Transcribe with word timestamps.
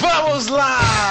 Vamos 0.00 0.48
lá! 0.48 1.03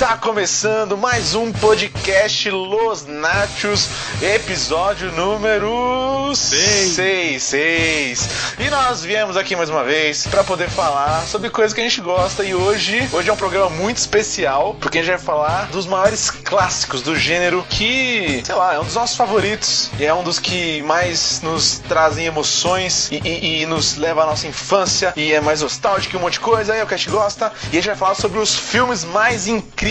Está 0.00 0.16
começando 0.16 0.96
mais 0.96 1.34
um 1.34 1.50
podcast 1.50 2.48
Los 2.50 3.04
Nachos, 3.04 3.88
episódio 4.22 5.10
número 5.10 6.32
6. 6.36 7.42
6. 7.42 8.28
E 8.60 8.70
nós 8.70 9.02
viemos 9.02 9.36
aqui 9.36 9.56
mais 9.56 9.68
uma 9.68 9.82
vez 9.82 10.24
para 10.28 10.44
poder 10.44 10.70
falar 10.70 11.26
sobre 11.26 11.50
coisas 11.50 11.74
que 11.74 11.80
a 11.80 11.82
gente 11.82 12.00
gosta 12.00 12.44
e 12.44 12.54
hoje, 12.54 13.08
hoje 13.12 13.28
é 13.28 13.32
um 13.32 13.36
programa 13.36 13.70
muito 13.70 13.96
especial, 13.96 14.76
porque 14.80 14.98
a 14.98 15.02
gente 15.02 15.10
vai 15.10 15.18
falar 15.18 15.66
dos 15.66 15.84
maiores 15.84 16.30
clássicos 16.30 17.02
do 17.02 17.16
gênero 17.16 17.66
que, 17.68 18.40
sei 18.46 18.54
lá, 18.54 18.74
é 18.74 18.78
um 18.78 18.84
dos 18.84 18.94
nossos 18.94 19.16
favoritos 19.16 19.90
e 19.98 20.04
é 20.04 20.14
um 20.14 20.22
dos 20.22 20.38
que 20.38 20.80
mais 20.82 21.40
nos 21.42 21.80
trazem 21.88 22.24
emoções 22.24 23.08
e, 23.10 23.16
e, 23.16 23.62
e 23.62 23.66
nos 23.66 23.96
leva 23.96 24.22
à 24.22 24.26
nossa 24.26 24.46
infância 24.46 25.12
e 25.16 25.32
é 25.32 25.40
mais 25.40 25.60
nostálgico 25.60 26.14
e 26.14 26.18
um 26.18 26.20
monte 26.22 26.34
de 26.34 26.40
coisa, 26.40 26.72
aí 26.72 26.78
é 26.78 26.84
o 26.84 26.86
que 26.86 26.94
a 26.94 26.96
gente 26.96 27.10
gosta. 27.10 27.52
E 27.72 27.78
a 27.78 27.80
gente 27.80 27.86
vai 27.86 27.96
falar 27.96 28.14
sobre 28.14 28.38
os 28.38 28.54
filmes 28.54 29.02
mais 29.02 29.48
incríveis 29.48 29.87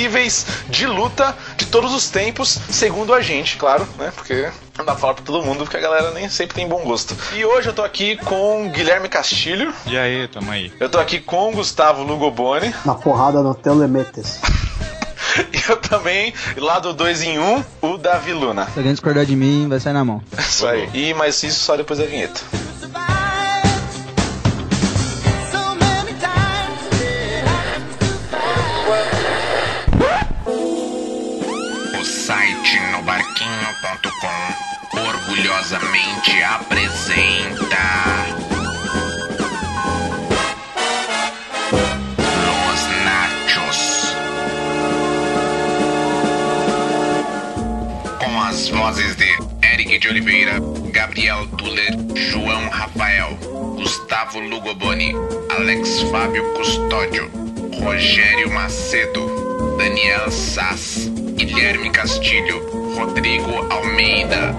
de 0.70 0.86
luta 0.86 1.36
de 1.56 1.66
todos 1.66 1.94
os 1.94 2.10
tempos, 2.10 2.60
segundo 2.70 3.14
a 3.14 3.22
gente, 3.22 3.58
claro, 3.58 3.88
né? 3.98 4.12
Porque 4.16 4.50
não 4.78 4.86
dá 4.86 4.92
pra 4.92 4.96
falar 4.96 5.14
pra 5.16 5.24
todo 5.24 5.44
mundo, 5.44 5.64
porque 5.64 5.78
a 5.78 5.80
galera 5.80 6.12
nem 6.12 6.30
sempre 6.30 6.56
tem 6.56 6.68
bom 6.68 6.84
gosto. 6.84 7.16
E 7.36 7.44
hoje 7.44 7.70
eu 7.70 7.74
tô 7.74 7.82
aqui 7.82 8.16
com 8.18 8.70
Guilherme 8.70 9.10
Castilho. 9.10 9.74
E 9.88 9.98
aí, 9.98 10.28
tamo 10.28 10.52
aí. 10.52 10.72
Eu 10.80 10.90
tô 10.90 11.00
aqui 11.00 11.20
com 11.20 11.52
Gustavo 11.52 12.04
Lugoboni. 12.04 12.74
Na 12.86 12.94
porrada 12.94 13.42
no 13.42 13.56
Telemetes. 13.56 14.40
E 15.54 15.70
eu 15.70 15.78
também, 15.78 16.34
lá 16.56 16.80
do 16.80 16.94
2 16.94 17.22
em 17.22 17.38
1, 17.38 17.44
um, 17.44 17.64
o 17.82 17.98
Davi 17.98 18.34
Luna. 18.34 18.66
Se 18.66 18.80
alguém 18.80 18.92
discordar 18.92 19.24
de 19.24 19.36
mim, 19.36 19.68
vai 19.70 19.80
sair 19.80 19.94
na 19.94 20.04
mão. 20.04 20.20
Isso 20.36 20.66
aí. 20.66 20.90
E 20.96 21.14
mais 21.14 21.44
isso 21.44 21.60
só 21.60 21.78
depois 21.78 22.00
da 22.00 22.06
vinheta. 22.06 22.42
Orgulhosamente 35.78 36.44
apresenta 36.44 38.26
Los 42.46 42.82
Nachos 43.06 44.16
com 48.20 48.42
as 48.42 48.70
vozes 48.70 49.16
de 49.16 49.28
Eric 49.62 50.00
de 50.00 50.10
Oliveira, 50.10 50.60
Gabriel 50.92 51.48
Tuller, 51.58 51.94
João 52.16 52.70
Rafael, 52.70 53.38
Gustavo 53.76 54.40
Lugoboni, 54.40 55.14
Alex 55.58 56.02
Fábio 56.12 56.44
Custódio, 56.54 57.30
Rogério 57.82 58.52
Macedo, 58.52 59.78
Daniel 59.78 60.32
Sass, 60.32 61.08
Guilherme 61.36 61.92
Castilho, 61.92 62.60
Rodrigo 62.96 63.68
Almeida. 63.72 64.56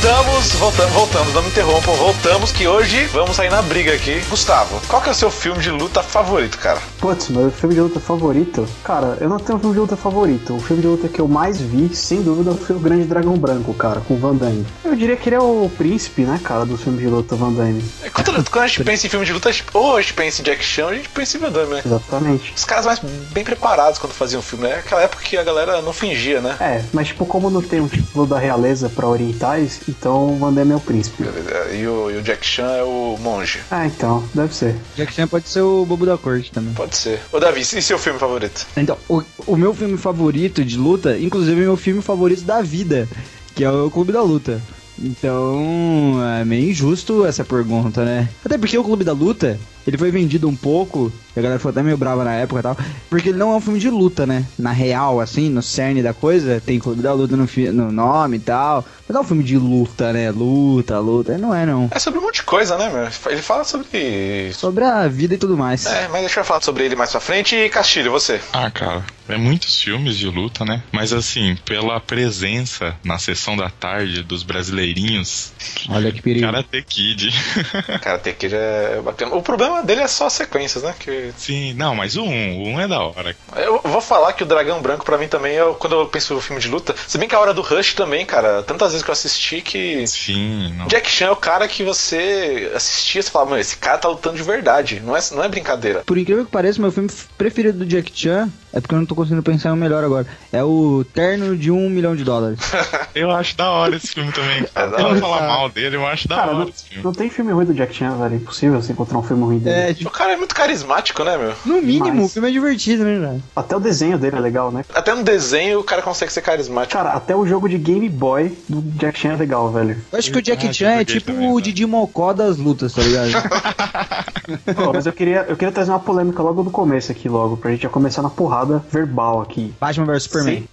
Voltamos, 0.00 0.52
voltamos, 0.52 0.92
voltamos, 0.92 1.34
não 1.34 1.42
me 1.42 1.48
interrompam, 1.48 1.92
voltamos 1.94 2.52
que 2.52 2.68
hoje 2.68 3.06
vamos 3.06 3.34
sair 3.34 3.50
na 3.50 3.60
briga 3.60 3.92
aqui. 3.92 4.20
Gustavo, 4.30 4.80
qual 4.86 5.02
que 5.02 5.08
é 5.08 5.12
o 5.12 5.14
seu 5.14 5.28
filme 5.28 5.60
de 5.60 5.72
luta 5.72 6.04
favorito, 6.04 6.56
cara? 6.56 6.80
Putz, 7.00 7.28
meu 7.28 7.50
filme 7.50 7.74
de 7.74 7.80
luta 7.80 7.98
favorito? 7.98 8.64
Cara, 8.84 9.18
eu 9.20 9.28
não 9.28 9.38
tenho 9.38 9.58
um 9.58 9.60
filme 9.60 9.74
de 9.74 9.80
luta 9.80 9.96
favorito. 9.96 10.54
O 10.54 10.60
filme 10.60 10.82
de 10.82 10.88
luta 10.88 11.08
que 11.08 11.20
eu 11.20 11.26
mais 11.26 11.60
vi, 11.60 11.94
sem 11.96 12.22
dúvida, 12.22 12.52
foi 12.54 12.76
o 12.76 12.78
Grande 12.78 13.04
Dragão 13.06 13.36
Branco, 13.36 13.74
cara, 13.74 14.00
com 14.00 14.14
o 14.14 14.16
Van 14.16 14.36
Damme. 14.36 14.64
Eu 14.84 14.94
diria 14.94 15.16
que 15.16 15.28
ele 15.28 15.36
é 15.36 15.40
o 15.40 15.68
príncipe, 15.76 16.22
né, 16.22 16.38
cara, 16.44 16.64
do 16.64 16.78
filme 16.78 16.98
de 16.98 17.08
luta 17.08 17.34
Van 17.34 17.52
Damme. 17.52 17.84
É, 18.04 18.08
Quando, 18.08 18.48
quando 18.50 18.64
a 18.64 18.68
gente 18.68 18.84
pensa 18.84 19.04
em 19.04 19.10
filme 19.10 19.26
de 19.26 19.32
luta, 19.32 19.50
ou 19.74 19.96
a 19.96 20.00
gente 20.00 20.14
pensa 20.14 20.40
em 20.40 20.44
Jack 20.44 20.64
Chan, 20.64 20.86
a 20.90 20.94
gente 20.94 21.08
pensa 21.08 21.36
em 21.36 21.40
Van 21.40 21.50
Damme, 21.50 21.74
né? 21.74 21.82
Exatamente. 21.84 22.52
Os 22.56 22.64
caras 22.64 22.86
mais 22.86 23.00
bem 23.32 23.42
preparados 23.42 23.98
quando 23.98 24.12
faziam 24.12 24.40
filme, 24.40 24.68
né? 24.68 24.76
Aquela 24.76 25.02
época 25.02 25.24
que 25.24 25.36
a 25.36 25.42
galera 25.42 25.82
não 25.82 25.92
fingia, 25.92 26.40
né? 26.40 26.56
É, 26.60 26.84
mas 26.92 27.08
tipo, 27.08 27.26
como 27.26 27.50
não 27.50 27.60
tem 27.60 27.80
um 27.80 27.88
título 27.88 28.26
da 28.26 28.38
realeza 28.38 28.88
pra 28.88 29.08
orientais, 29.08 29.80
então 29.88 30.34
o 30.34 30.36
Van 30.36 30.52
Damme 30.52 30.72
é 30.72 30.76
o 30.76 30.80
príncipe. 30.80 31.24
E 31.72 31.86
o, 31.86 32.10
e 32.10 32.16
o 32.16 32.22
Jack 32.22 32.44
Chan 32.44 32.70
é 32.70 32.82
o 32.82 33.16
monge. 33.20 33.60
Ah, 33.70 33.86
então, 33.86 34.24
deve 34.34 34.54
ser. 34.54 34.76
Jack 34.96 35.12
Chan 35.12 35.26
pode 35.26 35.48
ser 35.48 35.62
o 35.62 35.84
bobo 35.84 36.04
da 36.04 36.18
corte 36.18 36.52
também. 36.52 36.74
Pode 36.74 36.96
ser. 36.96 37.20
Ô, 37.32 37.40
Davi, 37.40 37.60
e 37.60 37.64
seu 37.64 37.98
filme 37.98 38.18
favorito? 38.18 38.66
Então, 38.76 38.96
o, 39.08 39.22
o 39.46 39.56
meu 39.56 39.72
filme 39.74 39.96
favorito 39.96 40.64
de 40.64 40.76
luta, 40.76 41.18
inclusive 41.18 41.60
é 41.60 41.64
meu 41.64 41.76
filme 41.76 42.02
favorito 42.02 42.42
da 42.42 42.60
vida, 42.60 43.08
que 43.54 43.64
é 43.64 43.70
o 43.70 43.90
Clube 43.90 44.12
da 44.12 44.22
Luta. 44.22 44.60
Então, 45.00 46.18
é 46.40 46.44
meio 46.44 46.70
injusto 46.70 47.24
essa 47.24 47.44
pergunta, 47.44 48.04
né? 48.04 48.28
Até 48.44 48.58
porque 48.58 48.76
o 48.76 48.84
Clube 48.84 49.04
da 49.04 49.12
Luta, 49.12 49.58
ele 49.88 49.96
foi 49.98 50.10
vendido 50.10 50.48
um 50.48 50.54
pouco, 50.54 51.10
e 51.34 51.38
a 51.38 51.42
galera 51.42 51.58
foi 51.58 51.70
até 51.70 51.82
meio 51.82 51.96
brava 51.96 52.22
na 52.22 52.34
época 52.34 52.60
e 52.60 52.62
tal, 52.62 52.76
porque 53.08 53.30
ele 53.30 53.38
não 53.38 53.52
é 53.52 53.56
um 53.56 53.60
filme 53.60 53.80
de 53.80 53.88
luta, 53.88 54.26
né? 54.26 54.44
Na 54.58 54.70
real, 54.70 55.20
assim, 55.20 55.48
no 55.48 55.62
cerne 55.62 56.02
da 56.02 56.12
coisa, 56.12 56.62
tem 56.64 56.78
Clube 56.78 57.00
da 57.00 57.12
Luta 57.12 57.36
no, 57.36 57.46
no 57.72 57.90
nome 57.90 58.36
e 58.36 58.40
tal, 58.40 58.84
mas 59.08 59.14
não 59.14 59.22
é 59.22 59.24
um 59.24 59.26
filme 59.26 59.42
de 59.42 59.56
luta, 59.56 60.12
né? 60.12 60.30
Luta, 60.30 60.98
luta, 60.98 61.38
não 61.38 61.54
é 61.54 61.64
não. 61.64 61.88
É 61.90 61.98
sobre 61.98 62.18
um 62.20 62.22
monte 62.22 62.36
de 62.36 62.42
coisa, 62.42 62.76
né, 62.76 62.90
meu? 62.90 63.32
Ele 63.32 63.42
fala 63.42 63.64
sobre. 63.64 64.52
Sobre 64.52 64.84
a 64.84 65.08
vida 65.08 65.34
e 65.34 65.38
tudo 65.38 65.56
mais. 65.56 65.86
É, 65.86 66.06
mas 66.08 66.20
deixa 66.20 66.40
eu 66.40 66.44
falar 66.44 66.60
sobre 66.60 66.84
ele 66.84 66.94
mais 66.94 67.10
pra 67.10 67.20
frente. 67.20 67.56
E 67.56 67.70
Castilho, 67.70 68.10
você? 68.10 68.40
Ah, 68.52 68.70
cara, 68.70 69.04
é 69.26 69.38
muitos 69.38 69.80
filmes 69.80 70.18
de 70.18 70.26
luta, 70.26 70.64
né? 70.64 70.82
Mas 70.92 71.14
assim, 71.14 71.56
pela 71.64 71.98
presença 72.00 72.94
na 73.02 73.18
sessão 73.18 73.56
da 73.56 73.70
tarde 73.70 74.22
dos 74.22 74.42
brasileirinhos, 74.42 75.52
Olha 75.88 76.12
que 76.12 76.20
perigo. 76.20 76.44
Karate 76.44 76.82
Kid. 76.82 77.28
Que 78.38 78.48
já 78.48 78.58
é 78.58 79.00
bacana. 79.00 79.34
O 79.34 79.42
problema 79.42 79.77
dele 79.82 80.02
é 80.02 80.08
só 80.08 80.26
as 80.26 80.32
sequências, 80.32 80.82
né? 80.82 80.94
Que 80.98 81.32
Sim, 81.36 81.74
não, 81.74 81.94
mas 81.94 82.16
o 82.16 82.22
1, 82.22 82.62
o 82.62 82.68
1 82.68 82.80
é 82.80 82.88
da 82.88 83.00
hora. 83.00 83.36
Eu 83.56 83.80
vou 83.84 84.00
falar 84.00 84.32
que 84.32 84.42
o 84.42 84.46
Dragão 84.46 84.80
Branco 84.80 85.04
pra 85.04 85.18
mim 85.18 85.28
também 85.28 85.58
é 85.58 85.64
quando 85.78 85.96
eu 85.96 86.06
penso 86.06 86.34
no 86.34 86.40
filme 86.40 86.60
de 86.60 86.68
luta. 86.68 86.94
Se 87.06 87.18
bem 87.18 87.28
que 87.28 87.34
a 87.34 87.40
hora 87.40 87.54
do 87.54 87.62
Rush 87.62 87.94
também, 87.94 88.24
cara, 88.24 88.62
tantas 88.62 88.92
vezes 88.92 89.04
que 89.04 89.10
eu 89.10 89.12
assisti 89.12 89.60
que. 89.60 90.06
Sim, 90.06 90.72
não. 90.76 90.86
Jack 90.86 91.10
Chan 91.10 91.26
é 91.26 91.30
o 91.30 91.36
cara 91.36 91.68
que 91.68 91.82
você 91.82 92.70
assistia 92.74 93.20
e 93.20 93.22
você 93.22 93.30
falava, 93.30 93.50
mano, 93.50 93.60
esse 93.60 93.76
cara 93.76 93.98
tá 93.98 94.08
lutando 94.08 94.36
de 94.36 94.42
verdade, 94.42 95.00
não 95.04 95.16
é, 95.16 95.20
não 95.32 95.44
é 95.44 95.48
brincadeira. 95.48 96.02
Por 96.04 96.18
incrível 96.18 96.44
que 96.44 96.50
pareça, 96.50 96.80
meu 96.80 96.92
filme 96.92 97.10
preferido 97.36 97.78
do 97.78 97.86
Jack 97.86 98.12
Chan 98.14 98.50
é 98.72 98.80
porque 98.80 98.94
eu 98.94 98.98
não 98.98 99.06
tô 99.06 99.14
conseguindo 99.14 99.42
pensar 99.42 99.70
em 99.70 99.72
um 99.72 99.76
melhor 99.76 100.04
agora. 100.04 100.26
É 100.52 100.62
o 100.62 101.04
Terno 101.14 101.56
de 101.56 101.70
um 101.70 101.88
milhão 101.88 102.14
de 102.14 102.24
dólares. 102.24 102.58
Eu 103.14 103.30
acho 103.30 103.56
da 103.56 103.70
hora 103.70 103.96
esse 103.96 104.08
filme 104.08 104.30
também. 104.32 104.64
É 104.74 104.86
da 104.88 104.98
Eu 104.98 105.14
não 105.14 105.20
falar 105.20 105.46
mal 105.46 105.68
dele, 105.68 105.96
eu 105.96 106.06
acho 106.06 106.28
da 106.28 106.36
Cara, 106.36 106.48
hora 106.50 106.58
não, 106.60 106.68
esse 106.68 106.84
filme. 106.84 107.02
não 107.04 107.12
tem 107.12 107.28
filme 107.28 107.50
ruim 107.52 107.64
do 107.64 107.74
Jack 107.74 107.92
Chan, 107.94 108.12
velho. 108.16 108.34
É 108.34 108.36
impossível 108.36 108.80
você 108.80 108.92
encontrar 108.92 109.18
um 109.18 109.22
filme 109.22 109.42
ruim 109.42 109.58
dele. 109.58 109.76
É, 109.76 109.90
O 109.90 109.94
tipo, 109.94 110.10
cara 110.10 110.32
é 110.34 110.36
muito 110.36 110.54
carismático, 110.54 111.24
né, 111.24 111.36
meu? 111.36 111.52
no 111.66 111.82
mínimo, 111.82 112.14
Mas- 112.16 112.26
o 112.26 112.28
filme 112.28 112.48
é 112.48 112.52
divertido, 112.52 113.02
né, 113.04 113.18
velho? 113.18 113.42
Até 113.56 113.74
o 113.76 113.80
desenho 113.80 114.18
dele 114.18 114.36
é 114.36 114.40
legal, 114.40 114.70
né? 114.70 114.84
Até 114.94 115.14
no 115.14 115.24
desenho 115.24 115.80
o 115.80 115.84
cara 115.84 116.00
consegue 116.02 116.32
ser 116.32 116.42
carismático. 116.42 116.92
Cara, 116.92 117.10
até 117.16 117.34
o 117.34 117.44
jogo 117.46 117.68
de 117.68 117.76
Game 117.78 118.08
Boy 118.08 118.56
do 118.68 118.80
Jack 118.98 119.18
Chan 119.18 119.32
é 119.32 119.36
legal, 119.36 119.70
velho. 119.72 119.96
Eu 120.12 120.18
acho 120.18 120.30
que 120.30 120.38
o 120.38 120.42
Jack 120.42 120.68
Ah, 120.68 120.72
Chan 120.72 120.90
é 120.90 121.04
tipo 121.04 121.32
também, 121.32 121.50
o? 121.50 121.60
Didi 121.60 121.84
Mocó 121.86 122.32
das 122.32 122.56
lutas, 122.56 122.92
tá 122.92 123.02
ligado? 123.02 123.30
Pô, 124.76 124.92
mas 124.92 125.06
eu 125.06 125.12
queria, 125.12 125.44
eu 125.48 125.56
queria 125.56 125.72
trazer 125.72 125.90
uma 125.90 126.00
polêmica 126.00 126.42
logo 126.42 126.62
do 126.62 126.70
começo 126.70 127.10
aqui, 127.12 127.28
logo, 127.28 127.56
pra 127.56 127.70
gente 127.70 127.82
já 127.82 127.88
começar 127.88 128.22
na 128.22 128.30
porrada 128.30 128.57
verbal 128.64 129.40
aqui. 129.42 129.74
Batman 129.80 130.06
vs 130.06 130.22
Superman. 130.24 130.68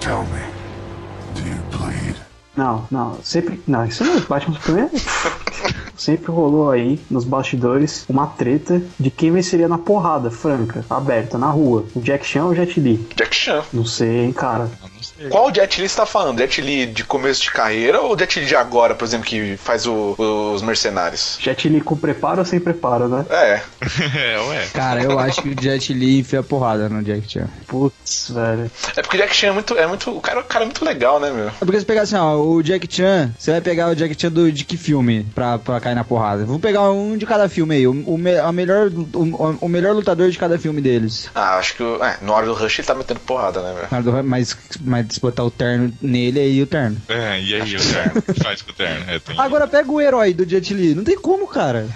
Tell 0.00 0.22
me, 0.24 1.40
do 1.40 1.48
you 1.48 1.56
bleed? 1.70 2.16
Não, 2.56 2.86
não, 2.90 3.18
sempre. 3.22 3.60
Não, 3.66 3.84
isso 3.84 4.04
não 4.04 4.16
é 4.16 4.20
Batman 4.20 4.54
Superman. 4.60 4.90
sempre 5.96 6.30
rolou 6.30 6.70
aí 6.70 7.00
nos 7.10 7.24
bastidores 7.24 8.04
uma 8.08 8.26
treta 8.26 8.82
de 8.98 9.10
quem 9.10 9.30
venceria 9.32 9.68
na 9.68 9.78
porrada, 9.78 10.30
franca, 10.30 10.84
aberta, 10.88 11.38
na 11.38 11.48
rua. 11.50 11.84
O 11.94 12.00
Jack 12.00 12.26
Chan 12.26 12.44
ou 12.44 12.50
o 12.50 12.54
Jet 12.54 12.78
Li? 12.80 13.06
Jack 13.16 13.34
Chan. 13.34 13.62
Não 13.72 13.84
sei, 13.84 14.24
hein, 14.24 14.32
cara. 14.32 14.70
Qual 15.30 15.52
Jet 15.54 15.80
Li 15.80 15.88
você 15.88 15.96
tá 15.96 16.06
falando? 16.06 16.38
Jet 16.38 16.60
Li 16.60 16.86
de 16.86 17.04
começo 17.04 17.42
de 17.42 17.50
carreira 17.50 18.00
ou 18.00 18.18
Jet 18.18 18.40
Li 18.40 18.46
de 18.46 18.56
agora, 18.56 18.94
por 18.94 19.04
exemplo, 19.04 19.26
que 19.26 19.56
faz 19.56 19.86
o- 19.86 20.14
os 20.54 20.62
mercenários? 20.62 21.38
Jet 21.40 21.68
Li 21.68 21.80
com 21.80 21.96
preparo 21.96 22.40
ou 22.40 22.44
sem 22.44 22.60
preparo, 22.60 23.08
né? 23.08 23.24
É, 23.30 23.60
é, 24.34 24.40
ué. 24.48 24.66
Cara, 24.72 25.02
eu 25.02 25.18
acho 25.18 25.42
que 25.42 25.48
o 25.50 25.62
Jet 25.62 25.92
Li 25.92 26.20
enfia 26.20 26.42
porrada 26.42 26.88
no 26.88 27.02
Jack 27.02 27.30
Chan. 27.30 27.48
Putz, 27.66 28.30
velho. 28.30 28.70
é 28.96 29.02
porque 29.02 29.16
o 29.16 29.20
Jack 29.20 29.34
Chan 29.34 29.48
é 29.48 29.52
muito. 29.52 29.76
É 29.78 29.86
muito 29.86 30.10
o, 30.16 30.20
cara, 30.20 30.40
o 30.40 30.44
cara 30.44 30.64
é 30.64 30.66
muito 30.66 30.84
legal, 30.84 31.18
né, 31.20 31.30
meu? 31.30 31.48
É 31.48 31.52
porque 31.60 31.78
você 31.78 31.84
pegar 31.84 32.02
assim, 32.02 32.16
ó, 32.16 32.36
o 32.36 32.62
Jack 32.62 32.86
Chan, 32.90 33.32
você 33.38 33.50
vai 33.52 33.60
pegar 33.60 33.88
o 33.88 33.94
Jack 33.96 34.14
Chan 34.20 34.30
do, 34.30 34.50
de 34.52 34.64
que 34.64 34.76
filme 34.76 35.26
pra, 35.34 35.58
pra 35.58 35.80
cair 35.80 35.94
na 35.94 36.04
porrada. 36.04 36.44
Vou 36.44 36.58
pegar 36.58 36.90
um 36.90 37.16
de 37.16 37.26
cada 37.26 37.48
filme 37.48 37.74
aí. 37.76 37.86
O, 37.86 37.92
o, 38.06 38.18
me- 38.18 38.38
a 38.38 38.52
melhor, 38.52 38.88
o, 39.14 39.56
o 39.60 39.68
melhor 39.68 39.94
lutador 39.94 40.30
de 40.30 40.38
cada 40.38 40.58
filme 40.58 40.80
deles. 40.80 41.28
Ah, 41.34 41.56
acho 41.58 41.76
que 41.76 41.82
é, 41.82 42.16
no 42.22 42.32
hora 42.32 42.46
do 42.46 42.54
Rush 42.54 42.78
ele 42.78 42.86
tá 42.86 42.94
metendo 42.94 43.20
porrada, 43.20 43.60
né, 43.62 43.74
velho? 43.90 44.24
Mas, 44.24 44.56
mas 44.80 45.13
se 45.14 45.20
botar 45.20 45.44
o 45.44 45.50
terno 45.50 45.92
nele 46.02 46.40
aí, 46.40 46.62
o 46.62 46.66
terno. 46.66 46.96
É, 47.08 47.40
e 47.40 47.54
aí 47.54 47.76
o 47.76 47.80
terno? 47.80 48.22
Faz 48.42 48.62
com 48.62 48.70
o 48.70 48.74
terno. 48.74 49.10
É, 49.10 49.18
tem... 49.18 49.38
Agora 49.38 49.66
pega 49.66 49.90
o 49.90 50.00
herói 50.00 50.34
do 50.34 50.48
Jet 50.48 50.72
Li. 50.74 50.94
Não 50.94 51.04
tem 51.04 51.16
como, 51.16 51.46
cara. 51.46 51.86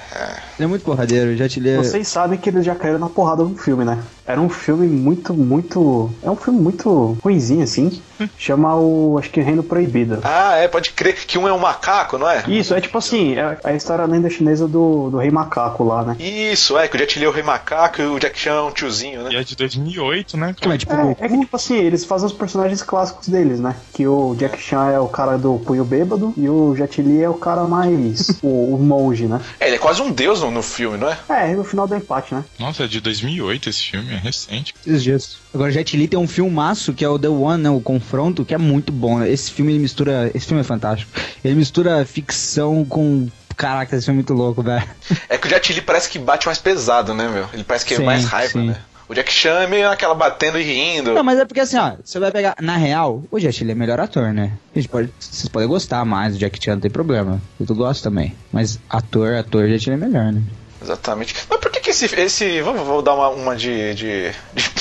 Ele 0.58 0.64
é 0.64 0.66
muito 0.66 0.84
porradeiro. 0.84 1.30
O 1.30 1.36
Jet 1.36 1.60
Li 1.60 1.70
é... 1.70 1.76
Vocês 1.76 2.08
sabem 2.08 2.38
que 2.38 2.48
eles 2.48 2.64
já 2.64 2.74
caíram 2.74 2.98
na 2.98 3.08
porrada 3.08 3.42
no 3.42 3.56
filme, 3.56 3.84
né? 3.84 4.02
Era 4.26 4.40
um 4.40 4.48
filme 4.48 4.86
muito, 4.86 5.34
muito. 5.34 6.10
É 6.22 6.30
um 6.30 6.36
filme 6.36 6.60
muito 6.60 7.18
ruimzinho, 7.22 7.62
assim. 7.62 8.00
Chama 8.38 8.74
o. 8.76 9.16
Acho 9.18 9.30
que 9.30 9.40
Reino 9.40 9.62
Proibido. 9.62 10.20
Ah, 10.22 10.56
é, 10.56 10.68
pode 10.68 10.90
crer 10.90 11.14
que 11.14 11.38
um 11.38 11.46
é 11.46 11.52
um 11.52 11.58
macaco, 11.58 12.18
não 12.18 12.28
é? 12.28 12.44
Isso, 12.48 12.74
é 12.74 12.80
tipo 12.80 12.98
assim, 12.98 13.34
é 13.36 13.58
a 13.64 13.72
história 13.72 14.04
lenda 14.04 14.30
chinesa 14.30 14.66
do, 14.66 15.10
do 15.10 15.18
Rei 15.18 15.30
Macaco 15.30 15.84
lá, 15.84 16.04
né? 16.04 16.16
Isso, 16.18 16.76
é, 16.78 16.88
que 16.88 16.96
o 16.96 16.98
Jet 16.98 17.18
Li 17.18 17.24
é 17.24 17.28
o 17.28 17.32
rei 17.32 17.42
macaco 17.42 18.00
e 18.00 18.06
o 18.06 18.18
Jack 18.18 18.38
Chan 18.38 18.52
é 18.52 18.62
um 18.62 18.70
tiozinho, 18.70 19.22
né? 19.22 19.30
E 19.32 19.36
é 19.36 19.44
de 19.44 19.56
2008, 19.56 20.36
né? 20.36 20.54
Como 20.60 20.74
é, 20.74 20.78
tipo, 20.78 20.92
É, 20.92 21.16
é 21.18 21.28
que 21.28 21.38
tipo 21.38 21.56
assim, 21.56 21.76
eles 21.76 22.04
fazem 22.04 22.26
os 22.26 22.32
personagens 22.32 22.82
clássicos 22.82 23.28
deles, 23.28 23.60
né? 23.60 23.76
Que 23.92 24.06
o 24.06 24.34
Jack 24.36 24.60
Chan 24.60 24.90
é 24.90 24.98
o 24.98 25.08
cara 25.08 25.36
do 25.36 25.58
punho 25.58 25.84
bêbado 25.84 26.32
e 26.36 26.48
o 26.48 26.74
Jet 26.76 27.00
Li 27.02 27.22
é 27.22 27.28
o 27.28 27.34
cara 27.34 27.64
mais. 27.64 28.38
o, 28.42 28.74
o 28.74 28.78
monge, 28.78 29.26
né? 29.26 29.40
É, 29.60 29.66
ele 29.66 29.76
é 29.76 29.78
quase 29.78 30.02
um 30.02 30.10
deus 30.10 30.40
no, 30.40 30.50
no 30.50 30.62
filme, 30.62 30.96
não 30.96 31.08
é? 31.08 31.18
É, 31.28 31.54
no 31.54 31.64
final 31.64 31.86
do 31.86 31.94
empate, 31.94 32.34
né? 32.34 32.44
Nossa, 32.58 32.84
é 32.84 32.86
de 32.86 33.00
2008 33.00 33.68
esse 33.68 33.82
filme, 33.82 34.12
é 34.12 34.16
recente. 34.16 34.74
esses 34.86 35.02
dias. 35.02 35.38
Agora, 35.54 35.70
Jet 35.70 35.96
Li 35.96 36.08
tem 36.08 36.18
um 36.18 36.28
filmaço 36.28 36.92
que 36.92 37.04
é 37.04 37.08
o 37.08 37.18
The 37.18 37.28
One, 37.28 37.62
né? 37.62 37.70
O 37.70 37.80
Confronto, 38.08 38.44
que 38.44 38.54
é 38.54 38.58
muito 38.58 38.90
bom. 38.90 39.22
Esse 39.22 39.50
filme, 39.50 39.72
ele 39.72 39.80
mistura... 39.80 40.30
Esse 40.34 40.46
filme 40.46 40.62
é 40.62 40.64
fantástico. 40.64 41.12
Ele 41.44 41.54
mistura 41.54 42.04
ficção 42.06 42.84
com... 42.84 43.28
Caraca, 43.54 43.94
esse 43.94 44.06
filme 44.06 44.20
é 44.20 44.20
muito 44.20 44.32
louco, 44.32 44.62
velho. 44.62 44.82
É 45.28 45.36
que 45.36 45.46
o 45.46 45.50
Jet 45.50 45.72
Li 45.72 45.82
parece 45.82 46.08
que 46.08 46.18
bate 46.18 46.46
mais 46.46 46.58
pesado, 46.58 47.12
né, 47.12 47.28
meu? 47.28 47.46
Ele 47.52 47.64
parece 47.64 47.84
que 47.84 47.94
é 47.94 47.96
Sim, 47.98 48.04
mais 48.04 48.24
raiva, 48.24 48.52
sim. 48.52 48.66
né? 48.68 48.76
O 49.08 49.14
Jack 49.14 49.32
Chan 49.32 49.60
é 49.60 49.66
meio 49.66 49.90
aquela 49.90 50.14
batendo 50.14 50.58
e 50.58 50.62
rindo. 50.62 51.14
Não, 51.14 51.24
mas 51.24 51.38
é 51.38 51.44
porque 51.44 51.60
assim, 51.60 51.78
ó, 51.78 51.94
você 52.04 52.18
vai 52.18 52.30
pegar. 52.30 52.54
Na 52.60 52.76
real, 52.76 53.24
o 53.30 53.40
Jet 53.40 53.64
Li 53.64 53.72
é 53.72 53.74
melhor 53.74 53.98
ator, 53.98 54.34
né? 54.34 54.52
A 54.74 54.78
gente 54.78 54.88
pode. 54.88 55.10
Vocês 55.18 55.48
podem 55.48 55.66
gostar 55.66 56.04
mais 56.04 56.34
do 56.34 56.38
Jack 56.38 56.62
Chan, 56.62 56.74
não 56.74 56.80
tem 56.80 56.90
problema. 56.90 57.40
Eu 57.58 57.64
tu 57.64 57.74
gosto 57.74 58.02
também. 58.02 58.34
Mas 58.52 58.78
ator, 58.88 59.34
ator, 59.34 59.66
Jet 59.66 59.88
Li 59.88 59.94
é 59.94 59.96
melhor, 59.96 60.30
né? 60.30 60.42
Exatamente. 60.82 61.34
Mas 61.48 61.58
por 61.60 61.70
que 61.70 61.80
que 61.80 61.90
esse... 61.90 62.06
esse 62.18 62.60
vamos, 62.60 62.86
vou 62.86 63.02
dar 63.02 63.14
uma, 63.14 63.28
uma 63.28 63.56
de, 63.56 63.94
de, 63.94 64.32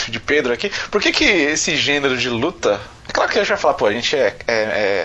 de, 0.10 0.20
Pedro 0.20 0.54
aqui. 0.54 0.72
Por 0.92 1.02
que 1.02 1.12
que 1.12 1.24
esse 1.24 1.76
gênero 1.76 2.18
de 2.18 2.30
luta... 2.30 2.80
Claro 3.14 3.32
que 3.32 3.38
a 3.38 3.42
gente 3.42 3.50
vai 3.50 3.58
falar, 3.58 3.74
pô, 3.76 3.86
a 3.86 3.94
gente 3.94 4.16
é, 4.18 4.36
é, 4.46 4.54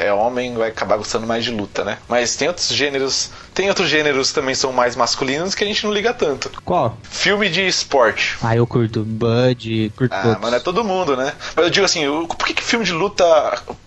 é- 0.02 0.06
é 0.08 0.12
homem, 0.12 0.54
vai 0.54 0.70
acabar 0.70 0.96
gostando 0.96 1.24
mais 1.26 1.44
de 1.44 1.52
luta, 1.52 1.84
né? 1.84 1.98
Mas 2.08 2.34
tem 2.36 2.48
outros 2.48 2.68
gêneros... 2.68 3.30
Tem 3.54 3.68
outros 3.68 3.88
gêneros 3.88 4.28
que 4.28 4.34
também 4.34 4.54
são 4.54 4.72
mais 4.72 4.96
masculinos 4.96 5.54
que 5.54 5.62
a 5.62 5.66
gente 5.66 5.84
não 5.84 5.92
liga 5.92 6.12
tanto. 6.12 6.50
Qual? 6.64 6.98
Filme 7.04 7.48
de 7.48 7.66
esporte. 7.66 8.36
Ah, 8.42 8.56
eu 8.56 8.66
curto 8.66 9.04
Bud, 9.04 9.92
curto 9.96 10.12
Ah, 10.14 10.22
todos. 10.22 10.38
mas 10.40 10.50
não 10.50 10.58
é 10.58 10.60
todo 10.60 10.82
mundo, 10.84 11.16
né? 11.16 11.32
Mas 11.54 11.64
eu 11.64 11.70
digo 11.70 11.86
assim, 11.86 12.04
por 12.26 12.46
que, 12.46 12.54
que 12.54 12.62
filme 12.62 12.84
de 12.84 12.92
luta 12.92 13.24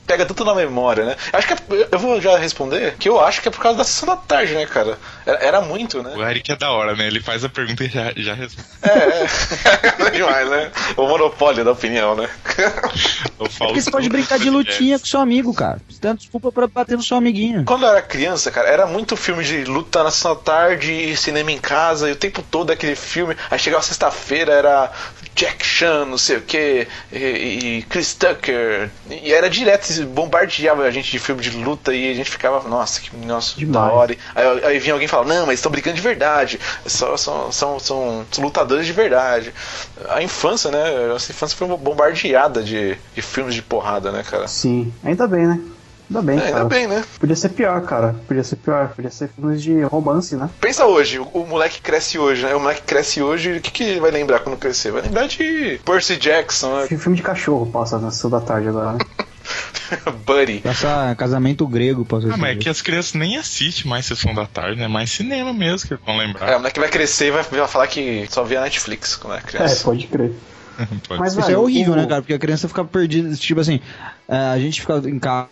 pega 0.06 0.26
tanto 0.26 0.46
na 0.46 0.54
memória, 0.54 1.06
né? 1.06 1.16
Acho 1.34 1.48
que 1.48 1.54
é- 1.54 1.88
eu 1.92 2.00
vou 2.00 2.20
já 2.22 2.38
responder 2.38 2.96
que 2.98 3.10
eu 3.10 3.20
acho 3.20 3.42
que 3.42 3.48
é 3.48 3.52
por 3.52 3.62
causa 3.62 3.78
da 3.78 3.84
sessão 3.84 4.08
da 4.08 4.16
tarde, 4.16 4.54
né, 4.54 4.66
cara? 4.66 4.98
Era, 5.26 5.38
era 5.44 5.62
muito, 5.62 6.02
né? 6.04 6.14
O 6.16 6.24
Eric 6.24 6.52
é 6.52 6.56
da 6.56 6.72
hora, 6.72 6.96
né? 6.96 7.08
Ele 7.08 7.20
faz 7.22 7.44
a 7.44 7.50
pergunta 7.50 7.84
e 7.84 7.90
já, 7.90 8.14
já 8.16 8.34
responde. 8.34 8.68
É, 8.84 10.08
é. 10.08 10.10
demais, 10.16 10.50
né? 10.50 10.72
O 10.96 11.08
monopólio 11.08 11.64
da 11.66 11.72
opinião, 11.72 12.16
né? 12.16 12.30
Eu 13.40 13.50
falo 13.50 13.72
Porque 13.72 13.82
você 13.82 13.92
pode 13.92 14.08
brincar 14.10 14.40
de 14.40 14.50
lutinha 14.50 14.98
com 15.00 15.06
seu 15.06 15.20
amigo, 15.20 15.54
cara. 15.54 15.80
Você 15.90 16.00
dá 16.02 16.14
desculpa 16.14 16.52
pra 16.52 16.68
bater 16.68 16.96
no 16.96 17.04
seu 17.04 17.18
amiguinho. 17.18 17.66
Quando 17.66 17.84
eu 17.86 17.90
era 17.90 18.02
criança, 18.02 18.50
cara, 18.50 18.70
era 18.70 18.86
muito 18.86 19.18
filme 19.18 19.44
de 19.44 19.66
luta 19.66 20.04
na 20.04 20.12
sessão 20.12 20.36
da 20.36 20.42
tarde, 20.42 21.16
cinema 21.18 21.52
em 21.52 21.58
casa, 21.58 22.08
e 22.08 22.14
o 22.14 22.16
tempo 22.16 22.42
todo 22.42 22.72
aquele 22.72 22.96
filme. 22.96 23.36
Aí 23.52 23.60
chegava 23.60 23.84
sexta-feira, 23.84 24.54
era 24.54 24.92
Jack 25.36 25.66
Chan, 25.66 26.06
não 26.06 26.18
sei 26.18 26.38
o 26.38 26.42
que, 26.42 26.88
e, 27.12 27.86
Chris 27.90 28.14
Tucker. 28.14 28.90
E 29.10 29.34
era 29.34 29.50
direto, 29.50 29.92
bombardeava 30.08 30.84
a 30.84 30.92
gente 30.92 31.12
de 31.12 31.20
filme 31.20 31.42
de 31.42 31.50
luta 31.50 31.94
e 31.94 32.10
a 32.10 32.14
gente 32.14 32.32
ficava, 32.32 32.68
nossa, 32.70 33.02
que 33.02 33.16
nossa, 33.18 33.52
da 33.56 33.60
Demais. 33.60 33.94
hora. 33.94 34.18
Aí, 34.34 34.66
aí 34.66 34.80
vinha 34.80 34.94
alguém 34.94 35.06
e 35.06 35.10
falava, 35.10 35.34
não, 35.34 35.46
mas 35.46 35.60
estão 35.60 35.72
brincando 35.72 35.98
de 35.98 36.02
verdade, 36.02 36.58
são, 36.86 37.18
são, 37.18 37.52
são, 37.52 37.80
são 37.80 38.26
lutadores 38.40 38.86
de 38.86 38.94
verdade. 38.94 39.54
A 40.08 40.24
infância, 40.24 40.72
né? 40.72 41.06
A 41.06 41.08
nossa 41.10 41.32
infância 41.32 41.58
foi 41.58 41.68
bombardeada 41.68 42.64
de, 42.64 42.98
de 43.14 43.22
filmes 43.22 43.54
de 43.56 43.62
porrada, 43.62 44.14
né, 44.14 44.24
cara? 44.24 44.48
Sim, 44.48 44.94
ainda 45.04 45.28
bem, 45.28 45.48
né? 45.48 45.60
Ainda 46.10 46.22
bem, 46.22 46.38
É, 46.38 46.42
cara. 46.42 46.56
ainda 46.58 46.66
bem, 46.70 46.88
né? 46.88 47.04
Podia 47.20 47.36
ser 47.36 47.50
pior, 47.50 47.82
cara. 47.82 48.16
Podia 48.28 48.44
ser 48.44 48.56
pior. 48.58 48.90
Podia 48.90 49.10
ser 49.12 49.28
filmes 49.30 49.62
de 49.62 49.82
romance, 49.84 50.36
né? 50.36 50.50
Pensa 50.62 50.86
hoje, 50.86 51.20
o, 51.20 51.24
o 51.34 51.48
moleque 51.48 51.82
cresce 51.82 52.18
hoje, 52.20 52.44
né? 52.46 52.54
O 52.56 52.60
moleque 52.60 52.82
cresce 52.84 53.22
hoje, 53.22 53.58
o 53.58 53.62
que, 53.62 53.72
que 53.72 53.84
ele 53.84 54.00
vai 54.00 54.12
lembrar 54.12 54.40
quando 54.42 54.58
crescer? 54.58 54.92
Vai 54.92 55.02
lembrar 55.02 55.28
de 55.28 55.80
Percy 55.84 56.16
Jackson, 56.18 56.76
né? 56.82 56.88
Filme 56.88 57.16
de 57.18 57.24
cachorro 57.24 57.66
passa 57.66 57.98
na 57.98 58.12
sessão 58.12 58.30
da 58.30 58.40
tarde 58.40 58.68
agora, 58.68 58.94
né? 58.94 59.00
Buddy. 60.26 60.60
Passa 60.60 61.16
casamento 61.18 61.68
grego, 61.68 62.04
posso 62.06 62.26
Ah, 62.28 62.30
dizer. 62.32 62.42
mas 62.42 62.56
é 62.58 62.60
que 62.60 62.70
as 62.70 62.82
crianças 62.82 63.14
nem 63.14 63.38
assistem 63.38 63.86
mais 63.90 64.06
Sessão 64.06 64.34
da 64.34 64.46
Tarde, 64.48 64.80
né? 64.80 64.88
Mais 64.88 65.12
cinema 65.12 65.54
mesmo 65.54 65.88
que 65.88 65.96
vão 66.06 66.18
lembrar. 66.18 66.50
É, 66.50 66.56
o 66.56 66.60
moleque 66.60 66.80
vai 66.80 66.90
crescer 66.90 67.28
e 67.28 67.32
vai, 67.32 67.44
vai 67.44 67.68
falar 67.68 67.88
que 67.88 68.26
só 68.30 68.44
via 68.44 68.62
Netflix 68.62 69.16
quando 69.16 69.36
é 69.36 69.38
É, 69.38 69.42
criança. 69.42 69.84
pode 69.84 70.08
crer. 70.08 70.32
Pode 71.08 71.20
Mas. 71.22 71.38
Isso 71.38 71.50
é 71.52 71.58
horrível, 71.58 71.94
o- 71.94 71.96
né, 71.96 72.06
cara? 72.06 72.22
Porque 72.22 72.34
a 72.34 72.40
criança 72.40 72.68
fica 72.68 72.84
perdida. 72.84 73.34
Tipo 73.36 73.62
assim, 73.62 73.80
é, 74.28 74.36
a 74.36 74.60
gente 74.60 74.82
fica 74.82 74.98
em 75.08 75.18
casa 75.20 75.48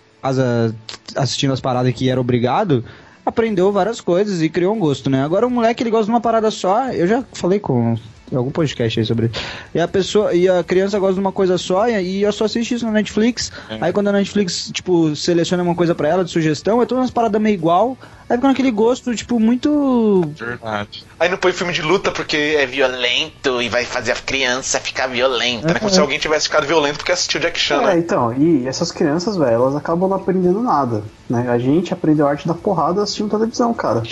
assistindo 1.15 1.53
as 1.53 1.61
paradas 1.61 1.93
que 1.93 2.09
era 2.09 2.19
obrigado, 2.19 2.83
aprendeu 3.25 3.71
várias 3.71 4.01
coisas 4.01 4.41
e 4.41 4.49
criou 4.49 4.75
um 4.75 4.79
gosto, 4.79 5.09
né? 5.09 5.23
Agora 5.23 5.45
o 5.45 5.49
moleque 5.49 5.83
ele 5.83 5.91
gosta 5.91 6.05
de 6.05 6.11
uma 6.11 6.21
parada 6.21 6.49
só. 6.51 6.89
Eu 6.89 7.07
já 7.07 7.23
falei 7.33 7.59
com 7.59 7.97
algum 8.33 8.51
podcast 8.51 8.99
aí 8.99 9.05
sobre 9.05 9.27
isso. 9.27 9.41
E 9.73 9.79
a 9.79 9.87
pessoa 9.87 10.33
e 10.33 10.49
a 10.49 10.63
criança 10.63 10.99
gosta 10.99 11.15
de 11.15 11.19
uma 11.19 11.31
coisa 11.31 11.57
só 11.57 11.87
e, 11.87 12.21
eu 12.21 12.31
só 12.31 12.45
assisto 12.45 12.73
isso 12.73 12.85
na 12.85 12.91
Netflix. 12.91 13.51
Aí 13.81 13.93
quando 13.93 14.07
a 14.07 14.11
Netflix, 14.11 14.69
tipo, 14.73 15.15
seleciona 15.15 15.63
uma 15.63 15.75
coisa 15.75 15.93
pra 15.93 16.07
ela 16.07 16.23
de 16.23 16.31
sugestão, 16.31 16.81
é 16.81 16.85
todas 16.85 17.03
umas 17.03 17.11
paradas 17.11 17.41
meio 17.41 17.53
igual. 17.53 17.97
Aí 18.33 18.37
fica 18.37 18.47
naquele 18.47 18.71
gosto, 18.71 19.13
tipo, 19.15 19.39
muito. 19.39 20.27
Verdade. 20.35 21.05
Aí 21.19 21.29
não 21.29 21.37
põe 21.37 21.53
filme 21.53 21.71
de 21.71 21.83
luta 21.83 22.09
porque 22.11 22.55
é 22.57 22.65
violento 22.65 23.61
e 23.61 23.69
vai 23.69 23.85
fazer 23.85 24.11
a 24.11 24.15
criança 24.15 24.79
ficar 24.79 25.05
violenta, 25.05 25.71
né? 25.71 25.79
Como 25.79 25.91
se 25.91 25.99
alguém 25.99 26.17
tivesse 26.17 26.47
ficado 26.47 26.65
violento 26.65 26.97
porque 26.97 27.11
assistiu 27.11 27.39
Jack 27.39 27.59
Chan, 27.59 27.83
É, 27.83 27.85
né? 27.85 27.97
então, 27.99 28.33
e 28.33 28.67
essas 28.67 28.91
crianças, 28.91 29.37
velho, 29.37 29.51
elas 29.51 29.75
acabam 29.75 30.09
não 30.09 30.17
aprendendo 30.17 30.63
nada, 30.63 31.03
né? 31.29 31.45
A 31.47 31.59
gente 31.59 31.93
aprendeu 31.93 32.25
a 32.27 32.31
arte 32.31 32.47
da 32.47 32.55
porrada 32.55 33.03
assistindo 33.03 33.29
televisão, 33.29 33.71
cara. 33.71 34.01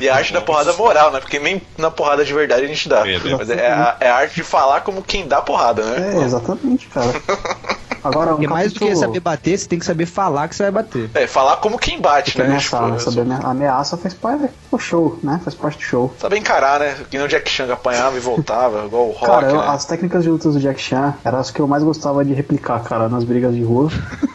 E 0.00 0.08
a 0.08 0.16
arte 0.16 0.32
da 0.32 0.40
porrada 0.42 0.72
moral, 0.74 1.10
né? 1.10 1.20
Porque 1.20 1.38
nem 1.38 1.62
na 1.78 1.90
porrada 1.90 2.24
de 2.24 2.32
verdade 2.32 2.64
a 2.64 2.68
gente 2.68 2.88
dá. 2.88 3.06
É, 3.08 3.18
né? 3.18 3.36
Mas 3.38 3.48
é 3.48 3.70
a, 3.70 3.96
é 4.00 4.08
a 4.10 4.16
arte 4.16 4.34
de 4.34 4.42
falar 4.42 4.82
como 4.82 5.02
quem 5.02 5.26
dá 5.26 5.40
porrada, 5.40 5.82
né? 5.84 6.20
É, 6.20 6.24
exatamente, 6.24 6.86
cara. 6.88 7.08
Agora, 8.08 8.34
um 8.34 8.48
mais 8.48 8.72
do 8.72 8.78
que 8.78 8.84
capítulo- 8.86 9.06
saber 9.06 9.20
bater, 9.20 9.58
você 9.58 9.68
tem 9.68 9.78
que 9.78 9.84
saber 9.86 10.06
falar 10.06 10.48
que 10.48 10.56
você 10.56 10.62
vai 10.64 10.72
bater. 10.72 11.10
É, 11.14 11.26
falar 11.26 11.56
como 11.56 11.78
quem 11.78 12.00
bate, 12.00 12.38
né? 12.38 12.44
ameaçar, 12.44 12.82
né? 12.88 12.96
Tipo, 12.98 13.10
Saber 13.10 13.20
amea- 13.22 13.40
ameaça 13.46 13.96
faz 13.96 14.14
parte 14.14 14.48
do 14.70 14.78
show, 14.78 15.18
né? 15.22 15.40
Faz 15.44 15.54
parte 15.54 15.78
do 15.78 15.82
show. 15.84 16.14
Saber 16.18 16.36
encarar, 16.38 16.80
né? 16.80 16.96
Que 17.10 17.16
nem 17.18 17.26
o 17.26 17.28
Jack 17.28 17.50
Chan 17.50 17.72
apanhava 17.72 18.16
e 18.16 18.20
voltava, 18.20 18.84
igual 18.86 19.08
o 19.08 19.12
Rock, 19.12 19.26
Cara, 19.26 19.48
eu- 19.50 19.56
né? 19.60 19.66
as 19.68 19.84
técnicas 19.84 20.22
de 20.22 20.30
lutas 20.30 20.54
do 20.54 20.60
Jack 20.60 20.80
Chan 20.80 21.14
eram 21.24 21.38
as 21.38 21.50
que 21.50 21.60
eu 21.60 21.66
mais 21.66 21.82
gostava 21.82 22.24
de 22.24 22.32
replicar, 22.32 22.82
cara, 22.82 23.08
nas 23.08 23.24
brigas 23.24 23.54
de 23.54 23.62
rua. 23.62 23.90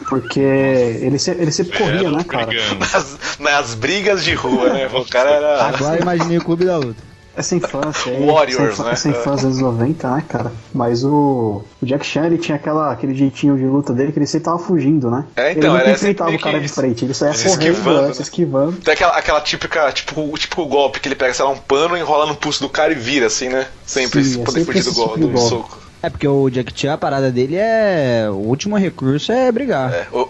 Porque 0.08 0.40
ele, 0.40 1.18
se- 1.18 1.30
ele 1.30 1.50
sempre 1.50 1.78
corria, 1.78 2.10
né, 2.10 2.22
cara? 2.24 2.48
Nas, 2.78 3.18
nas 3.38 3.74
brigas 3.74 4.22
de 4.22 4.34
rua, 4.34 4.68
né? 4.72 4.86
O 4.92 5.04
cara 5.08 5.30
era. 5.30 5.64
Agora 5.68 5.98
imaginei 6.00 6.38
o 6.38 6.44
clube 6.44 6.64
da 6.66 6.76
luta. 6.76 7.02
Essa 7.36 7.56
infância 7.56 8.12
aí. 8.12 8.24
Warriors, 8.26 8.74
essa, 8.74 8.84
né? 8.84 8.92
Essa 8.92 9.08
infância 9.08 9.48
dos 9.48 9.58
90, 9.58 10.10
né, 10.10 10.24
cara? 10.28 10.52
Mas 10.72 11.04
o, 11.04 11.62
o 11.80 11.86
Jack 11.86 12.04
Chan, 12.04 12.26
ele 12.26 12.38
tinha 12.38 12.56
aquela, 12.56 12.92
aquele 12.92 13.14
jeitinho 13.14 13.56
de 13.56 13.64
luta 13.64 13.92
dele 13.92 14.12
que 14.12 14.18
ele 14.18 14.26
sempre 14.26 14.44
tava 14.46 14.58
fugindo, 14.58 15.10
né? 15.10 15.24
É, 15.36 15.52
então, 15.52 15.70
ele 15.70 15.78
nunca 15.78 15.90
enfrentava 15.92 16.30
o 16.30 16.38
cara 16.38 16.60
de 16.60 16.68
frente, 16.68 17.04
ele 17.04 17.14
saía 17.14 17.32
se 17.32 17.44
correndo, 17.44 17.72
esquivando, 17.72 18.08
né, 18.08 18.14
se 18.14 18.22
esquivando. 18.22 18.72
Tem 18.78 18.94
aquela, 18.94 19.16
aquela 19.16 19.40
típica, 19.40 19.92
tipo, 19.92 20.20
o 20.20 20.38
típico 20.38 20.66
golpe 20.66 21.00
que 21.00 21.08
ele 21.08 21.14
pega, 21.14 21.32
sei 21.32 21.44
lá, 21.44 21.50
um 21.50 21.58
pano, 21.58 21.96
enrola 21.96 22.26
no 22.26 22.36
pulso 22.36 22.60
do 22.60 22.68
cara 22.68 22.92
e 22.92 22.96
vira, 22.96 23.26
assim, 23.26 23.48
né? 23.48 23.66
Sempre, 23.86 24.24
Sim, 24.24 24.40
é 24.40 24.44
poder 24.44 24.60
sempre 24.60 24.74
fugir 24.74 24.84
do, 24.84 24.90
esse 24.90 24.98
gol, 24.98 25.08
tipo 25.08 25.20
do 25.20 25.28
golpe. 25.28 25.48
soco. 25.48 25.81
É 26.02 26.10
porque 26.10 26.26
o 26.26 26.50
Jack 26.50 26.72
Chan, 26.74 26.94
a 26.94 26.98
parada 26.98 27.30
dele 27.30 27.56
é. 27.56 28.26
O 28.28 28.34
último 28.48 28.76
recurso 28.76 29.30
é 29.30 29.52
brigar. 29.52 29.92
É, 29.92 30.06
ou- 30.10 30.26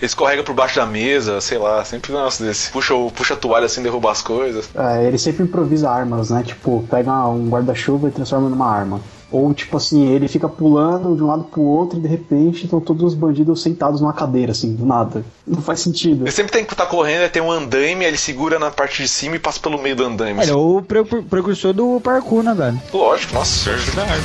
escorrega 0.00 0.42
por 0.42 0.54
baixo 0.54 0.76
da 0.76 0.86
mesa, 0.86 1.40
sei 1.40 1.58
lá, 1.58 1.84
sempre 1.84 2.10
um 2.12 2.16
negócio 2.16 2.44
desse. 2.44 2.70
Puxa, 2.70 2.94
o- 2.94 3.10
puxa 3.10 3.34
a 3.34 3.36
toalha 3.36 3.66
assim, 3.66 3.82
derruba 3.82 4.10
as 4.10 4.22
coisas. 4.22 4.70
É, 4.74 5.04
ele 5.04 5.18
sempre 5.18 5.42
improvisa 5.44 5.90
armas, 5.90 6.30
né? 6.30 6.42
Tipo, 6.44 6.84
pega 6.90 7.26
um 7.28 7.48
guarda-chuva 7.50 8.08
e 8.08 8.10
transforma 8.10 8.48
numa 8.48 8.66
arma. 8.66 9.00
Ou, 9.32 9.52
tipo 9.54 9.76
assim, 9.76 10.08
ele 10.08 10.26
fica 10.26 10.48
pulando 10.48 11.14
de 11.14 11.22
um 11.22 11.26
lado 11.28 11.44
pro 11.44 11.60
outro 11.62 11.98
e 11.98 12.02
de 12.02 12.08
repente 12.08 12.64
estão 12.64 12.80
todos 12.80 13.04
os 13.04 13.14
bandidos 13.14 13.62
sentados 13.62 14.00
numa 14.00 14.12
cadeira, 14.12 14.50
assim, 14.50 14.74
do 14.74 14.84
nada. 14.84 15.24
Não 15.46 15.62
faz 15.62 15.80
sentido. 15.80 16.24
Ele 16.24 16.32
sempre 16.32 16.50
tem 16.50 16.64
que 16.64 16.72
estar 16.72 16.86
correndo, 16.86 17.22
aí 17.22 17.28
tem 17.28 17.40
um 17.40 17.50
andaime, 17.50 18.04
ele 18.04 18.16
segura 18.18 18.58
na 18.58 18.70
parte 18.72 19.02
de 19.02 19.08
cima 19.08 19.36
e 19.36 19.38
passa 19.38 19.60
pelo 19.60 19.80
meio 19.80 19.94
do 19.94 20.04
andaime. 20.04 20.42
Ele 20.42 20.50
é 20.50 20.54
o 20.54 20.82
pre- 20.82 21.04
pre- 21.04 21.22
precursor 21.22 21.72
do 21.72 22.00
parkour, 22.00 22.42
né, 22.42 22.52
velho? 22.54 22.80
Lógico, 22.92 23.34
nossa. 23.34 23.70
Verdade. 23.70 24.20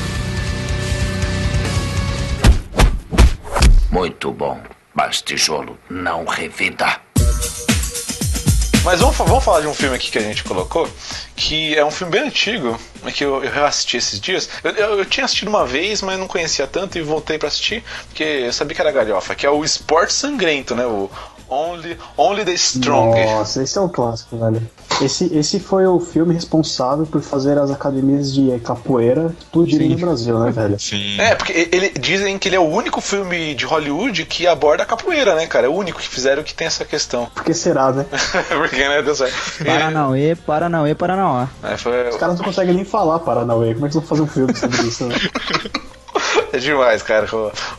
Muito 3.96 4.30
bom, 4.30 4.60
mas 4.94 5.22
tijolo 5.22 5.80
não 5.90 6.25
revida. 6.25 7.00
Mas 8.84 9.00
vamos, 9.00 9.16
vamos 9.16 9.42
falar 9.42 9.62
de 9.62 9.68
um 9.68 9.74
filme 9.74 9.96
aqui 9.96 10.12
que 10.12 10.18
a 10.18 10.22
gente 10.22 10.44
colocou, 10.44 10.86
que 11.34 11.74
é 11.74 11.86
um 11.86 11.90
filme 11.90 12.12
bem 12.12 12.28
antigo, 12.28 12.78
que 13.14 13.24
eu, 13.24 13.42
eu 13.42 13.50
reassisti 13.50 13.96
esses 13.96 14.20
dias. 14.20 14.50
Eu, 14.66 14.72
eu, 14.72 15.00
eu 15.00 15.06
tinha 15.06 15.24
assistido 15.24 15.48
uma 15.48 15.66
vez, 15.66 16.02
mas 16.02 16.20
não 16.20 16.28
conhecia 16.28 16.68
tanto 16.68 16.98
e 16.98 17.02
voltei 17.02 17.38
pra 17.38 17.48
assistir, 17.48 17.86
porque 18.08 18.24
eu 18.24 18.52
sabia 18.52 18.75
que 18.75 18.82
era 18.82 18.92
galhofa, 18.92 19.34
que 19.34 19.46
é 19.46 19.50
o 19.50 19.64
Esporte 19.64 20.12
Sangrento, 20.12 20.75
né? 20.75 20.86
O 20.86 21.10
Only, 21.50 21.98
Only 22.18 22.46
the 22.46 22.54
Strong. 22.54 23.24
Nossa, 23.25 23.64
esse 23.64 23.78
é 23.78 23.82
um 23.82 23.90
clássico, 23.90 24.38
velho. 24.38 24.62
Esse, 25.02 25.25
esse 25.38 25.60
foi 25.60 25.86
o 25.86 26.00
filme 26.00 26.34
responsável 26.34 27.06
por 27.06 27.22
fazer 27.22 27.58
as 27.58 27.70
academias 27.70 28.34
de 28.34 28.58
capoeira 28.60 29.36
explodirem 29.38 29.90
no 29.90 29.98
Brasil, 29.98 30.40
né, 30.40 30.52
velho? 30.52 30.80
Sim. 30.80 31.20
É, 31.20 31.36
porque 31.36 31.70
ele, 31.72 31.90
dizem 32.00 32.40
que 32.40 32.48
ele 32.48 32.56
é 32.56 32.60
o 32.60 32.64
único 32.64 33.02
filme 33.02 33.54
de 33.56 33.66
Hollywood 33.66 34.25
que 34.25 34.48
aborda 34.48 34.84
a 34.84 34.86
capoeira, 34.86 35.36
né, 35.36 35.48
cara? 35.48 35.66
É 35.66 35.70
o 35.70 35.74
único 35.74 36.00
que 36.00 36.08
fizeram 36.08 36.44
que 36.44 36.54
tem 36.54 36.68
essa 36.68 36.86
questão. 36.86 37.25
Por 37.36 37.44
que 37.44 37.54
será, 37.54 37.92
né? 37.92 38.06
porque, 38.48 38.88
né, 38.88 39.02
deu 39.02 39.16
certo. 39.16 39.36
Paranauê, 39.66 40.36
Paranauê, 40.36 40.96
Paranauá. 40.96 41.50
É, 41.62 41.75
foi, 41.75 42.10
Os 42.10 42.16
caras 42.16 42.38
não 42.38 42.46
conseguem 42.46 42.74
nem 42.74 42.86
falar 42.86 43.20
Paranauê. 43.20 43.74
Como 43.74 43.86
é 43.86 43.90
que 43.90 43.98
eles 43.98 44.08
vão 44.08 44.18
fazer 44.18 44.22
um 44.22 44.28
filme 44.28 44.56
sobre 44.56 44.82
isso? 44.82 45.06
Né? 45.06 45.16
É 46.56 46.60
demais, 46.60 47.02
cara. 47.04 47.28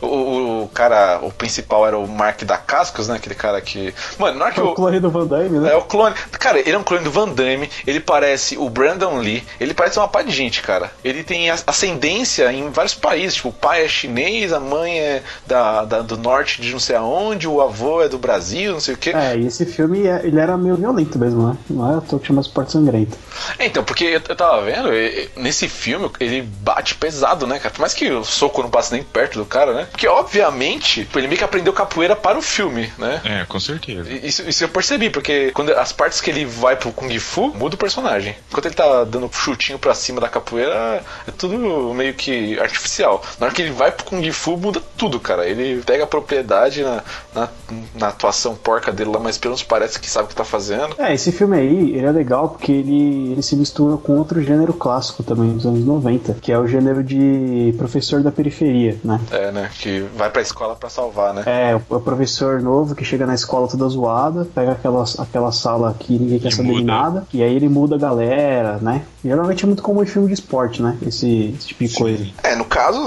O, 0.01 0.05
o, 0.05 0.63
o 0.63 0.67
cara, 0.69 1.19
o 1.21 1.31
principal 1.31 1.85
era 1.87 1.97
o 1.97 2.07
Mark 2.07 2.43
da 2.43 2.57
Cascos, 2.57 3.07
né? 3.07 3.15
Aquele 3.15 3.35
cara 3.35 3.59
que. 3.61 3.93
Mano, 4.19 4.37
na 4.37 4.45
hora 4.45 4.53
que 4.53 4.59
É 4.59 4.63
o 4.63 4.73
clone 4.73 4.99
do 4.99 5.09
Van 5.09 5.25
Damme, 5.25 5.59
né? 5.59 5.71
É 5.71 5.75
o 5.75 5.81
clone. 5.81 6.13
Cara, 6.39 6.59
ele 6.59 6.71
é 6.71 6.77
um 6.77 6.83
clone 6.83 7.03
do 7.03 7.11
Van 7.11 7.27
Damme, 7.29 7.69
ele 7.85 7.99
parece 7.99 8.57
o 8.57 8.69
Brandon 8.69 9.17
Lee, 9.17 9.43
ele 9.59 9.73
parece 9.73 9.97
uma 9.97 10.07
pá 10.07 10.21
de 10.21 10.31
gente, 10.31 10.61
cara. 10.61 10.91
Ele 11.03 11.23
tem 11.23 11.49
ascendência 11.49 12.51
em 12.51 12.69
vários 12.69 12.93
países, 12.93 13.35
tipo, 13.35 13.49
o 13.49 13.53
pai 13.53 13.83
é 13.85 13.87
chinês, 13.87 14.51
a 14.53 14.59
mãe 14.59 14.99
é 14.99 15.23
da, 15.45 15.85
da- 15.85 16.01
do 16.01 16.17
norte 16.17 16.61
de 16.61 16.71
não 16.71 16.79
sei 16.79 16.95
aonde, 16.95 17.47
o 17.47 17.61
avô 17.61 18.01
é 18.01 18.09
do 18.09 18.17
Brasil, 18.17 18.73
não 18.73 18.79
sei 18.79 18.93
o 18.93 18.97
quê. 18.97 19.11
É, 19.15 19.37
e 19.37 19.45
esse 19.47 19.65
filme, 19.65 20.05
é- 20.07 20.21
ele 20.23 20.39
era 20.39 20.57
meio 20.57 20.75
violento 20.75 21.17
mesmo, 21.17 21.47
né? 21.47 21.57
Não 21.69 21.93
é 21.93 21.97
à 21.97 22.01
toa 22.01 22.19
que 22.19 22.27
chama 22.27 22.41
Esporte 22.41 22.71
Sangrento. 22.71 23.17
É, 23.59 23.65
Então, 23.65 23.83
porque 23.83 24.03
eu, 24.05 24.21
eu 24.27 24.35
tava 24.35 24.61
vendo, 24.63 24.89
nesse 25.35 25.67
filme 25.67 26.09
ele 26.19 26.41
bate 26.41 26.95
pesado, 26.95 27.45
né, 27.47 27.59
cara? 27.59 27.73
Por 27.73 27.81
mais 27.81 27.93
que 27.93 28.09
o 28.11 28.23
soco 28.23 28.66
não 28.67 28.71
passe 28.71 28.91
nem 28.91 29.03
perto 29.03 29.39
do 29.39 29.45
cara, 29.45 29.73
né? 29.73 29.87
Porque, 29.89 30.07
obviamente, 30.07 31.07
ele 31.15 31.27
meio 31.27 31.37
que 31.37 31.43
aprendeu 31.43 31.73
capoeira 31.73 32.15
para 32.15 32.37
o 32.37 32.41
filme, 32.41 32.91
né? 32.97 33.21
É, 33.23 33.45
com 33.45 33.59
certeza. 33.59 34.11
Isso, 34.11 34.47
isso 34.47 34.63
eu 34.63 34.69
percebi, 34.69 35.09
porque 35.09 35.51
quando 35.51 35.71
as 35.71 35.91
partes 35.91 36.21
que 36.21 36.29
ele 36.29 36.45
vai 36.45 36.75
pro 36.75 36.91
Kung 36.91 37.17
Fu, 37.19 37.47
muda 37.49 37.75
o 37.75 37.77
personagem. 37.77 38.35
Enquanto 38.49 38.65
ele 38.65 38.75
tá 38.75 39.03
dando 39.03 39.29
chutinho 39.31 39.79
pra 39.79 39.93
cima 39.95 40.21
da 40.21 40.29
capoeira, 40.29 41.03
é 41.27 41.31
tudo 41.31 41.93
meio 41.93 42.13
que 42.13 42.59
artificial. 42.59 43.23
Na 43.39 43.47
hora 43.47 43.55
que 43.55 43.61
ele 43.61 43.71
vai 43.71 43.91
pro 43.91 44.05
Kung 44.05 44.31
Fu, 44.31 44.57
muda 44.57 44.81
tudo, 44.97 45.19
cara. 45.19 45.47
Ele 45.47 45.81
pega 45.83 46.03
a 46.03 46.07
propriedade 46.07 46.83
na, 46.83 47.03
na, 47.33 47.49
na 47.95 48.07
atuação 48.09 48.55
porca 48.55 48.91
dele 48.91 49.11
lá, 49.11 49.19
mas 49.19 49.37
pelo 49.37 49.53
menos 49.53 49.63
parece 49.63 49.99
que 49.99 50.09
sabe 50.09 50.25
o 50.25 50.29
que 50.29 50.35
tá 50.35 50.43
fazendo. 50.43 50.95
É, 50.97 51.13
esse 51.13 51.31
filme 51.31 51.57
aí, 51.57 51.95
ele 51.95 52.05
é 52.05 52.11
legal 52.11 52.49
porque 52.49 52.71
ele, 52.71 53.31
ele 53.31 53.41
se 53.41 53.55
mistura 53.55 53.97
com 53.97 54.17
outro 54.17 54.41
gênero 54.41 54.73
clássico 54.73 55.23
também 55.23 55.53
dos 55.53 55.65
anos 55.65 55.85
90, 55.85 56.35
que 56.35 56.51
é 56.51 56.57
o 56.57 56.67
gênero 56.67 57.03
de 57.03 57.73
professor 57.77 58.21
da 58.21 58.31
periferia, 58.31 58.56
né? 58.65 59.19
É, 59.31 59.51
né? 59.51 59.69
Que 59.79 59.99
vai 60.15 60.29
pra 60.29 60.41
escola 60.41 60.75
pra 60.75 60.89
salvar, 60.89 61.33
né? 61.33 61.43
É, 61.45 61.75
o 61.89 61.99
professor 61.99 62.61
novo 62.61 62.95
que 62.95 63.03
chega 63.05 63.25
na 63.25 63.33
escola 63.35 63.67
toda 63.67 63.87
zoada, 63.87 64.45
pega 64.53 64.71
aquela, 64.73 65.03
aquela 65.19 65.51
sala 65.51 65.95
que 65.99 66.13
ninguém 66.17 66.39
quer 66.39 66.49
E 66.49 66.51
saber 66.55 66.69
de 66.69 66.73
muda. 66.81 66.85
nada, 66.85 67.27
e 67.33 67.43
aí 67.43 67.55
ele 67.55 67.69
muda 67.69 67.95
a 67.95 67.99
galera, 67.99 68.77
né? 68.81 69.03
Geralmente 69.23 69.63
é 69.63 69.67
muito 69.67 69.83
comum 69.83 70.03
em 70.03 70.05
filme 70.07 70.27
de 70.27 70.33
esporte, 70.35 70.81
né? 70.81 70.97
Esse, 71.05 71.53
esse 71.57 71.67
tipo 71.67 71.83
de 71.85 71.93
coisa. 71.95 72.25
É, 72.43 72.55
no 72.55 72.65
caso, 72.65 72.99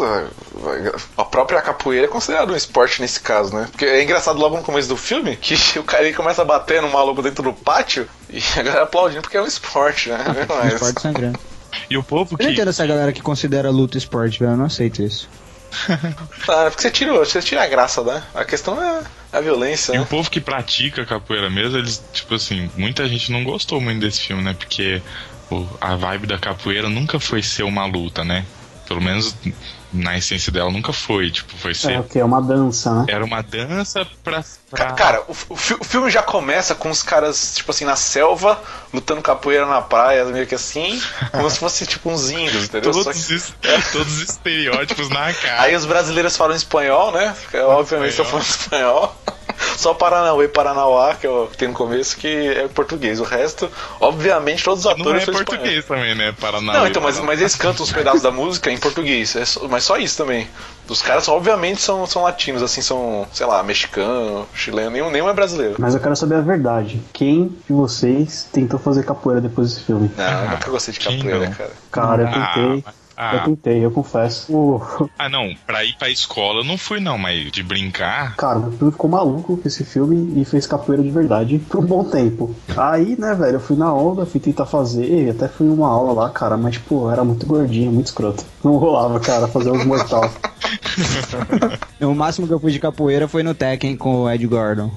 a 1.17 1.25
própria 1.25 1.61
capoeira 1.63 2.07
é 2.07 2.09
considerada 2.09 2.53
um 2.53 2.57
esporte 2.57 3.01
nesse 3.01 3.21
caso, 3.21 3.55
né? 3.55 3.67
Porque 3.71 3.85
é 3.85 4.03
engraçado 4.03 4.39
logo 4.39 4.57
no 4.57 4.63
começo 4.63 4.89
do 4.89 4.97
filme 4.97 5.37
que 5.37 5.55
o 5.79 5.85
cara 5.85 6.05
ele 6.05 6.15
começa 6.17 6.43
a 6.43 6.45
bater 6.45 6.83
no 6.83 6.91
maluco 6.91 7.23
dentro 7.23 7.43
do 7.43 7.53
pátio 7.53 8.07
e 8.29 8.41
a 8.59 8.63
galera 8.63 8.83
aplaudindo 8.85 9.23
porque 9.23 9.37
é 9.37 9.43
um 9.43 9.47
esporte, 9.47 10.09
né? 10.11 10.19
Mas- 10.49 10.75
Esporte 10.75 11.01
sangrando. 11.01 11.39
E 11.89 11.97
o 11.97 12.03
povo 12.03 12.35
Eu 12.39 12.39
não 12.45 12.47
que. 12.47 12.53
entendo 12.53 12.69
essa 12.69 12.87
galera 12.87 13.13
que 13.13 13.21
considera 13.23 13.71
luta 13.71 13.97
esporte, 13.99 14.39
velho. 14.41 14.53
Eu 14.53 14.57
não 14.57 14.65
aceito 14.67 15.03
isso. 15.03 15.29
Ah, 16.49 16.65
porque 16.69 16.83
você 16.83 16.91
tira, 16.91 17.13
você 17.13 17.41
tira 17.41 17.63
a 17.63 17.67
graça, 17.69 18.03
né? 18.03 18.23
A 18.35 18.45
questão 18.45 18.83
é 18.83 19.03
a 19.33 19.41
violência, 19.41 19.93
E 19.93 19.99
né? 19.99 20.03
o 20.03 20.07
povo 20.07 20.29
que 20.29 20.41
pratica 20.41 21.05
capoeira 21.07 21.49
mesmo, 21.49 21.79
eles, 21.79 22.03
tipo 22.13 22.35
assim, 22.35 22.69
muita 22.77 23.07
gente 23.09 23.31
não 23.31 23.45
gostou 23.45 23.81
muito 23.81 24.01
desse 24.01 24.21
filme, 24.21 24.43
né? 24.43 24.53
Porque 24.59 25.01
a 25.81 25.95
vibe 25.95 26.27
da 26.27 26.39
capoeira 26.39 26.89
nunca 26.89 27.21
foi 27.21 27.41
ser 27.43 27.63
uma 27.63 27.87
luta, 27.87 28.25
né? 28.25 28.45
Pelo 28.91 29.01
menos 29.01 29.37
na 29.93 30.19
essência 30.19 30.51
dela 30.51 30.69
nunca 30.69 30.93
foi. 30.93 31.31
Tipo, 31.31 31.57
foi 31.57 31.73
ser. 31.77 31.93
É 31.93 32.01
o 32.01 32.03
que? 32.03 32.19
É 32.19 32.25
uma 32.25 32.43
dança, 32.43 32.93
né? 32.93 33.07
Era 33.09 33.25
uma 33.25 33.41
dança 33.41 34.05
pra. 34.25 34.43
Pra... 34.69 34.93
Cara, 34.95 35.23
o, 35.29 35.33
o 35.33 35.55
o 35.81 35.85
filme 35.85 36.11
já 36.11 36.23
começa 36.25 36.75
com 36.75 36.91
os 36.91 37.01
caras, 37.01 37.55
tipo 37.55 37.71
assim, 37.71 37.85
na 37.85 37.95
selva, 37.95 38.61
lutando 38.93 39.23
capoeira 39.23 39.65
na 39.67 39.81
praia, 39.81 40.25
meio 40.25 40.45
que 40.47 40.57
assim, 40.57 41.01
como 41.31 41.49
se 41.49 41.59
fosse 41.61 41.87
tipo 41.87 42.11
uns 42.11 42.31
índios, 42.31 42.65
entendeu? 42.65 42.91
Todos, 42.93 43.27
que- 43.27 43.35
es- 43.35 43.55
todos 43.93 44.13
os 44.13 44.23
estereótipos 44.29 45.09
na 45.09 45.33
cara. 45.33 45.63
Aí 45.63 45.77
os 45.77 45.85
brasileiros 45.85 46.37
falam 46.37 46.57
espanhol, 46.57 47.13
né? 47.13 47.33
Obviamente 47.69 48.11
estão 48.11 48.25
falando 48.25 48.45
espanhol. 48.47 49.17
Só 49.77 49.95
Paranauê 49.95 50.45
e 50.45 50.49
Paranauá, 50.49 51.15
que 51.15 51.27
é 51.27 51.31
o 51.31 51.47
que 51.47 51.57
tem 51.57 51.69
no 51.69 51.75
começo, 51.75 52.17
que 52.17 52.27
é 52.29 52.69
português. 52.69 53.21
O 53.21 53.25
resto, 53.25 53.71
obviamente, 54.01 54.63
todos 54.63 54.81
os 54.81 54.85
não 54.85 54.93
atores 54.93 55.23
é 55.23 55.25
são 55.27 55.35
português 55.35 55.85
também, 55.85 56.15
né? 56.15 56.33
Paraná. 56.41 56.73
Não, 56.73 56.87
então, 56.87 57.03
mas, 57.03 57.19
mas 57.21 57.41
eles 57.41 57.55
cantam 57.55 57.85
os 57.85 57.93
pedaços 57.93 58.23
da 58.23 58.31
música 58.31 58.71
em 58.71 58.79
português. 58.79 59.35
é 59.37 59.45
só- 59.45 59.67
mas 59.69 59.85
só 59.85 59.97
isso 59.97 60.17
também. 60.17 60.49
Os 60.89 61.01
caras, 61.03 61.29
obviamente, 61.29 61.81
são, 61.81 62.05
são 62.07 62.23
latinos, 62.23 62.63
assim, 62.63 62.83
são, 62.83 63.27
sei 63.33 63.47
lá, 63.47 63.63
mexicano, 63.63 64.47
chileno, 64.55 64.91
nenhum, 64.91 65.11
nenhum 65.11 65.29
é 65.29 65.33
brasileiro. 65.33 65.77
Mas 65.79 65.95
eu 65.95 66.01
quero 66.01 66.17
saber 66.17 66.37
a 66.37 66.41
verdade. 66.41 67.01
Quem 67.13 67.49
de 67.67 67.73
vocês 67.73 68.49
tentou 68.53 68.79
fazer 68.79 69.05
capoeira 69.05 69.41
depois 69.41 69.71
desse 69.73 69.85
filme? 69.87 70.11
Não, 70.17 70.45
eu 70.45 70.51
nunca 70.51 70.71
gostei 70.71 70.93
de 70.95 71.01
capoeira, 71.01 71.47
não? 71.47 71.53
cara. 71.53 71.71
Cara, 71.93 72.23
eu 72.23 72.27
Ah, 72.29 72.53
tentei. 72.55 72.85
ah. 72.87 73.00
Eu 73.21 73.45
tentei, 73.45 73.85
eu 73.85 73.91
confesso. 73.91 74.81
Ah, 75.19 75.29
não, 75.29 75.55
pra 75.67 75.85
ir 75.85 75.95
pra 75.99 76.09
escola 76.09 76.61
eu 76.61 76.65
não 76.65 76.79
fui, 76.79 77.01
não, 77.01 77.19
mas 77.19 77.51
de 77.53 77.63
brincar. 77.63 78.35
Cara, 78.37 78.59
meu 78.59 78.73
primo 78.73 78.93
ficou 78.93 79.11
maluco 79.11 79.57
com 79.57 79.69
esse 79.69 79.85
filme 79.85 80.41
e 80.41 80.45
fez 80.45 80.67
capoeira 80.67 81.03
de 81.03 81.11
verdade 81.11 81.59
por 81.59 81.81
um 81.81 81.87
bom 81.87 82.05
tempo. 82.05 82.55
Aí, 82.77 83.17
né, 83.19 83.35
velho, 83.35 83.57
eu 83.57 83.61
fui 83.61 83.77
na 83.77 83.93
onda, 83.93 84.25
fui 84.25 84.41
tentar 84.41 84.65
fazer, 84.67 85.31
até 85.31 85.49
fui 85.49 85.67
numa 85.67 85.89
aula 85.89 86.13
lá, 86.13 86.31
cara, 86.31 86.57
mas, 86.57 86.79
pô, 86.79 87.11
era 87.11 87.23
muito 87.23 87.47
gordinho, 87.47 87.93
muito 87.93 88.07
escroto. 88.07 88.45
Não 88.65 88.77
rolava, 88.77 89.21
cara, 89.21 89.47
fazer 89.49 89.71
os 89.71 89.85
mortal. 89.85 90.31
O 92.01 92.15
máximo 92.15 92.47
que 92.47 92.53
eu 92.53 92.59
fui 92.59 92.73
de 92.73 92.81
capoeira 92.81 93.29
foi 93.29 93.43
no 93.43 93.55
Tekken 93.55 93.97
com 93.97 94.23
o 94.23 94.31
Ed 94.31 94.47
Gordon. 94.47 94.91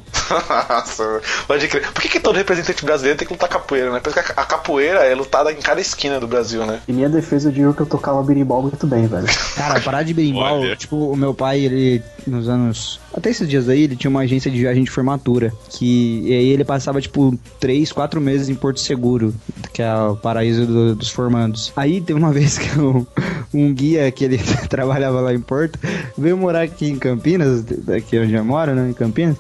Nossa, 0.70 1.22
pode 1.48 1.68
crer. 1.68 1.92
Por 1.92 2.02
que, 2.02 2.10
que 2.10 2.20
todo 2.20 2.36
representante 2.36 2.84
brasileiro 2.84 3.18
tem 3.18 3.28
que 3.28 3.34
lutar 3.34 3.50
capoeira, 3.50 3.92
né? 3.92 4.00
Porque 4.00 4.20
a 4.20 4.24
a 4.36 4.46
capoeira 4.46 5.00
é 5.04 5.14
lutada 5.16 5.52
em 5.52 5.62
cada 5.62 5.82
esquina 5.82 6.20
do 6.20 6.28
Brasil, 6.28 6.66
né? 6.66 6.82
Em 6.88 6.94
minha 6.94 7.10
defesa, 7.10 7.50
eu 7.50 7.54
digo 7.54 7.74
que 7.74 7.82
eu 7.82 7.86
tocava 7.86 8.13
berimbau 8.22 8.62
muito 8.62 8.86
bem, 8.86 9.08
velho. 9.08 9.26
Cara, 9.56 9.80
parar 9.80 10.04
de 10.04 10.14
berimbau, 10.14 10.60
Olha. 10.60 10.76
tipo, 10.76 10.96
o 10.96 11.16
meu 11.16 11.34
pai, 11.34 11.62
ele, 11.62 12.02
nos 12.28 12.50
anos. 12.50 13.00
Até 13.14 13.30
esses 13.30 13.48
dias 13.48 13.70
aí, 13.70 13.84
ele 13.84 13.96
tinha 13.96 14.10
uma 14.12 14.22
agência 14.22 14.52
de 14.52 14.60
viagem 14.60 14.84
de 14.84 14.92
formatura. 14.92 15.54
Que. 15.70 16.22
E 16.26 16.34
aí 16.34 16.50
ele 16.50 16.64
passava, 16.66 17.00
tipo, 17.00 17.38
três, 17.60 17.92
quatro 17.92 18.20
meses 18.20 18.50
em 18.50 18.56
Porto 18.56 18.80
Seguro, 18.82 19.34
que 19.72 19.82
é 19.82 19.94
o 19.96 20.16
paraíso 20.18 20.66
do- 20.68 20.96
dos 20.96 21.10
formandos. 21.10 21.72
Aí 21.76 22.02
teve 22.02 22.20
uma 22.20 22.32
vez 22.34 22.58
que 22.58 22.78
um, 22.80 23.06
um 23.54 23.74
guia 23.74 24.12
que 24.12 24.26
ele 24.26 24.38
trabalhava 24.70 25.22
lá 25.22 25.34
em 25.34 25.40
Porto 25.40 25.80
veio 26.18 26.38
morar 26.38 26.64
aqui 26.64 26.90
em 26.90 26.98
Campinas, 26.98 27.64
daqui 27.64 28.20
onde 28.20 28.34
eu 28.34 28.44
moro, 28.44 28.76
né? 28.76 28.90
Em 28.90 28.94
Campinas. 28.94 29.38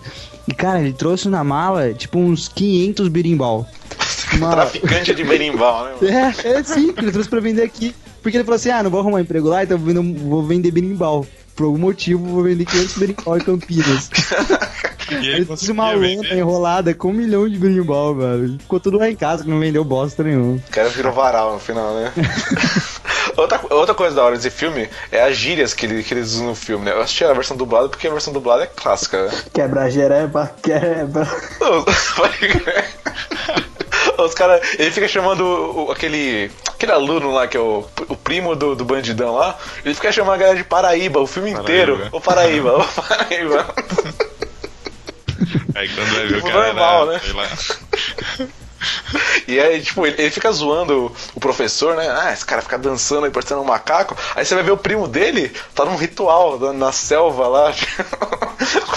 E, 0.48 0.54
cara, 0.54 0.80
ele 0.82 0.94
trouxe 0.94 1.30
na 1.30 1.44
mala, 1.44 1.94
tipo, 1.94 2.20
uns 2.20 2.48
500 2.50 3.08
berimbau. 3.08 3.68
Uma- 4.34 4.52
Traficante 4.56 5.14
de 5.16 5.24
berimbau, 5.24 5.86
né? 6.02 6.34
é, 6.44 6.48
é 6.50 6.64
sim, 6.64 6.94
ele 6.98 7.12
trouxe 7.12 7.30
pra 7.30 7.40
vender 7.40 7.62
aqui. 7.64 7.96
Porque 8.24 8.38
ele 8.38 8.46
falou 8.46 8.56
assim: 8.56 8.70
ah, 8.70 8.82
não 8.82 8.90
vou 8.90 9.02
arrumar 9.02 9.22
emprego 9.22 9.50
lá, 9.50 9.64
então 9.64 9.78
vou 9.78 9.88
vender, 9.94 10.20
vou 10.20 10.44
vender 10.44 10.72
berimbau. 10.72 11.28
Por 11.56 11.66
algum 11.66 11.78
motivo, 11.78 12.26
vou 12.26 12.44
vender 12.44 12.66
500 12.66 12.98
berimbau 12.98 13.38
em 13.38 13.42
Campinas. 13.42 14.10
Ele 15.12 15.28
ele 15.28 15.46
trouxe 15.46 15.72
uma 15.72 15.96
vender. 15.96 16.36
enrolada 16.36 16.94
com 16.94 17.10
um 17.10 17.14
milhão 17.14 17.48
de 17.48 17.58
berimbau, 17.58 18.16
velho. 18.16 18.58
Ficou 18.60 18.80
tudo 18.80 18.98
lá 18.98 19.10
em 19.10 19.16
casa 19.16 19.44
que 19.44 19.50
não 19.50 19.60
vendeu 19.60 19.84
bosta 19.84 20.24
nenhuma. 20.24 20.56
O 20.56 20.72
cara 20.72 20.90
virou 20.90 21.12
varal 21.12 21.54
no 21.54 21.60
final, 21.60 21.94
né? 21.94 22.12
outra, 23.38 23.60
outra 23.70 23.94
coisa 23.94 24.16
da 24.16 24.24
hora 24.24 24.36
desse 24.36 24.50
filme 24.50 24.90
é 25.12 25.24
as 25.24 25.36
gírias 25.36 25.74
que, 25.74 25.86
ele, 25.86 26.02
que 26.02 26.14
eles 26.14 26.34
usam 26.34 26.48
no 26.48 26.56
filme, 26.56 26.86
né? 26.86 26.92
Eu 26.92 27.02
assisti 27.02 27.24
a 27.26 27.34
versão 27.34 27.58
dublada 27.58 27.90
porque 27.90 28.08
a 28.08 28.12
versão 28.12 28.34
dublada 28.34 28.64
é 28.64 28.68
clássica, 28.68 29.26
né? 29.26 29.32
Quebra 29.54 29.92
jereba, 29.92 30.52
quebra. 30.62 31.28
Os 34.24 34.34
caras, 34.34 34.62
ele 34.78 34.92
fica 34.92 35.08
chamando 35.08 35.42
o- 35.46 35.92
aquele 35.92 36.52
aquele 36.68 36.92
aluno 36.92 37.32
lá 37.32 37.48
que 37.48 37.56
é 37.58 37.60
o, 37.60 37.86
o 38.10 38.16
primo 38.16 38.56
do, 38.56 38.76
do 38.76 38.84
bandidão 38.86 39.36
lá, 39.36 39.58
ele 39.86 39.96
fica 39.96 40.12
chamando 40.12 40.36
a 40.36 40.38
galera 40.38 40.58
de 40.58 40.64
Paraíba 40.64 41.20
o 41.20 41.28
filme 41.28 41.52
Paraíba. 41.52 41.72
inteiro. 41.72 42.08
Ô 42.12 42.20
Paraíba, 42.22 42.78
ô 42.78 42.84
Paraíba. 43.02 43.74
Aí 45.76 45.90
quando 45.90 46.14
vai 46.14 46.26
ver 46.28 46.34
o 46.34 46.38
Tipo, 46.38 46.48
cara 46.52 46.68
normal, 46.68 47.12
era, 47.12 47.14
né? 47.14 48.48
E 49.48 49.60
aí, 49.60 49.82
tipo, 49.82 50.06
ele, 50.08 50.16
ele 50.22 50.32
fica 50.32 50.50
zoando 50.52 51.12
o 51.36 51.40
professor, 51.40 51.96
né? 51.98 52.08
Ah, 52.10 52.32
esse 52.32 52.46
cara 52.46 52.62
fica 52.62 52.78
dançando 52.78 53.26
aí 53.26 53.32
parecendo 53.32 53.60
um 53.62 53.66
macaco. 53.66 54.16
Aí 54.36 54.46
você 54.46 54.56
vai 54.56 54.64
ver 54.64 54.72
o 54.72 54.78
primo 54.78 55.06
dele, 55.08 55.52
tá 55.76 55.84
num 55.84 55.98
ritual 55.98 56.58
na, 56.58 56.72
na 56.72 56.92
selva 56.94 57.48
lá, 57.48 57.74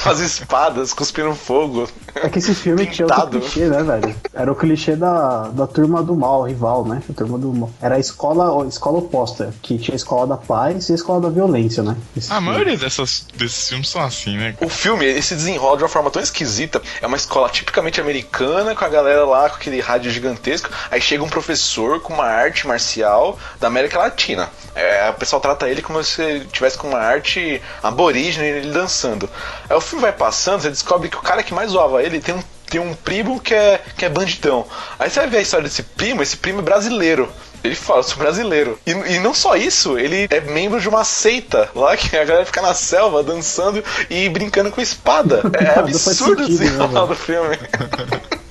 com 0.02 0.09
as 0.09 0.21
espadas, 0.21 0.93
cuspindo 0.93 1.35
fogo. 1.35 1.88
É 2.14 2.28
que 2.28 2.38
esse 2.38 2.55
filme 2.55 2.87
tinha 2.87 3.07
outro 3.07 3.23
Pintado. 3.23 3.40
clichê, 3.40 3.66
né, 3.66 3.83
velho? 3.83 4.16
Era 4.33 4.52
o 4.52 4.55
clichê 4.55 4.95
da, 4.97 5.49
da 5.49 5.66
turma 5.66 6.02
do 6.02 6.14
mal, 6.14 6.45
rival, 6.45 6.85
né? 6.85 7.02
A 7.11 7.12
turma 7.12 7.38
do 7.38 7.52
mal. 7.52 7.71
Era 7.81 7.97
a 7.97 7.99
escola, 7.99 8.64
a 8.64 8.69
escola 8.69 8.99
oposta, 8.99 9.52
que 9.62 9.78
tinha 9.78 9.95
a 9.95 9.97
escola 9.97 10.26
da 10.26 10.37
paz 10.37 10.88
e 10.88 10.93
a 10.93 10.95
escola 10.95 11.21
da 11.21 11.28
violência, 11.28 11.83
né? 11.83 11.97
Esse 12.16 12.31
A 12.31 12.37
filme. 12.37 12.50
maioria 12.50 12.76
dessas, 12.76 13.26
desses 13.35 13.69
filmes 13.69 13.88
são 13.88 14.00
assim, 14.02 14.37
né? 14.37 14.55
O 14.61 14.69
filme, 14.69 15.05
ele 15.05 15.21
se 15.23 15.35
desenrola 15.35 15.76
de 15.76 15.83
uma 15.83 15.88
forma 15.88 16.11
tão 16.11 16.23
esquisita. 16.23 16.81
É 17.02 17.07
uma 17.07 17.16
escola 17.16 17.49
tipicamente 17.49 18.00
americana, 18.00 18.75
com 18.75 18.85
a 18.85 18.88
galera 18.88 19.25
lá 19.26 19.50
com 19.50 19.57
aquele 19.57 19.75
rádio 19.80 20.11
gigantesco. 20.11 20.71
Aí 20.90 21.00
chega 21.00 21.23
um 21.23 21.28
professor 21.28 22.00
com 22.00 22.14
uma 22.14 22.25
arte 22.25 22.66
marcial 22.66 23.38
da 23.61 23.68
América 23.68 23.99
Latina. 23.99 24.50
É, 24.75 25.09
o 25.11 25.14
pessoal 25.14 25.40
trata 25.40 25.68
ele 25.68 25.83
como 25.83 26.02
se 26.02 26.23
ele 26.23 26.45
tivesse 26.47 26.76
com 26.76 26.88
uma 26.88 26.99
arte 26.99 27.62
aborígene 27.83 28.47
ele 28.47 28.73
dançando. 28.73 29.28
Aí 29.68 29.76
o 29.76 29.80
filme 29.80 30.02
vai 30.02 30.12
passando, 30.12 30.61
você 30.61 30.71
descobre 30.71 31.09
que 31.09 31.16
o 31.16 31.23
cara 31.23 31.42
que 31.42 31.54
mais 31.54 31.71
zoava 31.71 32.02
ele 32.02 32.21
tem 32.21 32.35
um, 32.35 32.42
tem 32.68 32.80
um 32.80 32.95
primo 32.95 33.40
que 33.40 33.54
é, 33.54 33.80
que 33.97 34.04
é 34.04 34.09
bandidão. 34.09 34.66
Aí 34.99 35.09
você 35.09 35.21
vai 35.21 35.28
ver 35.28 35.38
a 35.38 35.42
história 35.42 35.64
desse 35.64 35.83
primo, 35.83 36.23
esse 36.23 36.37
primo 36.37 36.61
é 36.61 36.62
brasileiro. 36.62 37.33
Ele 37.64 37.75
fala, 37.75 38.00
eu 38.00 38.04
sou 38.04 38.18
brasileiro. 38.18 38.78
E, 38.87 38.90
e 38.90 39.18
não 39.18 39.35
só 39.35 39.56
isso, 39.56 39.99
ele 39.99 40.28
é 40.30 40.40
membro 40.40 40.80
de 40.80 40.88
uma 40.88 41.04
seita 41.04 41.68
lá 41.75 41.97
que 41.97 42.16
a 42.16 42.25
galera 42.25 42.47
fica 42.47 42.62
na 42.62 42.75
selva 42.75 43.23
dançando 43.23 43.83
e 44.09 44.28
brincando 44.28 44.71
com 44.71 44.80
espada. 44.80 45.42
É 45.59 45.78
absurdo 45.80 46.47
sentido, 46.47 46.64
esse 46.64 46.73
né, 46.73 46.87
do 46.87 47.14
filme. 47.14 47.59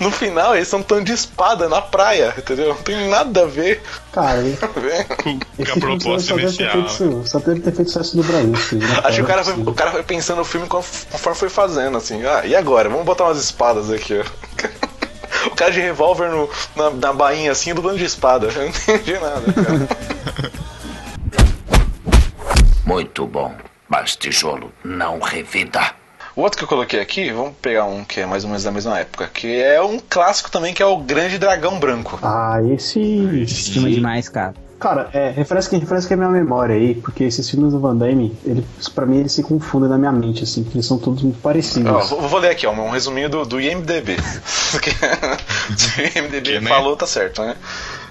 No 0.00 0.10
final, 0.10 0.54
eles 0.54 0.66
estão 0.66 0.82
tão 0.82 1.02
de 1.02 1.12
espada 1.12 1.68
na 1.68 1.80
praia, 1.80 2.34
entendeu? 2.36 2.68
Não 2.68 2.82
tem 2.82 3.08
nada 3.08 3.42
a 3.42 3.46
ver. 3.46 3.82
Cara, 4.12 4.42
Com 5.22 5.38
esse 5.58 5.70
a 5.70 5.74
filme 5.74 5.80
proposta 5.80 6.28
só 6.28 6.36
deve, 6.36 6.56
feito, 6.56 7.22
só 7.28 7.38
deve 7.38 7.60
ter 7.60 7.72
feito 7.72 7.90
sucesso 7.90 8.16
no 8.16 8.22
Brasil. 8.24 8.56
sim, 8.56 8.76
né, 8.76 8.86
Acho 9.04 9.16
que 9.16 9.22
o 9.22 9.26
cara, 9.26 9.44
foi, 9.44 9.54
o 9.54 9.74
cara 9.74 9.90
foi 9.92 10.02
pensando 10.02 10.38
no 10.38 10.44
filme 10.44 10.66
conf- 10.66 11.04
conforme 11.10 11.38
foi 11.38 11.48
fazendo, 11.48 11.96
assim. 11.96 12.24
Ah, 12.24 12.44
e 12.44 12.54
agora? 12.56 12.88
Vamos 12.88 13.04
botar 13.04 13.24
umas 13.24 13.38
espadas 13.38 13.90
aqui, 13.90 14.18
ó. 14.20 14.24
O 15.46 15.50
cara 15.50 15.70
de 15.70 15.80
revólver 15.80 16.30
no- 16.30 16.48
na, 16.74 16.90
na 16.90 17.12
bainha, 17.12 17.52
assim, 17.52 17.72
lutando 17.74 17.98
de 17.98 18.04
espada. 18.04 18.46
Eu 18.54 18.54
não 18.62 18.66
entendi 18.68 19.12
nada, 19.14 19.42
cara. 19.52 19.88
Muito 22.86 23.26
bom, 23.26 23.54
mas 23.88 24.16
tijolo 24.16 24.72
não 24.84 25.18
revida. 25.20 25.92
O 26.36 26.42
outro 26.42 26.58
que 26.58 26.64
eu 26.64 26.68
coloquei 26.68 27.00
aqui, 27.00 27.30
vamos 27.30 27.54
pegar 27.62 27.84
um 27.84 28.04
que 28.04 28.20
é 28.20 28.26
mais 28.26 28.42
ou 28.42 28.50
menos 28.50 28.64
da 28.64 28.72
mesma 28.72 28.98
época, 28.98 29.30
que 29.32 29.60
é 29.62 29.80
um 29.80 30.00
clássico 30.00 30.50
também, 30.50 30.74
que 30.74 30.82
é 30.82 30.86
o 30.86 30.96
Grande 30.96 31.38
Dragão 31.38 31.78
Branco. 31.78 32.18
Ah, 32.22 32.58
esse. 32.72 33.00
Esse 33.42 33.70
filme 33.70 33.92
é 33.92 33.94
demais, 33.94 34.28
cara. 34.28 34.54
Cara, 34.80 35.08
é, 35.12 35.30
refresca, 35.30 35.78
refresca 35.78 36.12
a 36.12 36.16
minha 36.16 36.28
memória 36.28 36.74
aí, 36.74 36.94
porque 36.96 37.24
esses 37.24 37.48
filmes 37.48 37.72
do 37.72 37.80
Van 37.80 37.96
Damme, 37.96 38.36
ele, 38.44 38.66
pra 38.94 39.06
mim, 39.06 39.18
eles 39.18 39.32
se 39.32 39.42
confundem 39.42 39.88
na 39.88 39.96
minha 39.96 40.12
mente, 40.12 40.42
assim, 40.42 40.62
porque 40.62 40.76
eles 40.76 40.86
são 40.86 40.98
todos 40.98 41.22
muito 41.22 41.40
parecidos. 41.40 41.90
Ó, 41.90 42.00
vou, 42.00 42.28
vou 42.28 42.40
ler 42.40 42.50
aqui, 42.50 42.66
ó, 42.66 42.72
um 42.72 42.90
resuminho 42.90 43.30
do, 43.30 43.46
do 43.46 43.60
IMDB. 43.60 44.16
Se 44.20 44.76
o 46.02 46.18
IMDB 46.18 46.54
Que, 46.54 46.60
né? 46.60 46.68
falou, 46.68 46.96
tá 46.96 47.06
certo, 47.06 47.42
né? 47.42 47.56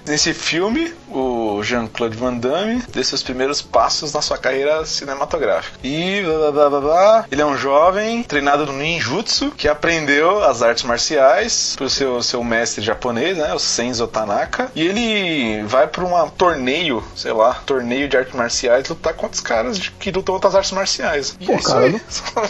Nesse 0.06 0.34
filme, 0.34 0.92
o 1.08 1.62
Jean-Claude 1.62 2.16
Van 2.16 2.34
Damme 2.34 2.82
deu 2.92 3.02
seus 3.02 3.22
primeiros 3.22 3.62
passos 3.62 4.12
na 4.12 4.20
sua 4.20 4.36
carreira 4.36 4.84
cinematográfica. 4.84 5.78
E 5.82 6.20
blá, 6.22 6.38
blá, 6.38 6.50
blá, 6.52 6.70
blá, 6.70 6.80
blá, 6.80 7.24
ele 7.30 7.40
é 7.40 7.46
um 7.46 7.56
jovem 7.56 8.22
treinado 8.22 8.66
no 8.66 8.72
ninjutsu 8.74 9.50
que 9.56 9.66
aprendeu 9.66 10.44
as 10.44 10.62
artes 10.62 10.84
marciais 10.84 11.74
pro 11.76 11.88
seu, 11.88 12.22
seu 12.22 12.44
mestre 12.44 12.82
japonês, 12.84 13.38
né, 13.38 13.54
o 13.54 13.58
Senzo 13.58 14.06
Tanaka. 14.06 14.70
E 14.74 14.82
ele 14.86 15.62
vai 15.66 15.86
pra 15.86 16.04
um 16.04 16.28
torneio, 16.30 17.02
sei 17.16 17.32
lá, 17.32 17.54
torneio 17.64 18.08
de 18.08 18.16
artes 18.16 18.34
marciais 18.34 18.88
lutar 18.88 19.14
contra 19.14 19.34
os 19.34 19.40
caras 19.40 19.78
de- 19.78 19.90
que 19.92 20.10
lutam 20.10 20.34
outras 20.34 20.54
artes 20.54 20.72
marciais. 20.72 21.34
E 21.40 21.46
Pô, 21.46 21.54
é 21.54 21.62
cara, 21.62 21.86
aí. 21.86 22.00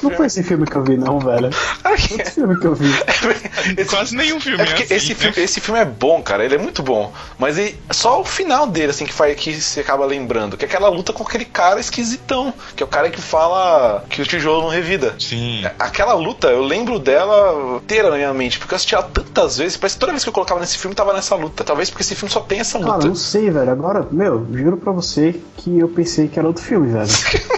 Não 0.02 0.10
foi 0.10 0.26
esse 0.26 0.42
filme 0.42 0.66
que 0.66 0.74
eu 0.76 0.82
vi, 0.82 0.96
não, 0.96 1.20
velho. 1.20 1.50
Esse 1.94 2.32
filme 2.32 2.58
que 2.58 2.66
eu 2.66 2.74
vi. 2.74 2.88
Esse- 3.78 3.90
Quase 3.94 4.16
nenhum 4.16 4.40
filme 4.40 4.60
É 4.62 4.66
porque 4.66 4.82
assim, 4.82 4.94
esse, 4.94 5.08
né? 5.10 5.14
filme, 5.14 5.34
esse 5.44 5.60
filme 5.60 5.80
é 5.80 5.84
bom, 5.84 6.20
cara. 6.22 6.44
Ele 6.44 6.54
é 6.56 6.58
muito 6.58 6.82
bom. 6.82 7.12
Mas 7.44 7.58
ele- 7.58 7.78
só 7.90 8.22
o 8.22 8.24
final 8.24 8.66
dele, 8.66 8.90
assim, 8.90 9.04
que, 9.04 9.12
faz, 9.12 9.38
que 9.38 9.52
você 9.60 9.80
acaba 9.80 10.06
lembrando. 10.06 10.56
Que 10.56 10.64
é 10.64 10.68
aquela 10.68 10.88
luta 10.88 11.12
com 11.12 11.22
aquele 11.22 11.44
cara 11.44 11.78
esquisitão. 11.78 12.54
Que 12.74 12.82
é 12.82 12.86
o 12.86 12.88
cara 12.88 13.10
que 13.10 13.20
fala 13.20 14.02
que 14.08 14.22
o 14.22 14.26
tijolo 14.26 14.62
não 14.62 14.68
revida. 14.70 15.14
Sim. 15.18 15.62
Aquela 15.78 16.14
luta, 16.14 16.48
eu 16.48 16.62
lembro 16.62 16.98
dela 16.98 17.76
inteira 17.76 18.08
na 18.10 18.16
minha 18.16 18.32
mente. 18.32 18.58
Porque 18.58 18.72
eu 18.72 18.76
assisti 18.76 18.94
ela 18.94 19.04
tantas 19.04 19.58
vezes. 19.58 19.76
Parece 19.76 19.96
que 19.96 20.00
toda 20.00 20.12
vez 20.12 20.22
que 20.22 20.28
eu 20.30 20.32
colocava 20.32 20.58
nesse 20.60 20.78
filme, 20.78 20.94
tava 20.96 21.12
nessa 21.12 21.34
luta. 21.34 21.62
Talvez 21.62 21.90
porque 21.90 22.02
esse 22.02 22.14
filme 22.14 22.32
só 22.32 22.40
tem 22.40 22.60
essa 22.60 22.78
Cara, 22.78 22.92
luta. 22.94 23.08
não 23.08 23.14
sei, 23.14 23.50
velho. 23.50 23.70
Agora, 23.70 24.06
meu, 24.10 24.46
juro 24.50 24.78
pra 24.78 24.92
você 24.92 25.38
que 25.58 25.78
eu 25.78 25.88
pensei 25.88 26.28
que 26.28 26.38
era 26.38 26.48
outro 26.48 26.62
filme, 26.64 26.88
velho. 26.92 27.08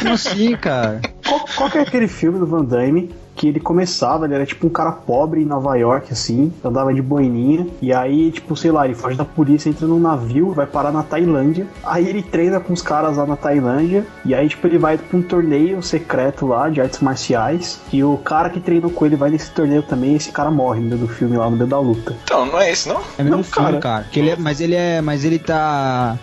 Como 0.00 0.12
assim, 0.14 0.56
cara? 0.56 1.00
Qual, 1.26 1.44
qual 1.56 1.70
que 1.70 1.78
é 1.78 1.80
aquele 1.82 2.06
filme 2.08 2.38
do 2.38 2.46
Van 2.46 2.64
Damme 2.64 3.12
que 3.38 3.46
ele 3.46 3.60
começava, 3.60 4.24
ele 4.24 4.34
era 4.34 4.44
tipo 4.44 4.66
um 4.66 4.70
cara 4.70 4.90
pobre 4.90 5.40
em 5.40 5.44
Nova 5.44 5.76
York, 5.76 6.12
assim, 6.12 6.52
andava 6.64 6.92
de 6.92 7.00
boininha, 7.00 7.68
e 7.80 7.92
aí, 7.92 8.32
tipo, 8.32 8.56
sei 8.56 8.72
lá, 8.72 8.84
ele 8.84 8.96
foge 8.96 9.16
da 9.16 9.24
polícia, 9.24 9.70
entra 9.70 9.86
num 9.86 10.00
navio, 10.00 10.52
vai 10.52 10.66
parar 10.66 10.90
na 10.90 11.04
Tailândia, 11.04 11.64
aí 11.84 12.08
ele 12.08 12.20
treina 12.20 12.58
com 12.58 12.72
os 12.72 12.82
caras 12.82 13.16
lá 13.16 13.24
na 13.24 13.36
Tailândia, 13.36 14.04
e 14.24 14.34
aí, 14.34 14.48
tipo, 14.48 14.66
ele 14.66 14.76
vai 14.76 14.98
pra 14.98 15.16
um 15.16 15.22
torneio 15.22 15.80
secreto 15.84 16.46
lá 16.48 16.68
de 16.68 16.80
artes 16.80 16.98
marciais, 16.98 17.80
e 17.92 18.02
o 18.02 18.16
cara 18.16 18.50
que 18.50 18.58
treinou 18.58 18.90
com 18.90 19.06
ele 19.06 19.14
vai 19.14 19.30
nesse 19.30 19.52
torneio 19.52 19.82
também, 19.84 20.14
e 20.14 20.16
esse 20.16 20.32
cara 20.32 20.50
morre 20.50 20.80
no 20.80 20.86
meio 20.88 20.98
do 21.02 21.08
filme 21.08 21.36
lá, 21.36 21.48
no 21.48 21.56
meio 21.56 21.70
da 21.70 21.78
luta. 21.78 22.16
Então, 22.24 22.44
não 22.44 22.60
é 22.60 22.72
esse, 22.72 22.88
não? 22.88 23.00
É 23.16 23.22
mesmo 23.22 23.36
Não, 23.36 23.44
filme, 23.44 23.68
cara. 23.68 23.80
cara. 23.80 24.04
Que 24.10 24.18
ele 24.18 24.30
é- 24.30 24.36
mas 24.36 24.60
ele 24.60 24.74
é. 24.74 25.00
Mas 25.00 25.24
ele 25.24 25.38
tá. 25.38 26.18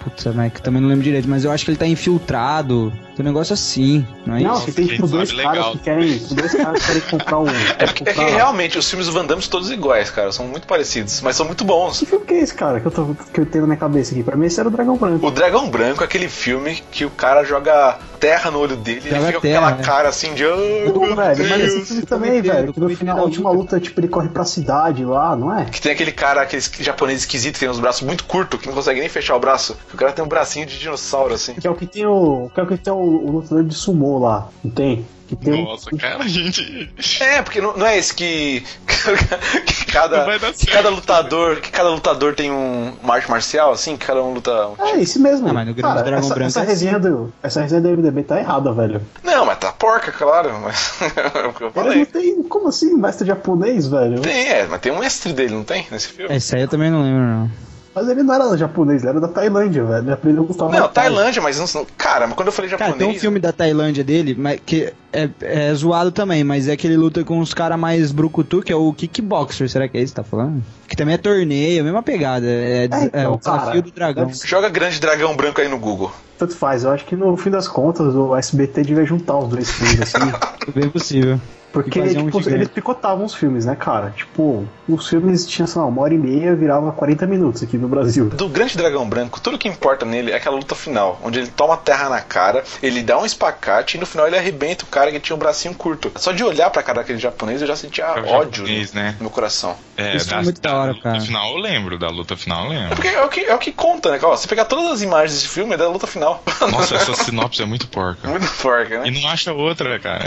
Putz, 0.00 0.24
mas 0.34 0.52
que 0.52 0.62
também 0.62 0.80
não 0.80 0.88
lembro 0.88 1.02
direito, 1.02 1.28
mas 1.28 1.44
eu 1.44 1.50
acho 1.50 1.64
que 1.64 1.70
ele 1.72 1.78
tá 1.78 1.86
infiltrado. 1.86 2.92
Tem 3.16 3.24
um 3.24 3.28
negócio 3.28 3.54
assim, 3.54 4.06
não 4.26 4.36
é 4.36 4.40
Não, 4.40 4.54
isso? 4.54 4.64
que 4.64 4.72
tem, 4.72 4.86
tipo, 4.86 5.06
dois 5.06 5.32
caras 5.32 5.52
legal. 5.54 5.72
que 5.72 5.78
querem, 5.78 6.18
dois 6.30 6.54
caras 6.54 6.80
que 6.80 6.86
querem 6.86 7.02
comprar 7.02 7.38
um... 7.38 7.46
É 7.78 7.86
porque 7.86 8.08
é 8.08 8.12
que 8.12 8.20
realmente 8.24 8.78
os 8.78 8.88
filmes 8.88 9.06
do 9.06 9.12
Van 9.12 9.24
Damme 9.24 9.42
são 9.42 9.50
todos 9.50 9.70
iguais, 9.70 10.10
cara. 10.10 10.32
São 10.32 10.46
muito 10.46 10.66
parecidos, 10.66 11.20
mas 11.20 11.36
são 11.36 11.46
muito 11.46 11.64
bons. 11.64 11.98
Que 11.98 12.06
filme 12.06 12.24
que 12.24 12.34
é 12.34 12.38
esse, 12.40 12.54
cara, 12.54 12.80
que 12.80 12.86
eu, 12.86 12.90
tô, 12.90 13.14
que 13.32 13.40
eu 13.40 13.46
tenho 13.46 13.62
na 13.62 13.68
minha 13.68 13.78
cabeça 13.78 14.12
aqui? 14.12 14.22
Pra 14.22 14.36
mim 14.36 14.46
esse 14.46 14.58
era 14.58 14.68
o 14.68 14.72
Dragão 14.72 14.96
Branco. 14.96 15.26
O 15.26 15.30
Dragão 15.30 15.68
Branco 15.68 16.02
é 16.02 16.06
aquele 16.06 16.28
filme 16.28 16.82
que 16.90 17.04
o 17.04 17.10
cara 17.10 17.44
joga 17.44 17.98
terra 18.18 18.50
no 18.50 18.58
olho 18.58 18.76
dele 18.76 19.02
e 19.04 19.08
ele 19.14 19.26
fica 19.26 19.40
terra, 19.40 19.60
com 19.60 19.66
aquela 19.66 19.70
né? 19.72 19.82
cara 19.84 20.08
assim 20.08 20.32
de. 20.34 20.44
"Ai, 20.44 20.90
Pô, 20.92 21.00
meu 21.06 21.16
velho, 21.16 21.48
mas 21.48 21.58
Deus." 21.62 21.74
esse 21.74 21.86
filme 21.86 22.02
também, 22.06 22.40
velho, 22.42 22.72
que 22.72 22.80
no 22.80 22.88
final, 22.96 23.18
a 23.18 23.22
última 23.22 23.50
luta, 23.50 23.78
tipo, 23.78 24.00
ele 24.00 24.08
corre 24.08 24.28
pra 24.28 24.44
cidade 24.44 25.04
lá, 25.04 25.36
não 25.36 25.56
é? 25.56 25.64
Que 25.66 25.80
tem 25.80 25.92
aquele 25.92 26.12
cara, 26.12 26.40
aquele 26.42 26.62
japonês 26.80 27.20
esquisito 27.20 27.54
que 27.54 27.60
tem 27.60 27.68
os 27.68 27.78
braços 27.80 28.02
muito 28.02 28.24
curtos, 28.24 28.60
que 28.60 28.66
não 28.66 28.74
consegue 28.74 29.00
nem 29.00 29.08
fechar 29.08 29.36
o 29.36 29.40
braço. 29.40 29.76
Que 29.88 29.94
o 29.94 29.98
cara 29.98 30.12
tem 30.12 30.24
um 30.24 30.28
bracinho 30.28 30.66
de 30.66 30.78
dinossauro, 30.78 31.34
assim. 31.34 31.54
Que 31.54 31.66
é 31.66 31.70
o 31.70 31.74
que 31.74 31.86
tem 31.86 32.06
o. 32.06 32.50
Que 32.54 32.60
é 32.60 32.62
o 32.62 32.66
que 32.66 32.76
tem 32.78 32.92
o, 32.92 33.03
o 33.04 33.30
lutador 33.30 33.64
de 33.64 33.74
sumô 33.74 34.18
lá, 34.18 34.48
não 34.62 34.70
tem? 34.70 35.06
Que 35.26 35.36
tem 35.36 35.54
um- 35.54 35.64
Nossa, 35.64 35.90
cara, 35.96 36.28
gente. 36.28 36.90
É, 37.22 37.40
porque 37.40 37.58
não, 37.58 37.74
não 37.76 37.86
é 37.86 37.96
esse 37.96 38.12
que. 38.14 38.62
que 39.66 39.86
cada, 39.86 40.26
que 40.52 40.66
cada 40.66 40.90
lutador. 40.90 41.56
Que 41.62 41.70
cada 41.70 41.88
lutador 41.88 42.34
tem 42.34 42.50
um, 42.50 42.92
uma 43.02 43.14
arte 43.14 43.30
marcial, 43.30 43.72
assim, 43.72 43.96
que 43.96 44.06
cada 44.06 44.22
um 44.22 44.34
luta. 44.34 44.50
É, 44.80 45.00
esse 45.00 45.18
mesmo. 45.18 45.48
Ah, 45.48 45.52
mas 45.54 45.66
no 45.66 45.74
Cara, 45.74 46.02
Dragão 46.02 46.18
essa, 46.18 46.34
Branco 46.34 46.48
essa 46.48 46.60
é 46.60 46.66
resenha 46.66 46.98
do. 46.98 47.32
Essa 47.42 47.62
resenha 47.62 47.80
do 47.80 47.88
MDB 47.88 48.22
tá 48.24 48.38
errada, 48.38 48.70
velho. 48.72 49.00
Não, 49.22 49.46
mas 49.46 49.56
tá 49.58 49.72
porca, 49.72 50.12
claro. 50.12 50.60
Mas 50.62 51.00
é 51.34 51.46
o 51.46 51.52
que 51.54 51.62
eu 51.62 51.68
Ele 51.68 51.74
não 51.74 51.82
falei. 51.84 52.04
tem. 52.06 52.42
Como 52.42 52.68
assim, 52.68 52.94
mestre 52.94 53.26
japonês, 53.26 53.86
velho? 53.86 54.20
Tem, 54.20 54.46
é, 54.48 54.66
mas 54.66 54.80
tem 54.82 54.92
um 54.92 54.98
mestre 54.98 55.32
dele, 55.32 55.54
não 55.54 55.64
tem? 55.64 55.86
Nesse 55.90 56.08
filme? 56.08 56.34
Esse 56.36 56.54
aí 56.54 56.62
eu 56.62 56.68
também 56.68 56.90
não 56.90 57.02
lembro, 57.02 57.22
não. 57.22 57.50
Mas 57.94 58.08
ele 58.08 58.22
não 58.22 58.34
era 58.34 58.56
japonês, 58.56 59.02
ele 59.02 59.10
era 59.10 59.20
da 59.20 59.28
Tailândia, 59.28 59.84
velho. 59.84 60.04
Ele 60.04 60.12
aprendeu 60.12 60.42
a 60.42 60.46
lutar 60.46 60.68
Não, 60.70 60.88
Tailândia, 60.88 61.40
mas 61.40 61.74
não. 61.74 61.86
Cara, 61.96 62.26
mas 62.26 62.34
quando 62.34 62.48
eu 62.48 62.52
falei 62.52 62.70
Cara, 62.70 62.86
japonês. 62.86 63.08
tem 63.08 63.16
um 63.16 63.20
filme 63.20 63.38
da 63.38 63.52
Tailândia 63.52 64.02
dele, 64.02 64.34
mas 64.36 64.58
que 64.66 64.92
é, 65.12 65.28
é 65.40 65.74
zoado 65.74 66.10
também, 66.10 66.42
mas 66.42 66.68
é 66.68 66.76
que 66.76 66.86
ele 66.86 66.96
luta 66.96 67.22
com 67.22 67.38
os 67.38 67.54
caras 67.54 67.78
mais 67.78 68.10
brucutu, 68.10 68.62
que 68.62 68.72
é 68.72 68.76
o 68.76 68.92
Kickboxer, 68.92 69.68
será 69.68 69.88
que 69.88 69.96
é 69.96 70.02
isso 70.02 70.12
que 70.12 70.20
tá 70.20 70.24
falando? 70.24 70.62
Que 70.88 70.96
também 70.96 71.14
é 71.14 71.18
torneio, 71.18 71.80
a 71.80 71.84
mesma 71.84 72.02
pegada. 72.02 72.46
É, 72.46 72.82
É, 72.82 72.84
então, 72.84 73.08
é 73.12 73.28
o 73.28 73.36
desafio 73.36 73.66
cara, 73.66 73.82
do 73.82 73.90
dragão. 73.92 74.30
Joga 74.44 74.68
Grande 74.68 75.00
Dragão 75.00 75.36
Branco 75.36 75.60
aí 75.60 75.68
no 75.68 75.78
Google. 75.78 76.10
Tanto 76.36 76.56
faz, 76.56 76.82
eu 76.82 76.90
acho 76.90 77.04
que 77.04 77.14
no 77.14 77.36
fim 77.36 77.50
das 77.50 77.68
contas 77.68 78.12
o 78.14 78.34
SBT 78.34 78.82
devia 78.82 79.04
juntar 79.04 79.38
os 79.38 79.48
dois 79.48 79.70
filmes, 79.70 80.00
assim. 80.00 80.32
Bem 80.74 80.88
possível. 80.88 81.40
Porque 81.74 82.00
um 82.00 82.30
tipo, 82.30 82.48
eles 82.48 82.68
picotavam 82.68 83.24
os 83.26 83.34
filmes, 83.34 83.66
né, 83.66 83.74
cara? 83.74 84.10
Tipo, 84.16 84.64
os 84.88 85.08
filmes 85.08 85.44
tinham, 85.46 85.66
sei 85.66 85.82
lá, 85.82 85.88
uma 85.88 86.02
hora 86.02 86.14
e 86.14 86.18
meia, 86.18 86.54
virava 86.54 86.92
40 86.92 87.26
minutos 87.26 87.62
aqui 87.64 87.76
no 87.76 87.88
Brasil. 87.88 88.30
Do 88.30 88.48
Grande 88.48 88.76
Dragão 88.76 89.06
Branco, 89.08 89.40
tudo 89.40 89.58
que 89.58 89.68
importa 89.68 90.06
nele 90.06 90.30
é 90.30 90.36
aquela 90.36 90.56
luta 90.56 90.74
final, 90.76 91.20
onde 91.24 91.40
ele 91.40 91.48
toma 91.48 91.76
terra 91.76 92.08
na 92.08 92.20
cara, 92.20 92.62
ele 92.80 93.02
dá 93.02 93.18
um 93.18 93.26
espacate 93.26 93.96
e 93.96 94.00
no 94.00 94.06
final 94.06 94.26
ele 94.28 94.38
arrebenta 94.38 94.84
o 94.84 94.86
cara 94.86 95.10
que 95.10 95.18
tinha 95.18 95.34
um 95.34 95.38
bracinho 95.38 95.74
curto. 95.74 96.12
Só 96.16 96.30
de 96.32 96.44
olhar 96.44 96.70
pra 96.70 96.82
cara 96.82 97.00
daquele 97.00 97.18
japonês 97.18 97.60
eu 97.60 97.66
já 97.66 97.74
sentia 97.76 98.04
É 98.04 98.20
o 98.20 98.28
ódio 98.28 98.64
japonês, 98.64 98.92
no, 98.92 99.00
né? 99.00 99.14
no 99.18 99.22
meu 99.24 99.30
coração. 99.30 99.76
É, 99.96 100.16
Isso 100.16 100.28
da, 100.28 100.36
foi 100.36 100.44
muito 100.44 100.60
da 100.60 100.74
hora, 100.76 100.94
cara. 101.00 101.20
final 101.20 101.50
eu 101.52 101.56
lembro, 101.58 101.98
da 101.98 102.08
luta 102.08 102.36
final 102.36 102.66
eu 102.66 102.72
É 102.72 102.78
lembro. 102.78 102.94
porque 102.94 103.08
é 103.08 103.22
o 103.22 103.28
que, 103.28 103.40
é 103.40 103.54
o 103.54 103.58
que 103.58 103.72
conta, 103.72 104.10
né? 104.12 104.18
Ó, 104.22 104.36
você 104.36 104.46
pegar 104.46 104.64
todas 104.64 104.90
as 104.92 105.02
imagens 105.02 105.32
desse 105.32 105.48
filme 105.48 105.74
é 105.74 105.76
da 105.76 105.88
luta 105.88 106.06
final. 106.06 106.42
Nossa, 106.70 106.94
essa 106.96 107.14
sinopse 107.14 107.62
é 107.62 107.64
muito 107.66 107.88
porca. 107.88 108.28
Muito 108.28 108.46
forte, 108.46 108.90
né? 108.96 109.02
E 109.06 109.10
não 109.10 109.28
acha 109.28 109.52
outra, 109.52 109.98
cara. 109.98 110.24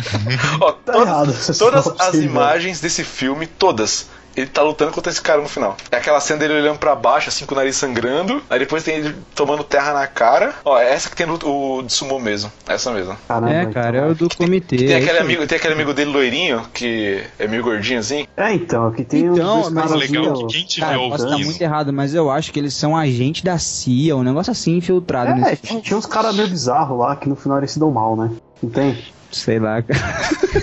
Ó, 0.60 0.72
Tá 0.72 0.94
todas, 0.94 1.08
errado. 1.08 1.37
Todas 1.58 1.88
as 1.88 1.94
possível. 2.08 2.24
imagens 2.30 2.80
desse 2.82 3.04
filme, 3.04 3.48
todas. 3.48 4.10
Ele 4.36 4.46
tá 4.46 4.62
lutando 4.62 4.92
contra 4.92 5.12
esse 5.12 5.20
cara 5.20 5.42
no 5.42 5.48
final. 5.50 5.76
É 5.92 5.98
aquela 5.98 6.20
cena 6.20 6.38
dele 6.42 6.54
olhando 6.54 6.78
pra 6.78 6.94
baixo, 6.96 7.28
assim, 7.28 7.44
com 7.44 7.56
o 7.56 7.58
nariz 7.58 7.76
sangrando. 7.76 8.40
Aí 8.52 8.60
depois 8.60 8.84
tem 8.84 8.98
ele 8.98 9.16
tomando 9.34 9.64
terra 9.64 9.94
na 9.94 10.06
cara. 10.06 10.54
Ó, 10.64 10.78
é 10.78 10.94
essa 10.94 11.10
que 11.10 11.16
tem 11.16 11.26
no, 11.26 11.40
o 11.44 11.82
de 11.82 11.92
sumô 11.92 12.20
mesmo. 12.20 12.52
Essa 12.68 12.92
mesmo. 12.92 13.18
Caramba, 13.28 13.52
É, 13.52 13.62
então. 13.62 13.74
cara, 13.74 13.98
é 13.98 14.06
o 14.06 14.14
do 14.14 14.30
comitê. 14.30 14.78
Tem 14.78 14.92
é 14.92 14.98
aquele, 14.98 15.06
isso 15.06 15.12
aí. 15.14 15.20
amigo, 15.22 15.48
tem 15.48 15.58
aquele 15.58 15.74
amigo 15.74 15.92
dele 15.92 16.12
loirinho, 16.12 16.62
que 16.72 17.24
é 17.40 17.48
meio 17.48 17.64
gordinho 17.64 17.98
assim. 18.00 18.28
É, 18.38 18.54
então, 18.54 18.86
aqui 18.86 19.04
tem 19.04 19.28
os 19.28 19.40
Então, 19.40 19.62
dois 19.62 19.74
mas 19.74 19.92
legal 19.94 20.24
meio- 20.24 20.48
que 20.48 20.54
quem 20.54 20.66
tiver 20.68 20.86
Cara, 20.86 21.00
ouvindo. 21.00 21.40
muito 21.40 21.60
errado, 21.64 21.92
mas 21.92 22.14
eu 22.14 22.30
acho 22.30 22.52
que 22.54 22.60
eles 22.60 22.76
são 22.76 22.96
agentes 22.96 23.42
da 23.42 23.58
CIA, 23.58 24.16
um 24.16 24.22
negócio 24.22 24.52
assim 24.52 24.78
infiltrado 24.78 25.32
É, 25.32 25.34
nesse 25.34 25.64
tinha 25.64 25.82
tinha 25.82 25.98
uns 25.98 26.06
caras 26.06 26.36
meio 26.36 26.48
bizarros 26.48 27.00
lá 27.00 27.16
que 27.16 27.28
no 27.28 27.36
final 27.36 27.58
eles 27.58 27.72
se 27.72 27.80
dão 27.80 27.90
mal, 27.90 28.16
né? 28.16 28.30
Não 28.62 28.70
tem? 28.70 29.04
Sei 29.32 29.60
lá, 29.60 29.82
cara. 29.82 29.98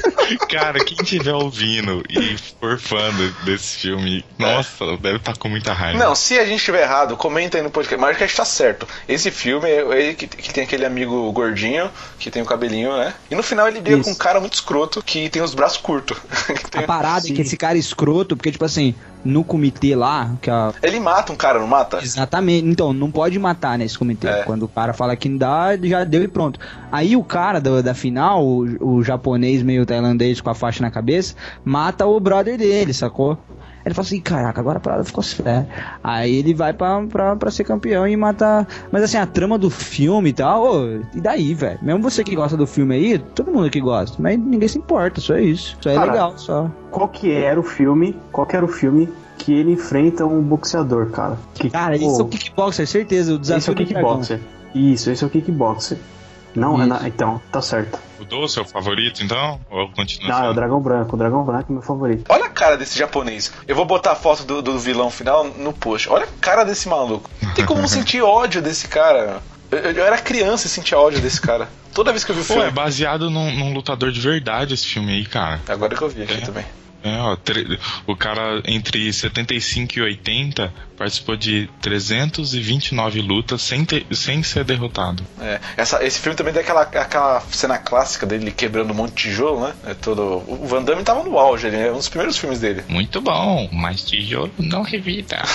Cara, 0.48 0.82
quem 0.82 0.96
estiver 1.02 1.34
ouvindo 1.34 2.02
e 2.08 2.36
for 2.58 2.78
fã 2.78 3.10
de- 3.14 3.30
desse 3.44 3.76
filme, 3.80 4.24
nossa, 4.38 4.96
deve 4.96 5.16
estar 5.16 5.36
com 5.36 5.48
muita 5.50 5.72
raiva. 5.74 5.98
Não, 5.98 6.14
se 6.14 6.38
a 6.38 6.44
gente 6.46 6.58
estiver 6.60 6.82
errado, 6.82 7.14
comenta 7.16 7.58
aí 7.58 7.62
no 7.62 7.70
podcast. 7.70 8.00
Mas 8.00 8.10
acho 8.10 8.18
que 8.18 8.24
a 8.24 8.26
gente 8.26 8.36
tá 8.36 8.44
certo. 8.44 8.88
Esse 9.06 9.30
filme 9.30 9.68
é 9.68 9.80
ele 10.00 10.14
que, 10.14 10.26
que 10.26 10.52
tem 10.52 10.64
aquele 10.64 10.86
amigo 10.86 11.30
gordinho, 11.32 11.90
que 12.18 12.30
tem 12.30 12.42
o 12.42 12.46
cabelinho, 12.46 12.96
né? 12.96 13.12
E 13.30 13.34
no 13.34 13.42
final 13.42 13.68
ele 13.68 13.80
Isso. 13.84 14.02
com 14.04 14.10
um 14.12 14.14
cara 14.14 14.40
muito 14.40 14.54
escroto, 14.54 15.02
que 15.02 15.28
tem 15.28 15.42
os 15.42 15.54
braços 15.54 15.78
curtos. 15.78 16.16
Que 16.54 16.70
tem- 16.70 16.84
A 16.84 16.86
parada 16.86 17.28
é 17.28 17.30
que 17.32 17.42
esse 17.42 17.56
cara 17.56 17.76
é 17.76 17.80
escroto, 17.80 18.34
porque, 18.34 18.50
tipo 18.50 18.64
assim, 18.64 18.94
no 19.24 19.42
comitê 19.42 19.96
lá, 19.96 20.32
que 20.42 20.50
a... 20.50 20.72
Ele 20.82 21.00
mata 21.00 21.32
um 21.32 21.36
cara, 21.36 21.58
não 21.58 21.66
mata? 21.66 21.98
Exatamente. 22.02 22.66
Então, 22.66 22.92
não 22.92 23.10
pode 23.10 23.38
matar 23.38 23.78
nesse 23.78 23.98
comitê. 23.98 24.26
É. 24.28 24.42
Quando 24.42 24.64
o 24.64 24.68
cara 24.68 24.92
fala 24.92 25.16
que 25.16 25.28
não 25.28 25.38
dá, 25.38 25.76
já 25.82 26.04
deu 26.04 26.22
e 26.22 26.28
pronto. 26.28 26.60
Aí 26.92 27.16
o 27.16 27.24
cara 27.24 27.60
do- 27.60 27.82
da 27.82 27.94
final, 27.94 28.44
o, 28.44 28.96
o 28.98 29.02
japonês 29.02 29.62
meio 29.62 29.86
tailandês 29.86 30.40
com 30.40 30.50
a 30.50 30.54
faixa 30.54 30.82
na 30.82 30.90
cabeça, 30.90 31.34
mata 31.64 32.06
o 32.06 32.20
brother 32.20 32.58
dele, 32.58 32.92
sacou? 32.92 33.38
Ele 33.84 33.94
fala 33.94 34.06
assim, 34.06 34.20
caraca, 34.20 34.60
agora 34.60 34.78
a 34.78 34.80
parada 34.80 35.04
ficou 35.04 35.22
séria. 35.22 35.68
Aí 36.02 36.36
ele 36.36 36.54
vai 36.54 36.72
pra, 36.72 37.02
pra, 37.02 37.36
pra 37.36 37.50
ser 37.50 37.64
campeão 37.64 38.08
e 38.08 38.16
mata. 38.16 38.66
Mas 38.90 39.02
assim, 39.02 39.18
a 39.18 39.26
trama 39.26 39.58
do 39.58 39.68
filme 39.68 40.30
e 40.30 40.32
tal, 40.32 40.64
ô, 40.64 41.00
e 41.14 41.20
daí, 41.20 41.52
velho? 41.52 41.78
Mesmo 41.82 42.02
você 42.02 42.24
que 42.24 42.34
gosta 42.34 42.56
do 42.56 42.66
filme 42.66 42.94
aí, 42.94 43.18
todo 43.18 43.52
mundo 43.52 43.70
que 43.70 43.80
gosta, 43.80 44.16
mas 44.20 44.38
ninguém 44.38 44.68
se 44.68 44.78
importa, 44.78 45.20
só 45.20 45.34
é 45.34 45.42
isso. 45.42 45.76
Só 45.80 45.90
é 45.90 45.94
Cara, 45.94 46.12
legal, 46.12 46.38
só. 46.38 46.70
Qual 46.90 47.08
que 47.08 47.30
era 47.30 47.60
o 47.60 47.62
filme? 47.62 48.16
Qual 48.32 48.46
que 48.46 48.56
era 48.56 48.64
o 48.64 48.68
filme 48.68 49.08
que 49.36 49.52
ele 49.52 49.72
enfrenta 49.72 50.24
um 50.24 50.40
boxeador, 50.40 51.10
cara? 51.10 51.36
Que, 51.54 51.68
Cara, 51.68 51.98
pô, 51.98 52.06
esse 52.06 52.20
é 52.20 52.24
o 52.24 52.28
kickboxer, 52.28 52.86
certeza. 52.86 53.32
O 53.32 53.40
esse 53.40 53.52
é 53.52 53.56
desafio 53.56 53.72
o 53.72 53.76
kickboxer. 53.76 54.40
Isso, 54.74 55.10
esse 55.10 55.22
é 55.22 55.26
o 55.26 55.30
kickboxer. 55.30 55.98
Não, 56.54 56.80
é 56.82 56.86
na... 56.86 57.06
então, 57.08 57.40
tá 57.50 57.60
certo. 57.60 57.98
O 58.32 58.48
seu 58.48 58.64
favorito, 58.64 59.22
então? 59.22 59.60
Ou 59.70 59.88
continua 59.90 60.28
Não, 60.28 60.44
é 60.46 60.48
o 60.50 60.54
dragão 60.54 60.80
branco. 60.80 61.14
O 61.14 61.18
dragão 61.18 61.44
branco 61.44 61.66
é 61.70 61.72
meu 61.72 61.82
favorito. 61.82 62.24
Olha 62.28 62.46
a 62.46 62.48
cara 62.50 62.76
desse 62.76 62.98
japonês. 62.98 63.52
Eu 63.68 63.76
vou 63.76 63.84
botar 63.84 64.12
a 64.12 64.16
foto 64.16 64.44
do, 64.44 64.62
do 64.62 64.78
vilão 64.78 65.10
final 65.10 65.44
no 65.44 65.72
post. 65.72 66.08
Olha 66.08 66.24
a 66.24 66.40
cara 66.40 66.64
desse 66.64 66.88
maluco. 66.88 67.28
Não 67.42 67.52
tem 67.54 67.64
como 67.66 67.86
sentir 67.86 68.22
ódio 68.22 68.62
desse 68.62 68.88
cara. 68.88 69.40
Eu, 69.70 69.78
eu- 69.78 70.04
era 70.04 70.16
criança 70.18 70.66
e 70.66 70.70
sentia 70.70 70.98
ódio 70.98 71.20
desse 71.20 71.40
cara. 71.40 71.68
Toda 71.92 72.10
vez 72.12 72.24
que 72.24 72.30
eu 72.32 72.34
vi 72.34 72.40
o 72.42 72.44
Pô, 72.44 72.54
filme. 72.54 72.68
é 72.68 72.72
baseado 72.72 73.30
num, 73.30 73.52
num 73.54 73.72
lutador 73.74 74.10
de 74.10 74.20
verdade 74.20 74.74
esse 74.74 74.86
filme 74.86 75.12
aí, 75.12 75.26
cara. 75.26 75.60
Agora 75.68 75.94
que 75.94 76.02
eu 76.02 76.08
vi 76.08 76.22
aqui 76.22 76.34
É. 76.34 76.40
também. 76.40 76.64
É, 77.04 77.18
ó, 77.18 77.36
o 78.06 78.16
cara 78.16 78.62
entre 78.66 79.12
75 79.12 79.98
e 79.98 80.02
80 80.02 80.72
participou 80.96 81.36
de 81.36 81.68
329 81.82 83.20
lutas 83.20 83.60
sem, 83.60 83.84
ter- 83.84 84.06
sem 84.12 84.42
ser 84.42 84.64
derrotado. 84.64 85.22
É, 85.38 85.60
essa- 85.76 86.02
esse 86.02 86.18
filme 86.18 86.34
também 86.34 86.54
tem 86.54 86.62
aquela, 86.62 86.80
aquela 86.80 87.40
cena 87.52 87.76
clássica 87.76 88.24
dele 88.24 88.50
quebrando 88.50 88.90
um 88.92 88.94
monte 88.94 89.10
de 89.16 89.22
tijolo, 89.24 89.66
né? 89.66 89.74
É 89.86 89.92
todo, 89.92 90.42
o 90.48 90.66
Van 90.66 90.82
Damme 90.82 91.02
tava 91.04 91.22
no 91.24 91.38
auge, 91.38 91.66
ele 91.66 91.76
é 91.76 91.90
um 91.92 91.96
dos 91.96 92.08
primeiros 92.08 92.38
filmes 92.38 92.60
dele. 92.60 92.82
Muito 92.88 93.20
bom, 93.20 93.68
mas 93.70 94.02
tijolo 94.02 94.50
não 94.58 94.80
revida. 94.82 95.42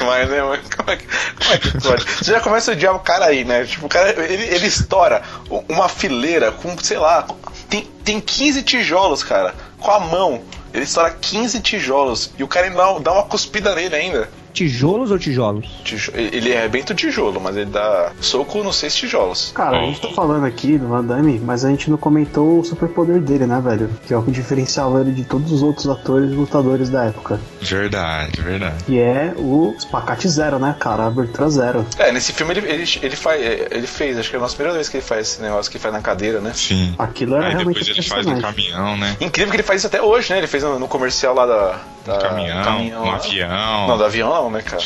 Mas, 0.00 0.28
né, 0.30 0.38
como 0.76 0.90
é, 0.90 0.96
que, 0.96 1.06
como 1.06 1.52
é 1.52 1.58
que 1.58 1.70
pode? 1.80 2.04
Você 2.04 2.32
já 2.32 2.40
começa 2.40 2.70
a 2.70 2.74
odiar 2.74 2.94
o 2.94 3.00
cara 3.00 3.26
aí, 3.26 3.44
né? 3.44 3.64
Tipo, 3.64 3.86
o 3.86 3.88
cara, 3.88 4.10
ele, 4.24 4.42
ele 4.44 4.66
estoura 4.66 5.22
uma 5.68 5.88
fileira 5.88 6.50
com, 6.50 6.76
sei 6.78 6.98
lá, 6.98 7.26
tem, 7.68 7.84
tem 8.04 8.20
15 8.20 8.62
tijolos, 8.62 9.22
cara, 9.22 9.54
com 9.78 9.90
a 9.90 10.00
mão. 10.00 10.42
Ele 10.72 10.84
estoura 10.84 11.10
15 11.10 11.60
tijolos 11.60 12.30
e 12.38 12.44
o 12.44 12.48
cara 12.48 12.66
ainda 12.66 13.00
dá, 13.00 13.12
uma 13.12 13.22
cuspida 13.24 13.74
nele 13.74 13.94
ainda. 13.94 14.28
Tijolos 14.56 15.10
ou 15.10 15.18
tijolos? 15.18 15.66
Tijo- 15.84 16.12
Ele 16.14 16.56
arrebenta 16.56 16.94
o 16.94 16.96
tijolo, 16.96 17.38
mas 17.40 17.56
ele 17.56 17.66
dá 17.70 18.12
soco 18.20 18.62
nos 18.64 18.76
seis 18.76 18.94
tijolos. 18.96 19.52
Cara, 19.54 19.78
a 19.80 19.82
gente 19.82 20.00
tá 20.00 20.08
falando 20.08 20.46
aqui 20.46 20.78
do 20.78 20.88
Van 20.88 21.04
Damme, 21.04 21.38
mas 21.44 21.62
a 21.64 21.68
gente 21.68 21.90
não 21.90 21.98
comentou 21.98 22.60
o 22.60 22.64
superpoder 22.64 23.20
dele, 23.20 23.46
né, 23.46 23.60
velho? 23.62 23.90
Que 24.06 24.14
é 24.14 24.16
o 24.16 24.22
que 24.22 24.30
diferenciava 24.30 25.00
ele 25.02 25.12
de 25.12 25.24
todos 25.24 25.52
os 25.52 25.62
outros 25.62 25.86
atores 25.88 26.30
e 26.30 26.34
lutadores 26.34 26.88
da 26.88 27.04
época. 27.04 27.38
Verdade, 27.60 28.40
verdade. 28.40 28.82
Que 28.84 28.98
é 28.98 29.34
o 29.36 29.74
espacate 29.76 30.26
zero, 30.28 30.58
né, 30.58 30.74
cara? 30.80 31.02
A 31.02 31.06
abertura 31.08 31.50
zero. 31.50 31.84
É, 31.98 32.10
nesse 32.10 32.32
filme 32.32 32.54
ele, 32.54 32.66
ele, 32.66 32.84
ele, 33.02 33.16
faz, 33.16 33.40
ele 33.70 33.86
fez, 33.86 34.16
acho 34.18 34.30
que 34.30 34.36
é 34.36 34.38
a 34.38 34.42
nossa 34.42 34.54
primeira 34.54 34.74
vez 34.74 34.88
que 34.88 34.96
ele 34.96 35.04
faz 35.04 35.28
esse 35.28 35.42
negócio 35.42 35.70
que 35.70 35.76
ele 35.76 35.82
faz 35.82 35.92
na 35.94 36.00
cadeira, 36.00 36.40
né? 36.40 36.52
Sim. 36.54 36.94
Aquilo 36.98 37.34
era 37.36 37.48
Aí 37.48 37.52
realmente 37.54 37.80
depois 37.80 37.88
ele 37.98 38.02
faz 38.08 38.24
no 38.24 38.32
impressionante. 38.32 38.70
caminhão, 38.72 38.96
né? 38.96 39.16
Incrível 39.20 39.50
que 39.50 39.56
ele 39.56 39.62
faz 39.62 39.80
isso 39.82 39.86
até 39.86 40.00
hoje, 40.00 40.32
né? 40.32 40.38
Ele 40.38 40.46
fez 40.46 40.62
no, 40.62 40.78
no 40.78 40.88
comercial 40.88 41.34
lá 41.34 41.44
da. 41.44 41.80
Da 42.06 42.14
No 42.14 42.20
caminhão, 42.64 43.04
no 43.04 43.10
lá. 43.10 43.16
avião. 43.16 43.86
Não, 43.88 43.98
do 43.98 44.04
avião 44.04 44.30
não, 44.30 44.50
né, 44.50 44.62
cara? 44.62 44.82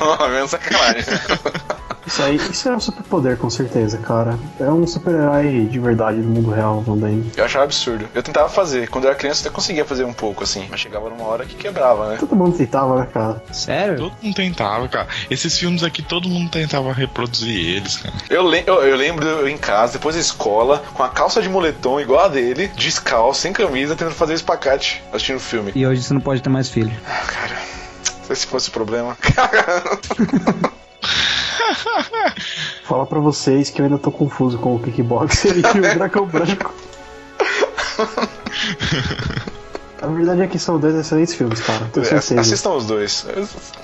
não, 0.00 0.12
avião 0.24 0.44
é 0.44 0.48
sacanagem. 0.48 1.04
Isso 2.06 2.22
aí, 2.22 2.36
isso 2.36 2.68
é 2.68 2.76
um 2.76 2.80
superpoder, 2.80 3.36
com 3.36 3.48
certeza, 3.48 3.98
cara. 3.98 4.38
É 4.60 4.70
um 4.70 4.86
super-herói 4.86 5.66
de 5.70 5.78
verdade 5.78 6.18
no 6.18 6.30
mundo 6.30 6.50
real, 6.50 6.80
Van 6.82 6.96
Damme. 6.96 7.30
Eu 7.36 7.44
achava 7.44 7.64
absurdo. 7.64 8.08
Eu 8.14 8.22
tentava 8.22 8.48
fazer. 8.48 8.88
Quando 8.88 9.04
eu 9.04 9.10
era 9.10 9.18
criança, 9.18 9.40
eu 9.40 9.48
até 9.48 9.54
conseguia 9.54 9.84
fazer 9.84 10.04
um 10.04 10.12
pouco, 10.12 10.44
assim. 10.44 10.66
Mas 10.70 10.80
chegava 10.80 11.08
numa 11.08 11.24
hora 11.24 11.44
que 11.44 11.54
quebrava, 11.54 12.10
né? 12.10 12.16
Todo 12.18 12.36
mundo 12.36 12.56
tentava, 12.56 13.00
né, 13.00 13.08
cara? 13.12 13.42
Sério? 13.52 13.96
Todo 13.96 14.12
mundo 14.22 14.34
tentava, 14.34 14.86
cara. 14.88 15.08
Esses 15.30 15.58
filmes 15.58 15.82
aqui, 15.82 16.02
todo 16.02 16.28
mundo 16.28 16.50
tentava 16.50 16.92
reproduzir 16.92 17.76
eles, 17.76 17.96
cara. 17.96 18.14
Eu, 18.28 18.48
le 18.48 18.62
eu, 18.66 18.82
eu 18.82 18.96
lembro 18.96 19.26
eu 19.26 19.48
em 19.48 19.56
casa, 19.56 19.94
depois 19.94 20.14
da 20.14 20.20
escola, 20.20 20.82
com 20.94 21.02
a 21.02 21.08
calça 21.08 21.40
de 21.40 21.48
moletom 21.48 22.00
igual 22.00 22.26
a 22.26 22.28
dele, 22.28 22.68
descalço, 22.76 23.40
sem 23.40 23.52
camisa, 23.52 23.96
tentando 23.96 24.14
fazer 24.14 24.34
espacate, 24.34 25.02
assistindo 25.12 25.36
o 25.36 25.40
filme. 25.40 25.72
E 25.74 25.86
hoje 25.86 26.02
você 26.02 26.12
não 26.12 26.20
pode 26.20 26.42
ter 26.42 26.50
mais 26.50 26.68
filho. 26.68 26.92
Ah, 27.06 27.24
cara, 27.26 28.34
se 28.34 28.46
fosse 28.46 28.68
o 28.68 28.72
problema. 28.72 29.16
Fala 32.84 33.06
pra 33.06 33.18
vocês 33.20 33.70
que 33.70 33.80
eu 33.80 33.84
ainda 33.86 33.98
tô 33.98 34.10
confuso 34.10 34.58
com 34.58 34.74
o 34.76 34.78
kickboxer 34.78 35.56
e 35.56 35.60
o 35.60 35.94
dragão 35.94 36.26
branco. 36.26 36.72
A 40.02 40.06
verdade 40.08 40.42
é 40.42 40.46
que 40.46 40.58
são 40.58 40.78
dois 40.78 40.94
excelentes 40.94 41.32
filmes, 41.34 41.60
cara. 41.60 41.88
Tenho 41.92 42.04
certeza. 42.04 42.40
Assistam 42.40 42.70
os 42.72 42.84
dois. 42.86 43.26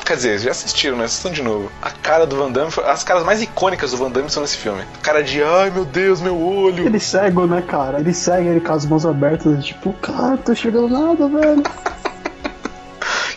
Quer 0.05 0.17
dizer, 0.17 0.39
já 0.39 0.51
assistiram, 0.51 0.99
né? 0.99 1.05
Assistam 1.05 1.31
de 1.31 1.43
novo. 1.43 1.71
A 1.81 1.91
cara 1.91 2.27
do 2.27 2.37
Van 2.37 2.53
Damme, 2.53 2.71
foi- 2.71 2.85
as 2.85 3.03
caras 3.03 3.25
mais 3.25 3.41
icônicas 3.41 3.93
do 3.93 3.97
Van 3.97 4.11
Damme 4.11 4.29
são 4.29 4.43
nesse 4.43 4.59
filme. 4.59 4.83
Cara 5.03 5.23
de, 5.23 5.43
ai 5.43 5.71
meu 5.71 5.85
Deus, 5.87 6.21
meu 6.21 6.39
olho. 6.39 6.85
Ele 6.85 7.01
cego, 7.01 7.47
né, 7.47 7.63
cara? 7.63 8.01
Ele 8.01 8.13
segue 8.13 8.49
ele 8.49 8.61
com 8.61 8.73
as 8.73 8.85
mãos 8.85 9.07
abertas, 9.07 9.65
tipo, 9.65 9.95
cara, 9.95 10.37
tô 10.37 10.53
enxergando 10.53 10.89
nada, 10.89 11.27
velho. 11.27 11.63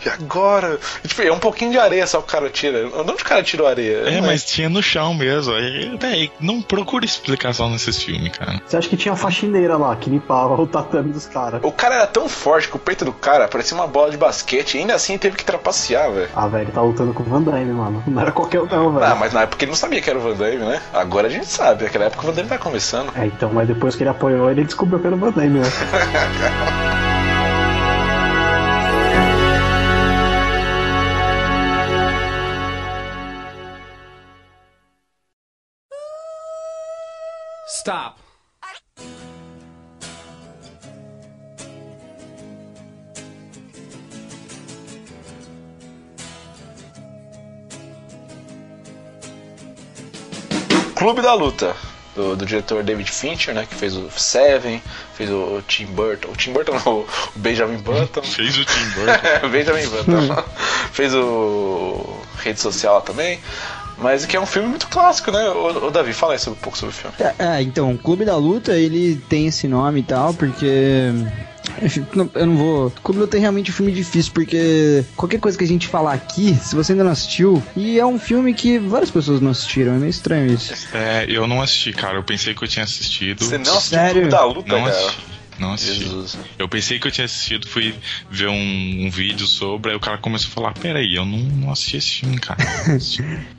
E 0.06 0.10
agora? 0.10 0.80
E, 1.04 1.08
tipo, 1.08 1.22
é 1.22 1.32
um 1.32 1.40
pouquinho 1.40 1.72
de 1.72 1.80
areia 1.80 2.06
só 2.06 2.20
que 2.20 2.26
o 2.26 2.32
cara 2.32 2.50
tira. 2.50 2.90
De 2.90 2.96
onde 2.96 3.12
o 3.12 3.26
cara 3.26 3.44
tirou 3.44 3.68
areia? 3.68 4.10
É, 4.10 4.22
mas 4.22 4.44
tinha 4.46 4.70
no 4.70 4.82
chão 4.82 5.14
mesmo. 5.14 5.54
Aí, 5.54 5.98
véi, 5.98 6.32
não 6.40 6.62
procura 6.62 7.06
explicação 7.06 7.70
nesses 7.70 8.02
filmes, 8.02 8.36
cara. 8.38 8.62
Você 8.66 8.78
acha 8.78 8.90
que 8.90 8.98
tinha 8.98 9.16
faxineira 9.16 9.78
lá 9.78 9.96
que 9.96 10.10
limpava 10.10 10.60
o 10.62 10.68
tatame 10.68 11.12
dos 11.12 11.26
caras? 11.26 11.62
O 11.64 11.72
cara 11.72 11.96
era 11.96 12.08
tão 12.08 12.28
forte 12.28 12.68
que 12.68 12.76
o 12.76 12.80
peito 12.80 13.06
do 13.06 13.14
cara 13.14 13.48
parecia 13.48 13.76
uma 13.76 13.88
bola 13.88 14.12
de 14.12 14.18
basquete 14.18 14.76
e 14.76 14.78
ainda 14.80 14.96
assim 14.96 15.18
teve 15.18 15.38
que 15.38 15.46
trapacear, 15.46 16.12
velho. 16.12 16.30
Ah, 16.36 16.48
velho, 16.48 16.64
ele 16.64 16.72
tá 16.72 16.82
lutando 16.82 17.14
com 17.14 17.24
o 17.24 17.26
Van 17.26 17.42
Damme, 17.42 17.72
mano. 17.72 18.04
Não 18.08 18.22
era 18.22 18.32
qualquer 18.32 18.62
um, 18.62 18.66
não, 18.66 18.94
velho. 18.94 19.06
Ah, 19.06 19.16
mas 19.16 19.34
na 19.34 19.44
época 19.44 19.64
ele 19.64 19.72
não 19.72 19.78
sabia 19.78 20.02
que 20.02 20.10
era 20.10 20.20
o 20.20 20.22
Van 20.22 20.36
Damme, 20.36 20.58
né? 20.58 20.82
Agora 20.94 21.28
a 21.28 21.30
gente 21.30 21.46
sabe. 21.46 21.84
Naquela 21.84 22.06
época 22.06 22.24
o 22.24 22.26
Van 22.28 22.34
Damme 22.34 22.50
tá 22.50 22.58
começando. 22.58 23.12
É, 23.16 23.26
então, 23.26 23.52
mas 23.54 23.68
depois 23.68 23.96
que 23.96 24.04
ele 24.04 24.10
apoiou, 24.10 24.50
ele 24.50 24.64
descobriu 24.64 25.00
que 25.00 25.08
era 25.08 25.16
o 25.16 25.20
Van 25.20 25.32
Damme, 25.32 25.60
né? 25.60 25.66
Stop. 37.84 38.16
Clube 50.96 51.22
da 51.22 51.34
Luta. 51.34 51.76
Do, 52.16 52.38
do 52.38 52.46
diretor 52.46 52.84
David 52.84 53.12
Fincher, 53.12 53.54
né? 53.54 53.66
Que 53.66 53.76
fez 53.76 53.98
o 53.98 54.10
Seven, 54.12 54.82
fez 55.16 55.30
o 55.30 55.62
Tim 55.68 55.88
Burton. 55.88 56.30
O 56.30 56.36
Tim 56.38 56.54
Burton 56.54 56.80
não, 56.86 57.00
o 57.04 57.08
Benjamin 57.36 57.80
Button. 57.80 58.22
Fez 58.24 58.58
o 58.58 58.64
Tim 58.64 58.90
Burton. 58.92 59.50
Benjamin 59.52 59.88
Button. 59.88 60.44
fez 60.94 61.14
o 61.14 62.18
Rede 62.38 62.62
Social 62.62 63.02
também. 63.02 63.42
Mas 63.98 64.26
que 64.26 64.36
é 64.36 64.40
um 64.40 64.46
filme 64.46 64.68
muito 64.70 64.88
clássico, 64.88 65.32
né? 65.32 65.48
Ô, 65.50 65.88
ô, 65.88 65.92
Davi, 65.92 66.14
fala 66.14 66.34
aí 66.34 66.40
sobre, 66.40 66.60
um 66.60 66.62
pouco 66.62 66.78
sobre 66.78 66.94
o 66.94 66.98
filme. 66.98 67.16
É, 67.20 67.58
é, 67.58 67.62
então, 67.62 67.92
o 67.92 67.98
Clube 67.98 68.26
da 68.26 68.36
Luta, 68.36 68.76
ele 68.76 69.16
tem 69.30 69.48
esse 69.48 69.68
nome 69.68 70.02
e 70.02 70.04
tal, 70.04 70.34
porque. 70.34 71.12
Eu 72.36 72.46
não 72.46 72.58
vou. 72.58 72.92
Clube 73.04 73.20
da 73.20 73.26
Luta 73.26 73.38
é 73.38 73.40
realmente 73.40 73.72
um 73.72 73.74
filme 73.74 73.92
difícil, 73.92 74.32
porque 74.34 75.04
qualquer 75.16 75.40
coisa 75.40 75.58
que 75.58 75.64
a 75.64 75.68
gente 75.68 75.88
falar 75.88 76.14
aqui, 76.14 76.54
se 76.56 76.76
você 76.76 76.92
ainda 76.92 77.04
não 77.04 77.12
assistiu, 77.12 77.62
e 77.76 78.00
é 78.00 78.06
um 78.06 78.20
filme 78.20 78.54
que 78.54 78.78
várias 78.78 79.10
pessoas 79.10 79.40
não 79.40 79.52
assistiram, 79.52 79.94
é 79.94 79.98
meio 79.98 80.10
estranho 80.10 80.54
isso. 80.54 80.74
É, 80.94 81.26
eu 81.28 81.48
não 81.48 81.62
assisti, 81.62 81.94
cara. 81.94 82.18
Eu 82.18 82.24
pensei 82.24 82.54
que 82.54 82.64
eu 82.64 82.68
tinha 82.68 82.84
assistido. 82.84 83.44
Você 83.44 83.58
não 83.58 83.78
assistiu 83.78 83.98
o 83.98 84.02
Sério? 84.02 84.22
Clube 84.22 84.30
da 84.30 84.46
Luta, 84.46 84.76
Não 84.78 84.84
cara? 84.84 84.96
assisti. 84.98 85.33
Não 85.60 85.74
assisti. 85.74 86.04
Jesus. 86.04 86.38
Eu 86.58 86.68
pensei 86.68 87.00
que 87.00 87.08
eu 87.08 87.12
tinha 87.12 87.26
assistido, 87.26 87.68
fui 87.68 87.96
ver 88.30 88.48
um, 88.48 89.06
um 89.06 89.10
vídeo 89.10 89.46
sobre, 89.46 89.92
aí 89.92 89.98
o 89.98 90.00
cara 90.00 90.18
começou 90.18 90.50
a 90.50 90.54
falar, 90.54 90.74
peraí, 90.74 91.16
eu 91.16 91.26
não, 91.26 91.38
não 91.38 91.72
assisti 91.72 91.98
esse 91.98 92.10
filme, 92.22 92.40
cara. 92.40 92.60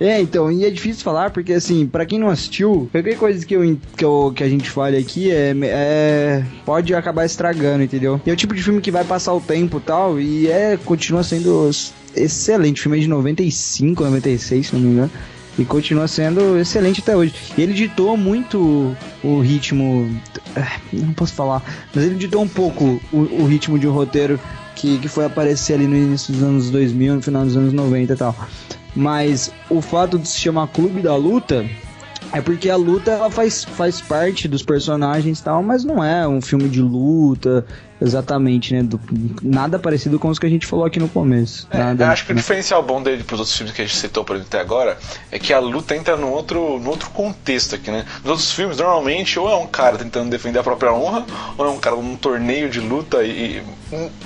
É, 0.01 0.21
então, 0.21 0.51
e 0.51 0.65
é 0.65 0.71
difícil 0.71 1.03
falar 1.05 1.31
porque, 1.31 1.53
assim, 1.53 1.87
pra 1.87 2.05
quem 2.05 2.19
não 2.19 2.29
assistiu, 2.29 2.89
qualquer 2.91 3.17
coisa 3.17 3.45
que, 3.45 3.55
eu, 3.55 3.79
que, 3.97 4.05
eu, 4.05 4.33
que 4.35 4.43
a 4.43 4.49
gente 4.49 4.69
fale 4.69 4.97
aqui 4.97 5.31
é, 5.31 5.55
é- 5.63 6.45
pode 6.65 6.95
acabar 6.95 7.25
estragando, 7.25 7.83
entendeu? 7.85 8.21
E 8.27 8.31
é 8.31 8.33
o 8.33 8.37
tipo 8.37 8.55
de 8.55 8.63
filme 8.63 8.81
que 8.81 8.91
vai 8.91 9.05
passar 9.05 9.33
o 9.35 9.41
tempo 9.41 9.79
e 9.79 9.81
tal, 9.81 10.21
e 10.21 10.49
é, 10.49 10.77
continua 10.77 11.23
sendo 11.23 11.71
excelente. 12.15 12.81
O 12.81 12.83
filme 12.83 12.99
é 12.99 13.01
de 13.01 13.09
95, 13.09 14.05
96, 14.05 14.67
se 14.67 14.75
não 14.75 14.81
me 14.81 14.89
engano. 14.89 15.11
E 15.59 15.65
continua 15.65 16.09
sendo 16.09 16.59
excelente 16.59 17.01
até 17.01 17.17
hoje. 17.17 17.35
E 17.57 17.63
ele 17.63 17.73
ditou 17.73 18.17
muito 18.17 18.97
o 19.23 19.41
ritmo. 19.41 20.11
ah, 20.57 20.81
Não 20.93 21.13
posso 21.13 21.33
falar, 21.35 21.63
mas 21.95 22.05
ele 22.05 22.17
ditou 22.17 22.43
um 22.43 22.49
pouco 22.49 23.01
o, 23.13 23.19
o 23.19 23.47
ritmo 23.47 23.79
de 23.79 23.87
um 23.87 23.93
roteiro 23.93 24.39
que, 24.75 24.99
que 24.99 25.09
foi 25.09 25.25
aparecer 25.25 25.75
ali 25.75 25.87
no 25.87 25.97
início 25.97 26.33
dos 26.33 26.43
anos 26.43 26.71
2000, 26.71 27.17
no 27.17 27.23
final 27.23 27.45
dos 27.45 27.57
anos 27.57 27.73
90 27.73 28.13
e 28.13 28.17
tal. 28.17 28.37
Mas 28.97 29.53
o 29.71 29.81
fato 29.81 30.19
de 30.19 30.29
se 30.29 30.39
chamar 30.39 30.69
Clube 30.69 31.01
da 31.01 31.15
Luta 31.17 31.65
é 32.33 32.41
porque 32.41 32.69
a 32.69 32.77
luta 32.77 33.13
ela 33.13 33.31
faz, 33.31 33.63
faz 33.63 34.01
parte 34.01 34.49
dos 34.49 34.63
personagens 34.63 35.39
e 35.39 35.43
tal, 35.45 35.63
mas 35.63 35.85
não 35.85 36.03
é 36.03 36.27
um 36.27 36.41
filme 36.41 36.69
de 36.69 36.81
luta 36.81 37.65
exatamente, 38.01 38.75
né? 38.75 38.83
Do- 38.83 39.01
nada 39.43 39.79
parecido 39.79 40.19
com 40.19 40.29
os 40.29 40.39
que 40.39 40.47
a 40.47 40.49
gente 40.49 40.67
falou 40.67 40.85
aqui 40.85 40.99
no 41.01 41.09
começo. 41.09 41.67
É, 41.71 41.79
nada, 41.79 42.05
eu 42.05 42.11
acho 42.11 42.27
que 42.27 42.33
o 42.33 42.35
diferencial 42.35 42.83
bom 42.83 43.03
dele 43.03 43.23
pros 43.25 43.41
outros 43.41 43.57
filmes 43.57 43.75
que 43.75 43.83
a 43.83 43.85
gente 43.87 43.97
citou 43.97 44.25
por 44.25 44.37
até 44.37 44.61
agora 44.61 44.99
é 45.31 45.39
que 45.39 45.53
a 45.53 45.59
luta 45.59 45.95
entra 45.97 46.17
num 46.17 46.31
outro, 46.31 46.79
num 46.79 46.91
outro 46.91 47.11
contexto 47.11 47.75
aqui, 47.75 47.91
né? 47.91 48.05
Nos 48.23 48.31
outros 48.31 48.53
filmes, 48.53 48.77
normalmente, 48.79 49.39
ou 49.39 49.49
é 49.51 49.57
um 49.57 49.67
cara 49.67 49.97
tentando 49.99 50.31
defender 50.31 50.59
a 50.59 50.63
própria 50.63 50.93
honra, 50.93 51.25
ou 51.57 51.67
é 51.67 51.71
um 51.71 51.79
cara 51.79 51.97
num 51.97 52.17
torneio 52.17 52.69
de 52.69 52.81
luta 52.81 53.23
e. 53.23 53.59
e, 53.59 53.63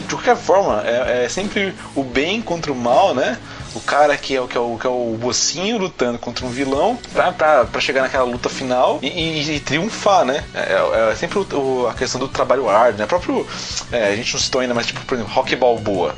de 0.09 0.15
qualquer 0.15 0.37
forma, 0.37 0.83
é, 0.87 1.25
é 1.25 1.29
sempre 1.29 1.75
o 1.95 2.03
bem 2.03 2.41
contra 2.41 2.73
o 2.73 2.75
mal, 2.77 3.15
né? 3.15 3.37
O 3.75 3.81
cara 3.81 4.17
que 4.17 4.35
é 4.35 4.41
o, 4.41 4.49
que 4.49 4.57
é 4.57 4.61
o, 4.61 4.79
que 4.79 4.87
é 4.87 4.91
o 4.91 5.19
mocinho 5.21 5.77
lutando 5.77 6.19
contra 6.19 6.45
um 6.47 6.49
vilão 6.49 6.99
pra, 7.13 7.31
pra, 7.33 7.65
pra 7.67 7.81
chegar 7.83 8.01
naquela 8.01 8.25
luta 8.25 8.49
final 8.49 8.99
e, 9.03 9.07
e- 9.09 9.57
e 9.57 9.61
triunfar, 9.61 10.25
né? 10.25 10.43
É, 10.55 11.11
é 11.13 11.15
sempre 11.15 11.39
o- 11.39 11.47
o- 11.83 11.87
a 11.87 11.93
questão 11.93 12.19
do 12.19 12.29
trabalho 12.29 12.69
árduo, 12.69 12.99
né? 12.99 13.05
O 13.05 13.09
próprio. 13.09 13.47
É, 13.93 14.09
a 14.09 14.17
gente 14.17 14.33
não 14.33 14.41
citou 14.41 14.61
ainda, 14.61 14.75
mas 14.75 14.87
tipo, 14.87 15.01
por 15.05 15.15
exemplo, 15.15 15.33
Rock 15.33 15.55
Balboa. 15.57 16.15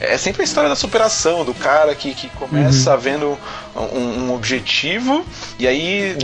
É 0.00 0.16
sempre 0.16 0.42
a 0.42 0.44
história 0.44 0.68
da 0.68 0.76
superação, 0.76 1.44
do 1.44 1.52
cara 1.52 1.94
que, 1.94 2.14
que 2.14 2.28
começa 2.30 2.96
vendo 2.96 3.36
um, 3.74 4.26
um 4.26 4.34
objetivo 4.34 5.24
e 5.58 5.66
aí 5.66 6.16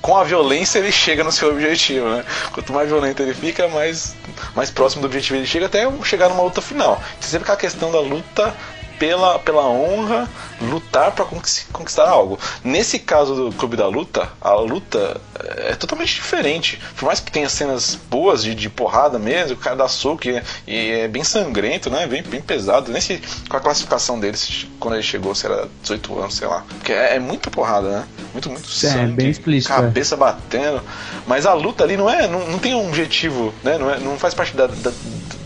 com 0.00 0.16
a 0.16 0.24
violência 0.24 0.78
ele 0.78 0.90
chega 0.90 1.22
no 1.22 1.30
seu 1.30 1.50
objetivo, 1.50 2.08
né? 2.08 2.24
Quanto 2.52 2.72
mais 2.72 2.88
violento 2.88 3.22
ele 3.22 3.34
fica, 3.34 3.68
mais, 3.68 4.16
mais 4.56 4.70
próximo 4.70 5.02
do 5.02 5.06
objetivo 5.06 5.36
ele 5.36 5.46
chega 5.46 5.66
até 5.66 5.88
chegar 6.02 6.28
numa 6.28 6.42
luta 6.42 6.60
final. 6.60 7.00
Então 7.18 7.28
sempre 7.28 7.44
aquela 7.44 7.58
questão 7.58 7.92
da 7.92 8.00
luta 8.00 8.54
pela, 9.00 9.38
pela 9.38 9.66
honra, 9.66 10.28
lutar 10.60 11.10
para 11.12 11.24
conquistar 11.24 12.06
algo. 12.06 12.38
Nesse 12.62 12.98
caso 12.98 13.34
do 13.34 13.52
Clube 13.56 13.74
da 13.74 13.88
Luta, 13.88 14.28
a 14.42 14.52
luta 14.52 15.18
é 15.56 15.74
totalmente 15.74 16.14
diferente. 16.14 16.78
Por 16.96 17.06
mais 17.06 17.18
que 17.18 17.32
tenha 17.32 17.48
cenas 17.48 17.94
boas 17.94 18.42
de, 18.44 18.54
de 18.54 18.68
porrada 18.68 19.18
mesmo, 19.18 19.54
o 19.56 19.58
cara 19.58 19.74
dá 19.74 19.88
soco 19.88 20.28
e, 20.28 20.42
e 20.66 20.90
é 21.00 21.08
bem 21.08 21.24
sangrento, 21.24 21.88
né? 21.88 22.06
Bem, 22.06 22.22
bem 22.22 22.42
pesado. 22.42 22.92
Nem 22.92 23.00
sei 23.00 23.22
qual 23.48 23.58
a 23.58 23.62
classificação 23.64 24.20
dele, 24.20 24.36
se- 24.36 24.66
quando 24.78 24.94
ele 24.94 25.02
chegou, 25.02 25.34
se 25.34 25.46
era 25.46 25.66
18 25.80 26.18
anos, 26.20 26.34
sei 26.34 26.46
lá. 26.46 26.62
Porque 26.68 26.92
é, 26.92 27.16
é 27.16 27.18
muita 27.18 27.50
porrada, 27.50 27.88
né? 27.88 28.06
Muito, 28.34 28.50
muito 28.50 28.68
É, 28.68 28.70
sangue. 28.70 29.12
bem 29.14 29.30
explícito, 29.30 29.72
é. 29.72 29.76
Cabeça 29.76 30.14
batendo. 30.14 30.82
Mas 31.26 31.46
a 31.46 31.54
luta 31.54 31.84
ali 31.84 31.96
não 31.96 32.08
é. 32.10 32.28
Não, 32.28 32.46
não 32.46 32.58
tem 32.58 32.74
um 32.74 32.86
objetivo, 32.86 33.54
né? 33.64 33.78
Não, 33.78 33.90
é, 33.90 33.98
não 33.98 34.18
faz 34.18 34.34
parte 34.34 34.54
da, 34.54 34.66
da, 34.66 34.92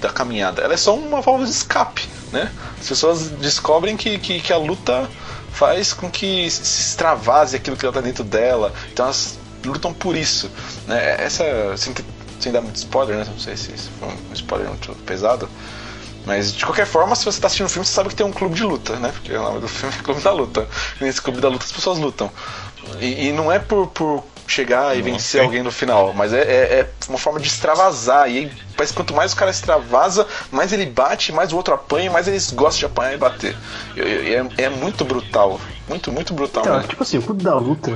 da 0.01 0.09
caminhada. 0.11 0.61
Ela 0.61 0.75
é 0.75 0.77
só 0.77 0.93
uma 0.97 1.21
válvula 1.21 1.47
de 1.47 1.53
escape, 1.53 2.09
né? 2.35 2.53
As 2.79 2.89
pessoas 2.89 3.31
descobrem 3.31 3.97
que, 3.97 4.19
que, 4.19 4.41
que 4.41 4.53
a 4.53 4.59
luta 4.59 5.09
faz 5.53 5.93
com 5.93 6.11
que 6.11 6.51
se 6.51 6.63
extravase 6.63 7.57
aquilo 7.57 7.77
que 7.77 7.87
ela 7.87 7.95
tá 7.95 8.01
dentro 8.01 8.25
dela. 8.25 8.75
Então 8.93 9.07
elas 9.07 9.39
lutam 9.65 9.95
por 9.95 10.17
isso. 10.17 10.51
Né? 10.87 11.23
Essa. 11.23 11.45
Sem, 11.77 11.95
sem 12.41 12.53
dar 12.53 12.61
muito 12.61 12.77
spoiler, 12.77 13.17
né? 13.17 13.25
Não 13.27 13.39
sei 13.39 13.57
se 13.57 13.73
foi 13.99 14.09
um 14.09 14.35
spoiler 14.35 14.69
muito 14.69 14.93
pesado. 15.07 15.49
Mas 16.27 16.53
de 16.55 16.65
qualquer 16.65 16.87
forma, 16.87 17.15
se 17.15 17.25
você 17.25 17.41
tá 17.41 17.47
assistindo 17.47 17.67
o 17.67 17.71
filme, 17.71 17.87
você 17.87 17.93
sabe 17.93 18.09
que 18.09 18.17
tem 18.17 18.27
um 18.27 18.33
clube 18.33 18.55
de 18.55 18.65
luta, 18.65 18.97
né? 18.97 19.11
Porque 19.13 19.33
o 19.33 19.43
nome 19.43 19.61
do 19.61 19.69
filme 19.69 19.95
é 19.97 20.03
Clube 20.03 20.21
da 20.23 20.33
Luta. 20.33 20.67
E 21.01 21.05
nesse 21.05 21.21
clube 21.23 21.41
da 21.41 21.49
luta 21.49 21.65
as 21.65 21.73
pessoas 21.73 21.99
lutam. 21.99 22.31
E, 22.99 23.29
e 23.29 23.33
não 23.33 23.53
é 23.53 23.59
por, 23.59 23.89
por 23.89 24.25
chegar 24.47 24.95
e 24.95 24.99
Não, 24.99 25.05
vencer 25.05 25.43
alguém 25.43 25.63
no 25.63 25.71
final, 25.71 26.13
mas 26.15 26.33
é, 26.33 26.41
é- 26.43 26.81
é 26.81 26.89
uma 27.09 27.19
forma 27.19 27.41
de 27.41 27.47
extravasar. 27.49 28.31
E 28.31 28.39
aí, 28.39 28.53
parece 28.77 28.93
que 28.93 28.97
quanto 28.99 29.15
mais 29.15 29.33
o 29.33 29.37
cara 29.37 29.51
extravasa, 29.51 30.27
mais 30.51 30.73
ele 30.73 30.87
bate, 30.87 31.33
mais 31.33 31.53
o 31.53 31.57
outro 31.57 31.75
apanha, 31.75 32.11
mais 32.11 32.29
eles 32.29 32.51
gostam 32.51 32.81
de 32.81 32.87
apanhar 32.87 33.15
e 33.15 33.19
bater. 33.19 33.57
E, 33.97 34.01
e 34.01 34.35
é, 34.35 34.47
é 34.65 34.69
muito 34.69 35.05
brutal. 35.05 35.61
Muito, 35.89 36.11
muito 36.13 36.33
brutal 36.33 36.63
Então, 36.63 36.83
tipo 36.83 37.03
assim, 37.03 37.19
o 37.19 37.23
Clube 37.23 37.43
da 37.43 37.55
Luta, 37.59 37.93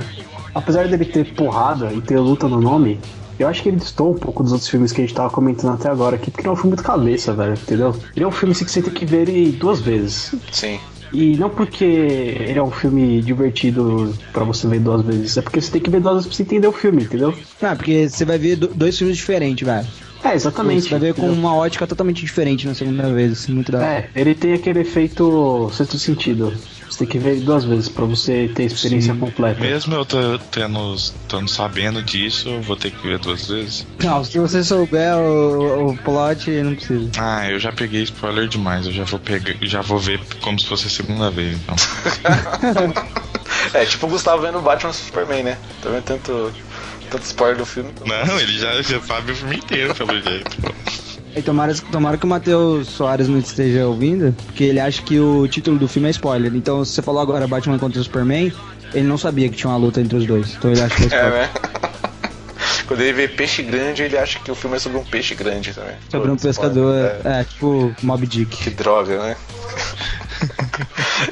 apesar 0.53 0.87
dele 0.87 1.05
ter 1.05 1.25
porrada 1.33 1.91
e 1.93 2.01
ter 2.01 2.19
luta 2.19 2.47
no 2.47 2.59
nome, 2.61 2.99
eu 3.39 3.47
acho 3.47 3.63
que 3.63 3.69
ele 3.69 3.77
distou 3.77 4.11
um 4.11 4.17
pouco 4.17 4.43
dos 4.43 4.51
outros 4.51 4.69
filmes 4.69 4.91
que 4.91 5.01
a 5.01 5.03
gente 5.05 5.15
tava 5.15 5.29
comentando 5.29 5.73
até 5.73 5.89
agora 5.89 6.15
aqui, 6.17 6.29
porque 6.29 6.41
ele 6.41 6.49
é 6.49 6.51
um 6.51 6.55
filme 6.55 6.71
muito 6.71 6.83
cabeça, 6.83 7.33
velho, 7.33 7.53
entendeu? 7.53 7.95
Ele 8.15 8.25
é 8.25 8.27
um 8.27 8.31
filme 8.31 8.51
assim, 8.51 8.65
que 8.65 8.71
você 8.71 8.81
tem 8.81 8.93
que 8.93 9.05
ver 9.05 9.29
ele 9.29 9.51
duas 9.51 9.79
vezes. 9.79 10.33
Sim. 10.51 10.79
E 11.11 11.35
não 11.37 11.49
porque 11.49 11.83
ele 11.85 12.59
é 12.59 12.63
um 12.63 12.71
filme 12.71 13.21
divertido 13.21 14.13
pra 14.31 14.43
você 14.43 14.67
ver 14.67 14.79
duas 14.79 15.01
vezes, 15.01 15.37
é 15.37 15.41
porque 15.41 15.59
você 15.59 15.71
tem 15.71 15.81
que 15.81 15.89
ver 15.89 16.01
duas 16.01 16.13
vezes 16.15 16.27
pra 16.27 16.35
você 16.37 16.43
entender 16.43 16.67
o 16.67 16.71
filme, 16.71 17.03
entendeu? 17.03 17.33
Ah, 17.61 17.75
porque 17.75 18.07
você 18.07 18.25
vai 18.25 18.37
ver 18.37 18.55
do- 18.55 18.67
dois 18.67 18.97
filmes 18.97 19.17
diferentes, 19.17 19.65
velho. 19.65 19.87
É, 20.23 20.33
exatamente. 20.35 20.83
Você 20.83 20.89
vai 20.89 20.99
ver 20.99 21.13
com 21.13 21.31
uma 21.31 21.55
ótica 21.55 21.87
totalmente 21.87 22.23
diferente 22.25 22.67
na 22.67 22.73
segunda 22.73 23.11
vez, 23.13 23.31
assim, 23.31 23.53
muito 23.53 23.71
da. 23.71 23.83
É, 23.85 24.09
ele 24.15 24.35
tem 24.35 24.53
aquele 24.53 24.81
efeito 24.81 25.69
sexto 25.71 25.97
sentido. 25.97 26.53
Você 26.99 27.05
tem 27.05 27.07
que 27.13 27.19
ver 27.19 27.31
ele 27.31 27.45
duas 27.45 27.63
vezes 27.63 27.87
pra 27.87 28.03
você 28.03 28.51
ter 28.53 28.63
a 28.63 28.65
experiência 28.65 29.15
completa. 29.15 29.61
Mesmo 29.61 29.95
eu 29.95 30.03
tô 30.03 30.37
tendo, 30.51 30.97
tendo 31.29 31.47
sabendo 31.47 32.03
disso, 32.03 32.49
eu 32.49 32.61
vou 32.61 32.75
ter 32.75 32.91
que 32.91 33.07
ver 33.07 33.17
duas 33.19 33.47
vezes. 33.47 33.87
Não, 34.03 34.21
se 34.21 34.37
você 34.37 34.61
souber 34.61 35.15
o, 35.15 35.91
o 35.91 35.97
plot, 35.99 36.51
não 36.61 36.75
precisa. 36.75 37.09
Ah, 37.17 37.49
eu 37.49 37.57
já 37.57 37.71
peguei 37.71 38.03
spoiler 38.03 38.49
demais, 38.49 38.85
eu 38.85 38.91
já 38.91 39.05
vou 39.05 39.17
pegar, 39.17 39.55
já 39.61 39.79
vou 39.79 39.97
ver 39.97 40.19
como 40.41 40.59
se 40.59 40.65
fosse 40.65 40.87
a 40.87 40.89
segunda 40.89 41.31
vez, 41.31 41.57
então. 41.57 41.75
É, 43.73 43.83
tipo 43.85 44.07
o 44.07 44.09
Gustavo 44.09 44.41
vendo 44.41 44.61
Batman 44.61 44.91
vs 44.91 45.01
Superman, 45.05 45.43
né? 45.43 45.57
Tá 45.81 45.89
vendo 45.89 46.03
tanto, 46.03 46.53
tanto 47.09 47.23
spoiler 47.23 47.57
do 47.57 47.65
filme. 47.65 47.91
Não, 48.05 48.39
ele 48.39 48.57
já, 48.57 48.81
já 48.81 49.01
sabe 49.01 49.31
o 49.31 49.35
filme 49.35 49.57
inteiro, 49.57 49.93
pelo 49.95 50.21
jeito. 50.21 50.57
E 51.35 51.41
tomara, 51.41 51.73
tomara 51.91 52.17
que 52.17 52.25
o 52.25 52.27
Matheus 52.27 52.87
Soares 52.87 53.27
não 53.27 53.37
esteja 53.37 53.85
ouvindo, 53.85 54.35
porque 54.45 54.63
ele 54.63 54.79
acha 54.79 55.01
que 55.01 55.19
o 55.19 55.47
título 55.47 55.77
do 55.77 55.87
filme 55.87 56.07
é 56.07 56.11
spoiler. 56.11 56.53
Então, 56.55 56.83
se 56.83 56.93
você 56.93 57.01
falou 57.01 57.21
agora 57.21 57.47
Batman 57.47 57.77
contra 57.77 57.99
o 57.99 58.03
Superman, 58.03 58.51
ele 58.93 59.07
não 59.07 59.17
sabia 59.17 59.47
que 59.49 59.55
tinha 59.55 59.69
uma 59.69 59.77
luta 59.77 60.01
entre 60.01 60.17
os 60.17 60.25
dois. 60.25 60.55
Então 60.55 60.71
ele 60.71 60.81
acha 60.81 60.95
que 60.95 61.03
é 61.03 61.05
É, 61.05 61.07
spoiler. 61.07 61.31
né? 61.31 61.49
Quando 62.87 63.01
ele 63.01 63.13
vê 63.13 63.27
peixe 63.27 63.61
grande, 63.61 64.01
ele 64.01 64.17
acha 64.17 64.39
que 64.39 64.49
o 64.51 64.55
filme 64.55 64.75
é 64.75 64.79
sobre 64.79 64.97
um 64.97 65.03
peixe 65.03 65.35
grande 65.35 65.71
também. 65.73 65.95
Sobre 66.09 66.31
um 66.31 66.35
pescador, 66.35 66.95
é. 67.23 67.41
é, 67.41 67.43
tipo 67.43 67.95
Mob 68.01 68.25
Dick. 68.25 68.57
Que 68.57 68.71
droga, 68.71 69.21
né? 69.21 69.35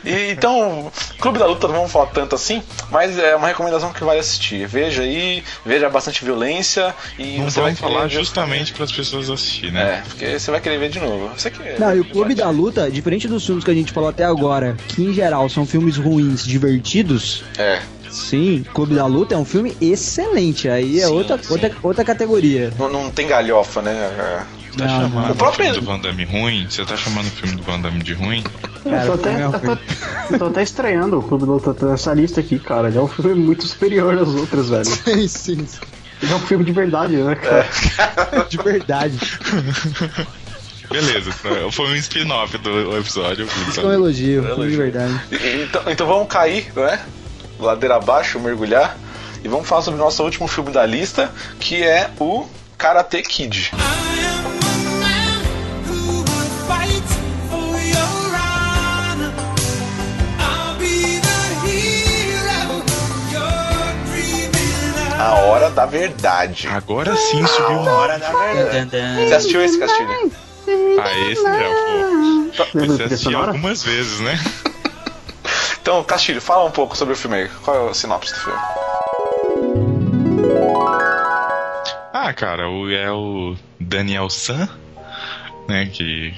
E, 0.05 0.31
então, 0.31 0.91
Clube 1.19 1.39
da 1.39 1.45
Luta 1.45 1.67
não 1.67 1.75
vamos 1.75 1.91
falar 1.91 2.07
tanto 2.07 2.35
assim, 2.35 2.61
mas 2.91 3.17
é 3.17 3.35
uma 3.35 3.47
recomendação 3.47 3.91
que 3.93 4.03
vale 4.03 4.19
assistir. 4.19 4.67
Veja 4.67 5.01
aí, 5.03 5.43
veja 5.65 5.89
bastante 5.89 6.23
violência 6.25 6.93
e 7.17 7.37
Não 7.37 7.49
você 7.49 7.61
vai 7.61 7.73
falar 7.75 8.03
ver- 8.03 8.09
justamente 8.09 8.73
para 8.73 8.83
as 8.83 8.91
pessoas 8.91 9.29
assistirem, 9.29 9.71
né? 9.73 9.97
É, 9.99 10.01
porque 10.07 10.39
você 10.39 10.51
vai 10.51 10.59
querer 10.61 10.77
ver 10.79 10.89
de 10.89 10.99
novo. 10.99 11.29
Você 11.37 11.49
que 11.49 11.59
Não, 11.79 11.95
e 11.95 11.99
o 11.99 12.05
Clube 12.05 12.35
da 12.35 12.49
Luta, 12.49 12.89
diferente 12.89 13.27
dos 13.27 13.45
filmes 13.45 13.63
que 13.63 13.71
a 13.71 13.73
gente 13.73 13.91
falou 13.91 14.09
até 14.09 14.23
agora, 14.25 14.75
que 14.89 15.03
em 15.03 15.13
geral 15.13 15.49
são 15.49 15.65
filmes 15.65 15.97
ruins, 15.97 16.43
divertidos, 16.45 17.43
É, 17.57 17.81
sim, 18.09 18.65
Clube 18.73 18.95
da 18.95 19.05
Luta 19.05 19.35
é 19.35 19.37
um 19.37 19.45
filme 19.45 19.75
excelente. 19.81 20.67
Aí 20.69 20.99
é 20.99 21.05
Sim, 21.07 21.13
outra, 21.13 21.37
sim. 21.41 21.53
outra, 21.53 21.71
outra 21.83 22.05
categoria. 22.05 22.71
não, 22.77 22.89
não 22.89 23.09
tem 23.11 23.27
galhofa, 23.27 23.81
né? 23.81 23.91
É. 23.93 24.56
Tá 24.77 24.85
Não, 24.85 25.01
chamando 25.01 25.13
não. 25.23 25.29
o, 25.29 25.31
O 25.31 25.35
próprio- 25.35 25.65
filme 25.65 25.79
do 25.81 25.85
Van 25.85 25.99
Damme 25.99 26.25
ruim? 26.25 26.67
Você 26.69 26.85
tá 26.85 26.95
chamando 26.95 27.27
o 27.27 27.31
filme 27.31 27.55
do 27.55 27.63
Van 27.63 27.79
Damme 27.79 28.03
de 28.03 28.13
ruim? 28.13 28.43
Cara, 28.83 29.03
eu, 29.05 29.07
tô 29.07 29.13
até, 29.13 29.41
é 29.41 29.47
um 29.47 29.53
eu 29.53 29.59
tô- 29.59 29.77
eu 30.33 30.39
tô 30.39 30.45
até 30.47 30.63
estranhando 30.63 31.19
o 31.19 31.23
Clube 31.23 31.45
da 31.45 31.51
Luta 31.53 31.85
nessa 31.87 32.13
lista 32.13 32.39
aqui, 32.39 32.59
cara. 32.59 32.87
Ele 32.89 32.97
é 32.97 33.01
um 33.01 33.07
filme 33.07 33.35
muito 33.35 33.65
superior 33.67 34.17
aos 34.17 34.29
outros, 34.35 34.69
velho. 34.69 34.85
sim, 35.27 35.27
sim. 35.27 35.67
Ele 36.21 36.31
é 36.31 36.35
um 36.35 36.39
filme 36.39 36.63
de 36.65 36.71
verdade, 36.71 37.15
né, 37.15 37.35
cara? 37.35 37.67
De 38.49 38.57
verdade. 38.57 39.17
Beleza, 40.89 41.31
foi 41.71 41.85
um 41.89 41.95
spin-off 41.95 42.57
do 42.59 42.97
episódio. 42.97 43.47
Isso 43.67 43.81
é 43.81 43.83
um 43.85 43.91
elogio, 43.91 44.43
filme 44.43 44.69
de 44.71 44.77
verdade. 44.77 45.19
Então, 45.63 45.81
então 45.87 46.07
vamos 46.07 46.27
cair, 46.27 46.71
né? 46.75 46.99
ladeira 47.59 47.95
abaixo, 47.95 48.39
mergulhar. 48.39 48.97
E 49.43 49.47
vamos 49.47 49.67
falar 49.67 49.81
sobre 49.81 49.99
o 49.99 50.03
nosso 50.03 50.23
último 50.23 50.47
filme 50.47 50.71
da 50.71 50.85
lista, 50.85 51.31
que 51.59 51.83
é 51.83 52.09
o 52.19 52.47
Karate 52.77 53.21
Kid. 53.21 53.71
A 65.27 65.35
hora 65.41 65.69
da 65.69 65.85
verdade. 65.85 66.69
Agora 66.69 67.13
sim 67.17 67.45
subiu 67.45 67.79
uma 67.79 67.91
hora 67.91 68.17
da 68.17 68.31
verdade. 68.31 69.27
Você 69.27 69.33
assistiu 69.33 69.61
esse, 69.61 69.77
Castilho? 69.77 70.31
Ah, 71.01 71.29
esse 71.29 71.43
né, 71.43 71.67
pô. 71.67 71.93
Lembra 71.93 72.51
Você 72.51 72.57
da 72.57 72.65
trilha 72.65 73.05
assistiu 73.05 73.37
algumas 73.37 73.83
vezes, 73.83 74.21
né? 74.21 74.39
Então, 75.81 76.01
Castilho, 76.05 76.41
fala 76.41 76.63
um 76.63 76.71
pouco 76.71 76.95
sobre 76.95 77.13
o 77.13 77.17
filme 77.17 77.37
aí. 77.37 77.49
Qual 77.61 77.87
é 77.87 77.89
a 77.89 77.93
sinopse 77.93 78.33
do 78.33 78.39
filme? 78.39 78.59
Ah, 82.13 82.33
cara, 82.33 82.69
o, 82.69 82.89
é 82.89 83.11
o 83.11 83.53
Daniel 83.79 84.29
San, 84.29 84.69
né? 85.67 85.89
Que 85.91 86.33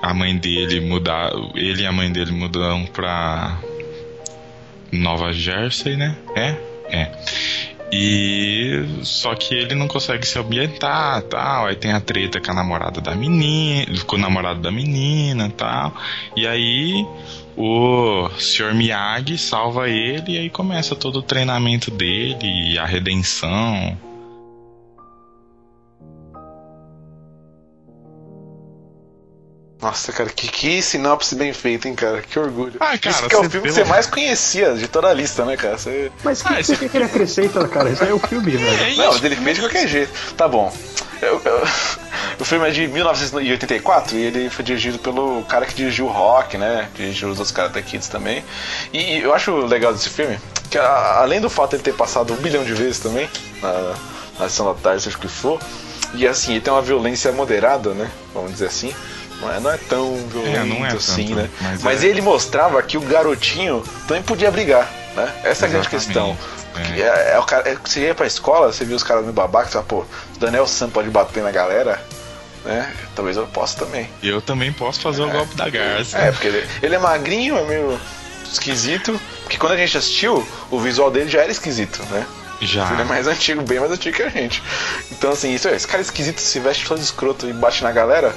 a 0.00 0.14
mãe 0.14 0.34
dele 0.34 0.80
mudar, 0.80 1.30
ele 1.54 1.82
e 1.82 1.86
a 1.86 1.92
mãe 1.92 2.10
dele 2.10 2.32
mudam 2.32 2.86
pra 2.86 3.58
Nova 4.90 5.30
Jersey, 5.30 5.94
né? 5.94 6.16
É, 6.34 6.56
é. 6.90 7.67
E 7.90 8.84
só 9.02 9.34
que 9.34 9.54
ele 9.54 9.74
não 9.74 9.88
consegue 9.88 10.26
se 10.26 10.38
ambientar, 10.38 11.22
tal. 11.22 11.66
Aí 11.66 11.76
tem 11.76 11.92
a 11.92 12.00
treta 12.00 12.40
com 12.40 12.50
a 12.50 12.54
namorada 12.54 13.00
da 13.00 13.14
menina, 13.14 13.86
com 14.06 14.16
o 14.16 14.18
namorado 14.18 14.60
da 14.60 14.70
menina, 14.70 15.50
tal. 15.56 15.94
E 16.36 16.46
aí 16.46 17.06
o 17.56 18.28
Sr. 18.38 18.74
Miyagi 18.74 19.36
salva 19.36 19.88
ele 19.88 20.32
e 20.32 20.38
aí 20.38 20.50
começa 20.50 20.94
todo 20.94 21.20
o 21.20 21.22
treinamento 21.22 21.90
dele, 21.90 22.72
e 22.72 22.78
a 22.78 22.84
redenção. 22.84 23.98
Nossa, 29.80 30.12
cara, 30.12 30.28
que, 30.28 30.48
que 30.48 30.82
sinopse 30.82 31.36
bem 31.36 31.52
feita, 31.52 31.86
hein, 31.88 31.94
cara? 31.94 32.20
Que 32.20 32.36
orgulho. 32.38 32.74
Ah, 32.80 32.98
cara, 32.98 33.10
Isso 33.10 33.28
que 33.28 33.34
é 33.34 33.38
o 33.38 33.48
filme 33.48 33.68
que 33.68 33.72
você 33.74 33.84
mais 33.84 34.06
conhecia 34.06 34.74
de 34.74 34.88
toda 34.88 35.08
a 35.08 35.14
lista, 35.14 35.44
né, 35.44 35.56
cara? 35.56 35.78
Você... 35.78 36.10
Mas 36.24 36.40
o 36.42 36.48
Ah, 36.48 36.54
que, 36.54 36.60
esse- 36.60 36.76
que, 36.76 36.88
que 36.88 36.96
ele 36.96 37.04
acrescenta, 37.04 37.68
cara? 37.68 37.88
Isso 37.88 38.02
aí 38.02 38.10
é 38.10 38.12
o 38.14 38.18
filme, 38.18 38.56
velho. 38.56 38.82
É 38.84 38.96
Não, 38.96 39.14
ele 39.16 39.36
fez 39.36 39.56
de 39.56 39.62
qualquer 39.62 39.86
jeito. 39.86 40.34
Tá 40.36 40.48
bom. 40.48 40.74
Eu- 41.22 41.40
eu- 41.44 41.62
o 42.40 42.44
filme 42.44 42.66
é 42.66 42.70
de 42.72 42.88
1984 42.88 44.16
e 44.16 44.20
ele 44.24 44.50
foi 44.50 44.64
dirigido 44.64 44.98
pelo 44.98 45.44
cara 45.44 45.64
que 45.64 45.74
dirigiu 45.74 46.06
o 46.06 46.10
Rock, 46.10 46.58
né? 46.58 46.88
Dirigiu 46.96 47.28
os 47.28 47.38
outros 47.38 47.52
Karate 47.54 47.80
Kids 47.82 48.08
também. 48.08 48.44
E 48.92 49.18
eu 49.18 49.32
acho 49.32 49.52
legal 49.64 49.92
desse 49.92 50.08
filme 50.10 50.38
que, 50.70 50.76
a- 50.78 51.18
além 51.20 51.40
do 51.40 51.48
fato 51.48 51.70
de 51.70 51.76
ele 51.76 51.82
ter 51.84 51.94
passado 51.94 52.32
um 52.32 52.36
bilhão 52.36 52.64
de 52.64 52.74
vezes 52.74 52.98
também 52.98 53.30
na, 53.62 53.94
na 54.40 54.48
sessão 54.48 54.66
da 54.66 54.74
tarde, 54.74 55.02
seja 55.04 55.16
o 55.16 55.20
que 55.20 55.28
for, 55.28 55.60
e 56.14 56.26
assim, 56.26 56.52
ele 56.52 56.60
tem 56.62 56.72
uma 56.72 56.82
violência 56.82 57.30
moderada, 57.30 57.90
né? 57.94 58.10
Vamos 58.34 58.50
dizer 58.52 58.66
assim. 58.66 58.92
Não 59.40 59.52
é, 59.52 59.60
não 59.60 59.70
é 59.70 59.76
tão 59.76 60.16
violento 60.28 60.66
não 60.66 60.86
é 60.86 60.88
assim, 60.88 61.28
tanto, 61.28 61.36
né? 61.36 61.50
mas 61.60 61.82
Mas, 61.82 62.04
é. 62.04 62.06
ele 62.08 62.20
mostrava 62.20 62.82
que 62.82 62.96
o 62.96 63.00
garotinho 63.00 63.82
também 64.06 64.22
podia 64.22 64.50
brigar, 64.50 64.90
né? 65.14 65.32
Essa 65.44 65.66
é 65.66 65.68
a 65.68 65.72
grande 65.72 65.88
questão. 65.88 66.36
é. 66.96 67.00
É, 67.00 67.32
é 67.34 67.38
o 67.38 67.44
cara, 67.44 67.68
é, 67.68 67.76
você 67.76 68.00
ia 68.00 68.14
pra 68.14 68.26
escola, 68.26 68.72
você 68.72 68.84
viu 68.84 68.96
os 68.96 69.02
caras 69.02 69.24
no 69.24 69.32
babaca, 69.32 69.66
você 69.66 69.72
fala, 69.72 69.84
pô, 69.84 70.00
o 70.00 70.38
Daniel 70.38 70.66
Sam 70.66 70.90
pode 70.90 71.08
bater 71.10 71.42
na 71.42 71.50
galera, 71.50 72.00
né? 72.64 72.92
Talvez 73.14 73.36
eu 73.36 73.46
possa 73.46 73.84
também. 73.84 74.08
Eu 74.22 74.40
também 74.40 74.72
posso 74.72 75.00
fazer 75.00 75.22
o 75.22 75.30
golpe 75.30 75.54
da 75.56 75.68
garça. 75.68 76.18
É, 76.18 76.30
porque 76.32 76.46
ele, 76.48 76.68
ele 76.82 76.94
é 76.94 76.98
magrinho, 76.98 77.56
é 77.56 77.64
meio 77.64 78.00
esquisito. 78.50 79.20
Porque 79.42 79.56
quando 79.56 79.72
a 79.72 79.76
gente 79.76 79.96
assistiu, 79.96 80.46
o 80.70 80.78
visual 80.78 81.10
dele 81.10 81.28
já 81.28 81.40
era 81.42 81.50
esquisito, 81.50 82.02
né? 82.10 82.26
Já. 82.60 82.90
Ele 82.92 83.02
é 83.02 83.04
mais 83.04 83.26
antigo, 83.26 83.62
bem 83.62 83.78
mais 83.78 83.92
antigo 83.92 84.16
que 84.16 84.22
a 84.22 84.28
gente. 84.28 84.62
Então, 85.12 85.30
assim, 85.30 85.54
isso, 85.54 85.68
esse 85.68 85.86
cara 85.86 86.02
esquisito 86.02 86.40
se 86.40 86.58
veste 86.58 86.86
todo 86.86 87.00
escroto 87.00 87.48
e 87.48 87.52
bate 87.52 87.82
na 87.84 87.92
galera, 87.92 88.34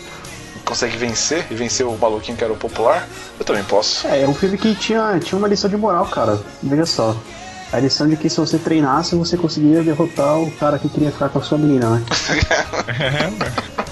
consegue 0.65 0.97
vencer 0.97 1.45
e 1.49 1.55
vencer 1.55 1.85
o 1.85 1.97
maluquinho 1.97 2.37
que 2.37 2.43
era 2.43 2.53
o 2.53 2.57
popular, 2.57 3.07
eu 3.39 3.45
também 3.45 3.63
posso. 3.63 4.07
É, 4.07 4.21
é 4.21 4.27
um 4.27 4.33
filme 4.33 4.57
que 4.57 4.73
tinha, 4.75 5.19
tinha 5.19 5.37
uma 5.37 5.47
lição 5.47 5.69
de 5.69 5.77
moral, 5.77 6.05
cara. 6.07 6.39
Veja 6.61 6.85
só. 6.85 7.15
A 7.71 7.79
lição 7.79 8.07
de 8.07 8.17
que 8.17 8.29
se 8.29 8.37
você 8.37 8.57
treinasse, 8.57 9.15
você 9.15 9.37
conseguiria 9.37 9.81
derrotar 9.81 10.37
o 10.39 10.51
cara 10.51 10.77
que 10.77 10.89
queria 10.89 11.11
ficar 11.11 11.29
com 11.29 11.39
a 11.39 11.41
sua 11.41 11.57
menina, 11.57 11.89
né? 11.89 12.03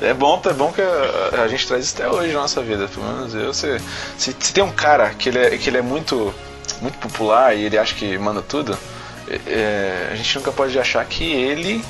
É 0.00 0.14
bom, 0.14 0.40
é 0.44 0.52
bom 0.52 0.72
que 0.72 0.80
a, 0.80 1.42
a 1.42 1.48
gente 1.48 1.66
traz 1.66 1.84
isso 1.84 1.94
até 1.96 2.08
hoje 2.08 2.32
na 2.32 2.40
nossa 2.40 2.62
vida. 2.62 2.88
Pelo 2.88 3.06
menos 3.06 3.34
eu, 3.34 3.52
se, 3.52 3.78
se, 4.16 4.34
se 4.38 4.52
tem 4.52 4.62
um 4.62 4.70
cara 4.70 5.10
que 5.10 5.28
ele 5.28 5.38
é, 5.38 5.56
que 5.56 5.68
ele 5.68 5.78
é 5.78 5.82
muito, 5.82 6.34
muito 6.80 6.98
popular 6.98 7.54
e 7.56 7.64
ele 7.64 7.78
acha 7.78 7.94
que 7.94 8.16
manda 8.18 8.42
tudo, 8.42 8.76
é, 9.28 9.40
é, 9.46 10.08
a 10.12 10.14
gente 10.14 10.36
nunca 10.36 10.52
pode 10.52 10.78
achar 10.78 11.04
que 11.04 11.24
ele 11.24 11.84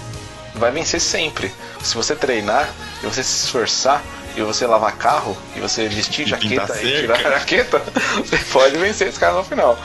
vai 0.55 0.71
vencer 0.71 1.01
sempre. 1.01 1.53
Se 1.83 1.95
você 1.95 2.15
treinar 2.15 2.69
e 3.03 3.07
você 3.07 3.23
se 3.23 3.45
esforçar 3.45 4.03
e 4.37 4.43
você 4.43 4.67
lavar 4.67 4.97
carro 4.97 5.37
e 5.57 5.61
você 5.61 5.89
vestir 5.89 6.27
E 6.27 6.31
jaqueta 6.31 6.73
e 6.81 6.81
cerca. 6.83 7.01
tirar 7.01 7.17
a 7.17 7.39
jaqueta, 7.39 7.83
você 8.17 8.39
pode 8.53 8.77
vencer 8.77 9.09
esse 9.09 9.19
cara 9.19 9.35
no 9.35 9.45
final. 9.45 9.79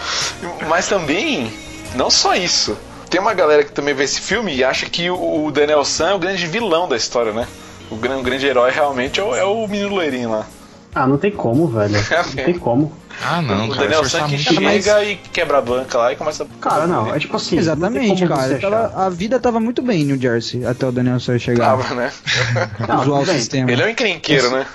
Mas 0.68 0.88
também, 0.88 1.52
não 1.96 2.10
só 2.10 2.36
isso. 2.36 2.78
Tem 3.10 3.20
uma 3.22 3.34
galera 3.34 3.64
que 3.64 3.72
também 3.72 3.94
vê 3.94 4.04
esse 4.04 4.20
filme 4.22 4.56
e 4.56 4.64
acha 4.64 4.88
que 4.90 5.10
o 5.10 5.46
o 5.46 5.52
Daniel 5.52 5.84
San 5.86 6.10
é 6.10 6.14
o 6.14 6.20
grande 6.20 6.48
vilão 6.48 6.88
da 6.88 6.96
história, 6.96 7.32
né? 7.32 7.48
O 7.92 7.96
grande, 7.96 8.22
o 8.22 8.24
grande 8.24 8.46
herói 8.48 8.72
realmente 8.72 9.20
é 9.20 9.24
o, 9.24 9.36
é 9.36 9.44
o 9.44 9.68
menino 9.68 9.90
loirinho 9.94 10.32
lá. 10.32 10.48
Ah, 10.96 11.08
não 11.08 11.18
tem 11.18 11.32
como, 11.32 11.68
velho. 11.68 11.94
Não 12.36 12.44
tem 12.46 12.58
como. 12.60 12.92
Ah, 13.24 13.42
não, 13.42 13.66
o 13.66 13.70
cara. 13.70 13.82
Daniel 13.82 14.00
forçar 14.02 14.22
San 14.22 14.28
que 14.28 14.44
muito. 14.54 14.72
chega 14.82 15.04
e 15.04 15.16
quebra 15.16 15.58
a 15.60 15.62
banca 15.62 15.98
lá 15.98 16.12
e 16.14 16.16
começa 16.16 16.44
a. 16.44 16.48
Cara, 16.62 16.88
não, 16.88 17.14
é 17.14 17.20
tipo 17.20 17.36
assim. 17.38 17.58
Exatamente, 17.58 18.28
cara. 18.28 18.60
Tava- 18.60 18.94
a 19.06 19.10
vida 19.10 19.40
tava 19.40 19.60
muito 19.60 19.82
bem 19.82 20.02
em 20.02 20.06
New 20.06 20.20
Jersey 20.20 20.66
até 20.66 20.88
o 20.88 20.92
Daniel 20.92 21.20
Sawyer 21.20 21.40
chegar. 21.40 21.78
Tava, 21.78 21.94
né? 21.96 22.12
Não, 22.88 23.02
Usar 23.02 23.12
o 23.12 23.26
sistema. 23.26 23.72
Ele 23.72 23.82
é 23.82 23.86
um 23.86 23.90
encrenqueiro, 23.90 24.50
né? 24.52 24.66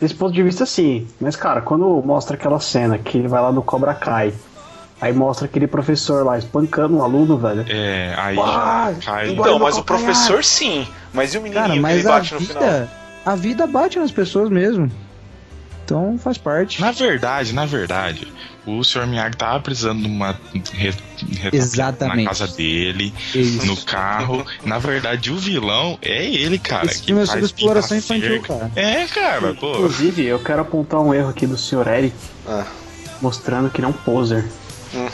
Desse 0.00 0.14
ponto 0.14 0.32
de 0.32 0.42
vista, 0.42 0.66
sim. 0.66 1.06
Mas, 1.20 1.36
cara, 1.36 1.60
quando 1.60 2.02
mostra 2.04 2.36
aquela 2.36 2.58
cena 2.60 2.98
que 2.98 3.16
ele 3.18 3.28
vai 3.28 3.40
lá 3.40 3.52
no 3.52 3.62
Cobra 3.62 3.94
Kai, 3.94 4.32
aí 5.00 5.12
mostra 5.12 5.46
aquele 5.46 5.66
professor 5.66 6.24
lá 6.24 6.36
espancando 6.38 6.96
um 6.96 7.02
aluno, 7.02 7.36
velho. 7.38 7.64
É, 7.68 8.14
aí 8.18 8.36
Ah, 8.38 8.92
cai. 9.04 9.30
igual- 9.30 9.48
Então, 9.48 9.58
no 9.58 9.64
mas 9.64 9.76
o 9.78 9.84
professor 9.84 10.42
sim. 10.44 10.86
Mas 11.12 11.32
e 11.34 11.38
o 11.38 11.42
menininho 11.42 11.62
Cara, 11.62 11.74
que 11.74 11.80
mas 11.80 11.98
ele 11.98 12.08
a 12.08 12.10
bate 12.12 12.34
no 12.34 12.40
final? 12.40 12.62
vida, 12.62 12.90
a 13.24 13.34
vida 13.36 13.66
bate 13.66 13.98
nas 13.98 14.10
pessoas 14.10 14.48
mesmo. 14.50 14.90
Então 15.84 16.16
faz 16.18 16.38
parte. 16.38 16.80
Na 16.80 16.90
verdade, 16.92 17.52
na 17.52 17.66
verdade, 17.66 18.26
o 18.66 18.82
Sr. 18.82 19.06
Miyagi 19.06 19.36
tava 19.36 19.60
precisando 19.60 20.00
de 20.02 20.08
uma 20.08 20.34
re, 20.72 20.94
re- 21.32 21.50
Exatamente. 21.52 22.22
na 22.24 22.28
casa 22.30 22.46
dele, 22.48 23.12
Isso. 23.34 23.66
no 23.66 23.76
carro. 23.84 24.46
Na 24.64 24.78
verdade, 24.78 25.30
o 25.30 25.36
vilão 25.36 25.98
é 26.00 26.24
ele, 26.24 26.58
cara. 26.58 26.86
Esse 26.86 27.00
que 27.00 27.06
filme 27.08 27.22
é 27.22 27.26
sobre 27.26 27.44
exploração 27.44 28.00
pintar 28.00 28.16
infantil, 28.16 28.40
cerca. 28.46 28.54
cara. 28.54 28.72
É, 28.76 29.06
cara, 29.06 29.54
pô. 29.54 29.72
Inclusive, 29.72 30.24
eu 30.24 30.38
quero 30.38 30.62
apontar 30.62 31.00
um 31.00 31.12
erro 31.12 31.28
aqui 31.28 31.46
do 31.46 31.58
Sr. 31.58 31.86
Eric, 31.88 32.14
Ah. 32.48 32.64
mostrando 33.20 33.68
que 33.68 33.78
ele 33.80 33.86
é 33.86 33.90
um 33.90 33.92
poser. 33.92 34.44
Hum. 34.94 35.08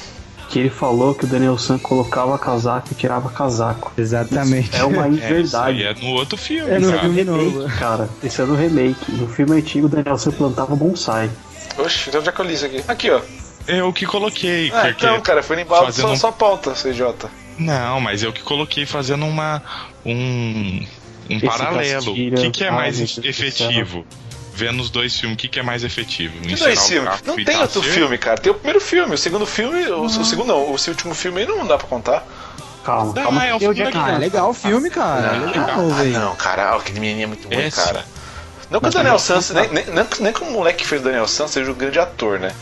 Que 0.51 0.59
ele 0.59 0.69
falou 0.71 1.15
que 1.15 1.25
o 1.25 1.29
Daniel 1.29 1.57
San 1.57 1.79
colocava 1.79 2.37
casaco 2.39 2.89
e 2.91 2.95
tirava 2.97 3.31
casaco. 3.31 3.93
Exatamente. 3.97 4.75
É 4.77 4.83
uma 4.85 5.07
É, 5.07 5.11
isso 5.11 5.57
aí 5.57 5.77
inverdade. 5.77 5.85
é 5.85 5.95
no 5.95 6.11
outro 6.15 6.37
filme, 6.37 6.71
É 6.71 6.79
no 6.79 6.87
Esse 6.87 6.89
é 6.89 6.97
cara. 6.97 7.01
filme 7.03 7.25
novo. 7.25 7.59
remake, 7.61 7.79
cara. 7.79 8.11
Esse 8.23 8.43
é 8.43 8.45
do 8.47 8.55
remake. 8.57 9.13
No 9.13 9.29
filme 9.29 9.57
antigo, 9.57 9.87
o 9.87 9.89
Daniel 9.89 10.19
San 10.19 10.33
plantava 10.33 10.75
bonsai. 10.75 11.31
Oxe, 11.79 12.09
então 12.09 12.21
já 12.23 12.33
que 12.33 12.41
eu 12.41 12.45
li 12.45 12.55
isso 12.55 12.67
aqui. 12.67 12.85
Aqui, 12.89 13.11
ó. 13.11 13.21
Eu 13.69 13.93
que 13.93 14.05
coloquei, 14.05 14.73
Ah, 14.75 14.81
porque... 14.87 15.07
então, 15.07 15.21
cara, 15.21 15.41
foi 15.43 15.55
no 15.55 15.63
embalo 15.63 15.87
fazendo 15.87 16.09
só, 16.09 16.17
só 16.17 16.33
pauta, 16.33 16.73
CJ. 16.73 17.29
Não, 17.57 18.01
mas 18.01 18.23
eu 18.25 18.33
que 18.33 18.43
coloquei 18.43 18.85
fazendo 18.87 19.25
uma 19.27 19.63
um, 20.05 20.85
um 21.31 21.37
Esse 21.37 21.47
paralelo. 21.47 22.11
O 22.11 22.15
que, 22.15 22.51
que 22.51 22.65
é 22.65 22.69
ai, 22.71 22.75
mais 22.75 23.19
efetivo? 23.19 24.05
Vendo 24.53 24.81
os 24.81 24.91
dois 24.91 25.17
filmes, 25.19 25.37
o 25.37 25.39
que, 25.39 25.49
que 25.49 25.59
é 25.59 25.63
mais 25.63 25.85
efetivo? 25.85 26.39
Que 26.41 26.55
dois 26.57 26.87
filmes? 26.87 27.23
Não 27.25 27.37
tem 27.37 27.57
outro 27.59 27.81
cerca? 27.83 27.95
filme, 27.97 28.19
cara. 28.19 28.39
Tem 28.39 28.51
o 28.53 28.55
primeiro 28.55 28.81
filme, 28.81 29.15
o 29.15 29.19
segundo 29.19 29.47
filme. 29.47 29.87
O, 29.89 30.03
o 30.03 30.25
segundo 30.25 30.49
não, 30.49 30.59
o 30.65 30.71
último 30.73 31.15
filme 31.15 31.41
aí 31.41 31.47
não 31.47 31.67
dá 31.67 31.79
pra 31.79 31.87
contar. 31.87 32.27
Calma, 32.85 33.13
Não, 33.15 33.23
calma. 33.23 33.47
é 33.47 33.55
o 33.55 33.59
filme 33.59 33.83
Ah, 33.95 34.13
é 34.13 34.19
legal 34.19 34.51
o 34.51 34.55
filme, 34.55 34.89
cara. 34.91 35.37
É 35.37 35.39
legal, 35.47 35.91
Ah, 35.91 35.95
velho. 35.97 36.13
não, 36.19 36.35
cara, 36.37 36.77
aquele 36.77 36.99
menininho 37.01 37.25
é 37.25 37.27
muito 37.27 37.53
Esse. 37.53 37.77
cara. 37.77 38.05
Não 38.71 38.81
que 38.81 38.87
o 38.87 38.91
Daniel 38.91 39.17
também- 39.19 39.43
Santos, 39.43 39.51
nem, 39.51 39.69
nem, 39.69 39.85
nem, 39.95 40.07
nem 40.21 40.33
que 40.33 40.43
o 40.43 40.51
moleque 40.51 40.79
que 40.83 40.87
fez 40.87 41.01
o 41.01 41.05
Daniel 41.05 41.27
Santos 41.29 41.53
seja 41.53 41.71
um 41.71 41.75
grande 41.75 41.99
ator, 41.99 42.39
né? 42.39 42.53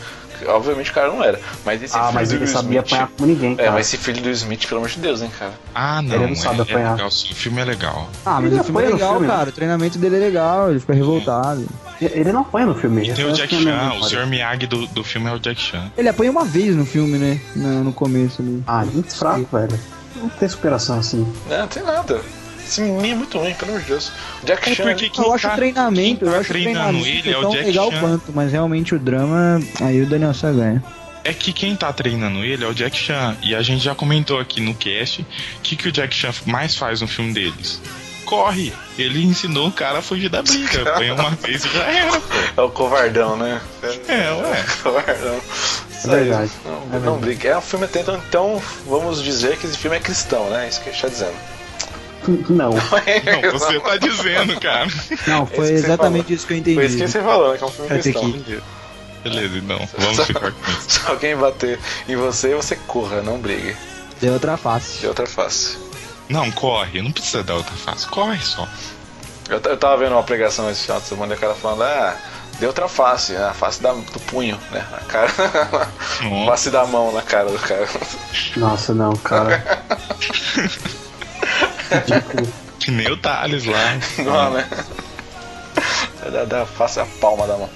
Obviamente 0.47 0.91
o 0.91 0.93
cara 0.93 1.07
não 1.07 1.23
era. 1.23 1.39
Mas 1.65 1.81
esse 1.83 1.95
Ah, 1.95 2.03
filho 2.03 2.13
mas 2.13 2.29
do 2.29 2.35
ele 2.35 2.43
Will 2.45 2.53
sabia 2.53 2.79
Smith. 2.79 2.93
apanhar 2.93 3.07
com 3.17 3.25
ninguém, 3.25 3.53
É, 3.53 3.55
cara. 3.55 3.71
mas 3.71 3.87
esse 3.87 3.97
filho 3.97 4.21
do 4.21 4.29
Smith, 4.29 4.65
pelo 4.67 4.79
amor 4.79 4.89
de 4.89 4.99
Deus, 4.99 5.21
hein, 5.21 5.31
cara. 5.37 5.53
Ah, 5.73 6.01
não. 6.01 6.15
Ele 6.15 6.27
não 6.27 6.35
sabe 6.35 6.59
é, 6.59 6.61
apanhar. 6.63 6.89
É 6.89 6.91
legal, 6.93 7.11
sim, 7.11 7.31
o 7.31 7.35
filme 7.35 7.61
é 7.61 7.65
legal. 7.65 8.09
Ah, 8.25 8.39
mas 8.41 8.51
Ele 8.51 8.61
o 8.61 8.63
filme 8.63 8.83
é 8.83 8.89
legal, 8.89 9.11
filme, 9.13 9.27
né? 9.27 9.33
cara. 9.33 9.49
O 9.49 9.51
treinamento 9.51 9.97
dele 9.97 10.15
é 10.15 10.19
legal, 10.19 10.69
ele 10.71 10.79
fica 10.79 10.93
revoltado. 10.93 11.65
Ele 12.01 12.31
não 12.31 12.41
apanha 12.41 12.65
no 12.67 12.75
filme. 12.75 13.11
Tem 13.13 13.25
o 13.25 13.29
é 13.29 13.33
Jack 13.33 13.55
minha 13.57 13.77
Chan, 13.77 13.93
o. 13.99 14.03
Sr. 14.03 14.25
Miyagi 14.25 14.67
do, 14.67 14.87
do 14.87 15.03
filme 15.03 15.29
é 15.29 15.33
o 15.33 15.39
Jack 15.39 15.59
Chan. 15.59 15.91
Ele 15.97 16.07
apanha 16.07 16.31
uma 16.31 16.45
vez 16.45 16.73
no 16.75 16.85
filme, 16.85 17.17
né? 17.17 17.41
No, 17.55 17.83
no 17.83 17.91
começo 17.93 18.41
ali. 18.41 18.63
Ah, 18.65 18.85
muito 18.85 19.13
fraco, 19.13 19.45
velho. 19.51 19.77
Não 20.15 20.29
tem 20.29 20.47
superação 20.47 20.97
assim. 20.99 21.27
Não, 21.49 21.57
não 21.59 21.67
tem 21.67 21.83
nada. 21.83 22.21
Esse 22.69 22.81
menininho 22.81 23.13
é 23.13 23.15
muito 23.17 23.37
ruim, 23.39 23.53
pelo 23.55 23.71
amor 23.71 23.81
de 23.81 23.87
Deus. 23.87 24.11
O 24.43 24.45
Jack 24.45 24.69
É 24.71 24.75
Chan. 24.75 24.83
porque 24.95 25.11
eu 25.21 25.33
acho 25.33 25.47
tá- 25.47 25.53
o 25.53 25.55
treinamento, 25.57 26.25
tá 26.25 26.31
eu 26.31 26.39
acho 26.39 26.49
o 26.49 26.53
treinando 26.53 26.99
treinamento 27.01 27.27
ele 27.27 27.33
é 27.33 27.37
o 27.37 27.41
tão 27.41 27.51
Jack 27.51 27.65
legal 27.65 27.91
Chan. 27.91 27.99
quanto, 27.99 28.23
mas 28.33 28.51
realmente 28.51 28.93
o 28.95 28.99
drama, 28.99 29.59
aí 29.81 30.01
o 30.01 30.05
Daniel 30.05 30.33
San 30.33 30.55
ganha. 30.55 30.83
é 31.23 31.33
que 31.33 31.51
quem 31.51 31.75
tá 31.75 31.91
treinando 31.91 32.43
ele 32.45 32.63
é 32.63 32.67
o 32.67 32.73
Jack 32.73 32.95
Chan. 32.97 33.35
E 33.41 33.53
a 33.55 33.61
gente 33.61 33.83
já 33.83 33.93
comentou 33.95 34.39
aqui 34.39 34.61
no 34.61 34.73
cast 34.75 35.21
o 35.21 35.25
que, 35.63 35.75
que 35.75 35.87
o 35.87 35.91
Jack 35.91 36.13
Chan 36.15 36.31
mais 36.45 36.75
faz 36.75 37.01
no 37.01 37.07
filme 37.07 37.33
deles. 37.33 37.81
Corre! 38.25 38.71
Ele 38.97 39.23
ensinou 39.25 39.67
o 39.69 39.71
cara 39.71 39.97
a 39.99 40.01
fugir 40.03 40.29
da 40.29 40.43
briga. 40.43 40.85
Põe 40.93 41.09
uma 41.11 41.31
vez 41.31 41.65
e 41.65 41.69
já 41.69 41.83
era, 41.83 42.11
pô. 42.11 42.35
É 42.57 42.61
o 42.61 42.69
covardão, 42.69 43.35
né? 43.35 43.59
É, 44.07 44.31
ué. 44.31 44.65
Covardão. 44.83 45.39
Isso 45.89 46.11
É 46.11 46.13
aí. 46.15 46.23
verdade. 46.25 46.51
Não, 46.63 46.71
É 46.73 46.77
não 46.77 46.89
verdade. 46.99 47.17
briga. 47.21 47.49
É 47.49 47.57
um 47.57 47.61
filme 47.61 47.85
atento, 47.85 48.11
então 48.27 48.61
vamos 48.87 49.23
dizer 49.23 49.57
que 49.57 49.65
esse 49.65 49.77
filme 49.77 49.97
é 49.97 49.99
cristão, 49.99 50.47
né? 50.51 50.69
Isso 50.69 50.79
que 50.81 50.89
a 50.89 50.91
gente 50.91 51.01
tá 51.01 51.07
dizendo. 51.07 51.33
Não, 52.49 52.71
Não, 52.71 53.51
você 53.51 53.79
tá 53.79 53.97
dizendo, 53.97 54.59
cara. 54.59 54.87
Não, 55.27 55.45
foi 55.45 55.71
exatamente 55.71 56.33
isso 56.33 56.45
que 56.47 56.53
eu 56.53 56.57
entendi. 56.57 56.75
Foi 56.75 56.85
isso 56.85 56.97
que 56.97 57.07
você 57.07 57.21
falou, 57.21 57.51
né? 57.51 57.57
Que 57.57 57.63
é 57.63 57.67
um 57.67 57.71
filme 57.71 57.89
cristão. 58.01 58.31
que- 58.31 58.61
Beleza, 59.23 59.57
então. 59.57 59.89
Vamos 59.97 60.25
ficar 60.25 60.51
com 60.51 60.71
isso. 60.71 60.85
Se 60.87 61.07
alguém 61.09 61.35
bater 61.35 61.77
em 62.07 62.15
você, 62.15 62.55
você 62.55 62.75
corra, 62.75 63.21
não 63.21 63.37
brigue. 63.39 63.75
Deu 64.21 64.33
outra 64.33 64.55
face. 64.57 64.99
De 64.99 65.07
outra 65.07 65.25
face. 65.27 65.77
Não, 66.29 66.49
corre. 66.51 67.01
Não 67.01 67.11
precisa 67.11 67.43
dar 67.43 67.55
outra 67.55 67.75
face. 67.75 68.07
Corre 68.07 68.39
só. 68.41 68.67
Eu, 69.49 69.59
eu 69.65 69.77
tava 69.77 69.97
vendo 69.97 70.13
uma 70.13 70.23
pregação 70.23 70.69
esse 70.69 70.83
final 70.83 70.99
de 71.01 71.07
semana 71.07 71.33
e 71.33 71.37
o 71.37 71.39
cara 71.39 71.53
falando, 71.55 71.83
ah, 71.83 72.15
deu 72.59 72.69
outra 72.69 72.87
face, 72.87 73.33
né? 73.33 73.43
a 73.45 73.53
face 73.53 73.81
da- 73.81 73.91
do 73.93 74.19
punho, 74.27 74.57
né? 74.71 74.85
A 74.93 74.97
cara. 75.05 75.31
Face 76.45 76.69
da 76.69 76.85
mão 76.85 77.11
na 77.11 77.21
cara 77.21 77.49
do 77.49 77.57
cara. 77.59 77.87
nossa, 78.57 78.93
não, 78.93 79.13
cara. 79.17 79.83
Que 82.79 82.91
nem 82.91 83.11
o 83.11 83.17
Thales 83.17 83.65
lá. 83.65 83.97
Não, 84.23 84.51
né? 84.51 84.67
Da, 86.31 86.45
da 86.45 86.65
face 86.65 86.99
a 86.99 87.05
palma 87.19 87.47
da 87.47 87.57
mão. 87.57 87.69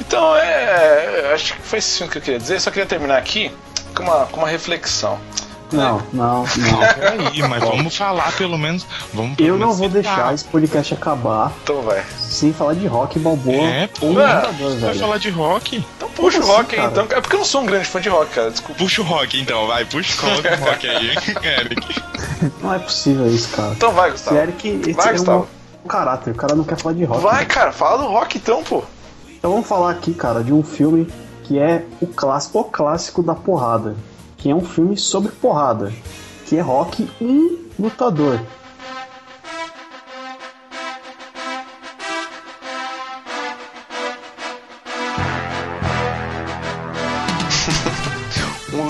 Então, 0.00 0.36
é. 0.36 1.22
eu 1.28 1.34
Acho 1.34 1.54
que 1.54 1.62
foi 1.62 1.78
isso 1.78 2.06
que 2.08 2.18
eu 2.18 2.22
queria 2.22 2.38
dizer. 2.38 2.60
Só 2.60 2.70
queria 2.70 2.86
terminar 2.86 3.16
aqui 3.18 3.50
com 3.94 4.02
uma, 4.02 4.26
com 4.26 4.38
uma 4.38 4.48
reflexão. 4.48 5.18
Não, 5.72 6.02
não, 6.12 6.42
não. 6.42 6.46
Peraí, 6.98 7.42
mas 7.48 7.62
vamos 7.62 7.96
falar 7.96 8.32
pelo 8.32 8.58
menos. 8.58 8.84
Vamos 9.14 9.36
pelo 9.36 9.48
Eu 9.48 9.52
não 9.56 9.68
menos 9.68 9.78
vou 9.78 9.88
citar. 9.88 10.02
deixar 10.02 10.34
esse 10.34 10.44
podcast 10.44 10.94
acabar 10.94 11.52
Então 11.62 11.82
vai. 11.82 12.04
sem 12.18 12.52
falar 12.52 12.74
de 12.74 12.86
rock 12.88 13.18
balboa. 13.20 13.54
É, 13.68 13.86
pô. 13.86 14.06
Ah, 14.20 14.50
Vai 14.80 14.94
falar 14.94 15.18
de 15.18 15.30
rock? 15.30 15.84
Puxa 16.16 16.38
o 16.38 16.42
assim, 16.42 16.50
rock 16.50 16.74
aí, 16.74 16.80
cara? 16.80 16.90
então. 17.04 17.18
É 17.18 17.20
porque 17.20 17.36
eu 17.36 17.38
não 17.40 17.46
sou 17.46 17.62
um 17.62 17.66
grande 17.66 17.84
fã 17.86 18.00
de 18.00 18.08
rock, 18.08 18.34
cara. 18.34 18.50
Desculpa. 18.50 18.78
Puxa 18.82 19.02
o 19.02 19.04
rock 19.04 19.40
então, 19.40 19.66
vai. 19.66 19.84
Puxa 19.84 20.20
coloca 20.20 20.54
o 20.54 20.64
rock 20.64 20.88
aí, 20.90 21.10
Eric. 21.10 22.02
Não 22.62 22.74
é 22.74 22.78
possível 22.78 23.26
isso, 23.26 23.48
cara. 23.56 23.72
Então 23.72 23.92
vai, 23.92 24.10
Gustavo. 24.10 24.36
Eric, 24.36 24.68
esse 24.68 24.92
Vai, 24.92 25.06
é 25.08 25.10
um 25.10 25.16
Gustavo. 25.16 25.48
um 25.84 25.88
caráter. 25.88 26.30
O 26.32 26.36
cara 26.36 26.54
não 26.54 26.64
quer 26.64 26.76
falar 26.78 26.94
de 26.94 27.04
rock. 27.04 27.22
Vai, 27.22 27.46
cara, 27.46 27.72
fala 27.72 27.98
do 27.98 28.08
rock 28.08 28.38
então, 28.38 28.62
pô. 28.62 28.82
Então 29.38 29.52
vamos 29.52 29.66
falar 29.66 29.90
aqui, 29.92 30.12
cara, 30.12 30.42
de 30.44 30.52
um 30.52 30.62
filme 30.62 31.10
que 31.44 31.58
é 31.58 31.84
o 32.00 32.06
clássico, 32.06 32.60
o 32.60 32.64
clássico 32.64 33.22
da 33.22 33.34
porrada. 33.34 33.96
Que 34.36 34.50
é 34.50 34.54
um 34.54 34.64
filme 34.64 34.96
sobre 34.96 35.32
porrada. 35.32 35.92
Que 36.46 36.56
é 36.56 36.60
Rock, 36.60 37.08
um 37.20 37.58
lutador. 37.78 38.40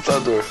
Lutador. 0.00 0.44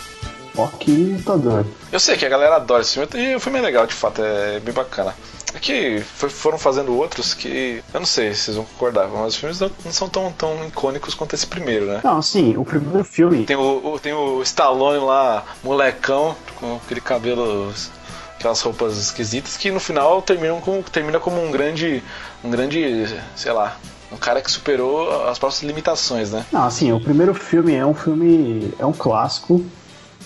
Rock, 0.56 0.92
um 0.92 1.18
lutador. 1.18 1.66
Eu 1.92 2.00
sei 2.00 2.18
que 2.18 2.26
a 2.26 2.30
galera 2.30 2.56
adora 2.58 2.82
esse 2.82 2.94
filme, 2.94 3.08
e 3.32 3.36
o 3.36 3.40
filme 3.40 3.60
é 3.60 3.62
legal, 3.62 3.86
de 3.88 3.94
fato, 3.94 4.22
é 4.22 4.60
bem 4.60 4.74
bacana. 4.74 5.14
É 5.54 5.58
que 5.60 6.00
foram 6.02 6.58
fazendo 6.60 6.96
outros 6.96 7.34
que. 7.34 7.84
Eu 7.94 8.00
não 8.00 8.06
sei 8.06 8.34
se 8.36 8.42
vocês 8.42 8.58
vão 8.58 8.66
concordar, 8.66 9.08
mas 9.08 9.34
os 9.34 9.36
filmes 9.36 9.60
não, 9.60 9.72
são 9.92 10.08
tão, 10.08 10.32
tão 10.32 10.68
icônicos 10.68 11.16
quanto 11.16 11.34
esse 11.34 11.48
primeiro, 11.48 11.86
né? 11.88 12.02
Não, 12.04 12.18
assim, 12.20 12.56
o 12.56 12.64
primeiro 12.64 13.04
filme. 13.04 13.46
Tem 13.46 13.56
o, 13.56 13.94
o- 13.94 14.00
tem 14.00 14.14
o 14.14 14.42
Stallone 14.44 15.04
lá, 15.04 15.44
molecão, 15.64 16.36
com 16.56 16.76
aquele 16.76 17.02
cabelo, 17.02 17.74
aquelas 18.38 18.62
roupas 18.62 18.96
esquisitas, 18.98 19.58
que 19.58 19.72
no 19.72 19.80
final 19.80 20.22
terminam 20.22 20.62
com, 20.62 20.84
termina 20.84 21.20
como 21.20 21.44
um 21.44 21.50
grande. 21.50 22.04
Um 22.44 22.52
grande. 22.52 23.08
sei 23.36 23.52
lá. 23.52 23.76
Um 24.12 24.18
cara 24.18 24.42
que 24.42 24.50
superou 24.52 25.28
as 25.28 25.38
próprias 25.38 25.62
limitações, 25.64 26.32
né? 26.32 26.46
Não, 26.52 26.64
assim, 26.64 26.92
o 26.92 27.00
primeiro 27.00 27.34
filme 27.34 27.74
é 27.76 27.86
um 27.86 27.94
filme. 27.94 28.74
É 28.80 28.86
um 28.86 28.94
clássico. 28.94 29.64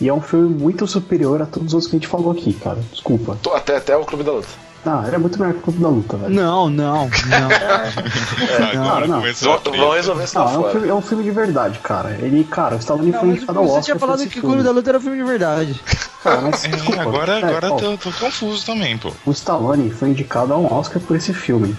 E 0.01 0.07
é 0.09 0.13
um 0.13 0.21
filme 0.21 0.49
muito 0.49 0.87
superior 0.87 1.41
a 1.41 1.45
todos 1.45 1.67
os 1.67 1.73
outros 1.75 1.89
que 1.89 1.95
a 1.95 1.99
gente 1.99 2.07
falou 2.07 2.31
aqui, 2.31 2.53
cara. 2.53 2.79
Desculpa. 2.91 3.37
Tô- 3.41 3.53
Até, 3.53 3.77
até 3.77 3.95
o 3.95 4.03
Clube 4.05 4.23
da 4.23 4.31
Luta. 4.31 4.47
Não, 4.83 5.05
ele 5.05 5.15
é 5.15 5.17
muito 5.17 5.39
melhor 5.39 5.53
que 5.53 5.59
o 5.59 5.61
Clube 5.61 5.79
da 5.79 5.87
Luta, 5.87 6.17
velho. 6.17 6.33
Não, 6.33 6.69
não, 6.69 7.05
não. 7.07 7.49
Agora 8.81 9.07
não. 9.07 9.19
começou 9.19 9.53
a 9.53 9.57
Vão, 9.57 9.91
resolver 9.91 10.23
isso 10.25 10.37
Não, 10.37 10.45
é 10.53 10.57
um, 10.57 10.71
filme, 10.71 10.89
é 10.89 10.93
um 10.93 11.01
filme 11.01 11.23
de 11.23 11.31
verdade, 11.31 11.79
cara. 11.79 12.17
Ele, 12.19 12.43
cara, 12.43 12.75
o 12.75 12.79
Stallone 12.79 13.11
Não, 13.11 13.19
foi 13.19 13.29
indicado 13.29 13.59
ao 13.59 13.65
você 13.65 13.69
Oscar. 13.71 13.83
tinha 13.83 13.95
por 13.95 14.01
falado 14.07 14.27
que 14.27 14.39
o. 14.39 14.41
Clube 14.41 14.63
da 14.63 14.71
Luta 14.71 14.89
era 14.89 14.99
filme 14.99 15.17
de 15.17 15.23
verdade. 15.23 15.81
Cara, 16.23 16.41
mas, 16.41 16.65
É, 16.65 16.67
desculpa, 16.69 17.01
agora 17.01 17.39
é, 17.39 17.43
agora 17.45 17.71
ó, 17.73 17.75
tô, 17.77 17.97
tô 17.97 18.11
confuso 18.11 18.65
também, 18.65 18.97
pô. 18.97 19.11
O 19.25 19.31
Stallone 19.31 19.89
foi 19.91 20.09
indicado 20.09 20.53
a 20.53 20.57
um 20.57 20.71
Oscar 20.73 21.01
por 21.01 21.15
esse 21.15 21.33
filme. 21.33 21.75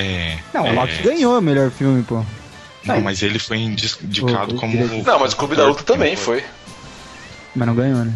É. 0.00 0.38
Não, 0.54 0.66
é, 0.66 0.72
o 0.72 0.76
Rock 0.76 1.02
ganhou 1.02 1.38
o 1.38 1.42
melhor 1.42 1.70
filme, 1.70 2.02
pô. 2.02 2.22
Não, 2.84 3.00
mas 3.00 3.22
ele 3.22 3.38
foi 3.38 3.58
indi- 3.58 3.94
indicado 4.02 4.54
Pô, 4.54 4.60
como. 4.60 4.72
direito. 4.72 5.06
Não, 5.06 5.18
mas 5.20 5.32
o 5.32 5.36
Clube 5.36 5.54
da 5.56 5.66
Luta 5.66 5.82
também 5.82 6.16
foi. 6.16 6.42
Mas 7.54 7.66
não 7.68 7.74
ganhou, 7.74 8.04
né? 8.04 8.12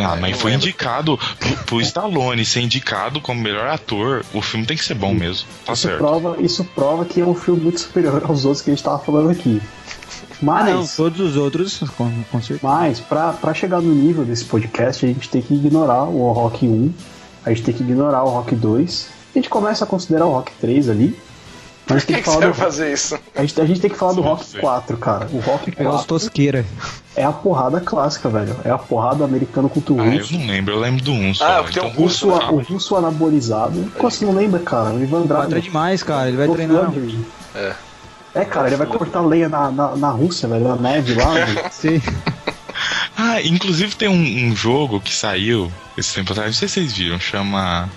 Ah, 0.00 0.14
Não 0.14 0.20
mas 0.20 0.40
foi 0.40 0.52
lembro. 0.52 0.66
indicado 0.68 1.18
pro, 1.40 1.56
pro 1.64 1.80
Stallone 1.80 2.44
ser 2.44 2.60
indicado 2.60 3.20
como 3.20 3.40
melhor 3.40 3.66
ator. 3.66 4.24
O 4.32 4.40
filme 4.40 4.64
tem 4.64 4.76
que 4.76 4.84
ser 4.84 4.94
bom 4.94 5.12
mesmo. 5.12 5.48
Tá 5.66 5.72
isso, 5.72 5.82
certo. 5.82 5.98
prova, 5.98 6.36
isso 6.40 6.64
prova 6.64 7.04
que 7.04 7.20
é 7.20 7.24
um 7.26 7.34
filme 7.34 7.62
muito 7.62 7.80
superior 7.80 8.22
aos 8.28 8.44
outros 8.44 8.62
que 8.62 8.70
a 8.70 8.74
gente 8.74 8.84
tava 8.84 9.00
falando 9.00 9.30
aqui. 9.30 9.60
Ah, 9.60 10.36
Mas, 10.40 10.66
não, 10.72 10.86
todos 10.86 11.18
os 11.20 11.36
outros, 11.36 11.78
com, 11.96 12.22
com 12.30 12.40
certeza. 12.40 12.60
mas 12.62 13.00
pra, 13.00 13.32
pra 13.32 13.52
chegar 13.52 13.80
no 13.80 13.92
nível 13.92 14.24
desse 14.24 14.44
podcast, 14.44 15.04
a 15.04 15.08
gente 15.08 15.28
tem 15.28 15.42
que 15.42 15.52
ignorar 15.54 16.04
o 16.04 16.30
Rock 16.30 16.68
1, 16.68 16.92
a 17.44 17.48
gente 17.50 17.62
tem 17.62 17.74
que 17.74 17.82
ignorar 17.82 18.22
o 18.22 18.28
Rock 18.28 18.54
2, 18.54 19.08
a 19.34 19.38
gente 19.38 19.48
começa 19.48 19.84
a 19.84 19.86
considerar 19.86 20.26
o 20.26 20.32
Rock 20.32 20.52
3 20.60 20.88
ali. 20.88 21.18
Mas 21.90 22.04
Por 22.04 22.06
tem 22.08 22.16
que, 22.16 22.22
que 22.22 22.28
que 22.28 22.30
você 22.34 22.40
falar 22.40 22.52
vai 22.52 22.66
fazer 22.66 22.92
isso? 22.92 23.18
a, 23.34 23.40
gente, 23.40 23.60
a 23.62 23.64
gente 23.64 23.80
tem 23.80 23.90
que 23.90 23.96
falar 23.96 24.12
do 24.12 24.20
Rock 24.20 24.44
sei. 24.44 24.60
4, 24.60 24.96
cara. 24.98 25.26
O 25.32 25.38
Rock 25.40 25.70
Pegar 25.70 25.88
os 25.88 25.96
4 25.96 26.06
tosqueira. 26.08 26.66
é 27.16 27.24
a 27.24 27.32
porrada 27.32 27.80
clássica, 27.80 28.28
velho. 28.28 28.54
É 28.62 28.70
a 28.70 28.76
porrada 28.76 29.24
americano 29.24 29.70
contra 29.70 29.94
o 29.94 30.00
Ah, 30.02 30.06
eu 30.06 30.18
russo. 30.18 30.38
não 30.38 30.46
lembro, 30.46 30.74
eu 30.74 30.80
lembro 30.80 31.02
do 31.02 31.12
1 31.12 31.34
só. 31.36 31.46
Ah, 31.46 31.62
porque 31.62 31.78
então, 31.78 31.90
o 31.90 31.94
russo, 31.94 32.30
fala. 32.30 32.52
o 32.52 32.58
russo 32.60 32.94
anabolizado. 32.94 33.90
Como 33.96 34.10
você 34.10 34.26
não 34.26 34.34
lembra, 34.34 34.60
cara? 34.60 34.90
O 34.90 35.02
Ivan 35.02 35.24
é 35.24 35.26
Drago. 35.26 35.60
demais, 35.62 36.02
cara. 36.02 36.28
Ele 36.28 36.36
vai 36.36 36.48
treinar. 36.48 36.92
É. 37.54 37.72
É, 38.34 38.44
cara, 38.44 38.66
ele 38.66 38.76
vai 38.76 38.86
cortar 38.86 39.22
lenha 39.22 39.48
na, 39.48 39.70
na, 39.70 39.96
na 39.96 40.10
Rússia, 40.10 40.46
velho, 40.46 40.68
na 40.68 40.76
neve 40.76 41.14
lá. 41.14 41.32
velho. 41.42 41.60
Sim. 41.72 42.02
Ah, 43.16 43.40
inclusive 43.42 43.96
tem 43.96 44.08
um, 44.08 44.50
um 44.50 44.54
jogo 44.54 45.00
que 45.00 45.12
saiu 45.14 45.72
esse 45.96 46.14
tempo 46.14 46.32
atrás, 46.32 46.48
não 46.50 46.54
sei 46.54 46.68
se 46.68 46.74
vocês 46.74 46.92
viram, 46.92 47.18
chama. 47.18 47.88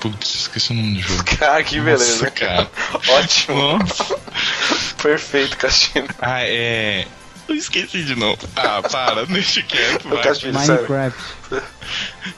Putz, 0.00 0.34
esqueci 0.34 0.72
o 0.72 0.74
nome 0.74 0.94
do 0.94 1.00
jogo. 1.00 1.24
Cara, 1.38 1.62
que 1.62 1.78
beleza. 1.80 2.12
Nossa, 2.12 2.30
cara. 2.30 2.70
Ótimo. 3.08 3.78
Nossa. 3.78 4.18
Perfeito, 5.02 5.56
Castilho. 5.56 6.08
Ah, 6.18 6.42
é. 6.42 7.06
Eu 7.48 7.54
esqueci 7.54 8.04
de 8.04 8.14
novo. 8.14 8.38
Ah, 8.56 8.80
para, 8.80 9.26
deixa 9.26 9.62
quieto, 9.62 10.08
vai. 10.08 10.34
Sério. 10.34 10.54
Minecraft. 10.54 11.18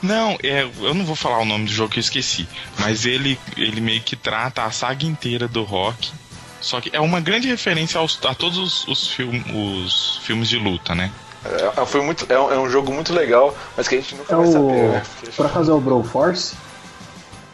Não, 0.01 0.37
é, 0.43 0.63
eu 0.63 0.93
não 0.93 1.05
vou 1.05 1.15
falar 1.15 1.39
o 1.39 1.45
nome 1.45 1.65
do 1.65 1.71
jogo 1.71 1.91
que 1.91 1.99
eu 1.99 2.01
esqueci. 2.01 2.47
Mas 2.79 3.05
ele, 3.05 3.39
ele 3.55 3.79
meio 3.79 4.01
que 4.01 4.15
trata 4.15 4.63
a 4.63 4.71
saga 4.71 5.05
inteira 5.05 5.47
do 5.47 5.63
rock. 5.63 6.11
Só 6.59 6.81
que 6.81 6.89
é 6.93 6.99
uma 6.99 7.19
grande 7.19 7.47
referência 7.47 7.99
aos, 7.99 8.19
a 8.25 8.33
todos 8.33 8.57
os, 8.57 8.87
os, 8.87 9.07
film, 9.09 9.41
os 9.77 10.19
filmes 10.23 10.49
de 10.49 10.57
luta, 10.57 10.95
né? 10.95 11.11
É, 11.45 11.81
é, 11.81 11.85
foi 11.85 12.01
muito, 12.01 12.25
é, 12.29 12.39
um, 12.39 12.51
é 12.53 12.57
um 12.57 12.69
jogo 12.69 12.91
muito 12.91 13.13
legal, 13.13 13.55
mas 13.75 13.87
que 13.87 13.95
a 13.95 13.97
gente 13.99 14.15
nunca 14.15 14.33
É 14.33 14.37
vai 14.37 14.47
saber, 14.47 14.59
o. 14.59 14.91
né? 14.93 15.03
Por 15.35 15.45
acaso 15.45 15.71
é 15.71 15.73
o 15.75 15.79
Bro 15.79 16.03
Force? 16.05 16.55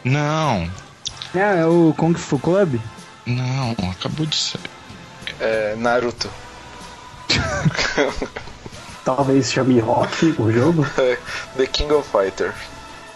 Não, 0.04 0.70
É, 1.34 1.60
é 1.60 1.66
o 1.66 1.94
Kung 1.96 2.14
Fu 2.14 2.38
Club? 2.38 2.80
não, 3.26 3.76
acabou 3.90 4.26
de 4.26 4.34
ser. 4.36 4.60
É, 5.38 5.74
Naruto. 5.76 6.28
Talvez 9.04 9.52
chame 9.52 9.78
Rock 9.80 10.34
o 10.38 10.50
jogo. 10.52 10.86
The 11.56 11.66
King 11.66 11.92
of 11.92 12.08
Fighters. 12.10 12.54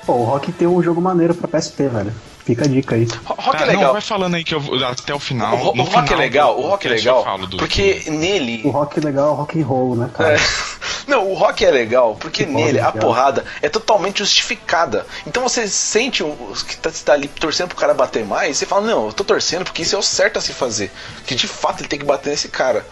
Pô, 0.06 0.12
o 0.14 0.24
Rock 0.24 0.52
tem 0.52 0.66
um 0.68 0.82
jogo 0.82 1.00
maneiro 1.00 1.34
pra 1.34 1.48
PSP, 1.48 1.88
velho. 1.88 2.12
Fica 2.44 2.64
a 2.64 2.68
dica 2.68 2.94
aí. 2.94 3.04
Ro- 3.24 3.36
Rock 3.38 3.56
Tá, 3.58 3.64
é 3.64 3.66
Não, 3.68 3.74
legal. 3.78 3.92
vai 3.92 4.02
falando 4.02 4.34
aí 4.34 4.44
que 4.44 4.54
eu 4.54 4.60
vou 4.60 4.84
até 4.84 5.14
o 5.14 5.18
final. 5.18 5.56
O, 5.56 5.58
o 5.78 5.82
rock 5.82 5.96
é 5.98 6.02
final 6.02 6.18
legal, 6.18 6.54
do 6.54 6.60
o 6.62 6.68
rock 6.68 6.86
é 6.86 6.90
legal, 6.90 7.38
do- 7.48 7.56
porque 7.56 8.04
nele. 8.08 8.60
O 8.64 8.70
Rock 8.70 9.00
legal 9.00 9.28
é 9.28 9.30
o 9.30 9.34
rock 9.34 9.60
and 9.60 9.64
roll, 9.64 9.96
né, 9.96 10.10
cara? 10.12 10.34
É. 10.34 10.38
Não, 11.08 11.30
o 11.30 11.34
rock 11.34 11.62
é 11.64 11.70
legal 11.70 12.16
porque 12.18 12.44
Que 12.46 12.50
nele 12.50 12.80
a 12.80 12.90
porra, 12.90 13.00
porrada 13.04 13.44
é 13.60 13.68
totalmente 13.68 14.18
justificada. 14.18 15.06
Então 15.26 15.42
você 15.42 15.68
sente 15.68 16.22
o 16.22 16.28
os 16.50 16.62
que 16.62 16.76
tá, 16.78 16.90
você 16.90 17.04
tá 17.04 17.12
ali 17.12 17.28
torcendo 17.28 17.68
pro 17.68 17.76
cara 17.76 17.92
bater 17.94 18.24
mais, 18.24 18.56
você 18.56 18.64
fala, 18.66 18.86
não, 18.86 19.06
eu 19.06 19.12
tô 19.12 19.22
torcendo 19.24 19.64
porque 19.64 19.82
isso 19.82 19.94
é 19.94 19.98
o 19.98 20.02
certo 20.02 20.38
a 20.38 20.42
se 20.42 20.52
fazer. 20.54 20.90
Que 21.26 21.34
de 21.34 21.46
fato 21.46 21.80
ele 21.80 21.88
tem 21.88 21.98
que 21.98 22.04
bater 22.06 22.30
nesse 22.30 22.48
cara. 22.48 22.86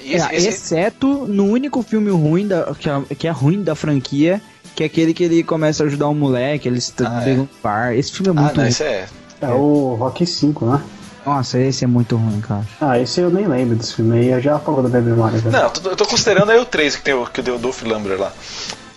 E 0.00 0.14
esse- 0.14 0.26
É, 0.32 0.36
esse- 0.36 0.48
Exceto 0.48 1.06
no 1.26 1.46
único 1.46 1.82
filme 1.82 2.10
ruim 2.10 2.46
da, 2.46 2.72
que, 2.74 2.88
é, 2.88 3.02
que 3.16 3.26
é 3.26 3.30
ruim 3.30 3.62
da 3.62 3.74
franquia, 3.74 4.40
que 4.78 4.84
é 4.84 4.86
aquele 4.86 5.12
que 5.12 5.24
ele 5.24 5.42
começa 5.42 5.82
a 5.82 5.86
ajudar 5.86 6.08
um 6.08 6.14
moleque, 6.14 6.68
eles 6.68 6.94
Ah, 7.00 7.20
é. 7.20 7.24
pegando 7.24 7.42
um 7.42 7.48
par. 7.60 7.96
Esse 7.96 8.12
filme 8.12 8.28
é 8.28 8.30
Ah, 8.30 8.42
muito 8.44 8.54
não, 8.54 8.62
ruim. 8.62 8.68
esse 8.68 8.84
é. 8.84 9.06
É 9.40 9.48
o 9.48 9.96
Rock 9.98 10.24
5, 10.24 10.66
né? 10.66 10.80
Nossa, 11.26 11.58
esse 11.58 11.82
é 11.82 11.86
muito 11.88 12.14
ruim, 12.14 12.40
cara. 12.40 12.62
Ah, 12.80 12.96
esse 12.96 13.20
eu 13.20 13.28
nem 13.28 13.44
lembro 13.48 13.74
desse 13.74 13.94
filme 13.96 14.16
aí, 14.20 14.28
eu 14.30 14.40
já 14.40 14.54
apagou 14.54 14.80
da 14.84 14.88
minha 14.88 15.02
memória. 15.02 15.36
velho. 15.36 15.50
Não, 15.50 15.64
eu 15.64 15.70
tô, 15.70 15.90
eu 15.90 15.96
tô 15.96 16.06
considerando 16.06 16.50
aí 16.52 16.60
o 16.60 16.64
3 16.64 16.94
que 16.94 17.02
tem 17.02 17.12
o, 17.12 17.26
que 17.26 17.42
deu 17.42 17.56
o 17.56 17.58
Dolph 17.58 17.82
Lundgren 17.82 18.18
lá. 18.18 18.32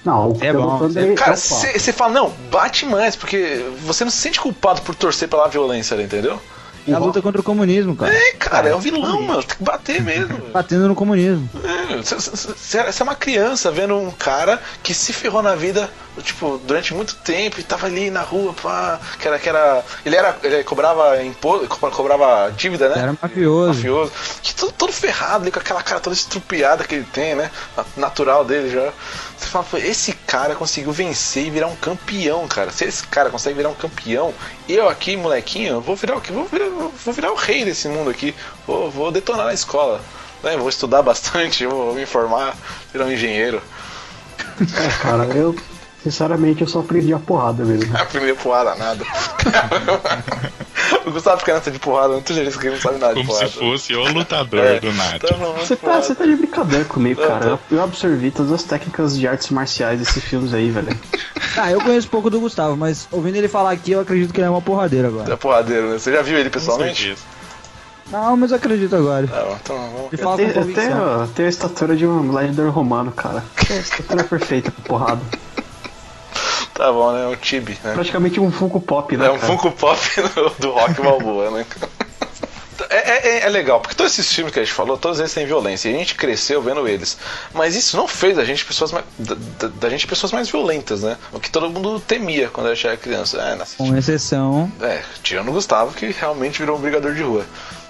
Não, 0.05 0.29
o 0.29 0.37
É 0.39 0.53
bom, 0.53 0.77
Thunder 0.77 1.03
é- 1.03 1.13
é 1.13 1.15
Cara, 1.15 1.35
você 1.35 1.91
fala, 1.91 2.13
não, 2.13 2.31
bate 2.51 2.85
mais, 2.85 3.15
porque 3.15 3.65
você 3.83 4.03
não 4.03 4.11
se 4.11 4.17
sente 4.17 4.39
culpado 4.39 4.81
por 4.83 4.93
torcer 4.93 5.27
pela 5.27 5.47
violência, 5.47 5.95
ali, 5.95 6.03
entendeu? 6.03 6.39
É 6.87 6.93
a 6.93 6.97
luta 6.99 7.21
contra 7.21 7.39
o 7.41 7.43
comunismo, 7.43 7.95
cara. 7.95 8.11
É, 8.11 8.31
cara, 8.33 8.69
é 8.69 8.75
um 8.75 8.79
vilão, 8.79 9.21
mano. 9.23 9.43
Tem 9.43 9.57
que 9.57 9.63
bater 9.63 10.01
mesmo. 10.01 10.35
Batendo 10.53 10.87
no 10.87 10.95
comunismo. 10.95 11.47
Você 12.03 12.77
é 12.77 13.03
uma 13.03 13.15
criança 13.15 13.71
vendo 13.71 13.95
um 13.97 14.11
cara 14.11 14.61
que 14.83 14.93
se 14.93 15.13
ferrou 15.13 15.41
na 15.41 15.55
vida, 15.55 15.89
tipo, 16.23 16.57
durante 16.65 16.93
muito 16.93 17.15
tempo 17.15 17.59
e 17.59 17.63
tava 17.63 17.87
ali 17.87 18.09
na 18.11 18.21
rua, 18.21 18.53
pá, 18.53 18.99
que 19.19 19.27
era. 19.27 19.39
Que 19.39 19.49
era 19.49 19.83
ele 20.05 20.15
era. 20.15 20.37
Ele 20.43 20.63
cobrava 20.63 21.21
imposto, 21.23 21.67
co- 21.67 21.91
cobrava 21.91 22.51
dívida, 22.51 22.89
né? 22.89 22.95
Era 23.01 23.15
mafioso. 23.21 23.67
mafioso. 23.73 24.11
Que 24.41 24.53
todo, 24.55 24.71
todo 24.71 24.91
ferrado 24.93 25.43
ali, 25.43 25.51
com 25.51 25.59
aquela 25.59 25.81
cara 25.81 25.99
toda 25.99 26.15
estrupiada 26.15 26.83
que 26.83 26.95
ele 26.95 27.07
tem, 27.11 27.35
né? 27.35 27.49
Natural 27.97 28.43
dele 28.45 28.69
já. 28.69 28.91
Você 29.37 29.47
fala, 29.47 29.65
esse 29.79 30.13
cara 30.13 30.53
conseguiu 30.55 30.91
vencer 30.91 31.45
e 31.47 31.49
virar 31.49 31.67
um 31.67 31.75
campeão, 31.75 32.47
cara. 32.47 32.71
Se 32.71 32.85
esse 32.85 33.05
cara 33.07 33.29
consegue 33.29 33.55
virar 33.57 33.69
um 33.69 33.73
campeão, 33.73 34.33
eu 34.69 34.87
aqui, 34.87 35.17
molequinho, 35.17 35.81
vou 35.81 35.95
virar 35.95 36.15
o 36.17 36.21
quê? 36.21 36.31
Vou 36.31 36.45
virar, 36.45 36.69
vou 36.69 37.13
virar 37.13 37.31
o 37.31 37.35
rei 37.35 37.65
desse 37.65 37.87
mundo 37.87 38.09
aqui. 38.09 38.35
Vou, 38.67 38.91
vou 38.91 39.11
detonar 39.11 39.47
na 39.47 39.53
escola. 39.53 39.99
Né? 40.43 40.57
Vou 40.57 40.69
estudar 40.69 41.01
bastante, 41.01 41.65
vou 41.65 41.93
me 41.93 42.03
informar, 42.03 42.55
virar 42.91 43.05
um 43.05 43.11
engenheiro. 43.11 43.61
É, 44.59 45.01
cara, 45.01 45.23
eu, 45.25 45.55
sinceramente, 46.03 46.61
eu 46.61 46.67
só 46.67 46.79
aprendi 46.79 47.13
a 47.13 47.19
porrada 47.19 47.63
mesmo. 47.63 47.93
A 47.97 48.05
primeira 48.05 48.35
porrada, 48.35 48.75
nada. 48.75 49.03
o 51.05 51.11
Gustavo 51.11 51.39
fica 51.39 51.53
nessa 51.53 51.71
de 51.71 51.79
porrada, 51.79 52.13
não 52.13 52.21
tem 52.21 52.35
gente 52.35 52.57
que 52.57 52.69
não 52.69 52.79
sabe 52.79 52.97
nada 52.99 53.13
de 53.13 53.21
Como 53.21 53.27
porrada. 53.33 53.49
se 53.51 53.57
fosse 53.59 53.95
o 53.95 54.03
lutador 54.11 54.59
É, 54.59 54.79
do 54.79 54.91
Nath. 54.93 55.21
tá 55.21 55.33
bom, 55.35 55.53
Você 55.53 55.75
tá, 55.75 56.01
você 56.01 56.15
tá 56.15 56.25
de 56.25 56.35
brincadeira 56.35 56.85
comigo, 56.85 57.21
Eu 57.21 57.27
cara. 57.27 57.45
Eu, 57.45 57.59
eu 57.71 57.83
absorvi 57.83 58.31
todas 58.31 58.51
as 58.51 58.63
técnicas 58.63 59.17
de 59.17 59.27
artes 59.27 59.49
marciais 59.49 59.99
desses 59.99 60.23
filmes 60.23 60.53
aí, 60.53 60.69
velho. 60.69 60.97
Ah, 61.57 61.71
eu 61.71 61.81
conheço 61.81 62.07
pouco 62.07 62.29
do 62.29 62.39
Gustavo, 62.39 62.75
mas 62.77 63.07
ouvindo 63.11 63.35
ele 63.35 63.47
falar 63.47 63.71
aqui, 63.71 63.91
eu 63.91 63.99
acredito 63.99 64.33
que 64.33 64.39
ele 64.39 64.47
é 64.47 64.49
uma 64.49 64.61
porradeira 64.61 65.07
agora. 65.07 65.33
É 65.33 65.35
porradeiro, 65.35 65.89
né? 65.91 65.99
Você 65.99 66.11
já 66.11 66.21
viu 66.21 66.37
ele 66.37 66.49
pessoalmente? 66.49 67.01
certeza. 67.03 67.21
Não, 68.11 68.35
mas 68.37 68.51
eu 68.51 68.57
acredito 68.57 68.95
agora. 68.95 69.25
Tá 69.27 69.41
bom, 69.43 69.57
então 69.63 69.77
vamos. 69.77 70.11
Eu 70.13 70.17
fala 70.19 70.35
tenho, 70.37 70.53
com 70.53 70.59
eu 70.59 70.65
tenho, 70.65 70.75
convicção. 70.91 71.21
eu 71.21 71.27
tenho 71.29 71.45
a 71.47 71.49
estatura 71.49 71.95
de 71.95 72.05
um 72.05 72.27
gladiador 72.27 72.69
romano, 72.71 73.11
cara. 73.11 73.43
É 73.69 73.73
a 73.73 73.77
estatura 73.79 74.23
perfeita 74.23 74.69
pra 74.71 74.83
porrada. 74.85 75.21
Tá 76.73 76.91
bom, 76.91 77.11
né? 77.11 77.27
O 77.27 77.35
Tibi, 77.35 77.77
né? 77.83 77.93
Praticamente 77.93 78.39
um 78.39 78.51
Funko 78.51 78.81
Pop, 78.81 79.15
né? 79.15 79.27
É 79.27 79.31
um 79.31 79.37
cara? 79.37 79.47
Funko 79.53 79.71
Pop 79.71 79.99
do, 80.59 80.71
Rock 80.71 81.01
Balboa, 81.01 81.51
né? 81.51 81.65
É, 82.89 83.27
é- 83.37 83.45
é 83.45 83.49
legal, 83.49 83.79
porque 83.79 83.95
todos 83.95 84.11
esses 84.17 84.33
filmes 84.33 84.51
que 84.51 84.59
a 84.59 84.63
gente 84.63 84.73
falou, 84.73 84.97
todos 84.97 85.19
eles 85.19 85.31
têm 85.33 85.45
violência, 85.45 85.87
e 85.89 85.95
a 85.95 85.97
gente 85.97 86.15
cresceu 86.15 86.61
vendo 86.61 86.87
eles. 86.87 87.17
Mas 87.53 87.75
isso 87.75 87.95
não 87.95 88.07
fez 88.07 88.35
da 88.35 88.43
gente 88.43 88.65
pessoas 88.65 88.91
mais, 88.91 89.05
da, 89.19 89.35
da- 89.59 89.67
da 89.67 89.89
gente 89.89 90.07
pessoas 90.07 90.31
mais 90.31 90.49
violentas, 90.49 91.01
né? 91.03 91.15
O 91.31 91.39
que 91.39 91.49
todo 91.51 91.69
mundo 91.69 91.99
temia 91.99 92.49
quando 92.51 92.67
a 92.67 92.73
gente 92.73 92.87
era 92.87 92.97
criança. 92.97 93.37
É, 93.39 93.57
Com 93.77 93.95
exceção. 93.95 94.71
é 94.81 95.01
tirando 95.21 95.49
o 95.49 95.53
Gustavo, 95.53 95.93
que 95.93 96.07
realmente 96.07 96.57
virou 96.59 96.77
um 96.77 96.81
brigador 96.81 97.13
de 97.13 97.21
rua. 97.21 97.45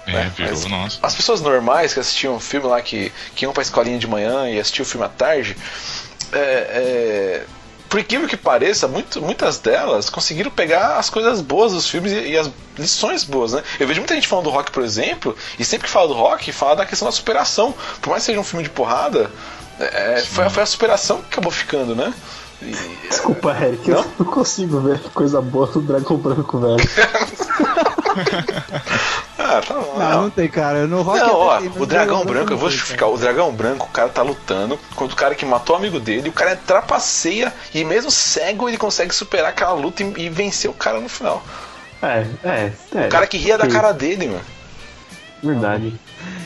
É, 0.06 0.12
né? 0.12 0.32
virou, 0.36 0.52
Mas 0.52 0.64
nossa. 0.66 0.98
As 1.02 1.14
pessoas 1.14 1.40
normais 1.40 1.94
que 1.94 2.00
assistiam 2.00 2.34
um 2.36 2.40
filme 2.40 2.66
lá, 2.66 2.80
que, 2.82 3.12
que 3.34 3.44
iam 3.44 3.52
pra 3.52 3.62
escolinha 3.62 3.98
de 3.98 4.06
manhã 4.06 4.48
e 4.48 4.58
assistiam 4.58 4.84
o 4.84 4.88
filme 4.88 5.06
à 5.06 5.08
tarde, 5.08 5.56
é, 6.32 6.38
é, 6.38 7.44
por 7.88 8.00
incrível 8.00 8.26
que 8.26 8.36
pareça, 8.36 8.88
muito- 8.88 9.20
muitas 9.20 9.58
delas 9.58 10.08
conseguiram 10.10 10.50
pegar 10.50 10.96
as 10.96 11.08
coisas 11.10 11.40
boas 11.40 11.72
dos 11.72 11.88
filmes 11.88 12.10
e, 12.12 12.30
e 12.30 12.38
as 12.38 12.50
lições 12.78 13.22
boas, 13.22 13.52
né? 13.52 13.62
Eu 13.78 13.86
vejo 13.86 14.00
muita 14.00 14.14
gente 14.14 14.26
falando 14.26 14.44
do 14.46 14.50
rock, 14.50 14.70
por 14.72 14.82
exemplo, 14.82 15.36
e 15.58 15.64
sempre 15.64 15.86
que 15.86 15.92
fala 15.92 16.08
do 16.08 16.14
rock, 16.14 16.50
fala 16.52 16.76
da 16.76 16.86
questão 16.86 17.06
da 17.06 17.12
superação. 17.12 17.74
Por 18.00 18.10
mais 18.10 18.22
que 18.22 18.26
seja 18.26 18.40
um 18.40 18.44
filme 18.44 18.64
de 18.64 18.70
porrada, 18.70 19.30
é, 19.78 20.20
foi, 20.26 20.48
foi 20.50 20.62
a 20.62 20.66
superação 20.66 21.18
que 21.20 21.26
acabou 21.34 21.52
ficando, 21.52 21.94
né? 21.94 22.12
E- 22.62 22.74
Desculpa, 23.08 23.56
Eric, 23.60 23.88
eu 23.90 23.96
Não? 23.96 24.12
não 24.20 24.26
consigo 24.26 24.80
ver 24.80 24.98
coisa 25.12 25.40
boa 25.42 25.70
no 25.74 25.82
Dragão 25.82 26.16
Branco, 26.16 26.58
velho. 26.58 26.76
ah, 29.38 29.60
tá 29.66 29.74
bom. 29.74 29.98
Não, 29.98 30.10
não. 30.10 30.22
não 30.22 30.30
tem, 30.30 30.48
cara. 30.48 30.86
No 30.86 31.02
rock 31.02 31.18
Não, 31.18 31.26
até 31.26 31.34
ó, 31.34 31.58
tem, 31.58 31.68
mas 31.68 31.82
o 31.82 31.86
dragão 31.86 32.24
branco, 32.24 32.52
eu 32.52 32.58
vou 32.58 32.70
justificar. 32.70 33.08
O 33.08 33.16
dragão 33.16 33.52
branco, 33.52 33.86
o 33.86 33.90
cara 33.90 34.08
tá 34.08 34.22
lutando 34.22 34.78
contra 34.94 35.14
o 35.14 35.16
cara 35.16 35.34
que 35.34 35.44
matou 35.44 35.76
o 35.76 35.78
amigo 35.78 35.98
dele, 35.98 36.28
o 36.28 36.32
cara 36.32 36.56
trapaceia 36.56 37.52
e 37.74 37.84
mesmo 37.84 38.10
cego 38.10 38.68
ele 38.68 38.78
consegue 38.78 39.14
superar 39.14 39.50
aquela 39.50 39.72
luta 39.72 40.02
e, 40.02 40.12
e 40.16 40.28
vencer 40.28 40.70
o 40.70 40.74
cara 40.74 41.00
no 41.00 41.08
final. 41.08 41.42
É, 42.02 42.26
é, 42.42 42.72
é. 42.94 43.06
O 43.06 43.08
cara 43.08 43.26
que 43.26 43.38
ria 43.38 43.56
da 43.56 43.68
cara 43.68 43.92
dele, 43.92 44.26
mano. 44.26 44.44
Verdade. 45.42 45.92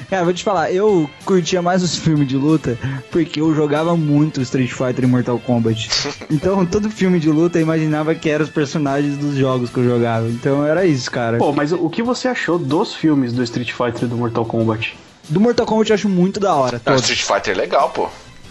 Cara, 0.09 0.24
vou 0.24 0.32
te 0.32 0.44
falar, 0.44 0.70
eu 0.70 1.11
curtia 1.24 1.61
mais 1.61 1.82
os 1.82 1.97
filmes 1.97 2.28
de 2.28 2.36
luta 2.36 2.78
porque 3.11 3.40
eu 3.40 3.53
jogava 3.55 3.97
muito 3.97 4.40
Street 4.40 4.70
Fighter 4.70 5.05
e 5.05 5.07
Mortal 5.07 5.38
Kombat. 5.38 5.88
Então, 6.30 6.66
todo 6.66 6.90
filme 6.90 7.18
de 7.20 7.30
luta 7.30 7.59
eu 7.59 7.62
imaginava 7.62 8.14
que 8.14 8.28
eram 8.28 8.44
os 8.44 8.51
personagens 8.51 9.16
dos 9.16 9.36
jogos 9.36 9.70
que 9.70 9.78
eu 9.78 9.84
jogava. 9.84 10.28
Então, 10.28 10.64
era 10.66 10.84
isso, 10.84 11.11
cara. 11.11 11.38
Pô, 11.38 11.53
mas 11.53 11.72
o 11.72 11.86
o 11.86 11.90
que 11.90 12.03
você 12.03 12.26
achou 12.26 12.59
dos 12.59 12.94
filmes 12.94 13.32
do 13.32 13.42
Street 13.44 13.70
Fighter 13.72 14.05
e 14.05 14.07
do 14.07 14.16
Mortal 14.16 14.44
Kombat? 14.44 14.97
Do 15.28 15.40
Mortal 15.40 15.64
Kombat 15.64 15.90
eu 15.90 15.94
acho 15.94 16.09
muito 16.09 16.40
da 16.40 16.53
hora. 16.55 16.80
Não, 16.84 16.94
Todo. 16.94 16.99
Street 17.05 17.22
Fighter 17.22 17.55
é 17.55 17.57
legal, 17.57 17.90
pô. 17.90 18.09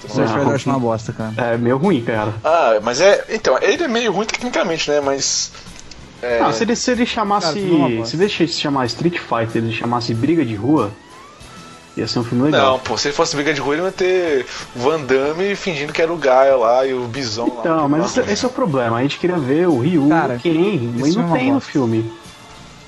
Street 0.08 0.30
Fighter 0.30 0.48
eu 0.48 0.56
acho 0.56 0.70
uma 0.70 0.80
bosta, 0.80 1.12
cara. 1.12 1.34
É 1.36 1.58
meio 1.58 1.78
ruim, 1.78 2.02
cara. 2.02 2.34
Ah, 2.44 2.80
mas 2.82 3.02
é. 3.02 3.26
Então, 3.30 3.58
ele 3.62 3.84
é 3.84 3.88
meio 3.90 4.14
ruim 4.14 4.26
tecnicamente, 4.26 4.90
né? 4.90 5.02
Mas. 5.02 5.52
É, 6.26 6.40
Ah, 6.42 6.52
se 6.52 6.64
ele, 6.64 6.76
se 6.76 6.92
ele 6.92 7.06
chamasse. 7.06 7.54
Cara, 7.54 8.06
se 8.06 8.16
ele 8.16 8.48
chamar 8.48 8.86
Street 8.88 9.18
Fighter 9.20 9.64
ele 9.64 9.72
chamasse 9.72 10.14
Briga 10.14 10.44
de 10.44 10.56
Rua, 10.56 10.92
ia 11.96 12.08
ser 12.08 12.20
um 12.20 12.24
filme 12.24 12.46
legal. 12.46 12.74
Não, 12.74 12.80
pô, 12.80 12.98
se 12.98 13.08
ele 13.08 13.16
fosse 13.16 13.36
briga 13.36 13.54
de 13.54 13.62
rua, 13.62 13.74
ele 13.76 13.84
ia 13.84 13.92
ter 13.92 14.46
o 14.76 14.80
Van 14.80 15.00
Damme 15.02 15.56
fingindo 15.56 15.94
que 15.94 16.02
era 16.02 16.12
o 16.12 16.18
Gaia 16.18 16.56
lá 16.56 16.86
e 16.86 16.94
o 16.94 17.06
Bison 17.08 17.46
lá. 17.48 17.60
Então, 17.62 17.90
mas 17.90 18.06
esse, 18.18 18.32
esse 18.32 18.44
é 18.46 18.48
o 18.48 18.52
problema. 18.52 18.98
A 18.98 19.02
gente 19.02 19.18
queria 19.18 19.38
ver 19.38 19.68
o 19.68 19.80
Ryu, 19.80 20.10
Cara, 20.10 20.36
o 20.36 20.40
Ken, 20.40 20.92
mas 21.00 21.10
isso 21.10 21.20
é 21.20 21.22
não 21.22 21.32
tem 21.32 21.52
no 21.54 21.62
filme. 21.62 22.12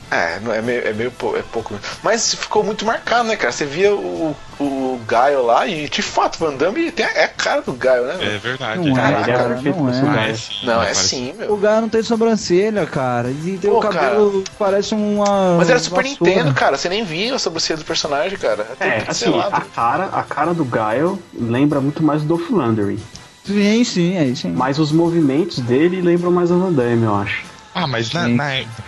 É, 0.10 0.39
não- 0.39 0.53
é 0.53 0.62
meio, 0.62 0.88
é 0.88 0.93
meio 0.93 1.12
pou- 1.12 1.38
é 1.38 1.41
pouco. 1.41 1.74
Mas 2.01 2.34
ficou 2.34 2.64
muito 2.64 2.86
marcado, 2.86 3.28
né, 3.28 3.36
cara? 3.36 3.51
Você 3.51 3.66
via 3.66 3.93
o, 3.93 4.36
o 4.60 4.99
Gaio 5.08 5.45
lá 5.45 5.68
e, 5.68 5.89
de 5.89 6.01
fato, 6.01 6.39
Van 6.39 6.53
Damme 6.55 6.91
tem 6.91 7.05
a, 7.05 7.10
é 7.10 7.24
a 7.26 7.28
cara 7.28 7.62
do 7.62 7.74
Gaio, 7.74 8.05
né? 8.05 8.18
É 8.22 8.38
verdade. 8.38 8.80
Não 8.80 8.97
é, 8.97 9.01
Cara, 9.01 9.18
ele 9.20 9.26
cara, 9.38 9.49
perfeito 9.55 9.78
não 9.78 9.89
é. 9.93 10.01
o 10.01 10.05
Gaio. 10.05 10.32
é 10.32 10.34
sim, 10.36 10.53
Não, 10.66 10.82
é 10.84 10.93
sim, 10.93 11.32
O 11.34 11.38
meu. 11.38 11.58
Gaio 11.58 11.82
não 11.82 11.89
tem 11.89 12.01
sobrancelha, 12.03 12.86
cara. 12.86 13.30
E 13.30 13.58
tem 13.62 13.70
Pô, 13.70 13.78
o 13.78 13.82
cabelo 13.82 14.41
que 14.43 14.51
parece 14.51 14.93
uma. 14.95 15.58
Mas 15.58 15.70
era 15.70 15.80
Super 15.80 16.03
vassoura. 16.03 16.32
Nintendo, 16.34 16.53
cara. 16.53 16.78
Você 16.78 16.88
nem 16.89 17.03
via 17.03 17.36
a 17.36 17.39
sobrancelha 17.39 17.78
do 17.78 17.86
personagem, 17.86 18.38
cara. 18.38 18.66
É, 18.80 18.88
É, 18.88 19.05
assim, 19.08 19.38
a 19.39 19.62
cara, 19.62 20.05
a 20.14 20.24
cara 20.24 20.53
do 20.53 20.64
Gaio 20.64 21.22
lembra 21.34 21.82
muito 21.82 22.01
mais 22.01 22.22
do 22.22 22.30
Dolph 22.30 22.49
Lundgren. 22.49 22.97
Sim, 23.45 23.84
sim, 23.84 24.18
é 24.18 24.24
isso. 24.26 24.47
Mas 24.49 24.80
os 24.80 24.91
movimentos 24.91 25.60
dele 25.60 26.01
lembram 26.01 26.32
mais 26.32 26.49
do 26.49 26.60
Van 26.60 26.72
Damme, 26.72 27.03
eu 27.03 27.16
acho. 27.16 27.43
Ah, 27.74 27.86
mas 27.88 28.12
na, 28.12 28.26
Sim. 28.26 28.36
na 28.36 28.51
época. 28.53 28.84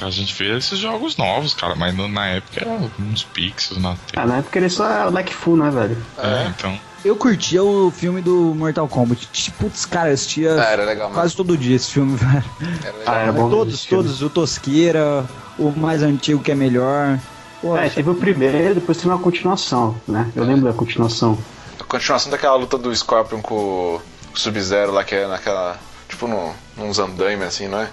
A 0.00 0.10
gente 0.10 0.32
vê 0.34 0.56
esses 0.56 0.78
jogos 0.78 1.16
novos, 1.16 1.54
cara, 1.54 1.74
mas 1.74 1.94
no- 1.94 2.08
na 2.08 2.26
época 2.28 2.60
era 2.60 2.80
uns 3.00 3.24
pixels 3.24 3.80
na 3.82 3.92
Ah, 3.92 3.96
tela. 4.12 4.26
na 4.26 4.36
época 4.38 4.58
ele 4.58 4.68
só 4.70 4.84
era 4.88 5.26
Full, 5.26 5.56
né, 5.56 5.70
velho? 5.70 5.96
É, 6.18 6.46
então. 6.48 6.78
Eu 7.04 7.14
curtia 7.16 7.62
o 7.62 7.90
filme 7.90 8.20
do 8.20 8.54
Mortal 8.56 8.88
Kombat. 8.88 9.28
Tipo, 9.32 9.64
Putz, 9.64 9.84
cara, 9.86 10.08
eu 10.10 10.14
assistia 10.14 10.54
Ah, 10.60 10.64
era 10.70 10.84
legal, 10.84 11.10
quase 11.10 11.34
todo 11.36 11.56
dia 11.56 11.76
esse 11.76 11.92
filme, 11.92 12.16
velho. 12.18 12.44
Era 12.84 12.96
legal. 12.98 13.14
Ah, 13.14 13.18
era 13.20 13.32
bom 13.32 13.48
todos, 13.50 13.84
todos. 13.84 14.22
O 14.22 14.28
Tosqueira, 14.30 15.24
o 15.58 15.70
mais 15.70 16.02
antigo 16.02 16.42
que 16.42 16.50
é 16.52 16.54
melhor. 16.54 17.18
Pô, 17.60 17.76
É, 17.76 17.88
teve 17.88 18.08
o 18.10 18.14
primeiro, 18.14 18.74
depois 18.76 18.98
teve 18.98 19.08
uma 19.10 19.18
continuação, 19.18 20.00
né? 20.06 20.30
Eu 20.36 20.44
lembro 20.44 20.64
da 20.70 20.72
continuação. 20.72 21.36
A 21.80 21.84
continuação 21.84 22.30
daquela 22.30 22.54
luta 22.56 22.78
do 22.78 22.94
Scorpion 22.94 23.40
com 23.40 23.54
o 23.54 24.00
Sub-Zero 24.34 24.92
lá, 24.92 25.02
que 25.02 25.14
é 25.14 25.26
naquela. 25.26 25.76
Tipo, 26.08 26.28
nos 26.76 26.98
andaime 26.98 27.44
assim, 27.44 27.66
não 27.68 27.80
é? 27.80 27.88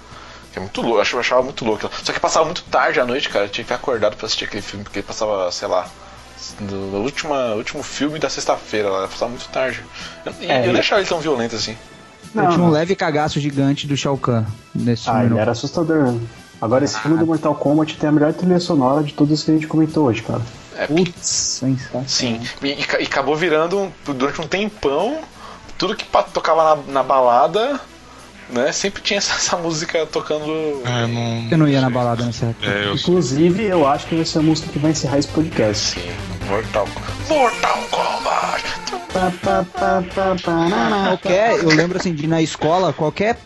Que 0.55 0.59
é 0.59 0.61
muito 0.61 0.81
louco, 0.81 0.97
eu 0.97 1.01
achava, 1.01 1.17
eu 1.17 1.19
achava 1.19 1.41
muito 1.43 1.65
louco. 1.65 1.89
Só 2.01 2.13
que 2.13 2.19
passava 2.19 2.45
muito 2.45 2.63
tarde 2.63 2.97
à 2.97 3.05
noite, 3.05 3.27
cara. 3.27 3.43
Eu 3.43 3.49
tinha 3.49 3.65
que 3.65 3.73
ficar 3.73 3.75
acordado 3.75 4.15
pra 4.15 4.25
assistir 4.25 4.45
aquele 4.45 4.61
filme, 4.61 4.85
porque 4.85 4.99
ele 4.99 5.05
passava, 5.05 5.51
sei 5.51 5.67
lá. 5.67 5.85
No, 6.61 6.91
no 6.91 6.97
última, 7.01 7.55
último 7.55 7.83
filme 7.83 8.19
da 8.19 8.29
sexta-feira, 8.29 8.89
lá, 8.89 9.05
passava 9.09 9.29
muito 9.31 9.49
tarde. 9.49 9.83
Eu, 10.25 10.33
e 10.39 10.45
É, 10.49 10.65
eu 10.65 10.71
nem 10.71 10.79
achava 10.79 11.01
ele 11.01 11.09
tão 11.09 11.19
violento 11.19 11.57
assim. 11.57 11.75
eu 12.33 12.47
tinha 12.49 12.63
um 12.63 12.69
leve 12.69 12.95
cagaço 12.95 13.37
gigante 13.37 13.85
do 13.85 13.97
Shao 13.97 14.17
Kahn 14.17 14.45
nesse 14.73 15.09
Ah, 15.09 15.13
filme. 15.15 15.25
ele 15.31 15.39
era 15.39 15.51
assustador 15.51 16.03
mesmo. 16.03 16.29
Agora, 16.61 16.85
esse 16.85 16.97
filme 17.01 17.17
do 17.17 17.25
Mortal 17.27 17.53
Kombat 17.55 17.97
tem 17.97 18.07
a 18.07 18.11
melhor 18.13 18.31
trilha 18.31 18.59
sonora 18.61 19.03
de 19.03 19.13
todas 19.13 19.43
que 19.43 19.51
a 19.51 19.53
gente 19.55 19.67
comentou 19.67 20.05
hoje, 20.05 20.21
cara. 20.23 20.41
É, 20.77 20.87
Putz, 20.87 21.27
sensacional. 21.27 22.07
sim. 22.07 22.39
E, 22.63 22.67
e 22.69 22.83
ca- 22.85 22.97
acabou 22.97 23.35
virando, 23.35 23.77
um- 23.77 23.91
durante 24.13 24.39
um 24.39 24.47
tempão, 24.47 25.19
tudo 25.77 25.95
que 25.97 26.05
tocava 26.33 26.75
na, 26.77 26.93
na 26.93 27.03
balada, 27.03 27.77
né? 28.49 28.71
Sempre 28.71 29.01
tinha 29.01 29.17
essa, 29.17 29.33
essa 29.33 29.57
música 29.57 30.05
tocando. 30.05 30.81
É, 30.85 31.03
eu 31.03 31.07
não. 31.07 31.47
Eu 31.51 31.57
não 31.57 31.67
ia 31.67 31.81
na 31.81 31.89
balada 31.89 32.23
nessa 32.25 32.47
época. 32.47 32.69
É, 32.69 32.85
eu 32.85 32.95
Inclusive, 32.95 33.63
eu 33.63 33.87
acho 33.87 34.07
que 34.07 34.15
vai 34.15 34.25
ser 34.25 34.39
a 34.39 34.41
música 34.41 34.71
que 34.71 34.79
vai 34.79 34.91
encerrar 34.91 35.17
esse 35.17 35.27
podcast. 35.27 35.99
Sim, 35.99 36.11
Mortal 36.47 36.87
Mortal 37.27 37.79
Kombat! 37.89 38.63
Qualquer, 41.07 41.59
eu 41.59 41.69
lembro 41.69 41.97
assim, 41.97 42.13
de 42.13 42.27
na 42.27 42.41
escola, 42.41 42.91
qualquer 42.91 43.37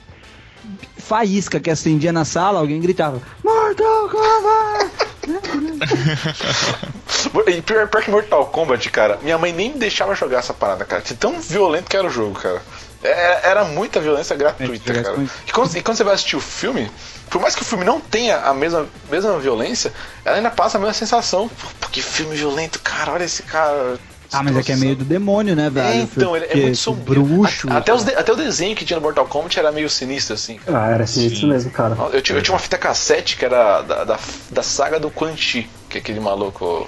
faísca 0.97 1.60
que 1.60 1.70
acendia 1.70 2.12
na 2.12 2.26
sala, 2.26 2.60
alguém 2.60 2.82
gritava 2.82 3.22
Mortal 3.43 4.10
Kombat! 4.10 4.89
e 7.47 7.62
pior, 7.62 7.88
pior 7.88 8.04
que 8.04 8.10
Mortal 8.10 8.47
Kombat, 8.47 8.89
cara, 8.89 9.20
minha 9.22 9.38
mãe 9.38 9.54
nem 9.54 9.74
me 9.74 9.80
deixava 9.80 10.16
jogar 10.16 10.39
essa 10.39 10.54
parada, 10.54 10.84
cara. 10.86 11.04
De 11.04 11.14
tão 11.14 11.39
violento 11.39 11.88
que 11.89 11.95
era 11.95 12.08
o 12.08 12.10
jogo, 12.10 12.39
cara. 12.39 12.62
É- 13.04 13.50
Era 13.50 13.64
muita 13.66 14.00
violência 14.00 14.36
gratuita, 14.36 14.91
É, 14.91 15.04
cara. 15.04 15.16
E 15.47 15.52
quando, 15.52 15.76
e 15.78 15.82
quando 15.82 15.97
você 15.97 16.04
vai 16.04 16.14
assistir 16.16 16.36
o 16.36 16.41
filme, 16.41 16.91
por 17.30 17.41
mais 17.41 17.56
que 17.56 17.62
o 17.62 17.66
filme 17.66 17.86
não 17.86 18.00
tenha 18.00 18.38
a 18.39 18.54
mesma, 18.54 18.88
mesma 19.10 19.38
violência, 19.39 19.93
ela 20.26 20.38
ainda 20.38 20.50
passa 20.52 20.78
a 20.78 20.82
mesma 20.82 20.93
sensação. 20.93 21.50
Pô, 21.80 21.88
que 21.89 22.02
filme 22.02 22.36
violento, 22.36 22.80
cara, 22.82 23.12
olha 23.14 23.24
esse 23.24 23.43
cara. 23.43 23.97
Ah, 24.32 24.43
mas 24.43 24.56
é 24.58 24.62
que 24.62 24.72
é 24.72 24.76
meio 24.76 24.95
do 24.95 25.04
demônio, 25.04 25.56
né, 25.56 25.72
velho? 25.72 25.88
É, 25.88 25.95
então, 25.95 26.36
ele 26.36 26.45
é 26.45 26.56
muito 26.56 26.78
sombrio. 26.78 27.24
Bruxo. 27.24 27.68
A- 27.68 27.78
Até, 27.78 27.91
os 27.91 28.04
de- 28.04 28.14
até 28.14 28.32
o 28.32 28.36
desenho 28.36 28.76
que 28.76 28.86
tinha 28.86 28.97
no 28.97 29.02
Mortal 29.02 29.26
Kombat 29.26 29.58
era 29.58 29.72
meio 29.72 29.89
sinistro, 29.89 30.36
assim, 30.36 30.58
cara. 30.60 30.84
Ah, 30.86 30.89
era 30.91 31.08
sinistro 31.08 31.47
mesmo, 31.47 31.72
cara. 31.72 31.95
Eu 32.14 32.22
tinha, 32.22 32.38
eu 32.38 32.41
tinha 32.43 32.54
uma 32.54 32.60
fita 32.60 32.78
cassete 32.78 33.36
que 33.38 33.43
era 33.45 33.82
da, 33.82 34.04
da, 34.04 34.20
da 34.52 34.62
saga 34.62 35.00
do 35.00 35.10
Quan 35.10 35.36
Chi, 35.36 35.68
que 35.89 35.97
é 35.97 36.02
aquele 36.02 36.20
maluco 36.20 36.88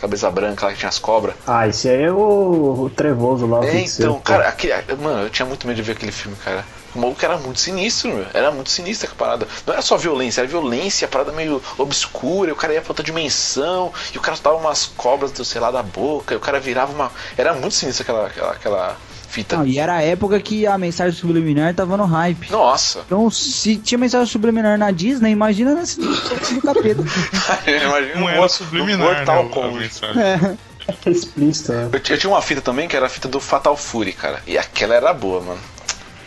cabeça 0.00 0.30
branca 0.30 0.66
lá 0.66 0.72
que 0.72 0.78
tinha 0.78 0.88
as 0.88 0.98
cobras. 0.98 1.34
Ah, 1.46 1.68
esse 1.68 1.88
aí 1.88 2.02
é 2.02 2.10
o, 2.10 2.84
o 2.84 2.90
trevoso 2.90 3.46
lá, 3.46 3.64
É, 3.64 3.80
então, 3.80 4.18
cara, 4.20 4.48
aquele, 4.48 4.74
mano, 5.00 5.22
eu 5.24 5.30
tinha 5.30 5.46
muito 5.46 5.66
medo 5.66 5.76
de 5.76 5.82
ver 5.82 5.92
aquele 5.92 6.12
filme, 6.12 6.36
cara. 6.36 6.64
O 6.94 6.98
maluco 6.98 7.24
era 7.24 7.36
muito 7.38 7.60
sinistro, 7.60 8.12
meu. 8.12 8.26
Era 8.34 8.50
muito 8.50 8.68
sinistra 8.70 9.08
a 9.10 9.14
parada. 9.14 9.46
Não 9.64 9.74
era 9.74 9.82
só 9.82 9.96
violência, 9.96 10.40
era 10.40 10.48
violência, 10.48 11.06
a 11.06 11.08
parada 11.08 11.30
meio 11.30 11.62
obscura, 11.78 12.50
e 12.50 12.52
o 12.52 12.56
cara 12.56 12.72
ia 12.72 12.80
pra 12.80 12.90
outra 12.90 13.04
dimensão, 13.04 13.92
e 14.12 14.18
o 14.18 14.20
cara 14.20 14.36
soltava 14.36 14.56
umas 14.56 14.86
cobras, 14.86 15.30
do, 15.30 15.44
sei 15.44 15.60
lá, 15.60 15.70
da 15.70 15.82
boca, 15.82 16.34
e 16.34 16.36
o 16.36 16.40
cara 16.40 16.58
virava 16.58 16.92
uma. 16.92 17.12
Era 17.36 17.54
muito 17.54 17.74
sinistra 17.74 18.02
aquela, 18.02 18.26
aquela, 18.26 18.52
aquela 18.52 18.96
fita. 19.30 19.56
Não, 19.56 19.66
e 19.66 19.78
era 19.78 19.94
a 19.94 20.02
época 20.02 20.38
que 20.40 20.66
a 20.66 20.76
mensagem 20.76 21.18
subliminar 21.18 21.74
tava 21.74 21.96
no 21.96 22.04
hype. 22.04 22.50
Nossa! 22.50 23.00
Então, 23.06 23.30
se 23.30 23.76
tinha 23.76 23.96
mensagem 23.98 24.26
subliminar 24.26 24.76
na 24.78 24.90
Disney, 24.90 25.30
imagina 25.30 25.74
nesse 25.74 26.00
do 26.02 26.60
capeta. 26.62 27.02
Imagina 27.66 28.14
Não 28.16 28.26
um 28.26 28.28
era 28.28 28.48
subliminar, 28.48 29.00
um 29.00 29.14
Mortal 29.14 29.44
né, 29.44 29.48
a 29.50 29.52
Kombat. 29.54 30.00
É. 30.04 30.70
É 31.06 31.10
explícito, 31.10 31.72
é. 31.72 31.84
Eu, 31.84 31.90
eu 31.92 32.18
tinha 32.18 32.30
uma 32.30 32.42
fita 32.42 32.60
também 32.60 32.88
que 32.88 32.96
era 32.96 33.06
a 33.06 33.08
fita 33.08 33.28
do 33.28 33.38
Fatal 33.38 33.76
Fury, 33.76 34.12
cara. 34.12 34.40
E 34.46 34.58
aquela 34.58 34.94
era 34.94 35.12
boa, 35.14 35.40
mano. 35.40 35.60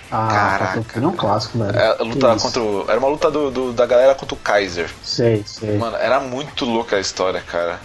Ah, 0.10 0.28
Caraca. 0.32 1.00
É 1.02 1.08
um 1.08 1.12
clássico, 1.12 1.58
velho. 1.58 1.76
É, 1.78 1.90
a 1.92 1.96
Que 1.96 2.04
luta 2.04 2.36
contra 2.38 2.62
o- 2.62 2.86
Era 2.88 3.00
uma 3.00 3.08
luta 3.10 3.32
do, 3.32 3.50
do- 3.52 3.74
da 3.74 3.86
galera 3.86 4.14
contra 4.16 4.36
o 4.36 4.38
Kaiser. 4.38 4.90
Sei, 5.04 5.44
sei. 5.46 5.78
Mano, 5.78 5.98
era 5.98 6.20
muito 6.20 6.66
louca 6.66 6.96
a 6.96 7.00
história, 7.00 7.42
cara. 7.42 7.80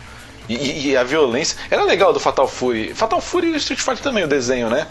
E, 0.49 0.88
e- 0.90 0.96
a 0.96 1.03
violência. 1.05 1.57
Era 1.70 1.82
legal 1.84 2.12
do 2.12 2.18
Fatal 2.20 2.49
Fury. 2.49 2.94
Fatal 2.94 3.20
Fury 3.20 3.49
e 3.53 3.57
Street 3.57 3.80
Fighter 3.80 4.03
também, 4.03 4.24
o 4.24 4.28
desenho, 4.28 4.70
né? 4.70 4.86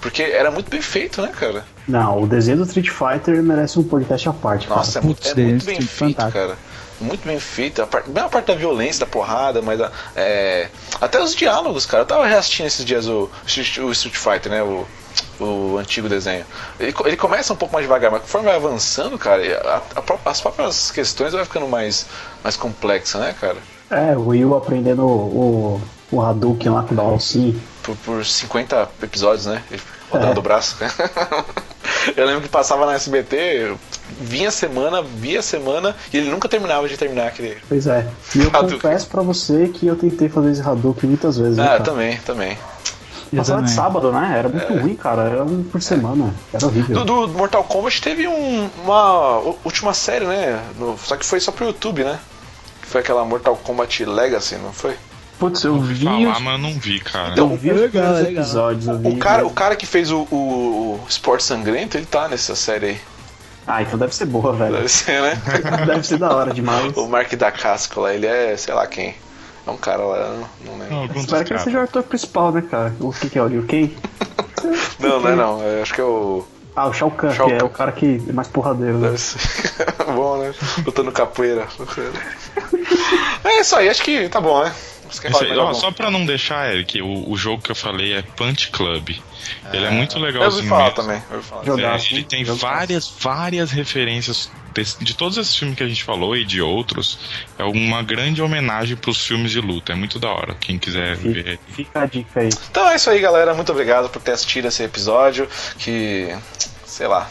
Porque 0.00 0.22
era 0.22 0.50
muito 0.50 0.70
bem 0.70 0.80
feito, 0.80 1.20
né, 1.22 1.28
cara? 1.28 1.64
Não, 1.86 2.22
o 2.22 2.26
desenho 2.26 2.58
do 2.58 2.64
Street 2.64 2.88
Fighter 2.88 3.42
merece 3.42 3.78
um 3.78 3.82
podcast 3.84 4.28
à 4.28 4.32
parte, 4.32 4.66
cara. 4.66 4.78
Nossa, 4.80 4.98
é, 4.98 5.02
mu- 5.02 5.14
Putz, 5.14 5.30
é 5.30 5.34
muito 5.34 5.64
bem 5.64 5.80
feito, 5.80 6.14
fantástico. 6.16 6.32
cara. 6.38 6.58
Muito 7.00 7.26
bem 7.26 7.38
feito. 7.40 7.82
A 7.82 7.86
parte, 7.86 8.10
bem 8.10 8.22
a 8.22 8.28
parte 8.28 8.46
da 8.46 8.54
violência, 8.54 9.00
da 9.00 9.10
porrada, 9.10 9.60
mas 9.60 9.80
a- 9.80 9.90
é, 10.16 10.68
até 11.00 11.20
os 11.22 11.34
diálogos, 11.34 11.84
cara. 11.84 12.02
Eu 12.02 12.06
tava 12.06 12.26
reassistindo 12.26 12.66
esses 12.68 12.84
dias 12.84 13.06
o, 13.06 13.28
Street- 13.46 13.78
o 13.78 13.90
Street 13.92 14.16
Fighter, 14.16 14.50
né? 14.52 14.62
O, 14.62 14.86
o 15.40 15.78
antigo 15.78 16.08
desenho. 16.08 16.44
Ele, 16.80 16.94
ele 17.04 17.16
começa 17.16 17.52
um 17.52 17.56
pouco 17.56 17.74
mais 17.74 17.84
devagar, 17.84 18.10
mas 18.10 18.22
conforme 18.22 18.46
vai 18.46 18.56
avançando, 18.56 19.18
cara, 19.18 19.42
a- 19.64 20.00
a 20.00 20.30
as 20.30 20.40
próprias 20.40 20.90
questões 20.90 21.32
vai 21.32 21.44
ficando 21.44 21.66
mais, 21.68 22.06
mais 22.42 22.56
complexa, 22.56 23.18
né, 23.18 23.34
cara? 23.40 23.56
É, 23.92 24.16
o 24.16 24.28
Will 24.28 24.56
aprendendo 24.56 25.02
o, 25.04 25.80
o, 26.10 26.16
o 26.16 26.20
Hadouken 26.22 26.70
lá 26.72 26.82
com 26.82 26.94
o 26.94 26.96
Dalsin. 26.96 27.60
Por, 27.82 27.96
por 27.96 28.24
50 28.24 28.88
episódios, 29.02 29.46
né? 29.46 29.62
Rodando 30.10 30.36
É. 30.36 30.38
o 30.38 30.42
braço. 30.42 30.76
Eu 32.16 32.26
lembro 32.26 32.42
que 32.42 32.48
passava 32.48 32.84
na 32.86 32.94
SBT, 32.94 33.74
vinha 34.20 34.50
semana, 34.50 35.02
via 35.02 35.40
semana, 35.42 35.94
e 36.12 36.16
ele 36.16 36.30
nunca 36.30 36.48
terminava 36.48 36.88
de 36.88 36.96
terminar 36.96 37.28
aquele. 37.28 37.56
Pois 37.68 37.86
é. 37.86 38.06
E 38.34 38.40
eu 38.40 38.48
Hadouken. 38.48 38.70
confesso 38.80 39.06
pra 39.06 39.22
você 39.22 39.68
que 39.68 39.86
eu 39.86 39.94
tentei 39.96 40.28
fazer 40.28 40.50
esse 40.50 40.60
Hadouken 40.62 41.08
muitas 41.10 41.38
vezes. 41.38 41.56
né, 41.58 41.64
Ah, 41.64 41.66
cara? 41.68 41.84
também, 41.84 42.16
também. 42.18 42.58
Passava 43.36 43.62
de 43.62 43.70
sábado, 43.70 44.12
né? 44.12 44.34
Era 44.36 44.48
muito 44.48 44.72
ruim, 44.74 44.94
cara. 44.96 45.22
Era 45.22 45.44
um 45.44 45.62
por 45.62 45.80
semana. 45.80 46.34
Era 46.52 46.66
horrível. 46.66 47.04
Do, 47.04 47.26
do 47.26 47.32
Mortal 47.34 47.64
Kombat 47.64 48.02
teve 48.02 48.26
um- 48.28 48.68
uma 48.84 49.38
última 49.64 49.94
série, 49.94 50.26
né? 50.26 50.60
No- 50.78 50.98
só 50.98 51.16
que 51.16 51.24
foi 51.24 51.40
só 51.40 51.50
pro 51.52 51.66
YouTube, 51.66 52.04
né? 52.04 52.18
Foi 52.82 53.00
aquela 53.00 53.24
Mortal 53.24 53.56
Kombat 53.56 54.04
Legacy, 54.04 54.56
não 54.56 54.72
foi? 54.72 54.94
Putz, 55.38 55.64
eu 55.64 55.78
vi. 55.80 56.04
Falar, 56.04 56.18
os- 56.18 56.40
mas 56.40 56.52
eu 56.52 56.58
não 56.58 56.72
vi, 56.78 57.00
cara. 57.00 57.34
Eu 57.36 57.48
vi 57.56 57.70
os 57.72 57.80
Legal, 57.80 58.12
legal. 58.14 58.30
episódios. 58.44 58.86
eu 58.86 58.98
vi, 58.98 59.08
O 59.08 59.16
cara, 59.18 59.42
mas- 59.42 59.50
o 59.52 59.54
cara 59.54 59.74
que 59.76 59.86
fez 59.86 60.10
o, 60.10 60.18
o, 60.30 61.00
o 61.02 61.06
Esporte 61.08 61.42
Sangrento, 61.42 61.96
ele 61.96 62.06
tá 62.06 62.28
nessa 62.28 62.54
série 62.54 62.86
aí. 62.86 63.00
Ah, 63.66 63.80
então 63.82 63.98
deve 63.98 64.14
ser 64.14 64.26
boa, 64.26 64.52
velho. 64.52 64.72
Deve 64.74 64.88
ser, 64.88 65.20
né? 65.22 65.40
deve 65.86 66.06
ser 66.06 66.18
da 66.18 66.34
hora 66.34 66.52
demais. 66.52 66.96
o 66.96 67.08
Mark 67.08 67.32
da 67.34 67.50
Casco 67.50 68.00
lá, 68.00 68.12
ele 68.14 68.26
é, 68.26 68.56
sei 68.56 68.74
lá 68.74 68.86
quem. 68.86 69.14
É 69.66 69.70
um 69.70 69.76
cara 69.76 70.02
lá, 70.04 70.28
não, 70.30 70.72
não 70.72 70.78
lembro. 70.80 70.94
Não, 71.14 71.20
Espero 71.20 71.44
que 71.44 71.58
seja 71.58 71.78
o 71.78 71.82
ator 71.82 72.02
principal, 72.02 72.50
né, 72.52 72.62
cara? 72.68 72.92
O 73.00 73.12
que, 73.12 73.30
que 73.30 73.38
é 73.38 73.42
o 73.42 73.46
Liu 73.46 73.62
Kang? 73.62 73.96
Não, 75.00 75.20
não 75.20 75.28
é 75.28 75.34
não. 75.34 75.60
Eu 75.60 75.82
acho 75.82 75.92
que 75.92 76.00
é 76.00 76.04
o. 76.04 76.46
Ah, 76.74 76.86
o 76.88 76.92
Shao 76.92 77.10
Kahn, 77.10 77.32
Shao 77.34 77.46
que 77.48 77.52
é 77.52 77.58
Kahn. 77.58 77.66
o 77.66 77.70
cara 77.70 77.92
que 77.92 78.22
é 78.28 78.32
mais 78.32 78.48
porradeiro. 78.48 78.98
Né? 78.98 79.14
Bom, 80.14 80.38
né? 80.38 80.54
Lutando 80.86 81.12
capoeira. 81.12 81.66
É 83.44 83.60
isso 83.60 83.76
aí, 83.76 83.88
acho 83.88 84.02
que 84.02 84.28
tá 84.28 84.40
bom, 84.40 84.62
né? 84.64 84.72
Você 85.12 85.20
quer 85.20 85.30
Esse 85.30 85.58
ó, 85.58 85.74
só 85.74 85.90
pra 85.90 86.10
não 86.10 86.24
deixar, 86.24 86.72
Eric, 86.74 87.00
o, 87.02 87.30
o 87.30 87.36
jogo 87.36 87.62
que 87.62 87.70
eu 87.70 87.74
falei 87.76 88.14
é 88.14 88.22
Punch 88.22 88.70
Club. 88.70 89.10
Ele 89.72 89.84
é 89.84 89.90
muito 89.90 90.16
Eu 90.16 90.22
legalzinho 90.22 90.56
ouvi 90.62 90.68
falar 90.68 90.84
mesmo. 90.84 90.96
também. 90.96 91.22
Eu 91.30 91.36
ouvi 91.36 91.48
falar. 91.48 91.62
É, 91.96 92.00
ele 92.12 92.24
tem 92.24 92.44
Jogaço. 92.44 92.60
várias, 92.66 93.12
várias 93.20 93.70
referências 93.72 94.50
desse- 94.72 95.02
de 95.04 95.14
todos 95.14 95.36
esses 95.36 95.54
filmes 95.54 95.76
que 95.76 95.82
a 95.82 95.88
gente 95.88 96.02
falou 96.02 96.34
e 96.36 96.44
de 96.44 96.62
outros. 96.62 97.18
É 97.58 97.64
uma 97.64 98.02
grande 98.02 98.40
homenagem 98.40 98.96
pros 98.96 99.24
filmes 99.26 99.50
de 99.50 99.60
luta. 99.60 99.92
É 99.92 99.94
muito 99.96 100.18
da 100.18 100.30
hora. 100.30 100.54
Quem 100.54 100.78
quiser 100.78 101.16
ver. 101.16 101.58
Fica, 101.68 101.74
fica 101.74 102.00
a 102.02 102.06
dica 102.06 102.40
aí. 102.40 102.48
Então 102.70 102.88
é 102.88 102.96
isso 102.96 103.10
aí, 103.10 103.20
galera. 103.20 103.52
Muito 103.52 103.70
obrigado 103.72 104.08
por 104.08 104.22
ter 104.22 104.32
assistido 104.32 104.68
esse 104.68 104.82
episódio. 104.82 105.48
Que. 105.78 106.34
sei 106.86 107.06
lá. 107.08 107.28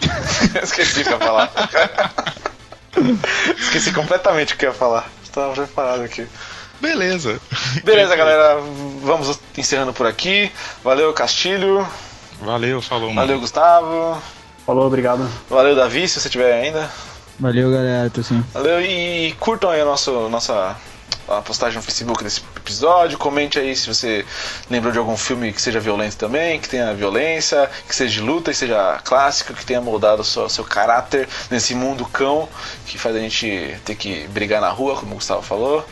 Esqueci 0.62 1.00
o 1.00 1.04
que 1.04 1.08
eu 1.10 1.18
ia 1.18 1.18
falar. 1.26 1.50
Esqueci 3.58 3.92
completamente 3.92 4.54
o 4.54 4.56
que 4.56 4.66
eu 4.66 4.70
ia 4.70 4.74
falar. 4.74 5.10
Estava 5.34 5.52
preparado 5.52 6.02
aqui. 6.04 6.24
Beleza. 6.80 7.40
Beleza, 7.82 8.14
galera. 8.14 8.60
Vamos 9.02 9.40
encerrando 9.58 9.92
por 9.92 10.06
aqui. 10.06 10.48
Valeu, 10.84 11.12
Castilho. 11.12 11.84
Valeu, 12.40 12.80
falou, 12.80 13.08
mano. 13.08 13.20
Valeu, 13.20 13.40
Gustavo. 13.40 14.22
Falou, 14.64 14.86
obrigado. 14.86 15.28
Valeu, 15.50 15.74
Davi, 15.74 16.06
se 16.06 16.20
você 16.20 16.28
tiver 16.28 16.52
ainda. 16.52 16.88
Valeu, 17.40 17.68
galera. 17.68 18.08
Tô 18.10 18.22
sim. 18.22 18.44
Valeu 18.54 18.80
e 18.80 19.34
curtam 19.40 19.70
aí 19.70 19.80
a 19.80 19.84
nossa, 19.84 20.12
nossa 20.28 20.76
a 21.28 21.40
postagem 21.40 21.76
no 21.76 21.82
Facebook 21.82 22.22
desse 22.22 22.42
episódio. 22.56 23.18
Comente 23.18 23.58
aí 23.58 23.74
se 23.74 23.86
você 23.86 24.24
lembrou 24.70 24.92
de 24.92 24.98
algum 24.98 25.16
filme 25.16 25.52
que 25.52 25.60
seja 25.60 25.80
violento 25.80 26.16
também, 26.16 26.60
que 26.60 26.68
tenha 26.68 26.92
violência, 26.94 27.70
que 27.86 27.94
seja 27.94 28.12
de 28.12 28.20
luta 28.20 28.50
e 28.50 28.54
seja 28.54 29.00
clássico, 29.04 29.54
que 29.54 29.64
tenha 29.64 29.80
moldado 29.80 30.22
o 30.22 30.24
seu, 30.24 30.48
seu 30.48 30.64
caráter 30.64 31.28
nesse 31.50 31.74
mundo 31.74 32.04
cão 32.06 32.48
que 32.86 32.98
faz 32.98 33.16
a 33.16 33.18
gente 33.18 33.76
ter 33.84 33.94
que 33.94 34.26
brigar 34.28 34.60
na 34.60 34.68
rua, 34.68 34.96
como 34.96 35.12
o 35.12 35.14
Gustavo 35.16 35.42
falou. 35.42 35.84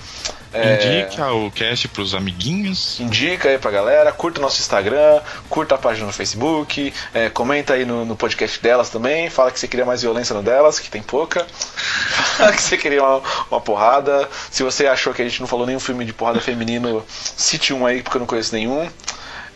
É, 0.52 0.74
Indica 0.74 1.32
o 1.32 1.50
cast 1.50 1.88
pros 1.88 2.14
amiguinhos. 2.14 3.00
Indica 3.00 3.48
aí 3.48 3.58
pra 3.58 3.70
galera, 3.70 4.12
curta 4.12 4.38
o 4.38 4.42
nosso 4.42 4.60
Instagram, 4.60 5.20
curta 5.48 5.74
a 5.76 5.78
página 5.78 6.06
no 6.06 6.12
Facebook, 6.12 6.92
é, 7.14 7.30
comenta 7.30 7.74
aí 7.74 7.84
no, 7.84 8.04
no 8.04 8.14
podcast 8.14 8.60
delas 8.60 8.90
também, 8.90 9.30
fala 9.30 9.50
que 9.50 9.58
você 9.58 9.66
queria 9.66 9.86
mais 9.86 10.02
violência 10.02 10.34
no 10.34 10.42
delas, 10.42 10.78
que 10.78 10.90
tem 10.90 11.02
pouca, 11.02 11.46
fala 12.36 12.52
que 12.52 12.62
você 12.62 12.76
queria 12.76 13.02
uma, 13.02 13.22
uma 13.50 13.60
porrada. 13.60 14.28
Se 14.50 14.62
você 14.62 14.86
achou 14.86 15.14
que 15.14 15.22
a 15.22 15.24
gente 15.28 15.40
não 15.40 15.46
falou 15.46 15.66
nenhum 15.66 15.80
filme 15.80 16.04
de 16.04 16.12
porrada 16.12 16.40
feminino, 16.40 17.04
cite 17.08 17.72
um 17.72 17.86
aí, 17.86 18.02
porque 18.02 18.16
eu 18.16 18.20
não 18.20 18.26
conheço 18.26 18.54
nenhum. 18.54 18.88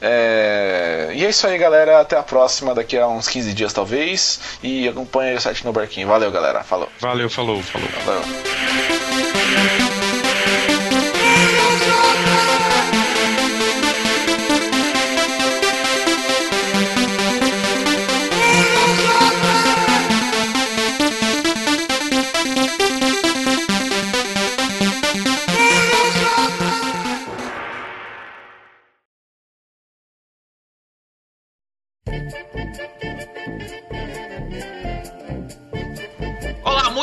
É, 0.00 1.10
E 1.14 1.24
é 1.24 1.28
isso 1.28 1.46
aí, 1.46 1.56
galera. 1.58 2.00
Até 2.00 2.16
a 2.16 2.22
próxima, 2.22 2.74
daqui 2.74 2.98
a 2.98 3.06
uns 3.08 3.28
15 3.28 3.52
dias 3.54 3.72
talvez. 3.72 4.40
E 4.62 4.88
acompanha 4.88 5.30
aí 5.30 5.36
o 5.36 5.40
site 5.40 5.64
no 5.64 5.72
barquinho. 5.72 6.06
Valeu, 6.06 6.30
galera. 6.30 6.62
Falou. 6.62 6.88
Valeu, 7.00 7.30
falou, 7.30 7.62
falou. 7.62 7.88
Valeu. 8.04 9.95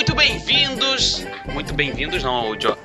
Muito 0.03 0.15
bem-vindos. 0.15 1.25
Muito 1.45 1.73
bem-vindos, 1.73 2.23
não, 2.23 2.49
o 2.49 2.59
Joe. 2.59 2.75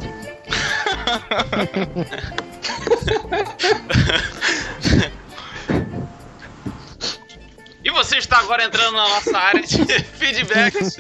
E 7.82 7.90
você 7.90 8.18
está 8.18 8.38
agora 8.38 8.62
entrando 8.62 8.92
na 8.92 9.08
nossa 9.08 9.36
área 9.36 9.62
de 9.62 9.84
feedbacks. 10.14 10.96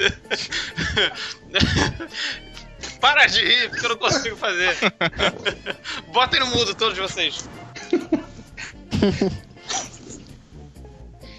Para 3.00 3.26
de 3.26 3.44
rir, 3.44 3.68
porque 3.70 3.86
eu 3.86 3.90
não 3.90 3.96
consigo 3.96 4.36
fazer. 4.36 4.76
Botem 6.08 6.40
no 6.40 6.46
mudo 6.46 6.74
todos 6.74 6.98
vocês. 6.98 7.48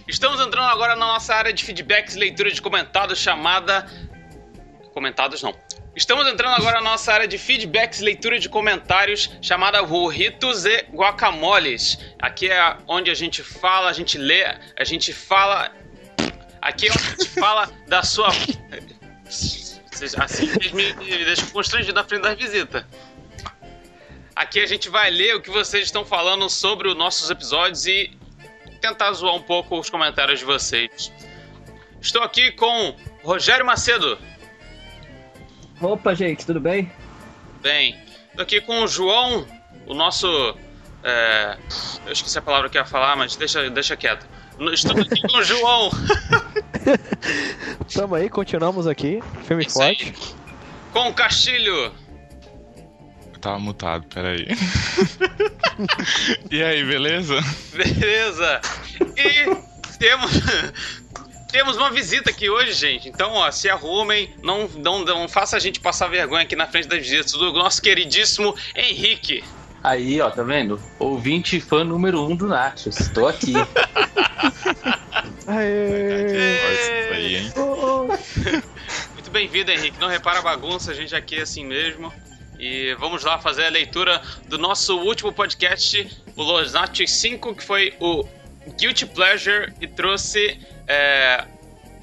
Estamos 0.08 0.40
entrando 0.40 0.70
agora 0.70 0.96
na 0.96 1.06
nossa 1.06 1.36
área 1.36 1.52
de 1.52 1.66
feedbacks 1.66 2.16
leitura 2.16 2.50
de 2.50 2.62
comentados 2.62 3.20
chamada. 3.20 3.86
Comentados 5.00 5.42
não. 5.42 5.56
Estamos 5.96 6.28
entrando 6.28 6.56
agora 6.56 6.82
na 6.82 6.90
nossa 6.90 7.14
área 7.14 7.26
de 7.26 7.38
feedbacks 7.38 8.02
leitura 8.02 8.38
de 8.38 8.50
comentários 8.50 9.32
chamada 9.42 9.82
Burritos 9.82 10.66
e 10.66 10.86
Guacamoles. 10.92 11.98
Aqui 12.22 12.52
é 12.52 12.78
onde 12.86 13.10
a 13.10 13.14
gente 13.14 13.42
fala, 13.42 13.90
a 13.90 13.94
gente 13.94 14.18
lê, 14.18 14.44
a 14.44 14.84
gente 14.84 15.14
fala. 15.14 15.72
Aqui 16.62 16.90
é 16.90 16.92
onde 16.92 17.02
a 17.02 17.10
gente 17.12 17.30
fala 17.30 17.72
da 17.88 18.04
sua. 18.04 18.28
Assim 19.26 20.48
vocês 20.48 20.74
me 20.74 20.92
deixam 20.92 21.48
constrangido 21.48 21.94
na 21.94 22.04
frente 22.04 22.24
das 22.24 22.38
visitas. 22.38 22.84
Aqui 24.36 24.60
a 24.60 24.66
gente 24.66 24.90
vai 24.90 25.10
ler 25.10 25.38
o 25.38 25.42
que 25.42 25.50
vocês 25.50 25.86
estão 25.86 26.04
falando 26.04 26.50
sobre 26.50 26.90
os 26.90 26.96
nossos 26.98 27.30
episódios 27.30 27.86
e 27.88 28.12
tentar 28.82 29.14
zoar 29.14 29.34
um 29.34 29.42
pouco 29.42 29.80
os 29.80 29.90
comentários 29.90 30.40
de 30.40 30.46
vocês. 30.46 31.10
Estou 32.02 32.22
aqui 32.22 32.52
com 32.52 32.98
Rogério 33.24 33.66
Macedo. 33.66 34.20
Opa, 35.82 36.14
gente, 36.14 36.46
tudo 36.46 36.60
bem? 36.60 36.92
Bem, 37.62 37.98
estou 38.30 38.44
aqui 38.44 38.60
com 38.62 38.84
o 38.84 38.88
João, 38.88 39.46
o 39.88 39.94
nosso. 39.94 40.28
É, 41.04 41.58
eu 42.06 42.12
esqueci 42.12 42.38
a 42.38 42.42
palavra 42.42 42.70
que 42.70 42.78
eu 42.78 42.82
ia 42.82 42.86
falar, 42.86 43.16
mas 43.16 43.36
deixa, 43.36 43.70
deixa 43.70 43.96
quieto. 43.96 44.28
Estou 44.74 45.00
aqui 45.00 45.22
com 45.22 45.38
o 45.38 45.44
João. 45.44 45.90
Tamo 47.94 48.16
aí, 48.16 48.30
continuamos 48.30 48.88
aqui. 48.88 49.24
Filme 49.46 49.66
Isso 49.66 49.82
aí. 49.82 49.96
forte. 49.96 50.36
Com 50.92 51.10
o 51.10 51.14
Castilho. 51.14 51.94
Eu 53.34 53.40
tava 53.40 53.60
mutado, 53.60 54.06
peraí. 54.14 54.46
e 56.52 56.62
aí, 56.62 56.84
beleza? 56.84 57.36
Beleza. 57.74 58.62
E 59.16 59.98
temos. 59.98 60.32
Temos 61.52 61.78
uma 61.78 61.90
visita 61.90 62.30
aqui 62.30 62.50
hoje, 62.50 62.74
gente. 62.74 63.10
Então, 63.10 63.34
ó, 63.34 63.50
se 63.50 63.68
arrumem, 63.70 64.34
não, 64.44 64.68
não, 64.68 65.04
não 65.04 65.28
faça 65.28 65.58
a 65.58 65.60
gente 65.60 65.80
passar 65.80 66.08
vergonha 66.08 66.44
aqui 66.44 66.56
na 66.56 66.68
frente 66.68 66.88
das 66.88 67.00
visitas 67.00 67.32
do 67.32 67.52
nosso 67.54 67.82
queridíssimo 67.82 68.56
Henrique. 68.76 69.44
Aí, 69.84 70.22
ó, 70.22 70.30
tá 70.30 70.44
vendo? 70.44 70.80
Ouvinte 71.00 71.58
e 71.58 71.62
fã 71.62 71.84
número 71.84 72.24
um 72.24 72.36
do 72.36 72.48
Nachos. 72.48 73.00
Estou 73.00 73.28
aqui. 73.28 73.54
Aí, 75.48 77.36
hein? 77.38 77.52
Muito 79.14 79.32
bem-vindo, 79.32 79.72
Henrique. 79.72 80.00
Não 80.00 80.08
repara 80.08 80.40
a 80.40 80.44
bagunça, 80.44 80.92
a 80.92 80.94
gente 80.94 81.16
aqui 81.16 81.38
é 81.38 81.42
assim 81.42 81.66
mesmo. 81.66 82.14
E 82.60 82.94
vamos 83.00 83.24
lá 83.24 83.40
fazer 83.40 83.66
a 83.66 83.70
leitura 83.70 84.22
do 84.48 84.58
nosso 84.58 85.00
último 85.00 85.32
podcast, 85.32 86.08
o 86.36 86.44
Los 86.44 86.74
Nachos 86.74 87.10
5, 87.10 87.56
que 87.56 87.64
foi 87.64 87.96
o 88.00 88.28
Guilty 88.78 89.06
Pleasure 89.08 89.74
e 89.80 89.88
trouxe. 89.88 90.60
É, 90.90 91.46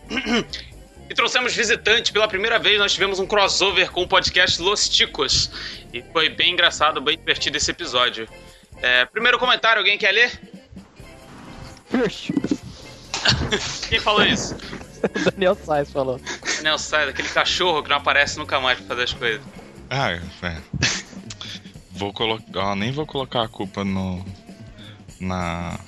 e 1.10 1.14
trouxemos 1.14 1.54
visitante 1.54 2.12
pela 2.12 2.28
primeira 2.28 2.58
vez. 2.58 2.78
Nós 2.78 2.94
tivemos 2.94 3.18
um 3.18 3.26
crossover 3.26 3.90
com 3.90 4.02
o 4.02 4.08
podcast 4.08 4.62
Los 4.62 4.88
Ticos. 4.88 5.50
E 5.92 6.02
foi 6.12 6.28
bem 6.28 6.52
engraçado, 6.52 7.00
bem 7.00 7.18
divertido 7.18 7.56
esse 7.56 7.70
episódio. 7.70 8.28
É, 8.80 9.04
primeiro 9.06 9.38
comentário, 9.38 9.80
alguém 9.80 9.98
quer 9.98 10.12
ler? 10.12 10.40
Quem 13.88 13.98
falou 14.00 14.24
isso? 14.24 14.54
O 14.54 15.30
Daniel 15.30 15.56
Sainz 15.56 15.90
falou. 15.90 16.20
Daniel 16.56 16.78
sai 16.78 17.06
daquele 17.06 17.28
cachorro 17.28 17.82
que 17.82 17.88
não 17.88 17.96
aparece 17.96 18.38
nunca 18.38 18.60
mais 18.60 18.78
pra 18.78 18.88
fazer 18.88 19.02
as 19.02 19.12
coisas. 19.12 19.42
Ah, 19.90 20.12
é. 20.12 20.20
Vou 21.92 22.12
colocar. 22.12 22.76
nem 22.76 22.92
vou 22.92 23.06
colocar 23.06 23.42
a 23.42 23.48
culpa 23.48 23.84
no. 23.84 24.24
Na. 25.20 25.78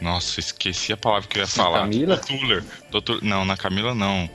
Nossa, 0.00 0.40
esqueci 0.40 0.92
a 0.92 0.96
palavra 0.96 1.28
que 1.28 1.38
eu 1.38 1.42
ia 1.42 1.46
falar. 1.46 1.80
Camila? 1.80 2.16
Tuller. 2.16 2.64
Do 2.90 3.02
Tuller- 3.02 3.22
Não, 3.24 3.44
na 3.44 3.56
Camila 3.56 3.94
não. 3.94 4.28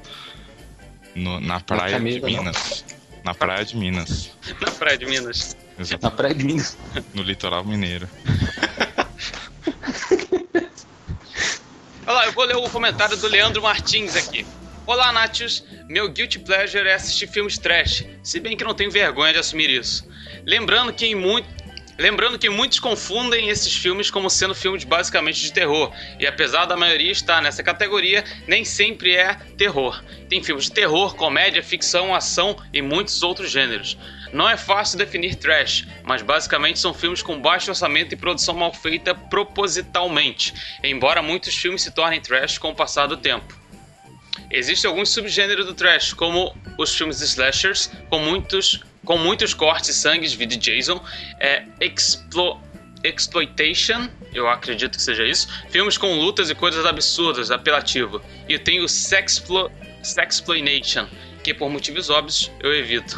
No- 1.16 1.40
na 1.40 1.60
praia 1.60 2.00
de 2.00 2.20
Camila, 2.20 2.28
não. 2.30 2.38
Minas. 2.44 2.86
Na 3.24 3.34
praia 3.34 3.66
de 3.66 3.76
Minas. 3.76 4.32
Na 4.62 4.72
praia 4.72 4.98
de 4.98 5.06
Minas. 5.08 5.58
Exato. 5.80 6.04
Na 6.04 6.12
praia 6.12 6.36
de 6.36 6.44
Minas. 6.46 6.78
No 7.14 7.24
litoral 7.24 7.66
mineiro. 7.66 8.08
Olha 12.08 12.14
lá, 12.18 12.26
eu 12.28 12.32
vou 12.34 12.46
ler 12.46 12.56
o 12.56 12.70
comentário 12.70 13.18
do 13.18 13.28
Leandro 13.28 13.64
Martins 13.64 14.16
aqui. 14.16 14.46
Olá, 14.86 15.12
Natius. 15.12 15.64
Meu 15.90 16.08
guilty 16.10 16.38
pleasure 16.38 16.88
é 16.88 16.94
assistir 16.94 17.28
filmes 17.28 17.58
trash, 17.58 18.06
se 18.22 18.40
bem 18.40 18.56
que 18.56 18.64
não 18.64 18.76
tenho 18.76 18.92
vergonha 18.92 19.34
de 19.34 19.40
assumir 19.40 19.70
isso. 19.72 20.08
Lembrando 20.46 20.94
que 20.94 21.08
em 21.08 21.16
muito. 21.16 21.48
Lembrando 21.98 22.38
que 22.38 22.50
muitos 22.50 22.80
confundem 22.80 23.48
esses 23.48 23.74
filmes 23.74 24.12
como 24.12 24.30
sendo 24.30 24.54
filmes 24.54 24.84
basicamente 24.84 25.42
de 25.42 25.54
terror, 25.54 25.94
e 26.20 26.28
apesar 26.28 26.66
da 26.66 26.76
maioria 26.76 27.12
estar 27.12 27.42
nessa 27.42 27.64
categoria, 27.64 28.24
nem 28.46 28.66
sempre 28.66 29.16
é 29.16 29.36
terror. 29.58 30.04
Tem 30.28 30.44
filmes 30.44 30.66
de 30.66 30.72
terror, 30.72 31.16
comédia, 31.16 31.64
ficção, 31.64 32.14
ação 32.14 32.58
e 32.74 32.82
muitos 32.82 33.24
outros 33.24 33.50
gêneros. 33.50 33.98
Não 34.34 34.50
é 34.50 34.58
fácil 34.58 34.98
definir 34.98 35.36
trash, 35.36 35.88
mas 36.04 36.22
basicamente 36.22 36.80
são 36.80 36.94
filmes 36.94 37.24
com 37.24 37.40
baixo 37.40 37.72
orçamento 37.72 38.14
e 38.14 38.18
produção 38.18 38.54
mal 38.54 38.74
feita 38.74 39.16
propositalmente, 39.16 40.54
embora 40.84 41.22
muitos 41.22 41.56
filmes 41.56 41.82
se 41.82 41.92
tornem 41.92 42.20
trash 42.20 42.58
com 42.58 42.72
o 42.72 42.76
passar 42.76 43.08
do 43.08 43.16
tempo. 43.16 43.58
Existem 44.52 44.90
alguns 44.90 45.10
subgêneros 45.10 45.66
do 45.66 45.74
trash, 45.74 46.14
como 46.14 46.54
os 46.78 46.94
filmes 46.94 47.22
slashers, 47.22 47.90
com 48.10 48.20
muitos, 48.20 48.84
com 49.06 49.18
muitos 49.18 49.54
cortes 49.54 49.92
e 49.92 49.94
sangues, 49.94 50.34
vídeo 50.34 50.58
Jason, 50.58 51.02
é, 51.40 51.64
explo, 51.80 52.60
exploitation, 53.04 54.10
eu 54.34 54.50
acredito 54.50 54.98
que 54.98 55.02
seja 55.02 55.24
isso, 55.24 55.48
filmes 55.70 55.98
com 55.98 56.20
lutas 56.20 56.50
e 56.50 56.56
coisas 56.56 56.86
absurdas, 56.86 57.52
apelativo. 57.52 58.22
E 58.50 58.58
tem 58.58 58.82
o 58.82 58.90
sexplo, 58.90 59.72
sexploitation, 60.04 61.08
que 61.44 61.54
por 61.54 61.70
motivos 61.70 62.10
óbvios 62.10 62.52
eu 62.60 62.74
evito. 62.74 63.16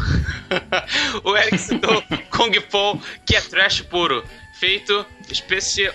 o 1.23 1.35
Eric 1.35 1.57
citou 1.57 2.03
Kung 2.29 2.51
Po, 2.69 3.01
que 3.25 3.35
é 3.35 3.41
trash 3.41 3.81
puro, 3.81 4.23
feito 4.59 5.05
especi 5.31 5.89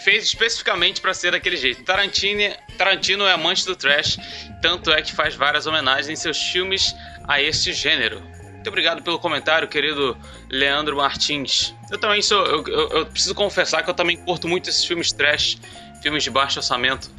fez 0.00 0.24
especificamente 0.24 1.00
para 1.00 1.12
ser 1.12 1.32
daquele 1.32 1.56
jeito. 1.56 1.84
Tarantino, 1.84 2.54
Tarantino 2.78 3.26
é 3.26 3.32
amante 3.32 3.66
do 3.66 3.76
trash, 3.76 4.18
tanto 4.62 4.90
é 4.90 5.02
que 5.02 5.12
faz 5.12 5.34
várias 5.34 5.66
homenagens 5.66 6.08
em 6.08 6.16
seus 6.16 6.38
filmes 6.38 6.94
a 7.28 7.40
este 7.40 7.72
gênero. 7.72 8.22
Muito 8.60 8.68
obrigado 8.68 9.00
pelo 9.02 9.18
comentário, 9.18 9.66
querido 9.66 10.14
Leandro 10.50 10.94
Martins. 10.94 11.74
Eu 11.90 11.96
também 11.96 12.20
sou. 12.20 12.44
Eu, 12.44 12.62
eu- 12.66 12.88
eu 12.90 13.06
preciso 13.06 13.34
confessar 13.34 13.82
que 13.82 13.88
eu 13.88 13.94
também 13.94 14.18
curto 14.18 14.46
muito 14.46 14.68
esses 14.68 14.84
filmes 14.84 15.10
trash, 15.12 15.56
filmes 16.02 16.22
de 16.22 16.28
baixo 16.28 16.58
orçamento. 16.58 17.10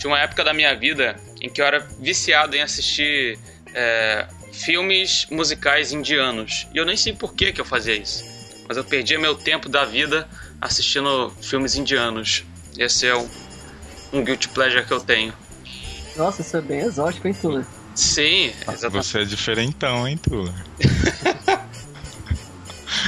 Tinha 0.00 0.10
uma 0.10 0.18
época 0.18 0.42
da 0.42 0.52
minha 0.52 0.74
vida 0.74 1.16
em 1.40 1.48
que 1.48 1.60
eu 1.60 1.64
era 1.64 1.86
viciado 2.00 2.56
em 2.56 2.62
assistir 2.62 3.38
é, 3.72 4.26
filmes 4.52 5.28
musicais 5.30 5.92
indianos. 5.92 6.66
E 6.74 6.78
eu 6.78 6.84
nem 6.84 6.96
sei 6.96 7.12
por 7.12 7.32
que, 7.32 7.52
que 7.52 7.60
eu 7.60 7.64
fazia 7.64 7.94
isso. 7.94 8.24
Mas 8.66 8.76
eu 8.76 8.82
perdia 8.84 9.20
meu 9.20 9.36
tempo 9.36 9.68
da 9.68 9.84
vida 9.84 10.28
assistindo 10.60 11.32
filmes 11.40 11.76
indianos. 11.76 12.42
Esse 12.76 13.06
é 13.06 13.14
um, 13.16 13.28
um 14.12 14.24
guilty 14.24 14.48
pleasure 14.48 14.84
que 14.84 14.92
eu 14.92 14.98
tenho. 15.00 15.32
Nossa, 16.16 16.42
isso 16.42 16.56
é 16.56 16.60
bem 16.60 16.80
exótico, 16.80 17.28
hein, 17.28 17.34
Tuller? 17.40 17.64
Sim, 17.98 18.52
exatamente. 18.60 19.06
Você 19.06 19.22
é 19.22 19.24
diferentão, 19.24 20.06
hein, 20.06 20.16
Tuller? 20.16 20.54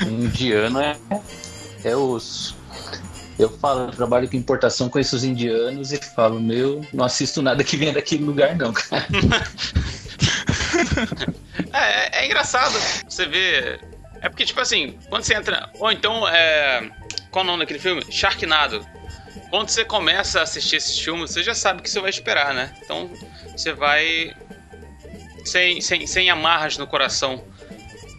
Indiano 0.05 0.81
é, 0.81 0.99
é 1.85 1.95
osso. 1.95 2.57
Eu 3.39 3.57
falo, 3.59 3.83
eu 3.83 3.93
trabalho 3.93 4.29
com 4.29 4.37
importação, 4.37 4.89
conheço 4.89 5.15
os 5.15 5.23
indianos 5.23 5.93
e 5.93 5.97
falo, 5.97 6.41
meu, 6.41 6.85
não 6.93 7.05
assisto 7.05 7.41
nada 7.41 7.63
que 7.63 7.77
venha 7.77 7.93
daquele 7.93 8.25
lugar, 8.25 8.57
não, 8.57 8.73
cara. 8.73 9.07
É, 11.73 11.79
é, 11.79 12.23
é 12.23 12.27
engraçado 12.27 12.73
você 13.09 13.27
ver. 13.27 13.81
É 14.21 14.29
porque, 14.29 14.45
tipo 14.45 14.61
assim, 14.61 14.99
quando 15.09 15.23
você 15.23 15.35
entra. 15.35 15.71
Ou 15.75 15.93
então, 15.93 16.27
é. 16.27 16.91
Qual 17.31 17.45
o 17.45 17.47
nome 17.47 17.61
daquele 17.61 17.79
filme? 17.79 18.03
Sharknado. 18.11 18.85
Quando 19.51 19.69
você 19.69 19.85
começa 19.85 20.41
a 20.41 20.43
assistir 20.43 20.77
esses 20.77 20.99
filmes, 20.99 21.31
você 21.31 21.43
já 21.43 21.55
sabe 21.55 21.81
o 21.81 21.83
que 21.83 21.91
você 21.91 22.01
vai 22.01 22.11
esperar, 22.11 22.55
né? 22.55 22.73
Então, 22.83 23.11
você 23.53 23.73
vai. 23.73 24.35
Sem, 25.45 25.81
sem, 25.81 26.07
sem 26.07 26.31
amarras 26.31 26.77
no 26.77 26.87
coração. 26.87 27.45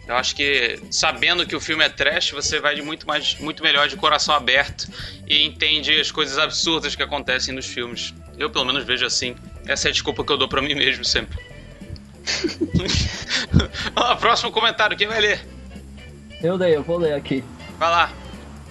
Eu 0.06 0.16
acho 0.16 0.34
que 0.34 0.80
sabendo 0.90 1.46
que 1.46 1.54
o 1.54 1.60
filme 1.60 1.84
é 1.84 1.88
trash, 1.88 2.32
você 2.32 2.60
vai 2.60 2.74
de 2.74 2.82
muito, 2.82 3.06
mais, 3.06 3.38
muito 3.38 3.62
melhor 3.62 3.88
de 3.88 3.96
coração 3.96 4.34
aberto 4.34 4.88
e 5.26 5.44
entende 5.44 5.98
as 6.00 6.10
coisas 6.10 6.38
absurdas 6.38 6.96
que 6.96 7.02
acontecem 7.02 7.54
nos 7.54 7.66
filmes. 7.66 8.12
Eu, 8.36 8.50
pelo 8.50 8.64
menos, 8.64 8.84
vejo 8.84 9.06
assim. 9.06 9.36
Essa 9.66 9.88
é 9.88 9.90
a 9.90 9.92
desculpa 9.92 10.24
que 10.24 10.32
eu 10.32 10.36
dou 10.36 10.48
pra 10.48 10.60
mim 10.60 10.74
mesmo 10.74 11.04
sempre. 11.04 11.38
Ó, 13.94 14.14
próximo 14.16 14.50
comentário, 14.50 14.96
quem 14.96 15.06
vai 15.06 15.20
ler? 15.20 15.46
Eu 16.42 16.58
dei, 16.58 16.74
eu 16.76 16.82
vou 16.82 16.98
ler 16.98 17.14
aqui. 17.14 17.44
Vai 17.78 17.90
lá. 17.90 18.12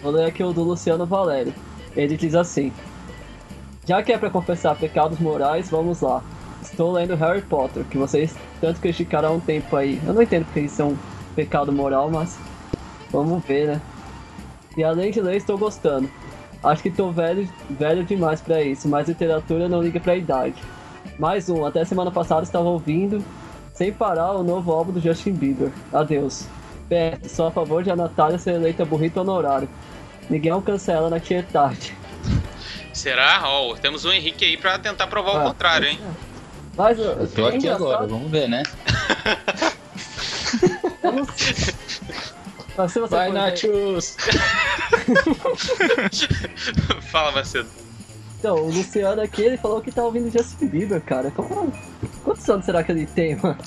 Vou 0.02 0.12
ler 0.12 0.26
aqui 0.26 0.44
o 0.44 0.52
do 0.52 0.64
Luciano 0.64 1.06
Valério. 1.06 1.54
Ele 1.96 2.18
diz 2.18 2.36
assim: 2.36 2.74
Já 3.86 4.04
que 4.04 4.12
é 4.12 4.18
pra 4.18 4.30
confessar 4.30 4.76
pecados 4.76 5.20
morais, 5.20 5.70
vamos 5.70 6.02
lá. 6.02 6.24
Estou 6.62 6.92
lendo 6.92 7.16
Harry 7.16 7.42
Potter, 7.42 7.84
que 7.86 7.98
vocês 7.98 8.36
tanto 8.60 8.80
criticaram 8.80 9.30
há 9.30 9.32
um 9.32 9.40
tempo 9.40 9.76
aí. 9.76 10.00
Eu 10.06 10.14
não 10.14 10.22
entendo 10.22 10.46
porque 10.46 10.62
isso 10.62 10.82
é 10.82 10.86
um 10.86 10.98
pecado 11.36 11.72
moral, 11.72 12.10
mas 12.10 12.38
vamos 13.12 13.44
ver, 13.44 13.68
né? 13.68 13.82
E 14.78 14.84
além 14.84 15.12
de 15.12 15.22
ler, 15.22 15.38
estou 15.38 15.58
gostando. 15.58 16.10
Acho 16.64 16.84
que 16.84 16.90
estou 16.90 17.12
velho, 17.12 17.50
velho 17.70 18.04
demais 18.04 18.40
pra 18.40 18.62
isso, 18.62 18.88
mas 18.88 19.08
literatura 19.08 19.68
não 19.68 19.82
liga 19.82 20.00
pra 20.00 20.16
idade. 20.16 20.56
Mais 21.18 21.50
um, 21.50 21.66
até 21.66 21.84
semana 21.84 22.12
passada 22.12 22.44
estava 22.44 22.70
ouvindo, 22.70 23.24
sem 23.74 23.92
parar, 23.92 24.34
o 24.34 24.44
novo 24.44 24.72
álbum 24.72 24.92
do 24.92 25.02
Justin 25.02 25.34
Bieber. 25.34 25.72
Adeus. 25.92 26.46
PS, 26.88 27.32
sou 27.32 27.48
a 27.48 27.52
favor 27.52 27.84
de 27.84 27.90
a 27.90 27.96
Natália 27.96 28.38
ser 28.38 28.56
eleita 28.56 28.86
burrito 28.86 29.20
honorário. 29.22 29.68
Ninguém 30.30 30.60
cancela 30.62 31.10
na 31.10 31.20
tietade. 31.20 31.96
Será? 32.94 33.42
Ó, 33.46 33.74
temos 33.76 34.06
o 34.06 34.12
Henrique 34.12 34.46
aí 34.46 34.58
pra 34.58 34.78
tentar 34.78 35.08
provar 35.08 35.32
o 35.34 35.38
Ah, 35.38 35.44
contrário, 35.46 35.88
hein? 35.88 36.00
Mas 36.76 36.98
Eu 36.98 37.28
tô 37.28 37.48
aqui 37.48 37.68
agora, 37.68 38.08
vamos 38.08 38.32
ver, 38.32 38.48
né? 38.48 38.64
Mas 42.78 42.94
se 42.94 43.00
você 43.00 43.16
Vai, 43.16 43.32
Nachos! 43.32 44.16
Fala, 47.12 47.32
Macedo. 47.32 47.68
Então, 48.40 48.56
o 48.56 48.72
Luciano 48.72 49.22
aqui, 49.22 49.44
ele 49.44 49.58
falou 49.58 49.82
que 49.82 49.92
tá 49.92 50.04
ouvindo 50.04 50.32
Justin 50.32 50.68
Bieber, 50.68 51.02
cara. 51.02 51.30
Como... 51.32 51.72
Quantos 52.24 52.50
anos 52.50 52.66
será 52.66 52.84
que 52.84 52.92
ele 52.92 53.06
tem, 53.06 53.36
mano? 53.36 53.58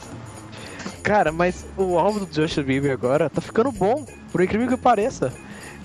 Cara, 1.03 1.31
mas 1.31 1.65
o 1.77 1.99
álbum 1.99 2.25
do 2.25 2.35
Justin 2.35 2.63
Bieber 2.63 2.93
agora 2.93 3.31
tá 3.31 3.41
ficando 3.41 3.71
bom, 3.71 4.05
por 4.33 4.43
incrível 4.43 4.67
que 4.67 4.77
pareça. 4.77 5.33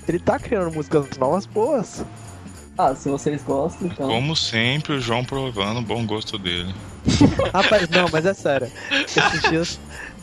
Ele 0.08 0.18
tá 0.18 0.38
criando 0.38 0.74
músicas 0.74 1.06
novas 1.18 1.46
boas. 1.46 2.04
Ah, 2.76 2.94
se 2.94 3.08
vocês 3.08 3.42
gostam, 3.42 3.88
então. 3.88 4.08
Como 4.08 4.34
sempre, 4.34 4.94
o 4.94 5.00
João 5.00 5.24
provando 5.24 5.78
o 5.80 5.82
bom 5.82 6.04
gosto 6.06 6.38
dele. 6.38 6.74
Rapaz, 7.54 7.88
não, 7.88 8.08
mas 8.10 8.24
é 8.24 8.32
sério. 8.34 8.70
Esses 9.16 9.42
dias, 9.42 9.80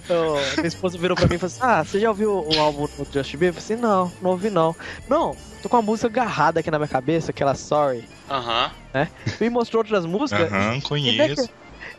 eu- 0.10 0.42
minha 0.58 0.68
esposa 0.68 0.98
virou 0.98 1.16
pra 1.16 1.28
mim 1.28 1.36
e 1.36 1.38
falou 1.38 1.48
assim: 1.48 1.60
Ah, 1.62 1.84
você 1.84 2.00
já 2.00 2.10
ouviu 2.10 2.32
o 2.32 2.60
álbum 2.60 2.88
do 2.88 3.08
Justin 3.14 3.38
Bieber? 3.38 3.60
Eu 3.60 3.62
falei 3.62 3.66
assim: 3.66 3.76
Não, 3.76 4.12
não 4.22 4.32
ouvi 4.32 4.50
não. 4.50 4.76
Não, 5.08 5.36
tô 5.62 5.70
com 5.70 5.78
uma 5.78 5.84
música 5.84 6.08
agarrada 6.08 6.60
aqui 6.60 6.72
na 6.72 6.80
minha 6.80 6.88
cabeça, 6.88 7.32
aquela 7.32 7.54
Sorry, 7.56 8.08
Aham. 8.30 8.72
né? 8.94 9.10
Me 9.40 9.50
mostrou 9.50 9.82
outras 9.82 10.06
músicas. 10.06 10.52
Aham, 10.52 10.60
E 10.60 10.64
não, 10.70 10.78
é 10.78 10.82
conheço. 10.82 11.48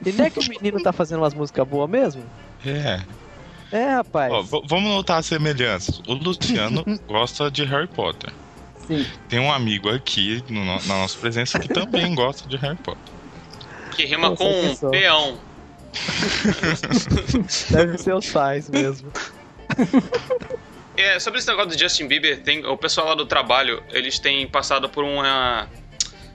que, 0.03 0.11
e 0.11 0.13
não 0.13 0.25
é 0.25 0.31
que 0.31 0.41
o 0.41 0.49
menino 0.49 0.81
tá 0.83 0.93
fazendo 0.93 1.21
umas 1.21 1.35
músicas 1.35 1.67
boas 1.69 1.89
mesmo? 1.89 2.25
É. 2.65 3.01
É, 3.71 3.91
rapaz. 3.97 4.33
Ó, 4.33 4.61
vamos 4.67 4.91
notar 4.91 5.19
as 5.19 5.27
semelhanças. 5.27 6.01
O 6.09 6.15
Luciano 6.15 6.83
gosta 7.07 7.51
de 7.51 7.65
Harry 7.65 7.87
Potter. 7.89 8.33
Sim. 8.89 9.07
Tem 9.29 9.39
um 9.39 9.53
amigo 9.53 9.89
aqui 9.91 10.43
no 10.49 10.65
na 10.65 10.81
nossa 10.81 11.17
presença 11.19 11.59
que 11.61 11.69
também 11.69 12.13
gosta 12.17 12.49
de 12.49 12.57
Harry 12.57 12.77
Potter. 12.79 13.15
Que 13.95 14.07
rima 14.07 14.31
Nossa, 14.31 14.43
com 14.43 14.51
que 14.71 14.77
só. 14.77 14.89
peão. 14.91 15.41
Deve 17.71 17.99
ser 17.99 18.15
o 18.15 18.21
Sais 18.23 18.69
mesmo. 18.69 19.13
É, 20.97 21.21
sobre 21.21 21.39
esse 21.39 21.47
negócio 21.47 21.71
do 21.71 21.79
Justin 21.79 22.09
Bieber, 22.09 22.43
tem, 22.43 22.67
o 22.67 22.77
pessoal 22.77 23.07
lá 23.07 23.15
do 23.15 23.25
trabalho, 23.25 23.81
eles 23.91 24.19
têm 24.19 24.49
passado 24.49 24.89
por 24.89 25.05
uma, 25.05 25.69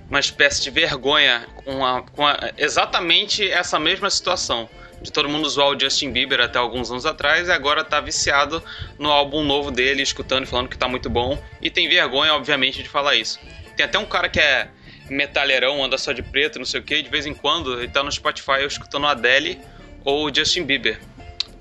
uma 0.10 0.22
espécie 0.22 0.64
de 0.64 0.70
vergonha 0.70 1.46
com, 1.66 1.86
a, 1.86 2.02
com 2.02 2.26
a- 2.26 2.40
exatamente 2.58 3.46
essa 3.52 3.78
mesma 3.78 4.10
situação. 4.10 4.70
De 5.04 5.12
todo 5.12 5.28
mundo 5.28 5.50
zoar 5.50 5.68
o 5.68 5.80
Justin 5.80 6.12
Bieber 6.12 6.40
até 6.40 6.58
alguns 6.58 6.90
anos 6.90 7.06
atrás 7.06 7.50
e 7.50 7.52
agora 7.52 7.84
tá 7.84 8.00
viciado 8.00 8.64
no 8.98 9.12
álbum 9.12 9.44
novo 9.44 9.70
dele, 9.70 10.02
escutando 10.02 10.46
e 10.46 10.48
falando 10.48 10.70
que 10.70 10.78
tá 10.78 10.88
muito 10.88 11.10
bom. 11.10 11.38
E 11.62 11.70
tem 11.70 11.90
vergonha, 11.90 12.34
obviamente, 12.34 12.82
de 12.82 12.88
falar 12.88 13.16
isso. 13.16 13.38
Tem 13.76 13.86
até 13.86 14.00
um 14.00 14.06
cara 14.06 14.30
que 14.30 14.40
é 14.40 14.70
metalheirão, 15.10 15.84
anda 15.84 15.98
só 15.98 16.14
de 16.14 16.24
preto, 16.24 16.58
não 16.58 16.66
sei 16.66 16.80
o 16.80 16.84
que, 16.84 17.02
de 17.02 17.10
vez 17.10 17.26
em 17.26 17.34
quando 17.34 17.80
ele 17.80 17.90
tá 17.90 18.02
no 18.02 18.12
Spotify 18.12 18.66
escutando 18.66 19.06
Adele 19.06 19.60
ou 20.06 20.26
o 20.26 20.34
Justin 20.34 20.64
Bieber. 20.64 21.00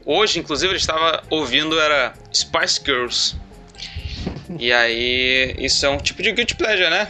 Hoje, 0.04 0.38
inclusive, 0.38 0.72
ele 0.72 0.78
estava 0.78 1.22
ouvindo 1.28 1.80
era 1.80 2.14
Spice 2.32 2.80
Girls. 2.84 3.36
E 4.58 4.72
aí, 4.72 5.54
isso 5.58 5.84
é 5.84 5.88
um 5.88 5.98
tipo 5.98 6.22
de 6.22 6.32
guilty 6.32 6.54
pleasure, 6.54 6.90
né? 6.90 7.08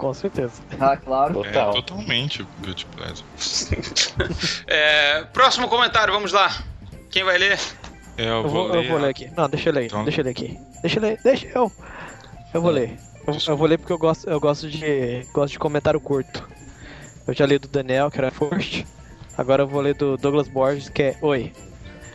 Com 0.00 0.14
certeza. 0.14 0.62
Ah, 0.80 0.96
claro. 0.96 1.44
É 1.44 1.48
Total. 1.48 1.74
totalmente 1.74 2.46
Guilty 2.62 2.86
Pleasure. 2.96 3.24
É, 4.66 5.24
próximo 5.32 5.68
comentário, 5.68 6.12
vamos 6.12 6.32
lá. 6.32 6.50
Quem 7.10 7.22
vai 7.24 7.36
ler? 7.38 7.58
É, 8.16 8.22
eu, 8.24 8.26
Eu 8.26 8.42
vou, 8.48 8.50
vou, 8.50 8.74
eu 8.74 8.80
ler. 8.80 8.88
vou 8.88 8.98
ler 8.98 9.08
aqui. 9.10 9.30
Não, 9.36 9.48
deixa 9.48 9.68
eu 9.68 9.74
ler. 9.74 9.84
Então- 9.86 10.04
Deixa 10.04 10.20
eu 10.20 10.24
ler 10.24 10.30
aqui. 10.30 10.58
Deixa 10.80 10.98
eu 10.98 11.02
ler. 11.02 11.20
Deixa 11.22 11.46
eu. 11.54 11.72
Eu 12.54 12.62
vou 12.62 12.70
ler. 12.70 12.98
Eu, 13.26 13.36
eu 13.48 13.56
vou 13.56 13.66
ler 13.66 13.78
porque 13.78 13.92
eu 13.92 13.98
gosto, 13.98 14.28
eu 14.28 14.40
gosto 14.40 14.68
de. 14.70 15.26
gosto 15.32 15.52
de 15.52 15.58
comentário 15.58 16.00
curto. 16.00 16.48
Eu 17.26 17.34
já 17.34 17.44
li 17.46 17.58
do 17.58 17.68
Daniel, 17.68 18.10
que 18.10 18.18
era 18.18 18.30
First. 18.30 18.84
Agora 19.36 19.62
eu 19.62 19.68
vou 19.68 19.80
ler 19.80 19.94
do 19.94 20.16
Douglas 20.16 20.48
Borges, 20.48 20.88
que 20.88 21.02
é 21.02 21.18
Oi. 21.20 21.52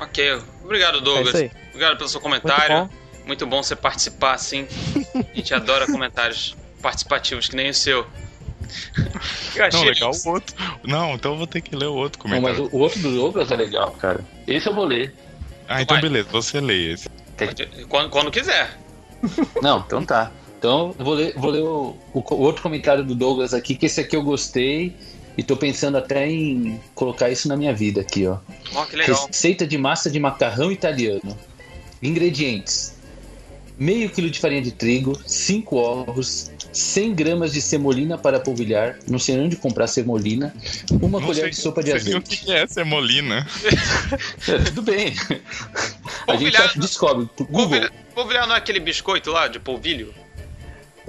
Ok, 0.02 0.42
obrigado, 0.64 0.98
É 0.98 1.02
Douglas. 1.02 1.28
isso 1.30 1.38
aí. 1.38 1.52
Obrigado 1.70 1.98
pelo 1.98 2.10
seu 2.10 2.20
Muito 2.22 2.42
comentário. 2.42 2.76
bom. 2.88 2.90
Muito 3.26 3.48
bom 3.48 3.64
você 3.64 3.76
participar 3.76 4.34
assim. 4.34 4.68
A 5.16 5.36
gente 5.36 5.54
adora 5.54 5.86
comentários 5.92 6.56
participativos, 6.86 7.48
que 7.50 7.56
nem 7.56 7.72
o 7.72 7.74
seu. 7.74 8.06
Eu 9.56 9.62
Não, 9.62 9.66
achei 9.66 9.86
legal 9.86 10.12
o 10.14 10.30
outro. 10.30 10.56
Não, 10.84 11.14
então 11.16 11.32
eu 11.32 11.38
vou 11.38 11.48
ter 11.48 11.62
que 11.62 11.76
ler 11.76 11.88
o 11.88 11.94
outro 11.94 12.22
Não, 12.28 12.42
mas 12.42 12.58
comentário. 12.58 12.70
o, 12.72 12.78
o 12.78 12.82
outro 12.82 13.00
do 13.00 13.16
Douglas 13.16 13.50
é 13.52 13.56
legal, 13.56 13.92
cara. 13.92 14.20
Esse 14.46 14.68
eu 14.68 14.76
vou 14.76 14.86
ler. 14.86 15.14
Ah, 15.68 15.82
então 15.82 15.96
Vai. 15.96 16.02
beleza, 16.02 16.30
você 16.32 16.60
lê 16.60 16.94
esse. 16.94 17.10
Quando, 17.88 18.10
quando 18.10 18.30
quiser. 18.32 18.78
Não, 19.62 19.80
então 19.80 20.06
tá. 20.06 20.32
Então 20.60 20.94
eu 21.00 21.06
vou 21.06 21.14
ler, 21.14 21.34
vou 21.38 21.52
ler 21.52 21.62
o, 21.62 21.98
o 22.14 22.20
o 22.20 22.42
outro 22.42 22.62
comentário 22.62 23.04
do 23.04 23.16
Douglas 23.16 23.54
aqui, 23.54 23.76
que 23.76 23.86
esse 23.86 24.02
aqui 24.02 24.16
eu 24.16 24.22
gostei 24.24 24.94
e 25.38 25.44
tô 25.44 25.56
pensando 25.56 25.98
até 25.98 26.30
em 26.30 26.80
colocar 26.94 27.30
isso 27.30 27.48
na 27.48 27.56
minha 27.56 27.74
vida 27.74 28.02
aqui, 28.02 28.28
ó. 28.28 28.38
Ó, 28.74 28.86
que 28.86 28.96
legal. 28.96 29.26
Receita 29.28 29.66
de 29.66 29.78
massa 29.78 30.10
de 30.10 30.20
macarrão 30.20 30.72
italiano. 30.72 31.38
Ingredientes: 32.02 32.96
meio 33.78 34.10
quilo 34.10 34.30
de 34.30 34.40
farinha 34.40 34.62
de 34.62 34.72
trigo, 34.72 35.18
5 35.26 35.76
ovos, 35.78 36.52
100 36.78 37.13
gramas 37.15 37.53
de 37.53 37.61
semolina 37.61 38.17
para 38.17 38.39
polvilhar. 38.39 38.97
Não 39.09 39.17
sei 39.17 39.39
onde 39.39 39.55
comprar 39.55 39.88
semolina. 39.88 40.53
Uma 40.91 41.19
Não 41.19 41.26
colher 41.28 41.41
sei- 41.41 41.49
de 41.51 41.55
sopa 41.55 41.82
de 41.82 41.91
sei 41.99 42.13
o 42.13 42.17
azeite. 42.17 42.38
que 42.45 42.51
é 42.51 42.67
semolina. 42.67 43.47
É, 44.47 44.57
tudo 44.65 44.82
bem. 44.82 45.07
A 45.07 45.32
gente 45.32 45.45
Polvilhar- 46.26 46.63
acha- 46.65 46.80
descobre. 46.80 47.30
Google. 47.38 47.51
Polvilhar, 47.69 47.91
polvilhar 48.13 48.47
não 48.47 48.55
é 48.55 48.57
aquele 48.57 48.80
biscoito 48.80 49.32
lá 49.32 49.47
de 49.47 49.59
polvilho? 49.59 50.13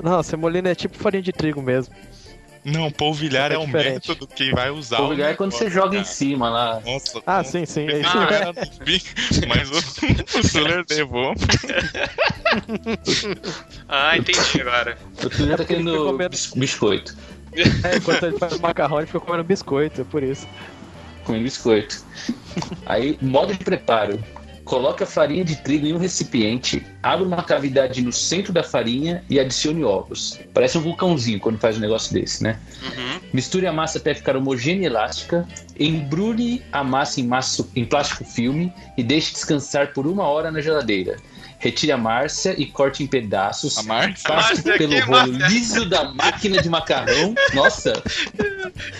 Não, 0.02 0.22
semolina 0.22 0.68
é 0.70 0.74
tipo 0.74 0.96
farinha 0.96 1.22
de 1.22 1.32
trigo 1.32 1.60
mesmo. 1.62 1.94
Não, 2.66 2.90
polvilhar 2.90 3.52
É 3.52 3.54
é 3.54 3.58
o 3.58 3.66
método 3.66 4.26
que 4.26 4.50
vai 4.52 4.70
usar. 4.70 4.96
Polvilhar 4.96 5.28
o 5.28 5.32
é 5.32 5.34
quando 5.36 5.52
você 5.52 5.70
joga 5.70 5.94
em 5.96 6.00
cara. 6.02 6.12
cima 6.12 6.50
lá. 6.50 6.80
Nossa, 6.84 7.22
Ah, 7.24 7.44
sim, 7.44 7.64
sim. 7.64 7.88
É 7.88 8.00
isso 8.00 8.10
Ah, 8.12 8.52
Mas 9.46 9.70
o, 9.70 10.38
o 10.38 10.42
Suller 10.42 10.84
levou. 10.90 11.32
Ah, 13.88 14.16
entendi 14.16 14.60
agora. 14.60 14.98
O 15.22 15.28
Túlio 15.28 15.56
tá 15.56 15.64
querendo 15.64 15.92
ficou 15.92 16.18
biscoito. 16.56 17.16
É, 17.84 17.96
enquanto 17.96 18.24
ele 18.24 18.38
faz 18.38 18.58
macarrão, 18.58 18.98
ele 18.98 19.06
fica 19.06 19.20
comendo 19.20 19.44
biscoito, 19.44 20.00
é 20.00 20.04
por 20.04 20.22
isso. 20.22 20.46
Comendo 21.24 21.44
biscoito. 21.44 22.04
Aí, 22.84 23.18
modo 23.20 23.52
de 23.54 23.62
preparo. 23.64 24.22
Coloque 24.66 25.04
a 25.04 25.06
farinha 25.06 25.44
de 25.44 25.54
trigo 25.54 25.86
em 25.86 25.92
um 25.94 25.96
recipiente, 25.96 26.84
abra 27.00 27.24
uma 27.24 27.40
cavidade 27.40 28.02
no 28.02 28.12
centro 28.12 28.52
da 28.52 28.64
farinha 28.64 29.24
e 29.30 29.38
adicione 29.38 29.84
ovos. 29.84 30.40
Parece 30.52 30.76
um 30.76 30.80
vulcãozinho 30.80 31.38
quando 31.38 31.56
faz 31.56 31.76
um 31.78 31.80
negócio 31.80 32.12
desse, 32.12 32.42
né? 32.42 32.58
Uhum. 32.82 33.20
Misture 33.32 33.68
a 33.68 33.72
massa 33.72 33.98
até 33.98 34.12
ficar 34.12 34.36
homogênea 34.36 34.82
e 34.82 34.86
elástica. 34.86 35.46
Embrulhe 35.78 36.62
a 36.72 36.82
massa 36.82 37.20
em, 37.20 37.26
maço- 37.28 37.70
em 37.76 37.84
plástico 37.84 38.24
filme 38.24 38.72
e 38.98 39.04
deixe 39.04 39.32
descansar 39.32 39.92
por 39.92 40.04
uma 40.04 40.24
hora 40.24 40.50
na 40.50 40.60
geladeira. 40.60 41.16
Retire 41.58 41.90
a 41.90 41.96
márcia 41.96 42.54
e 42.60 42.66
corte 42.66 43.02
em 43.02 43.06
pedaços. 43.06 43.78
A 43.78 43.82
Márcia? 43.82 44.28
Passe 44.28 44.54
Márcia, 44.56 44.76
pelo 44.78 44.92
que 44.92 45.00
rolo 45.00 45.32
Márcia? 45.32 45.48
liso 45.48 45.88
da 45.88 46.04
máquina 46.12 46.60
de 46.62 46.68
macarrão. 46.68 47.34
Nossa, 47.54 47.92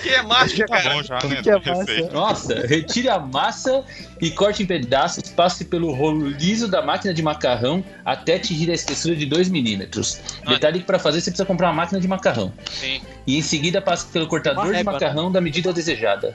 Que 0.03 0.09
é 0.09 0.23
Tá 0.23 0.67
cara. 0.67 0.95
bom 0.95 1.03
já, 1.03 1.15
né? 1.17 1.43
que 1.43 1.51
é 1.51 1.59
da 1.61 1.75
receita. 1.75 2.13
nossa. 2.15 2.67
Retire 2.67 3.11
a 3.11 3.19
massa 3.19 3.85
e 4.23 4.31
corte 4.31 4.63
em 4.63 4.67
pedaços. 4.67 5.25
Passe 5.31 5.67
pelo 5.67 5.93
rolo 5.93 6.29
liso 6.29 6.67
da 6.67 6.81
máquina 6.81 7.13
de 7.13 7.23
macarrão 7.23 7.85
até 8.05 8.37
atingir 8.37 8.71
a 8.71 8.75
espessura 8.75 9.15
de 9.15 9.27
2 9.27 9.51
milímetros. 9.51 10.19
Ah. 10.47 10.51
Detalhe 10.51 10.79
que 10.81 10.87
para 10.87 10.99
fazer 10.99 11.21
você 11.21 11.31
precisa 11.31 11.45
comprar 11.47 11.67
uma 11.69 11.75
máquina 11.75 12.01
de 12.01 12.09
macarrão. 12.09 12.53
Sim. 12.71 13.03
E 13.27 13.37
em 13.37 13.43
seguida 13.43 13.83
passe 13.83 14.07
pelo 14.07 14.27
cortador 14.27 14.65
de 14.67 14.73
né? 14.73 14.83
macarrão 14.83 15.31
da 15.31 15.43
medida 15.43 15.73
desejada. 15.75 16.35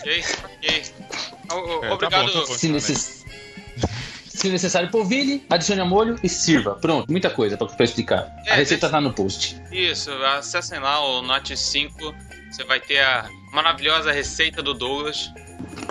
Ok, 0.00 0.24
ok. 0.44 0.82
O- 1.50 1.54
o- 1.54 1.84
É, 1.84 1.88
tá 1.88 1.94
Obrigado. 1.94 2.26
bom, 2.26 2.32
tá 2.32 2.38
bom. 2.46 2.54
Se, 2.54 2.68
necess... 2.68 3.21
Se 4.42 4.48
necessário, 4.50 4.90
polvilhe, 4.90 5.44
adicione 5.48 5.80
a 5.80 5.84
molho 5.84 6.18
e 6.22 6.28
sirva. 6.28 6.74
Pronto, 6.74 7.08
muita 7.10 7.30
coisa 7.30 7.56
pra, 7.56 7.66
pra 7.68 7.84
explicar. 7.84 8.28
É, 8.44 8.52
a 8.52 8.54
receita 8.56 8.88
deixa- 8.88 8.90
tá 8.90 9.00
no 9.00 9.12
post. 9.12 9.56
Isso, 9.70 10.10
acessem 10.36 10.80
lá 10.80 10.98
o 11.00 11.22
Note 11.22 11.56
5. 11.56 12.12
Você 12.50 12.64
vai 12.64 12.80
ter 12.80 12.98
a 12.98 13.28
maravilhosa 13.52 14.10
receita 14.10 14.60
do 14.60 14.74
Douglas. 14.74 15.30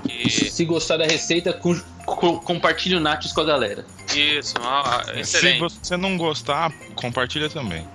Que... 0.05 0.29
Se 0.29 0.65
gostar 0.65 0.97
da 0.97 1.05
receita, 1.05 1.53
com, 1.53 1.79
com, 2.05 2.39
compartilhe 2.39 2.95
o 2.95 2.99
Nachos 2.99 3.31
com 3.31 3.39
a 3.39 3.45
galera. 3.45 3.85
Isso, 4.13 4.53
ó, 4.59 5.01
Se 5.05 5.19
excelente. 5.21 5.59
você 5.81 5.95
não 5.95 6.17
gostar, 6.17 6.71
compartilha 6.95 7.49
também. 7.49 7.87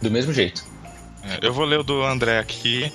Do 0.00 0.10
mesmo 0.12 0.32
jeito. 0.32 0.64
É, 1.24 1.44
eu 1.46 1.52
vou 1.52 1.64
ler 1.64 1.80
o 1.80 1.82
do 1.82 2.02
André 2.04 2.38
aqui. 2.38 2.92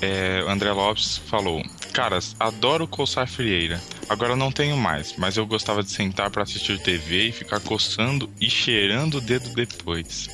É, 0.00 0.42
o 0.44 0.48
André 0.48 0.70
Lopes 0.72 1.18
falou: 1.18 1.60
Caras, 1.92 2.34
adoro 2.40 2.88
coçar 2.88 3.28
frieira. 3.28 3.82
Agora 4.08 4.34
não 4.34 4.50
tenho 4.50 4.76
mais, 4.76 5.14
mas 5.16 5.36
eu 5.36 5.46
gostava 5.46 5.82
de 5.82 5.90
sentar 5.90 6.30
para 6.30 6.42
assistir 6.42 6.78
TV 6.80 7.28
e 7.28 7.32
ficar 7.32 7.60
coçando 7.60 8.30
e 8.40 8.48
cheirando 8.48 9.18
o 9.18 9.20
dedo 9.20 9.50
depois. 9.50 10.28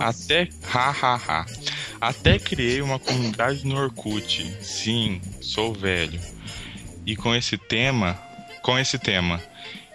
Até. 0.00 0.48
Ha, 0.72 0.90
ha, 0.90 1.14
ha. 1.14 1.46
Até 2.00 2.38
criei 2.38 2.82
uma 2.82 2.98
comunidade 2.98 3.66
no 3.66 3.76
Orkut. 3.76 4.56
Sim, 4.60 5.20
sou 5.40 5.72
velho. 5.72 6.20
E 7.06 7.16
com 7.16 7.34
esse 7.34 7.56
tema. 7.56 8.18
Com 8.62 8.78
esse 8.78 8.98
tema. 8.98 9.42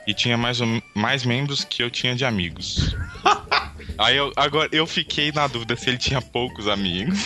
E 0.07 0.13
tinha 0.13 0.37
mais, 0.37 0.61
um, 0.61 0.81
mais 0.95 1.25
membros 1.25 1.63
que 1.63 1.83
eu 1.83 1.91
tinha 1.91 2.15
de 2.15 2.25
amigos. 2.25 2.95
Aí 3.97 4.15
eu, 4.15 4.31
agora 4.35 4.69
eu 4.71 4.85
fiquei 4.87 5.31
na 5.31 5.47
dúvida 5.47 5.75
se 5.75 5.89
ele 5.89 5.97
tinha 5.97 6.21
poucos 6.21 6.67
amigos. 6.67 7.19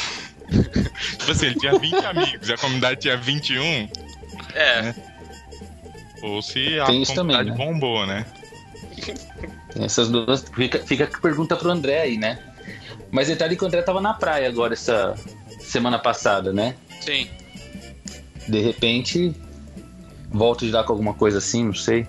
tipo 1.18 1.32
assim, 1.32 1.48
ele 1.48 1.56
tinha 1.56 1.78
20 1.78 1.94
amigos 2.06 2.50
e 2.50 2.54
a 2.54 2.58
comunidade 2.58 3.00
tinha 3.00 3.18
21. 3.18 3.90
É. 4.54 4.94
Ou 6.22 6.42
se 6.42 6.80
a 6.80 6.86
Tem 6.86 7.02
isso 7.02 7.16
também, 7.16 7.36
comunidade 7.36 7.50
né? 7.50 7.56
bombou, 7.66 8.06
né? 8.06 8.26
Tem 9.74 9.84
Essas 9.86 10.10
duas. 10.10 10.46
Fica, 10.54 10.80
fica 10.80 11.06
a 11.06 11.20
pergunta 11.20 11.56
pro 11.56 11.72
André 11.72 12.02
aí, 12.02 12.18
né? 12.18 12.40
Mas 13.10 13.28
detalhe 13.28 13.56
que 13.56 13.64
o 13.64 13.68
André 13.68 13.82
tava 13.82 14.00
na 14.00 14.14
praia 14.14 14.48
agora 14.48 14.74
essa 14.74 15.16
semana 15.60 15.98
passada, 16.00 16.54
né? 16.54 16.76
Sim. 17.02 17.28
De 18.48 18.60
repente, 18.62 19.34
volta 20.30 20.66
de 20.66 20.72
lá 20.72 20.84
com 20.84 20.94
alguma 20.94 21.14
coisa 21.14 21.40
assim, 21.40 21.66
não 21.66 21.74
sei. 21.74 22.06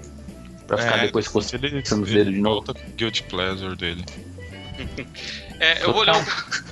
Pra 0.67 0.79
ficar 0.79 0.99
É, 0.99 1.07
depois 1.07 1.27
ele, 1.27 1.83
coçando 1.83 2.05
os 2.05 2.11
dedos 2.11 2.33
de 2.35 2.41
novo. 2.41 2.57
volta 2.57 2.75
com 2.75 2.87
o 2.87 2.93
guilty 2.93 3.23
pleasure 3.25 3.77
dele. 3.77 4.05
É, 5.61 5.85
eu 5.85 5.93
vou 5.93 6.03
ler, 6.03 6.11
um, 6.11 6.25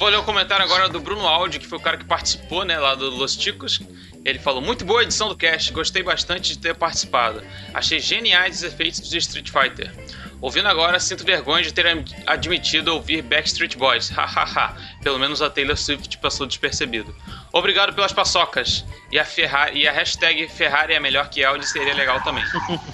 vou 0.00 0.08
ler 0.08 0.18
um 0.18 0.24
comentário 0.24 0.64
agora 0.64 0.88
do 0.88 0.98
Bruno 0.98 1.28
Aldi, 1.28 1.58
que 1.58 1.66
foi 1.66 1.76
o 1.76 1.80
cara 1.80 1.98
que 1.98 2.06
participou, 2.06 2.64
né, 2.64 2.78
lá 2.78 2.94
do 2.94 3.10
Los 3.10 3.36
Ticos. 3.36 3.80
Ele 4.24 4.38
falou: 4.38 4.62
Muito 4.62 4.82
boa 4.82 5.02
edição 5.02 5.28
do 5.28 5.36
cast, 5.36 5.70
gostei 5.72 6.02
bastante 6.02 6.54
de 6.54 6.58
ter 6.58 6.74
participado. 6.74 7.42
Achei 7.74 8.00
geniais 8.00 8.56
os 8.56 8.62
efeitos 8.62 9.06
de 9.06 9.18
Street 9.18 9.50
Fighter. 9.50 9.92
Ouvindo 10.40 10.68
agora, 10.68 10.98
sinto 10.98 11.22
vergonha 11.22 11.62
de 11.62 11.72
ter 11.74 11.84
admitido 12.26 12.94
ouvir 12.94 13.20
Backstreet 13.20 13.76
Boys. 13.76 14.08
Hahaha. 14.16 14.74
Pelo 15.02 15.18
menos 15.18 15.42
a 15.42 15.50
Taylor 15.50 15.76
Swift 15.76 16.16
passou 16.16 16.46
despercebido. 16.46 17.14
Obrigado 17.52 17.92
pelas 17.92 18.12
paçocas. 18.12 18.86
E 19.12 19.18
a, 19.18 19.24
Ferrari, 19.24 19.80
e 19.80 19.86
a 19.86 19.92
hashtag 19.92 20.48
Ferrari 20.48 20.94
é 20.94 21.00
melhor 21.00 21.28
que 21.28 21.44
Audi 21.44 21.68
seria 21.68 21.94
legal 21.94 22.22
também. 22.22 22.44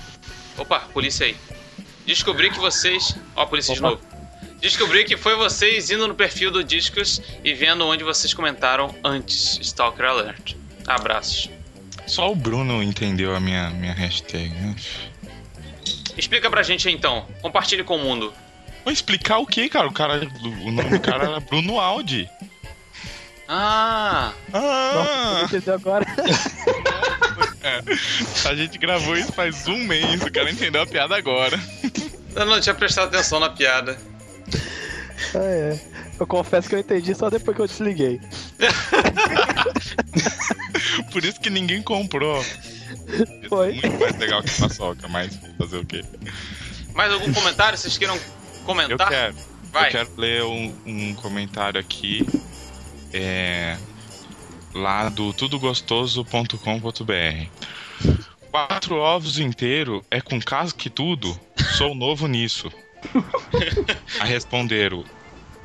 Opa, 0.58 0.80
polícia 0.92 1.24
aí. 1.24 1.36
Descobri 2.04 2.50
que 2.50 2.58
vocês. 2.58 3.16
Ó, 3.36 3.42
a 3.42 3.46
polícia 3.46 3.72
de 3.74 3.80
Opa. 3.80 3.90
novo. 3.90 4.15
Descobri 4.60 5.04
que 5.04 5.16
foi 5.16 5.36
vocês 5.36 5.90
indo 5.90 6.08
no 6.08 6.14
perfil 6.14 6.50
do 6.50 6.64
Discos 6.64 7.20
e 7.44 7.54
vendo 7.54 7.86
onde 7.86 8.02
vocês 8.02 8.32
comentaram 8.32 8.94
antes. 9.04 9.58
Stalker 9.60 10.06
Alert. 10.06 10.54
Abraços. 10.86 11.50
Só 12.06 12.30
o 12.30 12.34
Bruno 12.36 12.82
entendeu 12.82 13.34
a 13.34 13.40
minha, 13.40 13.70
minha 13.70 13.92
hashtag, 13.92 14.50
né? 14.50 14.76
Explica 16.16 16.48
pra 16.48 16.62
gente 16.62 16.88
aí, 16.88 16.94
então. 16.94 17.26
Compartilhe 17.42 17.84
com 17.84 17.96
o 17.96 17.98
mundo. 17.98 18.32
Vou 18.84 18.92
explicar 18.92 19.38
o 19.38 19.46
que, 19.46 19.68
cara? 19.68 19.88
O, 19.88 19.92
cara? 19.92 20.20
o 20.42 20.70
nome 20.70 20.90
do 20.90 21.00
cara 21.00 21.24
era 21.24 21.40
Bruno 21.40 21.78
Aldi. 21.78 22.28
Ah! 23.48 24.32
Ah! 24.52 25.42
Entendeu 25.44 25.74
agora? 25.74 26.06
É, 27.62 27.82
a 28.48 28.54
gente 28.54 28.78
gravou 28.78 29.16
isso 29.16 29.32
faz 29.32 29.66
um 29.66 29.76
mês, 29.78 30.22
o 30.22 30.30
cara 30.30 30.48
entendeu 30.48 30.82
a 30.82 30.86
piada 30.86 31.16
agora. 31.16 31.58
Eu 32.36 32.46
não 32.46 32.60
tinha 32.60 32.74
prestado 32.76 33.08
atenção 33.08 33.40
na 33.40 33.50
piada. 33.50 33.98
Ah, 35.34 35.38
é. 35.38 35.80
Eu 36.18 36.26
confesso 36.26 36.68
que 36.68 36.74
eu 36.74 36.78
entendi 36.78 37.14
só 37.14 37.30
depois 37.30 37.56
que 37.56 37.62
eu 37.62 37.66
desliguei. 37.66 38.20
Por 41.12 41.24
isso 41.24 41.40
que 41.40 41.50
ninguém 41.50 41.82
comprou. 41.82 42.44
Foi. 43.48 43.72
Muito 43.72 44.00
mais 44.00 44.18
legal 44.18 44.42
que 44.42 44.60
paçoca, 44.60 45.08
mas 45.08 45.38
fazer 45.58 45.78
o 45.78 45.86
quê? 45.86 46.04
Mais 46.94 47.12
algum 47.12 47.32
comentário? 47.32 47.78
Vocês 47.78 47.96
queiram 47.96 48.16
Eu 48.16 48.22
comentar? 48.64 49.08
quero. 49.08 49.34
Vai. 49.72 49.88
Eu 49.88 49.92
quero 49.92 50.10
ler 50.16 50.42
um, 50.44 50.74
um 50.86 51.14
comentário 51.14 51.80
aqui. 51.80 52.26
É, 53.12 53.76
lá 54.74 55.08
do 55.08 55.32
tudogostoso.com.br. 55.32 57.46
Quatro 58.50 58.96
ovos 58.96 59.38
inteiro 59.38 60.04
é 60.10 60.20
com 60.20 60.40
casca 60.40 60.86
e 60.86 60.90
tudo? 60.90 61.38
Sou 61.76 61.94
novo 61.94 62.26
nisso. 62.26 62.70
A 64.20 64.24
responderam: 64.24 65.04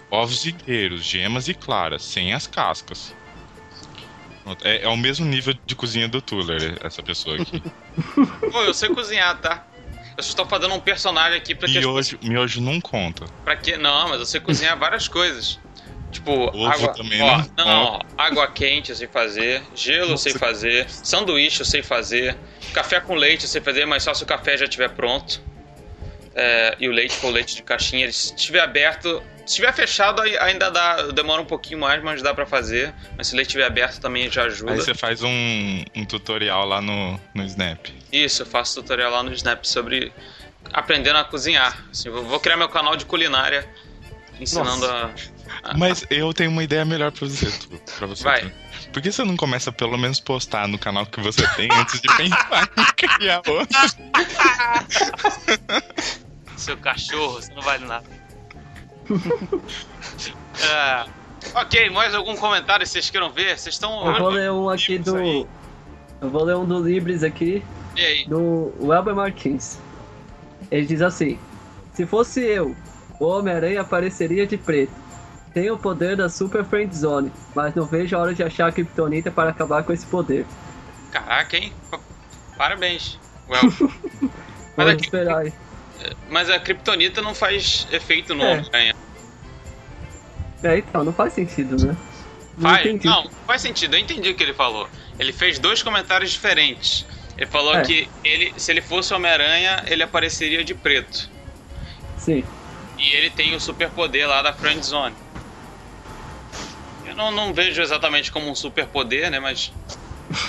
ovos 0.10 0.46
inteiros, 0.46 1.04
gemas 1.04 1.48
e 1.48 1.54
claras, 1.54 2.04
sem 2.04 2.34
as 2.34 2.48
cascas. 2.48 3.14
É, 4.64 4.84
é 4.84 4.88
o 4.88 4.98
mesmo 4.98 5.26
nível 5.26 5.54
de 5.66 5.76
cozinha 5.76 6.08
do 6.08 6.22
Tuller, 6.22 6.78
essa 6.84 7.02
pessoa 7.04 7.38
aqui. 7.42 7.62
Pô, 8.52 8.62
eu 8.64 8.74
sei 8.74 8.90
cozinhar, 8.90 9.40
tá? 9.40 9.68
Eu 10.18 10.24
só 10.24 10.30
estou 10.30 10.46
fazendo 10.46 10.74
um 10.74 10.80
personagem 10.80 11.38
aqui 11.38 11.56
pra 11.56 11.68
que 11.68 11.78
as 11.78 11.86
Miojo, 11.86 12.20
miojo 12.22 12.62
não 12.62 12.82
conta. 12.82 13.26
Pra 13.44 13.56
que? 13.56 13.78
Não, 13.78 14.10
mas 14.10 14.20
eu 14.20 14.26
sei 14.26 14.42
cozinhar 14.42 14.78
várias 14.78 15.08
coisas. 15.08 15.60
Tipo, 16.12 16.32
Ovo 16.32 16.68
água. 16.68 16.94
também 16.94 17.22
ó, 17.22 17.38
não? 17.38 17.66
não, 17.66 17.84
ó, 17.84 18.02
água 18.18 18.46
quente 18.48 18.90
eu 18.90 18.96
sei 18.96 19.08
fazer, 19.08 19.64
gelo 19.74 20.12
eu 20.12 20.18
sei 20.18 20.34
fazer, 20.34 20.90
sanduíche 20.90 21.62
eu 21.62 21.66
sei 21.66 21.82
fazer, 21.82 22.36
café 22.74 23.00
com 23.00 23.16
leite 23.16 23.44
eu 23.44 23.50
sei 23.50 23.62
fazer, 23.62 23.86
mas 23.86 24.04
só 24.04 24.14
se 24.14 24.22
o 24.22 24.26
café 24.26 24.58
já 24.58 24.66
estiver 24.66 24.90
pronto. 24.90 25.42
É, 26.34 26.76
e 26.80 26.88
o 26.88 26.92
leite 26.92 27.14
for 27.16 27.30
leite 27.30 27.56
de 27.56 27.64
caixinha, 27.64 28.04
ele- 28.04 28.14
se 28.14 28.34
estiver 28.34 28.62
aberto, 28.62 29.22
se 29.40 29.46
estiver 29.48 29.74
fechado 29.74 30.22
ainda 30.22 30.70
dá, 30.72 31.08
demora 31.12 31.42
um 31.42 31.46
pouquinho 31.46 31.80
mais, 31.80 32.02
mas 32.02 32.22
dá 32.22 32.34
pra 32.34 32.46
fazer. 32.46 32.94
Mas 33.18 33.28
se 33.28 33.34
o 33.34 33.36
leite 33.36 33.50
estiver 33.50 33.66
aberto 33.66 34.00
também 34.00 34.30
já 34.32 34.44
ajuda. 34.46 34.72
Aí 34.72 34.78
você 34.80 34.94
faz 34.94 35.22
um, 35.24 35.84
um 35.96 36.06
tutorial 36.06 36.66
lá 36.66 36.82
no, 36.82 37.20
no 37.36 37.44
Snap. 37.44 37.86
Isso, 38.12 38.44
eu 38.44 38.46
faço 38.46 38.82
tutorial 38.82 39.12
lá 39.12 39.22
no 39.24 39.34
Snap 39.34 39.66
sobre 39.66 40.14
aprendendo 40.72 41.18
a 41.18 41.24
cozinhar. 41.26 41.86
Assim, 41.92 42.10
vou 42.10 42.40
criar 42.40 42.56
meu 42.56 42.70
canal 42.70 42.96
de 42.96 43.06
culinária 43.06 43.68
ensinando 44.40 44.86
a. 44.86 45.12
a- 45.64 45.78
Mas 45.78 46.06
eu 46.10 46.34
tenho 46.34 46.50
uma 46.50 46.64
ideia 46.64 46.86
melhor 46.86 47.12
pra 47.12 47.28
você, 47.28 47.48
pra 47.98 48.08
você. 48.08 48.24
Vai. 48.24 48.54
Por 48.92 49.02
que 49.02 49.12
você 49.12 49.24
não 49.24 49.38
começa 49.38 49.70
a 49.70 49.74
pelo 49.74 49.98
menos 49.98 50.20
postar 50.20 50.68
no 50.68 50.78
canal 50.78 51.06
que 51.06 51.22
você 51.22 51.48
tem 51.56 51.70
antes 51.72 52.02
de 52.02 52.08
pensar 52.18 52.70
em 52.78 52.86
criar 53.18 53.42
outro? 53.48 53.68
Seu 56.58 56.78
cachorro, 56.78 57.42
você 57.42 57.54
não 57.54 57.62
vale 57.62 57.86
nada. 57.86 58.06
É, 60.64 61.06
ok, 61.56 61.90
mais 61.90 62.14
algum 62.14 62.36
comentário 62.36 62.86
que 62.86 62.92
vocês 62.92 63.10
queiram 63.10 63.32
ver? 63.32 63.58
Vocês 63.58 63.74
estão. 63.76 64.06
Eu 64.06 64.20
vou 64.20 64.30
ler 64.30 64.52
um 64.52 64.70
aqui 64.70 64.98
do. 65.00 65.18
Eu 65.18 66.30
vou 66.30 66.44
ler 66.44 66.56
um 66.58 66.66
do 66.66 66.84
Libres 66.84 67.24
aqui, 67.24 67.64
E 67.96 68.02
aí? 68.06 68.26
do 68.28 68.72
Welber 68.80 69.16
Martins. 69.16 69.80
Ele 70.70 70.86
diz 70.86 71.02
assim: 71.02 71.40
Se 71.94 72.06
fosse 72.06 72.42
eu, 72.42 72.76
o 73.20 73.26
Homem-Aranha 73.26 73.82
apareceria 73.82 74.46
de 74.46 74.58
preto. 74.58 74.92
Tenho 75.54 75.74
o 75.74 75.78
poder 75.78 76.16
da 76.16 76.30
Super 76.30 76.64
Friend 76.64 76.96
Zone, 76.96 77.32
mas 77.54 77.76
não 77.76 77.86
vejo 77.86 78.16
a 78.16 78.20
hora 78.20 78.34
de 78.34 78.42
achar 78.42 78.68
a 78.68 78.72
Kryptonita 78.72 79.30
para 79.30 79.50
acabar 79.50 79.84
com 79.84 79.92
esse 79.92 80.06
poder. 80.06 80.46
Caraca, 81.12 81.58
hein? 81.58 81.74
Pa- 81.90 82.00
Parabéns. 82.58 83.20
Well, 83.50 83.62
mas, 84.78 84.88
aqui- 84.88 85.04
esperar 85.06 85.40
aí. 85.40 85.54
mas 86.30 86.50
a 86.50 86.58
Kryptonita 86.60 87.22
não 87.22 87.36
faz 87.36 87.86
efeito 87.92 88.34
no 88.34 88.44
É. 88.44 88.52
Homem-Aranha. 88.54 88.96
É, 90.64 90.78
então, 90.78 91.04
não 91.04 91.12
faz 91.12 91.34
sentido, 91.34 91.76
né? 91.86 91.98
Não 92.58 92.70
Faz? 92.70 92.86
entendi. 92.86 93.08
Não, 93.08 93.30
faz 93.48 93.62
sentido, 93.62 93.96
eu 93.96 94.00
entendi 94.00 94.30
o 94.30 94.36
que 94.36 94.44
ele 94.44 94.54
falou. 94.54 94.88
Ele 95.18 95.34
fez 95.34 95.58
dois 95.58 95.82
comentários 95.82 96.32
diferentes. 96.32 97.06
Ele 97.38 97.48
falou 97.48 97.76
É. 97.76 97.82
que 97.82 98.08
ele, 98.24 98.54
se 98.58 98.72
ele 98.72 98.82
fosse 98.82 99.14
Homem-Aranha, 99.14 99.84
ele 99.88 100.04
apareceria 100.04 100.64
de 100.64 100.76
preto. 100.76 101.30
Sim. 102.18 102.44
E 103.00 103.10
ele 103.16 103.32
tem 103.32 103.56
o 103.56 103.60
superpoder 103.60 104.28
lá 104.28 104.42
da 104.44 104.54
Friend 104.54 104.86
Zone. 104.86 105.16
Eu 107.12 107.16
não, 107.18 107.30
não 107.32 107.54
vejo 107.54 107.82
exatamente 107.82 108.32
como 108.32 108.50
um 108.50 108.56
superpoder, 108.56 109.30
né? 109.30 109.40
Mas. 109.40 109.72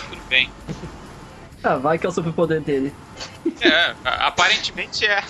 Tudo 0.08 0.22
bem. 0.28 0.48
Ah, 1.64 1.76
vai 1.76 1.96
que 1.96 2.04
é 2.04 2.08
o 2.08 2.12
superpoder 2.12 2.60
dele. 2.60 2.92
É, 3.60 3.94
a- 4.04 4.26
aparentemente 4.26 5.04
é. 5.06 5.22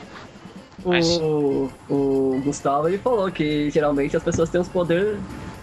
Mas- 0.82 1.06
O, 1.06 1.68
o 1.90 2.40
Gustavo 2.42 2.88
ele 2.88 2.96
falou 2.96 3.30
que 3.30 3.68
geralmente 3.68 4.16
as 4.16 4.22
pessoas 4.22 4.48
têm 4.48 4.58
uns 4.58 4.68
poderes 4.68 5.20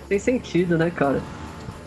sem 0.07 0.19
sentido, 0.19 0.77
né, 0.77 0.91
cara? 0.91 1.23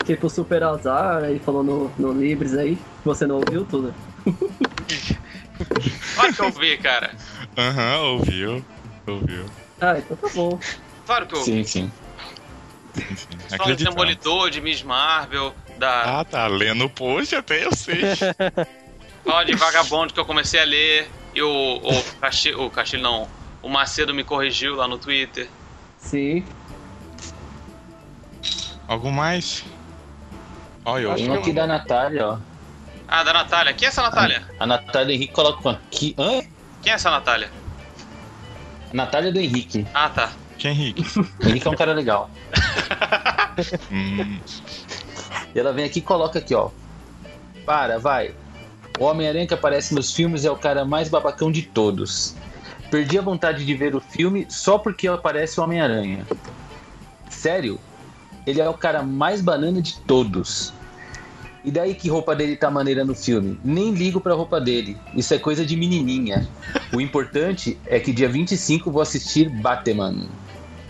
Tipo 0.03 0.29
super 0.29 0.61
azar, 0.63 1.23
aí 1.23 1.39
falou 1.39 1.63
no, 1.63 1.87
no 1.97 2.11
Libres 2.11 2.57
aí. 2.57 2.77
Você 3.05 3.25
não 3.25 3.35
ouviu 3.37 3.65
tudo? 3.65 3.95
Claro 6.15 6.33
que 6.33 6.41
eu 6.41 6.51
vi, 6.51 6.77
cara. 6.77 7.15
Aham, 7.57 8.01
ouviu. 8.01 8.65
Ouviu. 9.07 9.45
Ah, 9.79 9.97
então 9.97 10.17
tá 10.17 10.27
bom. 10.35 10.59
Claro 11.05 11.25
que 11.25 11.35
eu 11.35 11.39
Sim, 11.41 11.63
vi. 11.63 11.67
sim. 11.67 11.91
Enfim, 12.97 13.57
Fala 13.57 13.75
de. 13.75 13.83
Demolidor, 13.83 14.49
de 14.49 14.61
Miss 14.61 14.83
Marvel, 14.83 15.53
da. 15.77 16.19
Ah, 16.19 16.25
tá 16.25 16.47
lendo 16.47 16.85
o 16.85 16.89
post 16.89 17.35
até 17.35 17.65
eu 17.65 17.75
sei. 17.75 18.01
Fala 19.25 19.43
de 19.45 19.55
Vagabundo 19.55 20.13
que 20.13 20.19
eu 20.19 20.25
comecei 20.25 20.59
a 20.59 20.65
ler. 20.65 21.09
E 21.33 21.41
o. 21.41 21.77
O 21.77 22.03
Castilho. 22.19 22.63
O 22.63 22.69
Castilho 22.69 23.03
não. 23.03 23.27
O 23.61 23.69
Macedo 23.69 24.13
me 24.13 24.23
corrigiu 24.23 24.75
lá 24.75 24.87
no 24.87 24.97
Twitter. 24.97 25.49
Sim. 25.97 26.45
Algum 28.87 29.11
mais? 29.11 29.63
Olha, 30.85 31.03
eu. 31.03 31.15
Tem 31.15 31.33
aqui 31.33 31.53
da 31.53 31.65
Natália, 31.65 32.27
ó. 32.27 32.37
Ah, 33.07 33.23
da 33.23 33.33
Natália. 33.33 33.73
Quem 33.73 33.85
é 33.85 33.89
essa 33.89 34.01
Natália? 34.01 34.43
A 34.59 34.65
Natália 34.65 35.13
Henrique 35.13 35.33
coloca 35.33 35.69
aqui. 35.69 36.15
Hã? 36.17 36.41
Quem 36.81 36.91
é 36.91 36.95
essa 36.95 37.09
Natália? 37.09 37.49
Natália 38.91 39.31
do 39.31 39.39
Henrique. 39.39 39.87
Ah, 39.93 40.09
tá. 40.09 40.31
Henrique? 40.67 41.05
O 41.19 41.25
Henrique 41.47 41.67
é 41.67 41.71
um 41.71 41.75
cara 41.75 41.93
legal. 41.93 42.29
Hum, 43.91 44.39
E 45.53 45.59
ela 45.59 45.71
vem 45.71 45.85
aqui 45.85 45.99
e 45.99 46.01
coloca 46.01 46.39
aqui, 46.39 46.55
ó. 46.55 46.69
Para, 47.65 47.99
vai. 47.99 48.33
O 48.99 49.03
Homem-Aranha 49.03 49.45
que 49.45 49.53
aparece 49.53 49.93
nos 49.93 50.11
filmes 50.11 50.43
é 50.43 50.49
o 50.49 50.55
cara 50.55 50.83
mais 50.83 51.07
babacão 51.07 51.51
de 51.51 51.61
todos. 51.61 52.35
Perdi 52.89 53.17
a 53.17 53.21
vontade 53.21 53.63
de 53.63 53.73
ver 53.75 53.95
o 53.95 53.99
filme 53.99 54.47
só 54.49 54.77
porque 54.79 55.07
aparece 55.07 55.59
o 55.59 55.63
Homem-Aranha. 55.63 56.25
Sério? 57.29 57.79
Ele 58.45 58.59
é 58.59 58.67
o 58.67 58.73
cara 58.73 59.03
mais 59.03 59.41
banana 59.41 59.81
de 59.81 59.99
todos. 59.99 60.73
E 61.63 61.71
daí 61.71 61.95
que 61.95 62.09
roupa 62.09 62.35
dele 62.35 62.55
tá 62.57 62.69
maneira 62.69 63.05
no 63.05 63.15
filme? 63.15 63.57
Nem 63.63 63.91
ligo 63.91 64.19
pra 64.19 64.33
roupa 64.33 64.59
dele. 64.59 64.97
Isso 65.15 65.33
é 65.33 65.39
coisa 65.39 65.65
de 65.65 65.77
menininha. 65.77 66.47
O 66.91 66.99
importante 66.99 67.77
é 67.85 67.99
que 67.99 68.11
dia 68.11 68.27
25 68.27 68.91
vou 68.91 69.01
assistir 69.01 69.49
Batman. 69.49 70.27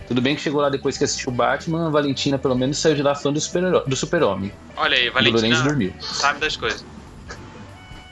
Tudo 0.06 0.20
bem 0.20 0.36
que 0.36 0.42
chegou 0.42 0.60
lá 0.60 0.68
depois 0.68 0.98
que 0.98 1.04
assistiu 1.04 1.32
Batman, 1.32 1.86
a 1.86 1.90
Valentina 1.90 2.38
pelo 2.38 2.54
menos 2.54 2.78
saiu 2.78 2.94
de 2.94 3.02
lá 3.02 3.14
fã 3.14 3.32
do 3.32 3.40
super- 3.40 3.82
do 3.86 3.96
super-homem. 3.96 4.52
Olha 4.76 4.96
aí, 4.96 5.08
o 5.08 5.12
Valentina 5.12 5.62
dormiu. 5.62 5.92
sabe 6.00 6.40
das 6.40 6.56
coisas. 6.56 6.84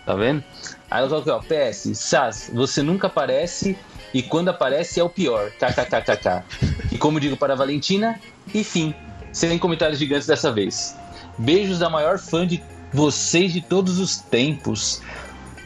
Tá 0.06 0.14
vendo? 0.14 0.42
Aí 0.90 1.00
ela 1.00 1.08
coloca, 1.08 1.36
ó, 1.36 1.40
PS, 1.40 1.94
Sas, 1.94 2.50
você 2.52 2.82
nunca 2.82 3.06
aparece 3.06 3.78
e 4.12 4.22
quando 4.22 4.48
aparece 4.48 4.98
é 5.00 5.04
o 5.04 5.08
pior. 5.08 5.50
KKKKK. 5.52 6.42
E 6.90 6.98
como 6.98 7.20
digo 7.20 7.36
para 7.36 7.52
a 7.52 7.56
Valentina, 7.56 8.18
e 8.52 8.64
fim. 8.64 8.94
Sem 9.32 9.58
comentários 9.58 9.98
gigantes 9.98 10.26
dessa 10.26 10.50
vez. 10.52 10.96
Beijos 11.38 11.78
da 11.78 11.88
maior 11.88 12.18
fã 12.18 12.46
de 12.46 12.62
vocês 12.92 13.52
de 13.52 13.60
todos 13.62 13.98
os 13.98 14.16
tempos. 14.18 15.00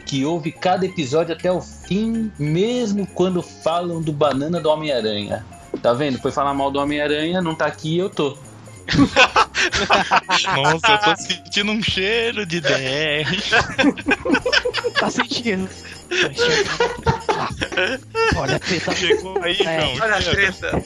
Que 0.05 0.23
ouve 0.23 0.51
cada 0.53 0.85
episódio 0.85 1.33
até 1.33 1.51
o 1.51 1.59
fim, 1.59 2.31
mesmo 2.39 3.05
quando 3.07 3.41
falam 3.41 4.01
do 4.01 4.13
banana 4.13 4.61
do 4.61 4.69
Homem-Aranha. 4.69 5.45
Tá 5.81 5.93
vendo? 5.93 6.19
Foi 6.19 6.31
falar 6.31 6.53
mal 6.53 6.71
do 6.71 6.79
Homem-Aranha, 6.79 7.41
não 7.41 7.55
tá 7.55 7.65
aqui 7.65 7.95
e 7.95 7.99
eu 7.99 8.09
tô. 8.09 8.37
Nossa, 10.55 10.91
eu 10.91 10.97
tô 10.99 11.15
sentindo 11.21 11.71
um 11.71 11.83
cheiro 11.83 12.45
de 12.45 12.61
DR. 12.61 13.25
Tá 14.99 15.11
sentindo? 15.11 15.69
Tô 16.09 16.15
enxergando. 16.15 17.21
Olha 18.37 18.55
a 18.55 18.59
treta. 18.59 18.95
Chegou 18.95 19.37
aí, 19.43 19.57
É. 19.61 19.81
João. 19.81 19.97
Olha 20.01 20.15
a 20.15 20.21
treta. 20.21 20.83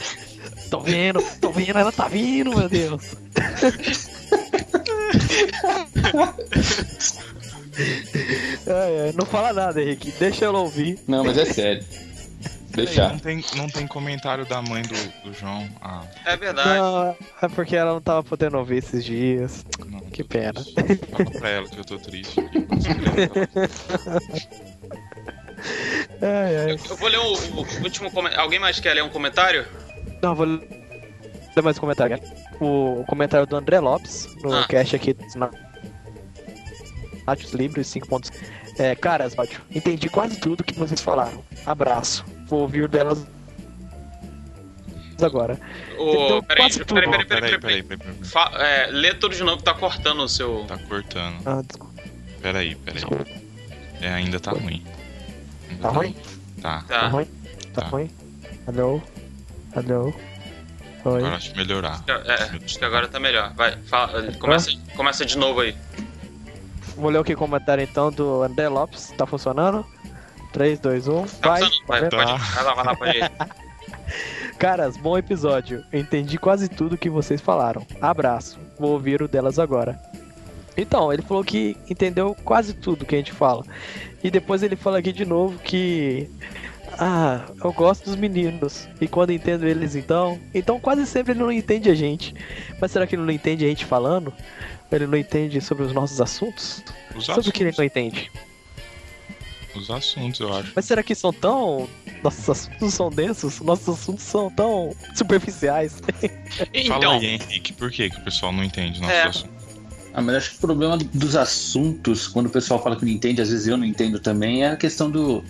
Tô 0.70 0.80
vendo, 0.82 1.22
tô 1.40 1.52
vendo, 1.52 1.78
ela 1.78 1.92
tá 1.92 2.08
vindo, 2.10 2.56
meu 2.56 2.68
Deus. 2.68 3.02
Ai, 8.68 9.00
ai, 9.08 9.14
não 9.18 9.26
fala 9.26 9.54
nada, 9.54 9.82
Henrique. 9.82 10.14
Deixa 10.20 10.46
ela 10.46 10.60
ouvir. 10.60 11.00
Não, 11.08 11.24
mas 11.24 11.38
é 11.38 11.46
sério. 11.46 11.86
Deixar. 12.72 13.10
Não 13.10 13.20
tem, 13.20 13.44
não 13.56 13.68
tem 13.68 13.86
comentário 13.88 14.46
da 14.46 14.62
mãe 14.62 14.82
do, 14.84 15.24
do 15.24 15.34
João. 15.34 15.68
Ah, 15.82 16.04
É 16.26 16.36
verdade. 16.38 16.70
Não, 16.70 17.16
é 17.42 17.48
porque 17.50 17.76
ela 17.76 17.94
não 17.94 18.02
tava 18.02 18.24
podendo 18.24 18.58
ouvir 18.58 18.78
esses 18.78 19.04
dias. 19.04 19.66
não. 19.88 20.00
Que 20.02 20.24
pena. 20.24 20.54
triste. 20.64 21.06
Fala 21.12 21.32
pra 21.32 21.50
ela 21.50 21.68
que 21.70 21.78
eu 21.80 21.86
tô 21.86 21.98
triste. 21.98 22.36
Ai, 26.22 26.56
ai. 26.58 26.72
Eu 26.90 26.96
vou 26.98 27.08
ler 27.08 27.20
o, 27.20 27.34
o 27.34 27.84
último 27.84 28.12
comentário. 28.12 28.44
Alguém 28.44 28.60
mais 28.60 28.80
quer 28.80 28.94
ler 28.94 29.04
um 29.04 29.10
comentário? 29.10 29.66
Não, 30.22 30.36
vou 30.36 30.46
ler 30.46 30.62
mais 31.64 31.78
um 31.78 31.82
comentário. 31.82 32.20
O 32.60 33.04
comentário 33.08 33.46
do 33.48 33.56
André 33.56 33.80
Lopes, 33.80 34.28
no 34.44 34.54
Ah. 34.54 34.66
cast 34.68 34.96
aqui 34.96 35.14
dos 35.14 35.36
Na- 35.36 35.50
Náutios 37.26 37.54
Livres 37.54 37.88
5 37.88 38.08
pontos. 38.08 38.32
É, 38.78 38.96
caras, 38.96 39.34
ótimo. 39.38 39.64
Entendi 39.74 40.10
quase 40.10 40.38
tudo 40.40 40.64
que 40.64 40.74
vocês 40.74 41.02
falaram. 41.02 41.44
Abraço. 41.66 42.26
Vou 42.52 42.60
ouvir 42.64 42.86
delas 42.90 43.26
agora. 45.24 45.58
Ô, 45.98 46.12
Então, 46.26 46.44
peraí, 46.44 46.70
peraí, 46.74 46.86
peraí, 46.86 47.10
Peraí, 47.10 47.26
peraí, 47.26 47.60
peraí. 47.60 47.84
peraí, 47.84 47.98
peraí. 47.98 48.24
Fa- 48.26 48.52
é, 48.56 48.88
lê 48.88 49.14
tudo 49.14 49.34
de 49.36 49.42
novo 49.44 49.58
que 49.58 49.64
tá 49.64 49.74
cortando 49.74 50.20
o 50.24 50.28
seu. 50.28 50.66
Tá 50.68 50.78
cortando. 50.80 51.38
Ah, 51.46 51.62
desculpa. 51.66 51.94
Peraí, 52.42 52.76
peraí. 52.76 53.04
É, 54.02 54.10
ainda 54.10 54.38
tá 54.40 54.52
ruim. 54.52 54.84
Ainda 55.70 55.82
Tá 55.82 55.90
ruim? 55.90 56.16
Tá. 56.62 56.84
Tá 56.88 57.00
Tá. 57.00 57.08
ruim? 57.08 57.26
Tá 57.74 57.82
Tá. 57.84 57.88
ruim? 57.88 58.12
Alô? 58.68 59.02
Alô? 59.76 60.06
Oi? 61.06 61.20
Agora 61.20 61.36
acho 61.36 61.56
melhorar. 61.56 62.04
É, 62.26 62.66
acho 62.66 62.80
que 62.80 62.84
agora 62.86 63.08
tá 63.08 63.20
melhor. 63.20 63.54
Vai, 63.54 63.78
fala, 63.84 64.30
começa, 64.34 64.72
começa 64.98 65.26
de 65.26 65.38
novo 65.38 65.62
aí. 65.62 65.74
Vou 66.98 67.10
ler 67.10 67.20
o 67.20 67.38
comentário 67.38 67.82
então 67.84 68.12
do 68.12 68.44
André 68.44 68.68
Lopes. 68.68 69.14
Tá 69.18 69.26
funcionando? 69.26 69.86
3, 70.52 70.80
2, 70.80 71.08
1. 71.08 71.26
Tá 71.26 71.50
Vai. 71.50 71.62
vai. 71.88 72.10
Vai 72.10 72.64
lá, 72.64 72.74
vai 72.74 72.86
lá, 72.86 72.96
pode 72.96 73.18
ir. 73.18 73.32
Caras, 74.58 74.96
bom 74.96 75.18
episódio. 75.18 75.84
Entendi 75.92 76.38
quase 76.38 76.70
tudo 76.70 76.98
que 76.98 77.10
vocês 77.10 77.42
falaram. 77.42 77.86
Abraço. 78.00 78.60
Vou 78.78 78.92
ouvir 78.92 79.22
o 79.22 79.28
delas 79.28 79.58
agora. 79.58 80.00
Então, 80.78 81.12
ele 81.12 81.22
falou 81.22 81.44
que 81.44 81.76
entendeu 81.90 82.36
quase 82.44 82.74
tudo 82.74 83.06
que 83.06 83.16
a 83.16 83.18
gente 83.18 83.32
fala. 83.32 83.64
E 84.24 84.30
depois 84.30 84.62
ele 84.62 84.76
fala 84.76 85.00
aqui 85.00 85.12
de 85.12 85.26
novo 85.26 85.58
que. 85.60 86.30
Ah, 87.00 87.46
eu 87.64 87.74
gosto 87.74 88.06
dos 88.06 88.16
meninos. 88.16 88.88
E 89.00 89.08
quando 89.08 89.32
entendo 89.32 89.68
eles 89.68 89.96
então. 89.96 90.40
Então 90.54 90.80
quase 90.80 91.06
sempre 91.08 91.34
ele 91.34 91.40
não 91.40 91.52
entende 91.52 91.90
a 91.90 91.96
gente. 91.96 92.36
Mas 92.80 92.92
será 92.92 93.08
que 93.08 93.16
ele 93.16 93.24
não 93.24 93.32
entende 93.32 93.66
a 93.66 93.68
gente 93.68 93.86
falando? 93.86 94.32
Ele 94.92 95.08
não 95.08 95.18
entende 95.18 95.62
sobre 95.62 95.84
os 95.84 95.94
nossos 95.94 96.20
assuntos? 96.20 96.84
Os 97.16 97.26
Sobre 97.26 97.50
o 97.50 97.52
que 97.52 97.64
ele 97.64 97.70
assuntos, 97.70 97.78
não 97.78 97.86
entende? 97.86 98.32
Os 99.80 99.90
assuntos, 99.90 100.40
eu 100.40 100.54
acho. 100.54 100.72
Mas 100.76 100.86
será 100.86 101.02
que 101.04 101.16
são 101.16 101.32
tão. 101.34 101.88
Nossos 102.24 102.50
assuntos 102.50 102.94
são 102.94 103.10
densos? 103.10 103.60
Nossos 103.62 103.90
assuntos 104.00 104.24
são 104.24 104.50
tão 104.52 104.96
superficiais? 105.16 105.94
Fala 106.02 106.70
Então, 106.74 107.12
aí, 107.14 107.26
Henrique, 107.26 107.74
por 107.74 107.90
que, 107.92 108.10
que 108.10 108.18
o 108.18 108.24
pessoal 108.24 108.52
não 108.52 108.64
entende 108.64 109.00
nosso 109.02 109.14
É. 109.14 109.24
assunto? 109.24 109.50
Ah, 110.14 110.22
mas 110.22 110.36
acho 110.36 110.50
que 110.52 110.58
o 110.58 110.60
problema 110.60 110.98
dos 110.98 111.36
assuntos, 111.38 112.28
quando 112.28 112.48
o 112.48 112.50
pessoal 112.50 112.82
fala 112.84 112.98
que 112.98 113.06
não 113.06 113.12
entende, 113.12 113.42
às 113.42 113.50
vezes 113.50 113.68
eu 113.68 113.78
não 113.78 113.86
entendo 113.86 114.20
também, 114.20 114.64
é 114.64 114.68
a 114.72 114.76
questão 114.76 115.10
do, 115.10 115.42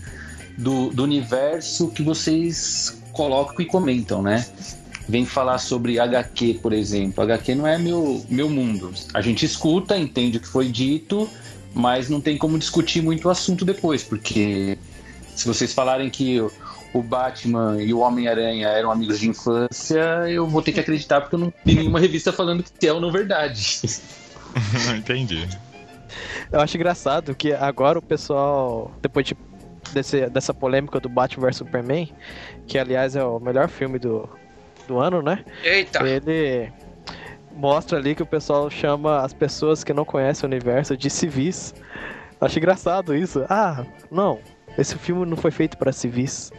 do, 0.57 0.89
do 0.91 1.03
universo 1.03 1.87
que 1.89 2.03
vocês 2.03 3.01
colocam 3.11 3.59
e 3.59 3.65
comentam, 3.65 4.21
né? 4.21 4.45
Vem 5.09 5.25
falar 5.25 5.57
sobre 5.57 5.99
HQ, 5.99 6.59
por 6.61 6.71
exemplo. 6.73 7.23
HQ 7.23 7.55
não 7.55 7.65
é 7.65 7.77
meu, 7.77 8.23
meu 8.29 8.47
mundo. 8.49 8.93
A 9.13 9.19
gente 9.19 9.45
escuta, 9.45 9.97
entende 9.97 10.37
o 10.37 10.39
que 10.39 10.47
foi 10.47 10.69
dito, 10.69 11.27
mas 11.73 12.09
não 12.09 12.19
tem 12.21 12.37
como 12.37 12.57
discutir 12.57 13.01
muito 13.01 13.27
o 13.27 13.31
assunto 13.31 13.63
depois, 13.65 14.03
porque 14.03 14.77
se 15.35 15.47
vocês 15.47 15.73
falarem 15.73 16.09
que 16.09 16.39
o- 16.93 17.01
Batman 17.01 17.81
e 17.81 17.93
o 17.93 17.99
Homem-Aranha 17.99 18.67
eram 18.67 18.91
amigos 18.91 19.19
de 19.19 19.29
infância, 19.29 19.99
eu 20.29 20.45
vou 20.45 20.61
ter 20.61 20.73
que 20.73 20.79
acreditar 20.81 21.21
porque 21.21 21.35
eu 21.35 21.39
não 21.39 21.53
vi 21.65 21.75
nenhuma 21.75 21.99
revista 21.99 22.33
falando 22.33 22.63
que 22.63 22.85
é 22.87 22.91
ou 22.93 22.99
não 22.99 23.11
verdade. 23.11 23.79
Não 24.85 24.97
entendi. 24.97 25.47
Eu 26.51 26.59
acho 26.59 26.75
engraçado 26.75 27.33
que 27.33 27.53
agora 27.53 27.97
o 27.97 28.01
pessoal, 28.01 28.91
depois 29.01 29.25
de, 29.25 29.37
desse, 29.93 30.27
dessa 30.29 30.53
polêmica 30.53 30.99
do 30.99 31.07
Batman 31.07 31.47
vs 31.47 31.55
Superman, 31.55 32.11
que 32.67 32.77
aliás 32.77 33.15
é 33.15 33.23
o 33.23 33.39
melhor 33.39 33.69
filme 33.69 33.97
do, 33.97 34.27
do 34.89 34.99
ano, 34.99 35.21
né? 35.21 35.45
eita. 35.63 36.05
Ele 36.05 36.69
mostra 37.55 37.97
ali 37.97 38.15
que 38.15 38.23
o 38.23 38.25
pessoal 38.25 38.69
chama 38.69 39.21
as 39.21 39.33
pessoas 39.33 39.83
que 39.83 39.93
não 39.93 40.05
conhecem 40.05 40.47
o 40.47 40.51
universo 40.51 40.95
de 40.97 41.09
civis. 41.09 41.73
Acho 42.39 42.57
engraçado 42.57 43.15
isso. 43.15 43.45
Ah, 43.49 43.85
não, 44.09 44.39
esse 44.77 44.97
filme 44.97 45.25
não 45.25 45.37
foi 45.37 45.51
feito 45.51 45.77
para 45.77 45.91
civis, 45.91 46.51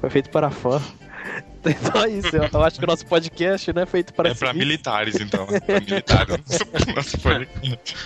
foi 0.00 0.10
feito 0.10 0.30
para 0.30 0.50
fã. 0.50 0.80
Então 1.64 2.04
é 2.04 2.08
isso, 2.08 2.34
eu, 2.34 2.48
eu 2.50 2.62
acho 2.62 2.78
que 2.78 2.84
o 2.84 2.86
nosso 2.86 3.04
podcast 3.04 3.70
não 3.74 3.82
é 3.82 3.86
feito 3.86 4.14
para 4.14 4.30
é 4.30 4.34
pra 4.34 4.48
civis. 4.48 4.64
militares, 4.66 5.20
então. 5.20 5.46
É 5.50 5.60
pra 5.60 5.80
militares. 5.80 6.40
Nosso 6.94 7.18
podcast. 7.18 7.96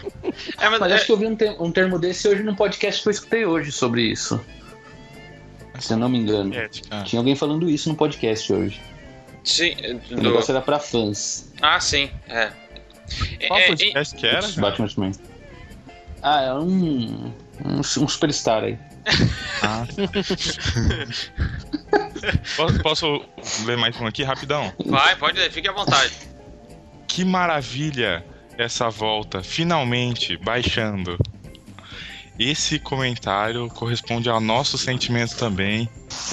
É, 0.59 0.69
mas, 0.69 0.81
Mas 0.81 0.91
é, 0.91 0.95
acho 0.97 1.07
que 1.07 1.13
eu 1.13 1.17
vi 1.19 1.27
um, 1.27 1.37
te- 1.37 1.57
um 1.61 1.71
termo 1.71 1.99
desse 1.99 2.27
hoje 2.27 2.43
num 2.43 2.57
podcast 2.57 3.01
que 3.03 3.09
eu 3.09 3.13
escutei 3.13 3.45
hoje 3.47 3.71
sobre 3.71 4.03
isso. 4.03 4.41
Se 5.79 5.93
eu 5.93 5.99
não 5.99 6.09
me 6.09 6.19
engano. 6.19 6.53
Ética. 6.53 7.03
Tinha 7.05 7.21
alguém 7.21 7.37
falando 7.37 7.69
isso 7.71 7.89
no 7.89 7.95
podcast 7.95 8.53
hoje. 8.53 8.81
Sim, 9.45 9.75
O 10.11 10.17
do- 10.17 10.23
negócio 10.23 10.53
era 10.53 10.61
pra 10.61 10.79
fãs. 10.79 11.53
Ah, 11.61 11.81
sim, 11.81 12.11
é. 12.29 12.53
É, 13.41 13.47
Qual 13.49 13.61
é, 13.61 13.67
podcast 13.69 14.17
que 14.17 14.27
era? 14.27 14.47
Batman 14.49 14.89
também. 14.89 15.13
Ah, 16.23 16.41
é 16.43 16.55
um, 16.55 17.33
um. 17.65 17.79
um 17.79 17.83
superstar 17.83 18.65
aí. 18.65 18.79
Ah. 19.63 19.87
posso, 22.57 22.83
posso 22.83 23.25
ler 23.65 23.77
mais 23.77 23.99
um 24.01 24.07
aqui 24.07 24.23
rapidão? 24.23 24.73
Vai, 24.87 25.17
pode 25.17 25.39
ler, 25.39 25.51
fique 25.51 25.69
à 25.69 25.73
vontade. 25.73 26.13
Que 27.09 27.25
maravilha 27.25 28.25
essa 28.57 28.89
volta, 28.89 29.43
finalmente 29.43 30.37
baixando. 30.37 31.19
Esse 32.39 32.79
comentário 32.79 33.69
corresponde 33.69 34.31
ao 34.31 34.41
nosso 34.41 34.79
sentimento 34.79 35.37
também 35.37 35.89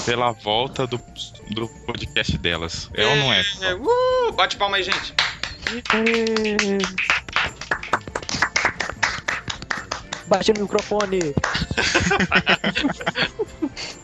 pela 0.06 0.32
volta 0.32 0.88
do, 0.88 1.02
do 1.50 1.68
podcast 1.86 2.38
delas. 2.38 2.90
É 2.94 3.06
ou 3.06 3.16
não 3.16 3.34
é? 3.34 3.42
É, 3.62 3.76
uh, 3.76 4.32
bate 4.34 4.58
palma 4.58 4.78
aí, 4.78 4.84
gente. 4.84 5.14
Bate 10.28 10.54
no 10.54 10.62
microfone. 10.62 11.20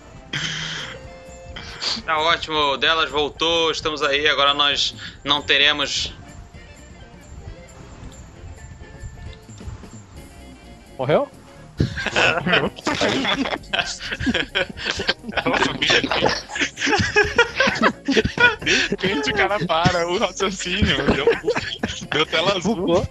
Tá 2.05 2.19
ótimo, 2.19 2.55
o 2.55 2.77
delas 2.77 3.09
voltou, 3.09 3.71
estamos 3.71 4.03
aí, 4.03 4.27
agora 4.27 4.53
nós 4.53 4.93
não 5.23 5.41
teremos. 5.41 6.13
Morreu? 10.95 11.27
De 18.63 18.75
repente 18.89 19.31
o 19.31 19.35
cara 19.35 19.65
para 19.65 20.07
o 20.07 20.17
raciocínio. 20.17 20.97
Deu, 21.13 21.27
deu 22.11 22.25
tela 22.25 22.57
azul. 22.57 23.05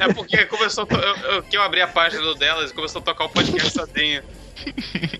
É 0.00 0.12
porque 0.12 0.46
começou. 0.46 0.86
Eu, 0.90 1.16
eu, 1.32 1.42
que 1.42 1.56
eu 1.56 1.62
abri 1.62 1.80
a 1.80 1.88
página 1.88 2.22
do 2.22 2.34
delas 2.34 2.70
e 2.70 2.74
começou 2.74 3.00
a 3.00 3.04
tocar 3.04 3.24
o 3.24 3.28
podcast 3.28 3.70
sozinho. 3.70 4.22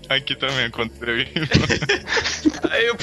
Aqui 0.09 0.35
também 0.35 0.65
aconteceu 0.65 1.21
isso. 1.21 1.31
Aí 2.69 2.87
eu. 2.87 2.97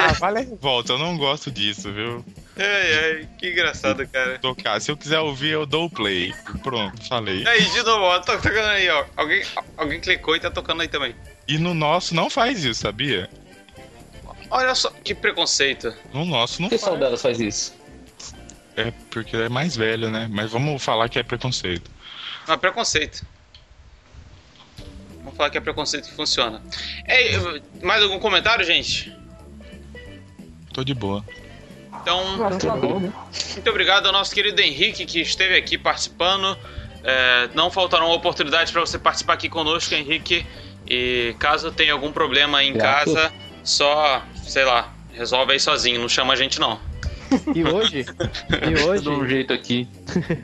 Ah, 0.00 0.12
vale 0.14 0.38
a 0.38 0.42
revolta, 0.42 0.92
eu 0.92 0.98
não 0.98 1.16
gosto 1.16 1.50
disso, 1.50 1.92
viu? 1.92 2.24
Ai, 2.58 2.94
ai, 3.18 3.28
que 3.38 3.50
engraçado, 3.50 4.06
cara. 4.08 4.38
Tocar, 4.40 4.80
se 4.80 4.90
eu 4.90 4.96
quiser 4.96 5.20
ouvir, 5.20 5.50
eu 5.50 5.64
dou 5.64 5.86
o 5.86 5.90
play. 5.90 6.34
Pronto, 6.62 7.06
falei. 7.08 7.46
Aí, 7.46 7.64
de 7.70 7.82
novo, 7.84 8.02
ó, 8.04 8.18
tô 8.18 8.32
tocando 8.36 8.66
aí, 8.66 8.88
ó. 8.88 9.04
Alguém, 9.16 9.42
alguém 9.76 10.00
clicou 10.00 10.34
e 10.34 10.40
tá 10.40 10.50
tocando 10.50 10.82
aí 10.82 10.88
também. 10.88 11.14
E 11.46 11.56
no 11.56 11.72
nosso 11.72 12.14
não 12.14 12.28
faz 12.28 12.64
isso, 12.64 12.80
sabia? 12.80 13.30
Olha 14.50 14.74
só, 14.74 14.90
que 14.90 15.14
preconceito. 15.14 15.94
No 16.12 16.24
nosso 16.24 16.60
não 16.60 16.68
Por 16.68 16.78
que 16.78 16.84
faz. 16.84 16.98
delas 16.98 17.22
faz 17.22 17.38
isso? 17.40 17.76
É 18.76 18.92
porque 19.10 19.36
é 19.36 19.48
mais 19.48 19.76
velho, 19.76 20.10
né? 20.10 20.26
Mas 20.30 20.50
vamos 20.50 20.82
falar 20.82 21.08
que 21.08 21.18
é 21.18 21.22
preconceito. 21.22 21.90
Não, 22.46 22.54
é 22.54 22.56
preconceito. 22.56 23.24
Vamos 25.22 25.36
falar 25.36 25.50
que 25.50 25.58
é 25.58 25.60
preconceito 25.60 26.08
que 26.08 26.14
funciona. 26.14 26.62
Eu- 27.06 27.62
mais 27.82 28.02
algum 28.02 28.18
comentário, 28.18 28.64
gente? 28.64 29.12
Tô 30.72 30.82
de 30.82 30.94
boa. 30.94 31.24
Então, 32.02 32.58
tá 32.58 32.76
né? 32.76 33.12
muito 33.54 33.70
obrigado 33.70 34.06
ao 34.06 34.12
nosso 34.12 34.34
querido 34.34 34.60
Henrique 34.60 35.04
que 35.06 35.20
esteve 35.20 35.56
aqui 35.56 35.76
participando. 35.76 36.56
É, 37.04 37.48
não 37.54 37.70
faltarão 37.70 38.10
oportunidades 38.10 38.72
para 38.72 38.80
você 38.80 38.98
participar 38.98 39.34
aqui 39.34 39.48
conosco, 39.48 39.94
Henrique. 39.94 40.44
E 40.88 41.34
caso 41.38 41.70
tenha 41.70 41.92
algum 41.92 42.10
problema 42.12 42.62
em 42.64 42.72
casa, 42.74 43.30
só, 43.62 44.22
sei 44.42 44.64
lá, 44.64 44.92
resolve 45.12 45.52
aí 45.52 45.60
sozinho, 45.60 46.00
não 46.00 46.08
chama 46.08 46.32
a 46.32 46.36
gente 46.36 46.58
não. 46.58 46.80
E 47.54 47.62
hoje? 47.62 48.06
E 48.66 48.72
Eu 48.80 48.88
hoje? 48.88 49.04
dou 49.04 49.14
um 49.18 49.28
jeito 49.28 49.52
aqui. 49.52 49.86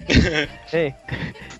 Ei, 0.73 0.95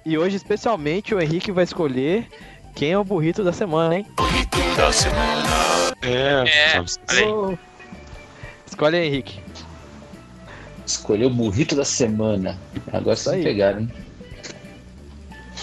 e 0.05 0.19
hoje, 0.19 0.37
especialmente, 0.37 1.15
o 1.15 1.21
Henrique 1.21 1.51
vai 1.51 1.65
escolher 1.65 2.27
quem 2.75 2.93
é 2.93 2.99
o 2.99 3.05
burrito 3.05 3.43
da 3.43 3.53
semana, 3.53 3.97
hein? 3.97 4.07
É, 6.03 6.45
É, 6.47 6.69
sabe? 6.71 6.91
olha 7.25 7.49
aí. 7.51 7.59
Escolhe 8.67 8.97
aí, 8.99 9.07
Henrique. 9.07 9.41
Escolheu 10.87 11.29
o 11.29 11.31
burrito 11.31 11.75
da 11.75 11.85
semana. 11.85 12.59
Agora 12.93 13.17
vocês 13.17 13.37
aí. 13.37 13.43
pegaram, 13.43 13.81
hein? 13.81 13.91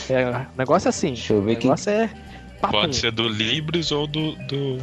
É, 0.09 0.29
o 0.29 0.45
negócio 0.57 0.87
é 0.87 0.89
assim. 0.89 1.13
Deixa 1.13 1.33
eu 1.33 1.41
ver 1.41 1.53
O 1.53 1.57
quem. 1.57 1.69
negócio 1.69 1.91
é. 1.91 2.09
Papum, 2.59 2.81
Pode 2.81 2.95
ser 2.95 3.11
do 3.11 3.27
Libres 3.27 3.91
ou 3.91 4.07
do, 4.07 4.35
do, 4.47 4.77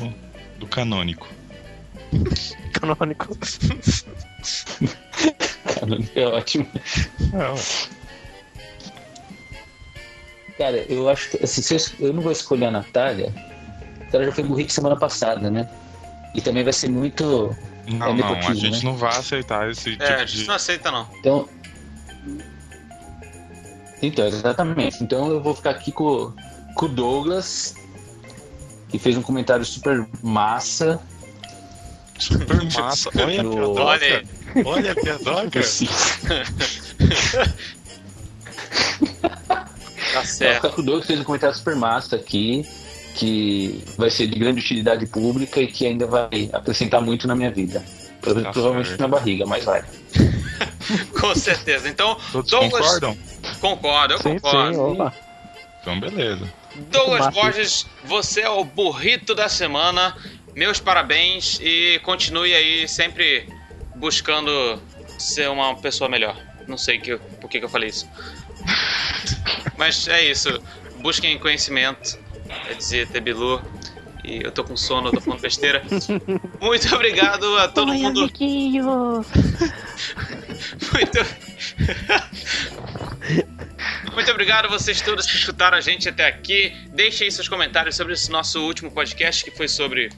do 0.59 0.66
canônico. 0.66 1.28
canônico. 5.81 6.10
É 6.15 6.27
ótimo. 6.27 6.66
Cara, 10.56 10.77
eu 10.89 11.09
acho 11.09 11.31
que. 11.31 11.44
Assim, 11.44 11.62
se 11.62 11.74
eu, 11.74 12.09
eu 12.09 12.12
não 12.12 12.23
vou 12.23 12.32
escolher 12.32 12.66
a 12.66 12.70
Natália. 12.70 13.32
porque 13.98 14.16
Ela 14.16 14.24
já 14.27 14.32
foi 14.32 14.44
burrito 14.44 14.73
semana 14.73 14.97
passada, 14.97 15.51
né? 15.51 15.69
E 16.35 16.40
também 16.40 16.65
vai 16.65 16.73
ser 16.73 16.90
muito. 16.90 17.55
Não, 17.90 18.09
É 18.09 18.15
não, 18.15 18.35
a 18.35 18.55
gente 18.55 18.85
né? 18.85 18.90
não 18.90 18.97
vai 18.97 19.16
aceitar 19.16 19.70
esse 19.70 19.93
tipo 19.93 20.02
É, 20.02 20.20
a 20.20 20.24
de. 20.24 20.36
gente 20.36 20.47
não 20.48 20.55
aceita 20.55 20.90
não. 20.90 21.09
Então. 21.19 21.48
Então, 24.02 24.27
exatamente. 24.27 25.02
Então 25.02 25.31
eu 25.31 25.40
vou 25.43 25.55
ficar 25.55 25.70
aqui 25.70 25.90
com, 25.90 26.32
com 26.74 26.86
o 26.86 26.89
Douglas, 26.89 27.74
que 28.89 28.98
fez 28.98 29.16
um 29.16 29.23
comentário 29.23 29.65
super 29.65 30.06
massa. 30.23 31.01
Super 32.19 32.62
massa. 32.78 33.10
Olha 33.16 33.40
a 33.40 33.43
No- 33.43 33.51
piadoca. 33.51 33.82
Olha. 33.82 34.24
Olha 34.65 34.93
a 34.93 34.94
piadoca. 34.94 35.60
Assim, 35.60 35.89
Tá 40.12 40.15
Vou 40.15 40.24
certo. 40.24 40.55
ficar 40.56 40.69
com 40.70 40.81
o 40.81 40.85
Douglas, 40.85 41.06
fez 41.06 41.20
um 41.20 41.24
comentário 41.24 41.55
super 41.56 41.77
massa 41.77 42.16
aqui, 42.16 42.66
que 43.19 43.82
vai 43.97 44.11
ser 44.11 44.28
de 44.28 44.39
grande 44.39 44.61
utilidade 44.61 45.05
pública 45.07 45.61
e 45.61 45.66
que 45.66 45.85
ainda 45.86 46.07
vai 46.07 46.49
acrescentar 46.53 47.01
muito 47.01 47.27
na 47.27 47.35
minha 47.35 47.51
vida. 47.51 47.81
Tá 48.23 48.53
Provavelmente 48.53 48.89
certo. 48.89 49.01
na 49.01 49.09
barriga, 49.09 49.45
mas 49.47 49.65
vai. 49.65 49.82
Com 51.20 51.35
certeza. 51.35 51.89
Então, 51.89 52.16
Todos 52.32 52.51
Douglas- 52.51 52.85
concordam? 52.85 53.19
concordo, 53.61 54.15
eu 54.15 54.19
Sim, 54.19 54.39
concordo. 54.39 54.74
sim, 54.74 54.81
opa. 54.81 55.15
Então, 55.81 56.01
beleza. 56.01 56.53
Douglas. 56.90 57.35
Borges, 57.35 57.86
você 58.05 58.43
é 58.43 58.51
o 58.51 58.62
burrito 58.65 59.35
da 59.35 59.49
semana. 59.49 60.16
Meus 60.55 60.78
parabéns 60.81 61.59
e 61.61 62.01
continue 62.05 62.55
aí 62.55 62.86
sempre 62.89 63.49
buscando 63.97 64.81
ser 65.19 65.49
uma 65.51 65.74
pessoa 65.77 66.09
melhor. 66.09 66.36
Não 66.66 66.77
sei 66.78 66.99
que, 66.99 67.16
por 67.40 67.49
que, 67.49 67.59
que 67.59 67.65
eu 67.65 67.69
falei 67.69 67.89
isso. 67.89 68.07
Mas 69.77 70.07
é 70.09 70.24
isso. 70.24 70.61
Busquem 71.01 71.39
conhecimento. 71.39 72.19
É 72.69 72.75
dizer 72.75 73.09
Tebilu. 73.09 73.62
E 74.25 74.43
eu 74.45 74.51
tô 74.53 74.62
com 74.65 74.77
sono, 74.77 75.09
eu 75.09 75.12
tô 75.12 75.20
falando 75.20 75.41
besteira. 75.41 75.83
Muito 76.61 76.95
obrigado 76.95 77.57
a 77.59 77.69
todo 77.69 77.93
mundo. 77.95 78.29
Muito... 80.93 81.19
Muito 84.15 84.31
obrigado 84.33 84.66
a 84.66 84.69
vocês 84.69 85.01
todos 85.01 85.27
que 85.27 85.37
escutaram 85.37 85.77
a 85.79 85.81
gente 85.81 86.09
até 86.09 86.27
aqui. 86.27 86.75
Deixem 86.93 87.27
aí 87.27 87.33
seus 87.33 87.49
comentários 87.49 87.97
sobre 87.97 88.12
esse 88.15 88.31
nosso 88.31 88.61
último 88.61 88.91
podcast 88.91 89.45
que 89.45 89.51
foi 89.51 89.69
sobre. 89.69 90.11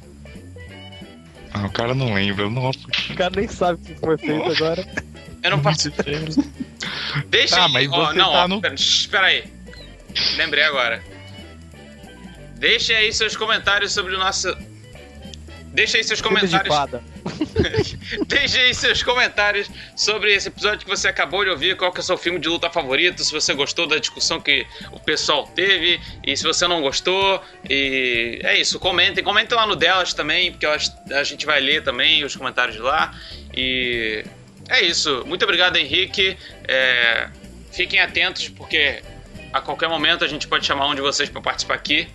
Ah, 1.53 1.67
o 1.67 1.71
cara 1.71 1.95
não 1.95 2.15
lembra. 2.15 2.49
Nossa, 2.49 2.79
O 3.11 3.15
cara 3.15 3.33
nem 3.37 3.49
sabe 3.49 3.81
o 3.83 3.85
que 3.85 3.95
foi 4.01 4.17
feito 4.19 4.51
agora. 4.53 4.87
Eu 5.43 5.51
não 5.51 5.61
participei. 5.61 6.17
Deixa 7.27 7.57
Tá, 7.57 7.67
aí. 7.67 7.73
mas 7.73 7.93
ó, 7.93 8.07
você 8.07 8.19
não, 8.19 8.33
tá 8.33 8.45
ó, 8.45 8.49
no- 8.49 8.61
pera, 8.61 8.75
espera 8.75 9.27
aí. 9.27 9.45
Lembrei 10.37 10.65
agora. 10.65 11.03
Deixem 12.61 12.95
aí 12.95 13.13
seus 13.13 13.35
comentários 13.35 13.93
sobre 13.93 14.15
o 14.15 14.19
nosso. 14.19 14.55
Deixa 15.73 15.97
aí 15.97 16.05
seus 16.05 16.21
comentários. 16.21 16.75
fada. 16.75 17.03
Deixe 18.29 18.59
aí 18.59 18.75
seus 18.75 19.03
comentários 19.03 19.71
sobre 19.97 20.35
esse 20.35 20.49
episódio 20.49 20.81
que 20.81 20.89
você 20.89 21.09
acabou 21.09 21.43
de 21.43 21.51
ouvir. 21.51 21.75
Qual 21.77 21.91
que 21.91 22.01
é 22.01 22.03
o 22.03 22.05
seu 22.05 22.19
filme 22.19 22.39
de 22.39 22.49
luta 22.49 22.69
favorito? 22.69 23.25
Se 23.25 23.33
você 23.33 23.55
gostou 23.55 23.87
da 23.87 23.97
discussão 23.97 24.39
que 24.41 24.67
o 24.93 25.01
pessoal 25.01 25.47
teve. 25.47 25.99
E 26.23 26.37
se 26.37 26.45
você 26.45 26.69
não 26.69 26.83
gostou. 26.83 27.43
E 27.67 28.41
é 28.43 28.61
isso. 28.61 28.79
Comentem. 28.79 29.25
Comentem 29.25 29.57
lá 29.57 29.67
no 29.67 29.75
delas 29.75 30.13
também. 30.13 30.53
Porque 30.53 30.67
a 30.67 31.25
gente 31.25 31.47
vai 31.47 31.61
ler 31.61 31.83
também 31.83 32.25
os 32.25 32.37
comentários 32.37 32.77
lá. 32.77 33.19
E 33.57 34.23
é 34.69 34.83
isso. 34.83 35.25
Muito 35.25 35.45
obrigado, 35.45 35.77
Henrique. 35.77 36.37
É, 36.69 37.31
Fiquem 37.73 38.01
atentos 38.01 38.49
porque 38.49 39.03
a 39.53 39.61
qualquer 39.61 39.89
momento 39.89 40.25
a 40.25 40.29
gente 40.29 40.47
pode 40.47 40.67
chamar 40.67 40.89
um 40.89 40.95
de 40.95 41.01
vocês 41.01 41.29
para 41.29 41.41
participar 41.41 41.75
aqui. 41.75 42.09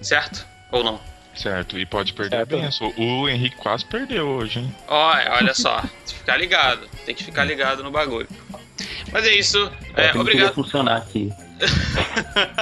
Certo? 0.00 0.46
Ou 0.70 0.84
não? 0.84 1.00
certo. 1.34 1.78
E 1.78 1.86
pode 1.86 2.12
perder 2.14 2.38
Certo. 2.38 2.54
a 2.56 2.58
benção. 2.58 2.92
O 2.96 3.28
Henrique 3.28 3.54
quase 3.56 3.84
perdeu 3.84 4.26
hoje, 4.26 4.58
hein? 4.58 4.74
Olha, 4.88 5.32
olha 5.34 5.54
só, 5.54 5.80
tem 5.82 5.90
que 6.06 6.14
ficar 6.14 6.36
ligado, 6.36 6.88
tem 7.06 7.14
que 7.14 7.22
ficar 7.24 7.44
ligado 7.44 7.84
no 7.84 7.90
bagulho. 7.92 8.26
Mas 9.12 9.24
é 9.24 9.34
isso, 9.34 9.70
é, 9.96 10.06
É, 10.08 10.18
obrigado, 10.18 10.54
funcionar 10.54 10.96
aqui. 10.96 11.32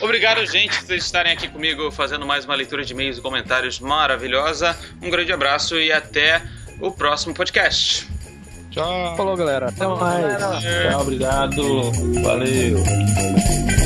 obrigado 0.00 0.44
gente 0.46 0.76
por 0.78 0.86
vocês 0.86 1.04
estarem 1.04 1.32
aqui 1.32 1.48
comigo 1.48 1.90
fazendo 1.90 2.26
mais 2.26 2.44
uma 2.44 2.54
leitura 2.54 2.84
de 2.84 2.92
e-mails 2.92 3.18
e 3.18 3.22
comentários 3.22 3.80
maravilhosa. 3.80 4.76
Um 5.02 5.10
grande 5.10 5.32
abraço 5.32 5.78
e 5.78 5.90
até 5.90 6.42
o 6.80 6.90
próximo 6.92 7.34
podcast. 7.34 8.06
Tchau. 8.70 9.16
Falou, 9.16 9.36
galera. 9.36 9.68
Até 9.68 9.86
mais. 9.86 10.62
Tchau, 10.62 11.00
obrigado. 11.00 11.92
Valeu. 12.22 13.83